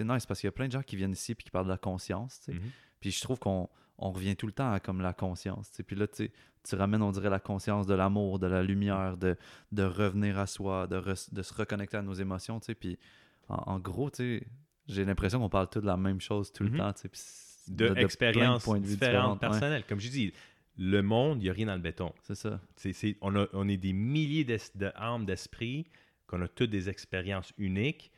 nice 0.00 0.24
parce 0.26 0.40
qu'il 0.40 0.46
y 0.46 0.48
a 0.48 0.52
plein 0.52 0.66
de 0.66 0.72
gens 0.72 0.82
qui 0.82 0.96
viennent 0.96 1.12
ici 1.12 1.32
et 1.32 1.34
qui 1.34 1.50
parlent 1.50 1.66
de 1.66 1.70
la 1.72 1.76
conscience. 1.76 2.40
Mhm. 2.48 2.60
Puis 3.00 3.10
je 3.10 3.20
trouve 3.20 3.38
qu'on 3.38 3.68
on 3.98 4.10
revient 4.10 4.36
tout 4.36 4.46
le 4.46 4.52
temps 4.52 4.72
à 4.72 4.80
comme 4.80 5.00
la 5.00 5.12
conscience. 5.12 5.70
tu 5.70 5.76
sais. 5.76 5.82
Puis 5.82 5.96
là, 5.96 6.06
tu 6.08 6.30
ramènes, 6.74 7.02
on 7.02 7.12
dirait, 7.12 7.30
la 7.30 7.40
conscience 7.40 7.86
de 7.86 7.94
l'amour, 7.94 8.38
de 8.38 8.46
la 8.46 8.62
lumière, 8.62 9.16
de, 9.16 9.36
de 9.72 9.82
revenir 9.84 10.38
à 10.38 10.46
soi, 10.46 10.86
de, 10.86 10.96
re- 10.96 11.32
de 11.32 11.42
se 11.42 11.54
reconnecter 11.54 11.96
à 11.96 12.02
nos 12.02 12.14
émotions. 12.14 12.60
Puis 12.78 12.98
en, 13.48 13.54
en 13.74 13.78
gros, 13.78 14.10
j'ai 14.18 15.04
l'impression 15.04 15.38
qu'on 15.40 15.48
parle 15.48 15.68
tous 15.70 15.80
de 15.80 15.86
la 15.86 15.96
même 15.96 16.20
chose 16.20 16.52
tout 16.52 16.64
le 16.64 16.70
Mhm. 16.70 16.78
temps. 16.78 16.92
Puis 17.10 17.20
De, 17.68 17.88
plein 17.88 18.02
expériences 18.02 18.64
points 18.64 18.80
de 18.80 18.84
vue 18.86 18.94
différentes, 18.94 19.34
différentes, 19.34 19.42
ouais. 19.42 19.48
personnelles. 19.48 19.84
Comme 19.88 20.00
je 20.00 20.08
dis, 20.10 20.32
le 20.78 21.00
monde, 21.02 21.40
il 21.40 21.44
n'y 21.44 21.50
a 21.50 21.52
rien 21.52 21.66
dans 21.66 21.74
le 21.74 21.80
béton. 21.80 22.12
C'est 22.22 22.34
ça. 22.34 22.60
On, 23.20 23.34
a- 23.36 23.46
on 23.54 23.68
est 23.68 23.76
des 23.78 23.92
milliers 23.92 24.44
d'âmes, 24.74 25.24
d'esprits, 25.24 25.86
qu'on 26.26 26.42
a 26.42 26.48
toutes 26.48 26.70
des 26.70 26.88
expériences 26.88 27.52
uniques. 27.58 28.10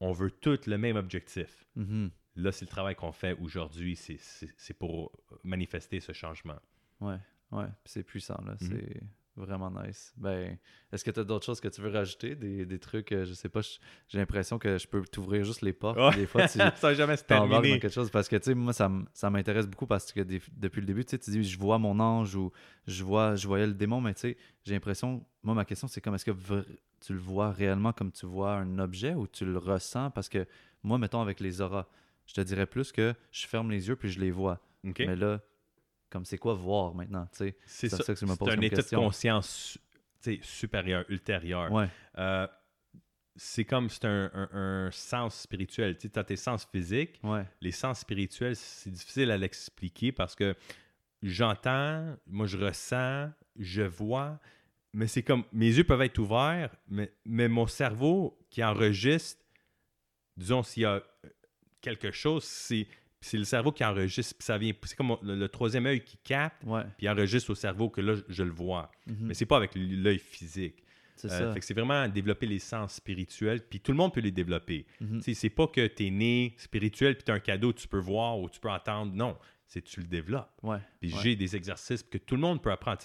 On 0.00 0.12
veut 0.12 0.30
tous 0.32 0.66
le 0.66 0.76
même 0.78 0.96
objectif. 0.96 1.64
Mhm. 1.76 2.10
Là, 2.36 2.50
c'est 2.52 2.64
le 2.64 2.70
travail 2.70 2.94
qu'on 2.94 3.12
fait 3.12 3.36
aujourd'hui. 3.40 3.96
C'est- 3.96 4.74
pour 4.78 5.12
manifester 5.44 6.00
ce 6.00 6.12
changement. 6.12 6.58
Ouais, 7.00 7.18
ouais. 7.52 7.66
C'est 7.84 8.02
puissant, 8.02 8.40
là. 8.46 8.52
Mhm. 8.52 8.68
C'est 8.68 9.00
vraiment 9.36 9.70
nice. 9.70 10.12
Ben, 10.16 10.58
est-ce 10.92 11.04
que 11.04 11.10
tu 11.10 11.20
as 11.20 11.24
d'autres 11.24 11.44
choses 11.46 11.60
que 11.60 11.68
tu 11.68 11.80
veux 11.80 11.90
rajouter? 11.90 12.34
Des, 12.34 12.66
des 12.66 12.78
trucs, 12.78 13.12
euh, 13.12 13.24
je 13.24 13.32
sais 13.32 13.48
pas, 13.48 13.60
j'ai 14.08 14.18
l'impression 14.18 14.58
que 14.58 14.76
je 14.78 14.86
peux 14.86 15.02
t'ouvrir 15.02 15.44
juste 15.44 15.62
les 15.62 15.72
portes. 15.72 15.98
Ouais. 15.98 16.14
Des 16.14 16.26
fois, 16.26 16.46
tu, 16.48 16.58
ça 16.76 16.94
jamais 16.94 17.16
se 17.16 17.24
dans 17.28 17.62
quelque 17.62 17.88
chose 17.88 18.10
parce 18.10 18.28
que 18.28 18.36
tu 18.36 18.44
sais 18.44 18.54
moi 18.54 18.72
ça, 18.72 18.90
m'intéresse 19.30 19.66
beaucoup 19.66 19.86
parce 19.86 20.12
que 20.12 20.20
des- 20.20 20.42
depuis 20.52 20.80
le 20.80 20.86
début 20.86 21.04
tu 21.04 21.16
dis 21.16 21.44
je 21.44 21.58
vois 21.58 21.78
mon 21.78 21.98
ange 21.98 22.34
ou 22.36 22.52
je 22.86 23.02
vois 23.04 23.36
je 23.36 23.46
voyais 23.46 23.66
le 23.66 23.74
démon 23.74 24.00
mais 24.00 24.12
tu 24.14 24.20
sais 24.20 24.36
j'ai 24.64 24.74
l'impression 24.74 25.24
moi 25.42 25.54
ma 25.54 25.64
question 25.64 25.88
c'est 25.88 26.00
comme 26.00 26.14
est-ce 26.14 26.26
que 26.26 26.64
tu 27.00 27.12
le 27.14 27.18
vois 27.18 27.50
réellement 27.52 27.92
comme 27.92 28.12
tu 28.12 28.26
vois 28.26 28.54
un 28.56 28.78
objet 28.78 29.14
ou 29.14 29.26
tu 29.26 29.44
le 29.46 29.56
ressens? 29.58 30.10
Parce 30.10 30.28
que 30.28 30.46
moi 30.82 30.98
mettons 30.98 31.20
avec 31.22 31.40
les 31.40 31.60
auras 31.60 31.86
je 32.26 32.34
te 32.34 32.40
dirais 32.40 32.66
plus 32.66 32.92
que 32.92 33.14
je 33.30 33.46
ferme 33.46 33.70
les 33.70 33.88
yeux 33.88 33.96
puis 33.96 34.10
je 34.10 34.20
les 34.20 34.30
vois 34.30 34.60
mais 35.06 35.16
là 35.16 35.40
comme 36.10 36.24
c'est 36.24 36.38
quoi 36.38 36.54
voir 36.54 36.94
maintenant 36.94 37.26
tu 37.32 37.38
sais? 37.38 37.56
C'est 37.66 37.88
c'est 37.88 37.96
ça. 37.96 38.02
ça 38.04 38.14
que 38.14 38.18
tu 38.18 38.26
me 38.26 38.32
C'est 38.32 38.38
poses 38.38 38.48
un 38.54 38.60
état 38.60 38.76
question. 38.76 38.98
de 39.00 39.04
conscience 39.04 39.78
supérieur, 40.42 41.04
ultérieur. 41.08 41.72
ouais 41.72 41.88
Euh, 42.18 42.46
c'est 43.34 43.64
comme 43.64 43.88
c'est 43.88 44.04
un, 44.04 44.30
un- 44.34 44.50
un 44.52 44.90
sens 44.90 45.40
spirituel. 45.40 45.96
Tu 45.96 46.10
as 46.14 46.22
tes 46.24 46.36
sens 46.36 46.66
physiques, 46.70 47.18
ouais 47.24 47.44
les 47.60 47.72
sens 47.72 48.00
spirituels, 48.00 48.54
c'est 48.56 48.90
difficile 48.90 49.30
à 49.30 49.38
l'expliquer 49.38 50.12
parce 50.12 50.34
que 50.34 50.54
j'entends, 51.22 52.14
moi 52.26 52.46
je 52.46 52.58
ressens, 52.58 53.30
je 53.56 53.82
vois, 53.82 54.38
mais 54.92 55.06
c'est 55.06 55.22
comme 55.22 55.44
mes 55.52 55.68
yeux 55.74 55.84
peuvent 55.84 56.02
être 56.02 56.18
ouverts, 56.18 56.74
mais, 56.88 57.10
mais 57.24 57.48
mon 57.48 57.66
cerveau 57.66 58.38
qui 58.50 58.62
enregistre, 58.62 59.42
disons 60.36 60.62
s'il 60.62 60.82
y 60.82 60.86
a 60.86 61.02
quelque 61.82 62.10
chose, 62.10 62.44
c'est 62.44 62.86
c'est 63.24 63.38
le 63.38 63.44
cerveau 63.44 63.70
qui 63.70 63.84
enregistre, 63.84 64.34
puis 64.36 64.44
ça 64.44 64.58
vient, 64.58 64.72
c'est 64.82 64.96
comme 64.96 65.16
le, 65.22 65.36
le 65.36 65.48
troisième 65.48 65.86
œil 65.86 66.02
qui 66.02 66.16
capte, 66.16 66.64
ouais 66.64 66.82
puis 66.98 67.08
enregistre 67.08 67.50
au 67.50 67.54
cerveau 67.54 67.88
que 67.88 68.00
là 68.00 68.14
je, 68.16 68.22
je 68.28 68.42
le 68.42 68.50
vois, 68.50 68.90
Mhm. 69.06 69.16
mais 69.28 69.34
c'est 69.34 69.46
pas 69.46 69.58
avec 69.58 69.70
l'œil 69.76 70.18
physique. 70.18 70.82
c'est 71.14 71.30
Euh, 71.30 71.38
ça 71.38 71.52
fait 71.54 71.60
que 71.60 71.66
c'est 71.66 71.74
vraiment 71.74 72.08
développer 72.08 72.46
les 72.46 72.58
sens 72.58 72.94
spirituels, 72.94 73.60
puis 73.62 73.78
tout 73.78 73.92
le 73.92 73.96
monde 73.98 74.12
peut 74.12 74.20
les 74.20 74.32
développer. 74.32 74.86
Tu 74.98 75.20
sais, 75.22 75.34
C'est 75.34 75.50
pas 75.50 75.68
que 75.68 75.86
tu 75.86 76.06
es 76.06 76.10
né 76.10 76.54
spirituel 76.58 77.14
puis 77.14 77.22
tu 77.24 77.30
as 77.30 77.34
un 77.34 77.38
cadeau 77.40 77.72
que 77.72 77.78
tu 77.78 77.86
peux 77.86 78.00
voir 78.00 78.40
ou 78.40 78.48
tu 78.50 78.58
peux 78.58 78.70
entendre. 78.70 79.12
Non, 79.14 79.38
c'est 79.68 79.82
tu 79.82 80.00
le 80.00 80.06
développes. 80.06 80.50
ouais 80.64 80.78
Puis 81.00 81.12
Ouais. 81.14 81.20
j'ai 81.22 81.36
des 81.36 81.54
exercices 81.54 82.02
que 82.02 82.18
tout 82.18 82.34
le 82.34 82.40
monde 82.40 82.60
peut 82.60 82.72
apprendre. 82.72 82.98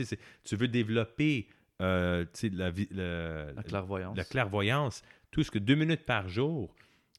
Tu, 0.43 0.55
veux 0.55 0.67
développer 0.67 1.47
euh, 1.79 2.25
la, 2.53 2.71
le- 2.71 3.53
la 3.55 3.61
clairvoyance 3.63 4.17
la 4.17 4.23
clairvoyance. 4.23 5.03
Tout 5.29 5.43
ce 5.43 5.51
que 5.51 5.59
deux 5.59 5.75
minutes 5.75 6.05
par 6.05 6.27
jour, 6.27 6.73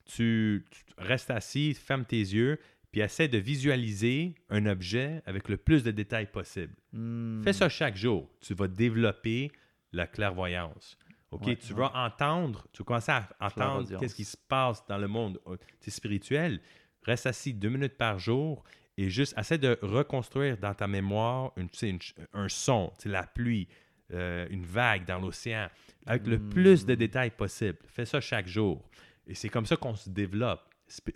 tu, 0.09 0.65
tu 0.71 0.81
restes 0.99 1.31
assis, 1.31 1.75
ferme 1.75 2.05
tes 2.05 2.17
yeux, 2.19 2.59
puis 2.91 3.01
essaie 3.03 3.29
de 3.29 3.39
visualiser 3.39 4.35
un 4.49 4.67
objet 4.67 5.23
avec 5.27 5.49
le 5.49 5.57
plus 5.57 5.85
de 5.85 5.91
détails 5.91 6.27
possible. 6.27 6.75
Hmm. 6.93 7.43
Fais 7.43 7.53
ça 7.53 7.69
chaque 7.69 7.97
jour. 7.97 8.29
Tu 8.41 8.55
vas 8.55 8.67
développer 8.67 9.53
la 9.93 10.07
clairvoyance. 10.07 10.97
OK? 11.31 11.47
Ouais, 11.47 11.57
tu 11.57 11.73
ouais. 11.75 11.81
vas 11.81 11.93
entendre, 11.95 12.67
tu 12.73 12.79
vas 12.83 12.85
commencer 12.87 13.13
à 13.13 13.29
entendre 13.41 13.99
qu'est-ce 14.01 14.15
qui 14.15 14.25
se 14.25 14.37
passe 14.37 14.85
dans 14.87 14.97
le 14.99 15.07
monde 15.09 15.39
euh, 15.47 15.57
spirituel. 15.87 16.61
Reste 17.05 17.27
assis 17.27 17.53
deux 17.53 17.69
minutes 17.69 17.97
par 17.99 18.19
jour 18.19 18.65
et 18.97 19.11
juste 19.11 19.37
essaie 19.39 19.59
de 19.59 19.79
reconstruire 19.83 20.57
dans 20.57 20.75
ta 20.75 20.87
mémoire 20.89 21.53
une, 21.57 21.69
une 21.83 22.01
ch- 22.01 22.15
un 22.33 22.49
son, 22.49 22.93
la 23.05 23.23
pluie, 23.25 23.69
euh, 24.13 24.47
une 24.51 24.65
vague 24.65 25.05
dans 25.07 25.19
l'océan, 25.19 25.69
avec 26.07 26.27
le 26.27 26.39
Hmm. 26.39 26.49
plus 26.49 26.87
de 26.87 26.95
détails 26.95 27.31
possible. 27.31 27.79
Fais 27.87 28.07
ça 28.07 28.21
chaque 28.23 28.49
jour. 28.49 28.83
Et 29.29 29.35
c'est 29.35 29.49
comme 29.49 29.66
ça 29.66 29.76
qu'on 29.76 29.95
se 29.95 30.09
développe, 30.11 30.62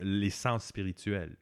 les 0.01 0.31
sens 0.31 0.67
spirituels. 0.67 1.37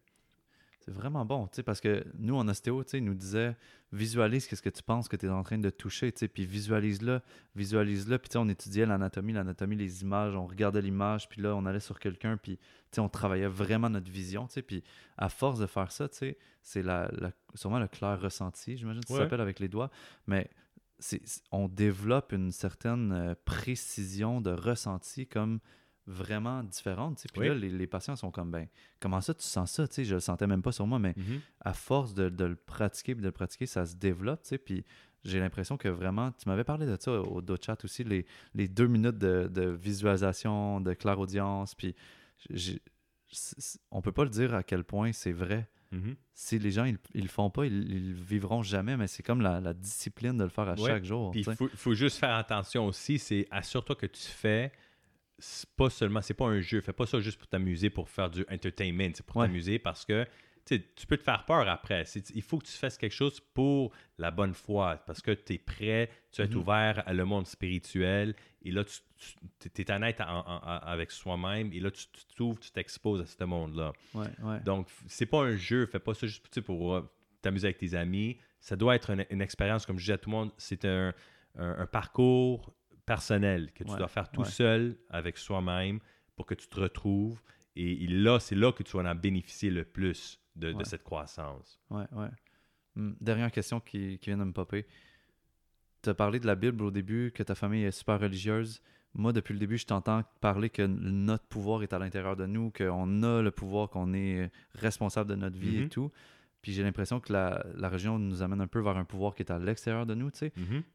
C'est 0.82 0.92
vraiment 0.92 1.26
bon, 1.26 1.46
tu 1.48 1.56
sais, 1.56 1.62
parce 1.62 1.78
que 1.80 2.06
nous, 2.18 2.34
en 2.36 2.48
ostéo, 2.48 2.82
tu 2.84 2.90
sais, 2.92 3.00
nous 3.00 3.12
disait 3.14 3.54
visualise 3.92 4.46
qu'est-ce 4.46 4.62
que 4.62 4.70
tu 4.70 4.82
penses 4.82 5.08
que 5.08 5.16
tu 5.16 5.26
es 5.26 5.28
en 5.28 5.42
train 5.42 5.58
de 5.58 5.68
toucher, 5.68 6.10
tu 6.10 6.20
sais, 6.20 6.28
puis 6.28 6.46
visualise-le, 6.46 7.20
visualise-le. 7.54 8.16
Puis, 8.18 8.28
tu 8.30 8.32
sais, 8.32 8.38
on 8.38 8.48
étudiait 8.48 8.86
l'anatomie, 8.86 9.34
l'anatomie, 9.34 9.76
les 9.76 10.00
images, 10.02 10.34
on 10.36 10.46
regardait 10.46 10.80
l'image, 10.80 11.28
puis 11.28 11.42
là, 11.42 11.54
on 11.54 11.66
allait 11.66 11.80
sur 11.80 11.98
quelqu'un, 11.98 12.38
puis, 12.38 12.56
tu 12.56 12.62
sais, 12.92 13.00
on 13.02 13.10
travaillait 13.10 13.46
vraiment 13.46 13.90
notre 13.90 14.10
vision, 14.10 14.46
tu 14.46 14.54
sais. 14.54 14.62
Puis, 14.62 14.82
à 15.18 15.28
force 15.28 15.58
de 15.58 15.66
faire 15.66 15.92
ça, 15.92 16.08
tu 16.08 16.16
sais, 16.16 16.38
c'est 16.62 16.82
la, 16.82 17.10
la- 17.12 17.32
sûrement 17.54 17.78
le 17.78 17.88
clair 17.88 18.18
ressenti, 18.18 18.78
j'imagine 18.78 19.02
Ouais. 19.10 19.18
s'appelle 19.18 19.40
avec 19.42 19.60
les 19.60 19.68
doigts, 19.68 19.90
mais 20.26 20.48
on 21.52 21.68
développe 21.68 22.32
une 22.32 22.52
certaine 22.52 23.12
euh, 23.12 23.34
précision 23.44 24.40
de 24.40 24.50
ressenti 24.50 25.26
comme 25.26 25.60
vraiment 26.10 26.62
différente, 26.64 27.16
tu 27.16 27.22
sais. 27.22 27.28
Puis 27.32 27.40
Oui. 27.42 27.48
là, 27.48 27.54
les, 27.54 27.70
les 27.70 27.86
patients 27.86 28.16
sont 28.16 28.30
comme, 28.30 28.50
ben, 28.50 28.66
comment 29.00 29.20
ça, 29.20 29.32
tu 29.34 29.44
sens 29.44 29.70
ça, 29.70 29.86
tu 29.88 29.94
sais, 29.94 30.04
je 30.04 30.14
le 30.14 30.20
sentais 30.20 30.46
même 30.46 30.62
pas 30.62 30.72
sur 30.72 30.86
moi, 30.86 30.98
mais 30.98 31.14
à 31.60 31.72
force 31.72 32.14
de, 32.14 32.28
de 32.28 32.44
le 32.44 32.56
pratiquer 32.56 33.14
de 33.14 33.22
le 33.22 33.32
pratiquer, 33.32 33.66
ça 33.66 33.86
se 33.86 33.94
développe, 33.96 34.42
tu 34.42 34.48
sais, 34.50 34.58
puis 34.58 34.84
j'ai 35.24 35.38
l'impression 35.38 35.76
que 35.76 35.88
vraiment, 35.88 36.32
tu 36.32 36.48
m'avais 36.48 36.64
parlé 36.64 36.86
de 36.86 36.96
ça 36.98 37.12
au 37.20 37.42
Do 37.42 37.56
Chat 37.60 37.84
aussi, 37.84 38.04
les, 38.04 38.24
les 38.54 38.68
deux 38.68 38.86
minutes 38.86 39.18
de, 39.18 39.48
de 39.52 39.68
visualisation, 39.68 40.80
de 40.80 40.92
clairaudience, 40.94 41.74
puis 41.74 41.94
on 43.90 44.00
peut 44.00 44.12
pas 44.12 44.24
le 44.24 44.30
dire 44.30 44.54
à 44.54 44.62
quel 44.62 44.84
point 44.84 45.12
c'est 45.12 45.32
vrai. 45.32 45.68
Mhm. 45.92 46.14
Si 46.34 46.58
les 46.58 46.70
gens, 46.70 46.84
ils, 46.84 46.98
ils 47.14 47.22
le 47.22 47.28
font 47.28 47.50
pas, 47.50 47.66
ils, 47.66 47.72
ils 47.92 48.08
le 48.10 48.14
vivront 48.16 48.62
jamais, 48.62 48.96
mais 48.96 49.08
c'est 49.08 49.22
comme 49.24 49.40
la, 49.40 49.60
la 49.60 49.74
discipline 49.74 50.36
de 50.36 50.44
le 50.44 50.48
faire 50.48 50.68
à 50.68 50.74
Ouais. 50.74 50.88
chaque 50.90 51.04
jour. 51.04 51.32
Il 51.34 51.44
faut, 51.44 51.68
faut 51.74 51.94
juste 51.94 52.18
faire 52.18 52.34
attention 52.34 52.86
aussi, 52.86 53.18
c'est 53.18 53.46
assure-toi 53.50 53.96
que 53.96 54.06
tu 54.06 54.22
fais, 54.22 54.72
c'est 55.40 55.68
pas 55.76 55.90
seulement, 55.90 56.20
c'est 56.22 56.34
pas 56.34 56.46
un 56.46 56.60
jeu, 56.60 56.80
fais 56.80 56.92
pas 56.92 57.06
ça 57.06 57.18
juste 57.20 57.38
pour 57.38 57.48
t'amuser, 57.48 57.90
pour 57.90 58.08
faire 58.08 58.30
du 58.30 58.44
entertainment, 58.50 59.10
c'est 59.14 59.24
pour 59.26 59.36
Ouais. 59.38 59.46
t'amuser 59.46 59.78
parce 59.78 60.04
que 60.04 60.26
tu 60.66 61.06
peux 61.08 61.16
te 61.16 61.24
faire 61.24 61.44
peur 61.46 61.68
après. 61.68 62.04
Il 62.32 62.42
faut 62.42 62.58
que 62.58 62.66
tu 62.66 62.72
fasses 62.72 62.96
quelque 62.96 63.14
chose 63.14 63.40
pour 63.40 63.90
la 64.18 64.30
bonne 64.30 64.54
foi, 64.54 65.02
parce 65.04 65.20
que 65.20 65.32
tu 65.32 65.54
es 65.54 65.58
prêt, 65.58 66.08
tu 66.30 66.42
es 66.42 66.46
Mhm. 66.46 66.56
ouvert 66.58 67.02
à 67.08 67.12
le 67.12 67.24
monde 67.24 67.46
spirituel, 67.48 68.36
et 68.62 68.70
là, 68.70 68.84
tu 68.84 69.82
es 69.82 69.90
honnête 69.90 70.20
en- 70.20 70.38
en- 70.46 70.56
en- 70.58 70.78
avec 70.86 71.10
soi-même, 71.10 71.72
et 71.72 71.80
là, 71.80 71.90
tu 71.90 72.04
t'ouvres, 72.36 72.60
tu 72.60 72.70
t'exposes 72.70 73.20
à 73.20 73.26
ce 73.26 73.42
monde-là. 73.42 73.92
Ouais, 74.14 74.26
ouais. 74.44 74.60
Donc, 74.60 74.86
c'est 75.08 75.26
pas 75.26 75.40
un 75.42 75.56
jeu, 75.56 75.86
fais 75.86 75.98
pas 75.98 76.14
ça 76.14 76.28
juste 76.28 76.60
pour 76.60 76.94
euh, 76.94 77.10
t'amuser 77.42 77.66
avec 77.68 77.78
tes 77.78 77.94
amis. 77.94 78.38
Ça 78.60 78.76
doit 78.76 78.94
être 78.94 79.10
une, 79.10 79.26
une 79.30 79.40
expérience, 79.40 79.86
comme 79.86 79.98
je 79.98 80.04
dis 80.04 80.12
à 80.12 80.18
tout 80.18 80.30
le 80.30 80.36
monde, 80.36 80.52
c'est 80.56 80.84
un, 80.84 81.12
un- 81.58 81.78
un 81.80 81.86
parcours 81.86 82.72
personnel 83.14 83.72
que 83.72 83.82
tu 83.84 83.90
Ouais, 83.90 83.98
dois 83.98 84.08
faire 84.08 84.30
tout 84.30 84.42
ouais. 84.42 84.46
seul 84.48 84.96
avec 85.08 85.36
soi-même 85.36 85.98
pour 86.36 86.46
que 86.46 86.54
tu 86.54 86.68
te 86.68 86.78
retrouves. 86.78 87.40
Et, 87.74 88.04
et 88.04 88.06
là, 88.06 88.38
c'est 88.38 88.54
là 88.54 88.72
que 88.72 88.82
tu 88.84 88.96
vas 88.96 89.10
en 89.10 89.14
bénéficier 89.14 89.70
le 89.70 89.84
plus 89.84 90.38
de, 90.54 90.74
cette 90.84 91.02
croissance. 91.02 91.80
Ouais, 91.90 92.06
ouais. 92.12 92.28
Hum, 92.96 93.16
Dernière 93.20 93.50
question 93.50 93.80
qui, 93.80 94.18
qui 94.18 94.30
vient 94.30 94.38
de 94.38 94.44
me 94.44 94.52
popper. 94.52 94.86
Tu 96.02 96.08
as 96.08 96.14
parlé 96.14 96.38
de 96.40 96.46
la 96.46 96.54
Bible 96.54 96.82
au 96.84 96.90
début, 96.90 97.32
que 97.34 97.42
ta 97.42 97.54
famille 97.54 97.84
est 97.84 97.90
super 97.90 98.20
religieuse. 98.20 98.80
Moi, 99.14 99.32
depuis 99.32 99.52
le 99.54 99.58
début, 99.58 99.76
je 99.76 99.86
t'entends 99.86 100.22
parler 100.40 100.70
que 100.70 100.82
notre 100.82 101.44
pouvoir 101.46 101.82
est 101.82 101.92
à 101.92 101.98
l'intérieur 101.98 102.36
de 102.36 102.46
nous, 102.46 102.70
qu'on 102.70 103.22
a 103.24 103.42
le 103.42 103.50
pouvoir, 103.50 103.90
qu'on 103.90 104.14
est 104.14 104.50
responsable 104.74 105.30
de 105.30 105.34
notre 105.36 105.58
vie 105.58 105.78
et 105.78 105.82
Mhm. 105.82 105.88
tout. 105.88 106.12
Puis 106.62 106.72
j'ai 106.72 106.82
l'impression 106.82 107.20
que 107.20 107.32
la, 107.32 107.64
la 107.74 107.88
religion 107.88 108.18
nous 108.18 108.42
amène 108.42 108.60
un 108.60 108.66
peu 108.66 108.80
vers 108.80 108.96
un 108.98 109.04
pouvoir 109.04 109.34
qui 109.34 109.42
est 109.42 109.50
à 109.50 109.58
l'extérieur 109.58 110.04
de 110.04 110.14
nous, 110.14 110.30
tu 110.30 110.38
sais. 110.38 110.52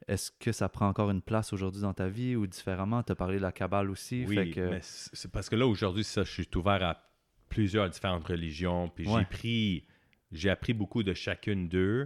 Est-ce 0.08 0.32
que 0.32 0.52
ça 0.52 0.70
prend 0.70 0.88
encore 0.88 1.10
une 1.10 1.22
place 1.24 1.54
aujourd'hui 1.54 1.82
dans 1.82 1.94
ta 1.94 2.08
vie 2.08 2.36
ou 2.36 2.46
différemment? 2.46 3.02
Tu 3.02 3.12
as 3.12 3.16
parlé 3.16 3.38
de 3.38 3.42
la 3.42 3.52
Kabbale 3.52 3.90
aussi. 3.90 4.26
Oui, 4.28 4.36
fait 4.36 4.50
que... 4.52 4.70
mais 4.70 4.80
c'est 4.82 5.32
parce 5.32 5.50
que 5.50 5.56
là, 5.56 5.66
aujourd'hui, 5.66 6.04
ça, 6.04 6.24
je 6.24 6.32
suis 6.32 6.48
ouvert 6.56 6.84
à 6.84 7.02
plusieurs 7.50 7.90
différentes 7.90 8.28
religions, 8.28 8.90
puis 8.90 9.08
Ouais. 9.08 9.20
j'ai 9.22 9.26
pris, 9.26 9.88
j'ai 10.32 10.50
appris 10.52 10.74
beaucoup 10.74 11.02
de 11.04 11.14
chacune 11.14 11.68
d'eux, 11.68 12.06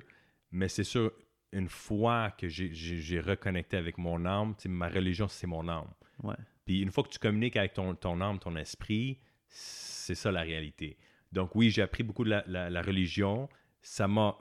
mais 0.52 0.70
c'est 0.70 0.84
sûr, 0.86 1.12
une 1.52 1.68
fois 1.68 2.32
que 2.32 2.48
j'ai- 2.48 3.20
reconnecté 3.20 3.76
avec 3.76 3.98
mon 3.98 4.24
âme, 4.26 4.54
tu 4.56 4.64
sais, 4.64 4.70
ma 4.70 4.88
religion, 4.88 5.28
c'est 5.28 5.48
mon 5.48 5.68
âme. 5.68 5.88
Ouais. 6.24 6.36
Puis 6.66 6.82
une 6.82 6.92
fois 6.92 7.04
que 7.04 7.10
tu 7.10 7.20
communiques 7.20 7.58
avec 7.58 7.74
ton, 7.74 7.96
ton 7.96 8.22
âme, 8.22 8.40
ton 8.40 8.56
esprit, 8.56 9.20
c'est 9.48 10.16
ça 10.16 10.32
la 10.32 10.42
réalité. 10.44 10.98
Donc 11.32 11.56
oui, 11.56 11.70
j'ai 11.70 11.82
appris 11.82 12.04
beaucoup 12.04 12.24
de 12.24 12.30
la, 12.32 12.44
la- 12.48 12.70
la 12.70 12.82
religion. 12.82 13.48
Ça 13.82 14.08
m'a 14.08 14.36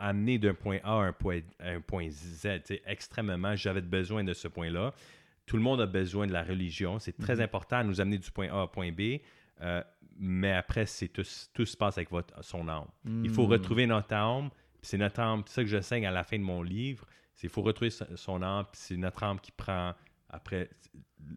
amené 0.00 0.38
d'un 0.38 0.54
point 0.54 0.78
A 0.84 0.92
à 1.02 1.06
un 1.06 1.12
point, 1.12 1.40
à 1.58 1.70
un 1.70 1.80
point 1.80 2.08
Z. 2.10 2.46
Extrêmement, 2.86 3.56
j'avais 3.56 3.80
besoin 3.80 4.22
de 4.24 4.32
ce 4.34 4.46
point-là. 4.48 4.92
Tout 5.46 5.56
le 5.56 5.62
monde 5.62 5.80
a 5.80 5.86
besoin 5.86 6.26
de 6.26 6.32
la 6.32 6.42
religion. 6.44 6.98
C'est 6.98 7.16
très 7.16 7.36
Mhm. 7.36 7.40
important 7.42 7.76
à 7.78 7.84
nous 7.84 8.00
amener 8.00 8.18
du 8.18 8.30
point 8.30 8.48
A 8.50 8.64
au 8.64 8.68
point 8.68 8.92
B. 8.92 9.20
Euh, 9.62 9.82
mais 10.20 10.52
après, 10.52 10.86
c'est 10.86 11.08
tout, 11.08 11.22
tout 11.54 11.64
se 11.66 11.76
passe 11.76 11.96
avec 11.98 12.10
votre, 12.10 12.42
son 12.44 12.68
âme. 12.68 12.86
Il 13.24 13.30
faut 13.30 13.46
Hmm. 13.46 13.52
retrouver 13.52 13.86
notre 13.86 14.14
âme. 14.14 14.50
C'est 14.82 14.98
notre 14.98 15.20
âme, 15.20 15.42
c'est 15.46 15.54
ça 15.54 15.62
que 15.62 15.68
je 15.68 15.80
saigne 15.80 16.06
à 16.06 16.10
la 16.12 16.22
fin 16.22 16.38
de 16.38 16.44
mon 16.44 16.62
livre. 16.62 17.04
C'est 17.34 17.42
qu'il 17.48 17.50
faut 17.50 17.62
retrouver 17.62 17.90
son- 17.90 18.42
âme, 18.42 18.66
c'est 18.72 18.96
notre 18.96 19.22
âme 19.24 19.40
qui 19.40 19.50
prend 19.52 19.94
après 20.28 20.68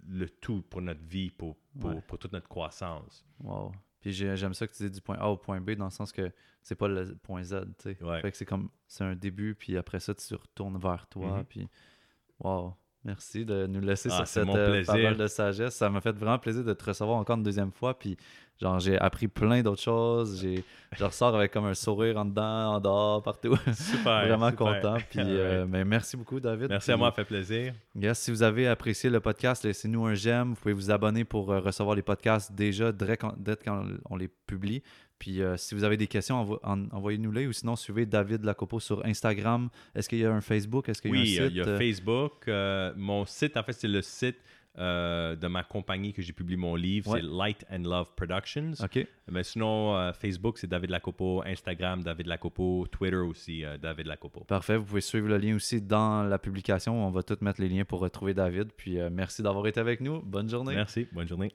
le 0.07 0.27
tout 0.29 0.61
pour 0.69 0.81
notre 0.81 1.03
vie, 1.03 1.29
pour, 1.31 1.55
pour, 1.79 1.89
Ouais. 1.91 2.01
pour 2.07 2.19
toute 2.19 2.33
notre 2.33 2.47
croissance. 2.49 3.25
Wow. 3.39 3.71
Puis 4.01 4.11
j'ai- 4.11 4.35
j'aime 4.35 4.53
ça 4.53 4.67
que 4.67 4.73
tu 4.73 4.83
dis 4.83 4.91
du 4.91 5.01
point 5.01 5.17
A 5.19 5.27
au 5.29 5.37
point 5.37 5.61
B 5.61 5.71
dans 5.71 5.85
le 5.85 5.91
sens 5.91 6.11
que 6.11 6.31
c'est 6.63 6.75
pas 6.75 6.87
le 6.87 7.15
point 7.23 7.43
Z, 7.43 7.65
tu 7.77 7.93
sais. 7.95 8.03
Ouais. 8.03 8.19
Fait 8.21 8.31
que 8.31 8.37
c'est 8.37 8.45
comme, 8.45 8.69
c'est 8.87 9.03
un 9.03 9.15
début, 9.15 9.55
puis 9.55 9.77
après 9.77 9.99
ça, 9.99 10.13
tu 10.15 10.35
retournes 10.35 10.77
vers 10.79 11.07
toi, 11.07 11.37
Mhm. 11.39 11.45
puis 11.45 11.67
wow. 12.39 12.73
Merci 13.03 13.45
de 13.45 13.65
nous 13.65 13.79
laisser 13.79 14.09
Ah, 14.11 14.17
sur 14.17 14.27
cette 14.27 14.47
euh, 14.49 14.83
parole 14.85 15.17
de 15.17 15.25
sagesse. 15.25 15.75
Ça 15.75 15.89
m'a 15.89 16.01
fait 16.01 16.11
vraiment 16.11 16.37
plaisir 16.37 16.63
de 16.63 16.73
te 16.73 16.83
recevoir 16.85 17.17
encore 17.17 17.35
une 17.35 17.41
deuxième 17.43 17.71
fois, 17.71 17.97
puis 17.97 18.15
genre, 18.61 18.79
j'ai 18.79 18.97
appris 18.97 19.27
plein 19.27 19.61
d'autres 19.61 19.81
choses. 19.81 20.39
J'ai, 20.41 20.63
je 20.97 21.03
ressors 21.03 21.35
avec 21.35 21.51
comme 21.51 21.65
un 21.65 21.73
sourire 21.73 22.17
en 22.17 22.25
dedans, 22.25 22.75
en 22.75 22.79
dehors, 22.79 23.23
partout. 23.23 23.55
Super. 23.73 24.27
vraiment 24.27 24.51
super. 24.51 24.55
content. 24.81 24.97
Puis, 25.09 25.19
euh, 25.21 25.65
mais 25.67 25.83
merci 25.83 26.15
beaucoup, 26.17 26.39
David. 26.39 26.69
Merci 26.69 26.91
à 26.91 26.97
moi, 26.97 27.09
ça 27.09 27.15
fait 27.15 27.25
plaisir. 27.25 27.73
Yes, 27.95 28.19
si 28.19 28.31
vous 28.31 28.43
avez 28.43 28.67
apprécié 28.67 29.09
le 29.09 29.19
podcast, 29.19 29.63
laissez-nous 29.65 30.05
un 30.05 30.13
j'aime. 30.13 30.49
Vous 30.49 30.55
pouvez 30.55 30.73
vous 30.73 30.91
abonner 30.91 31.23
pour 31.25 31.51
euh, 31.51 31.59
recevoir 31.59 31.95
les 31.95 32.01
podcasts 32.03 32.53
déjà 32.53 32.91
dès 32.91 33.17
quand, 33.17 33.33
dès 33.37 33.55
quand 33.57 33.83
on 34.09 34.15
les 34.15 34.27
publie. 34.27 34.83
Puis 35.19 35.43
euh, 35.43 35.55
si 35.55 35.75
vous 35.75 35.83
avez 35.83 35.97
des 35.97 36.07
questions, 36.07 36.43
envo- 36.43 36.59
en- 36.63 36.89
envoyez-nous-les 36.89 37.45
ou 37.45 37.53
sinon 37.53 37.75
suivez 37.75 38.07
David 38.07 38.43
Lacopo 38.43 38.79
sur 38.79 39.05
Instagram. 39.05 39.69
Est-ce 39.93 40.09
qu'il 40.09 40.17
y 40.17 40.25
a 40.25 40.31
un 40.33 40.41
Facebook? 40.41 40.89
Est-ce 40.89 40.99
qu'il 41.01 41.11
y 41.11 41.17
a 41.17 41.21
Oui, 41.21 41.39
un 41.39 41.43
site? 41.43 41.51
il 41.51 41.57
y 41.57 41.61
a 41.61 41.77
Facebook. 41.77 42.31
euh, 42.47 42.91
mon 42.97 43.25
site, 43.25 43.55
en 43.55 43.61
fait, 43.63 43.73
c'est 43.73 43.87
le 43.87 44.01
site 44.01 44.37
euh, 44.77 45.35
de 45.35 45.47
ma 45.47 45.63
compagnie 45.63 46.13
que 46.13 46.21
j'ai 46.21 46.31
publié 46.31 46.57
mon 46.57 46.75
livre. 46.75 47.11
Ouais. 47.11 47.19
C'est 47.19 47.27
Light 47.27 47.65
and 47.69 47.89
Love 47.89 48.13
Productions. 48.15 48.73
Mais 49.29 49.43
sinon, 49.43 49.97
euh, 49.97 50.13
Facebook, 50.13 50.57
c'est 50.57 50.67
David 50.67 50.91
Lacopo. 50.91 51.43
Instagram, 51.45 52.03
David 52.03 52.27
Lacopo. 52.27 52.87
Twitter 52.89 53.17
aussi, 53.17 53.65
euh, 53.65 53.77
David 53.77 54.07
Lacopo. 54.07 54.45
Parfait. 54.45 54.77
Vous 54.77 54.85
pouvez 54.85 55.01
suivre 55.01 55.27
le 55.27 55.37
lien 55.37 55.55
aussi 55.55 55.81
dans 55.81 56.23
la 56.23 56.39
publication. 56.39 57.05
On 57.05 57.11
va 57.11 57.21
tout 57.21 57.37
mettre 57.41 57.59
les 57.59 57.69
liens 57.69 57.85
pour 57.85 57.99
retrouver 57.99 58.33
David. 58.33 58.71
Puis 58.77 58.97
merci 59.11 59.41
d'avoir 59.41 59.67
été 59.67 59.79
avec 59.79 59.99
nous. 59.99 60.21
Bonne 60.21 60.49
journée. 60.49 60.75
Merci. 60.75 61.07
Bonne 61.11 61.27
journée. 61.27 61.51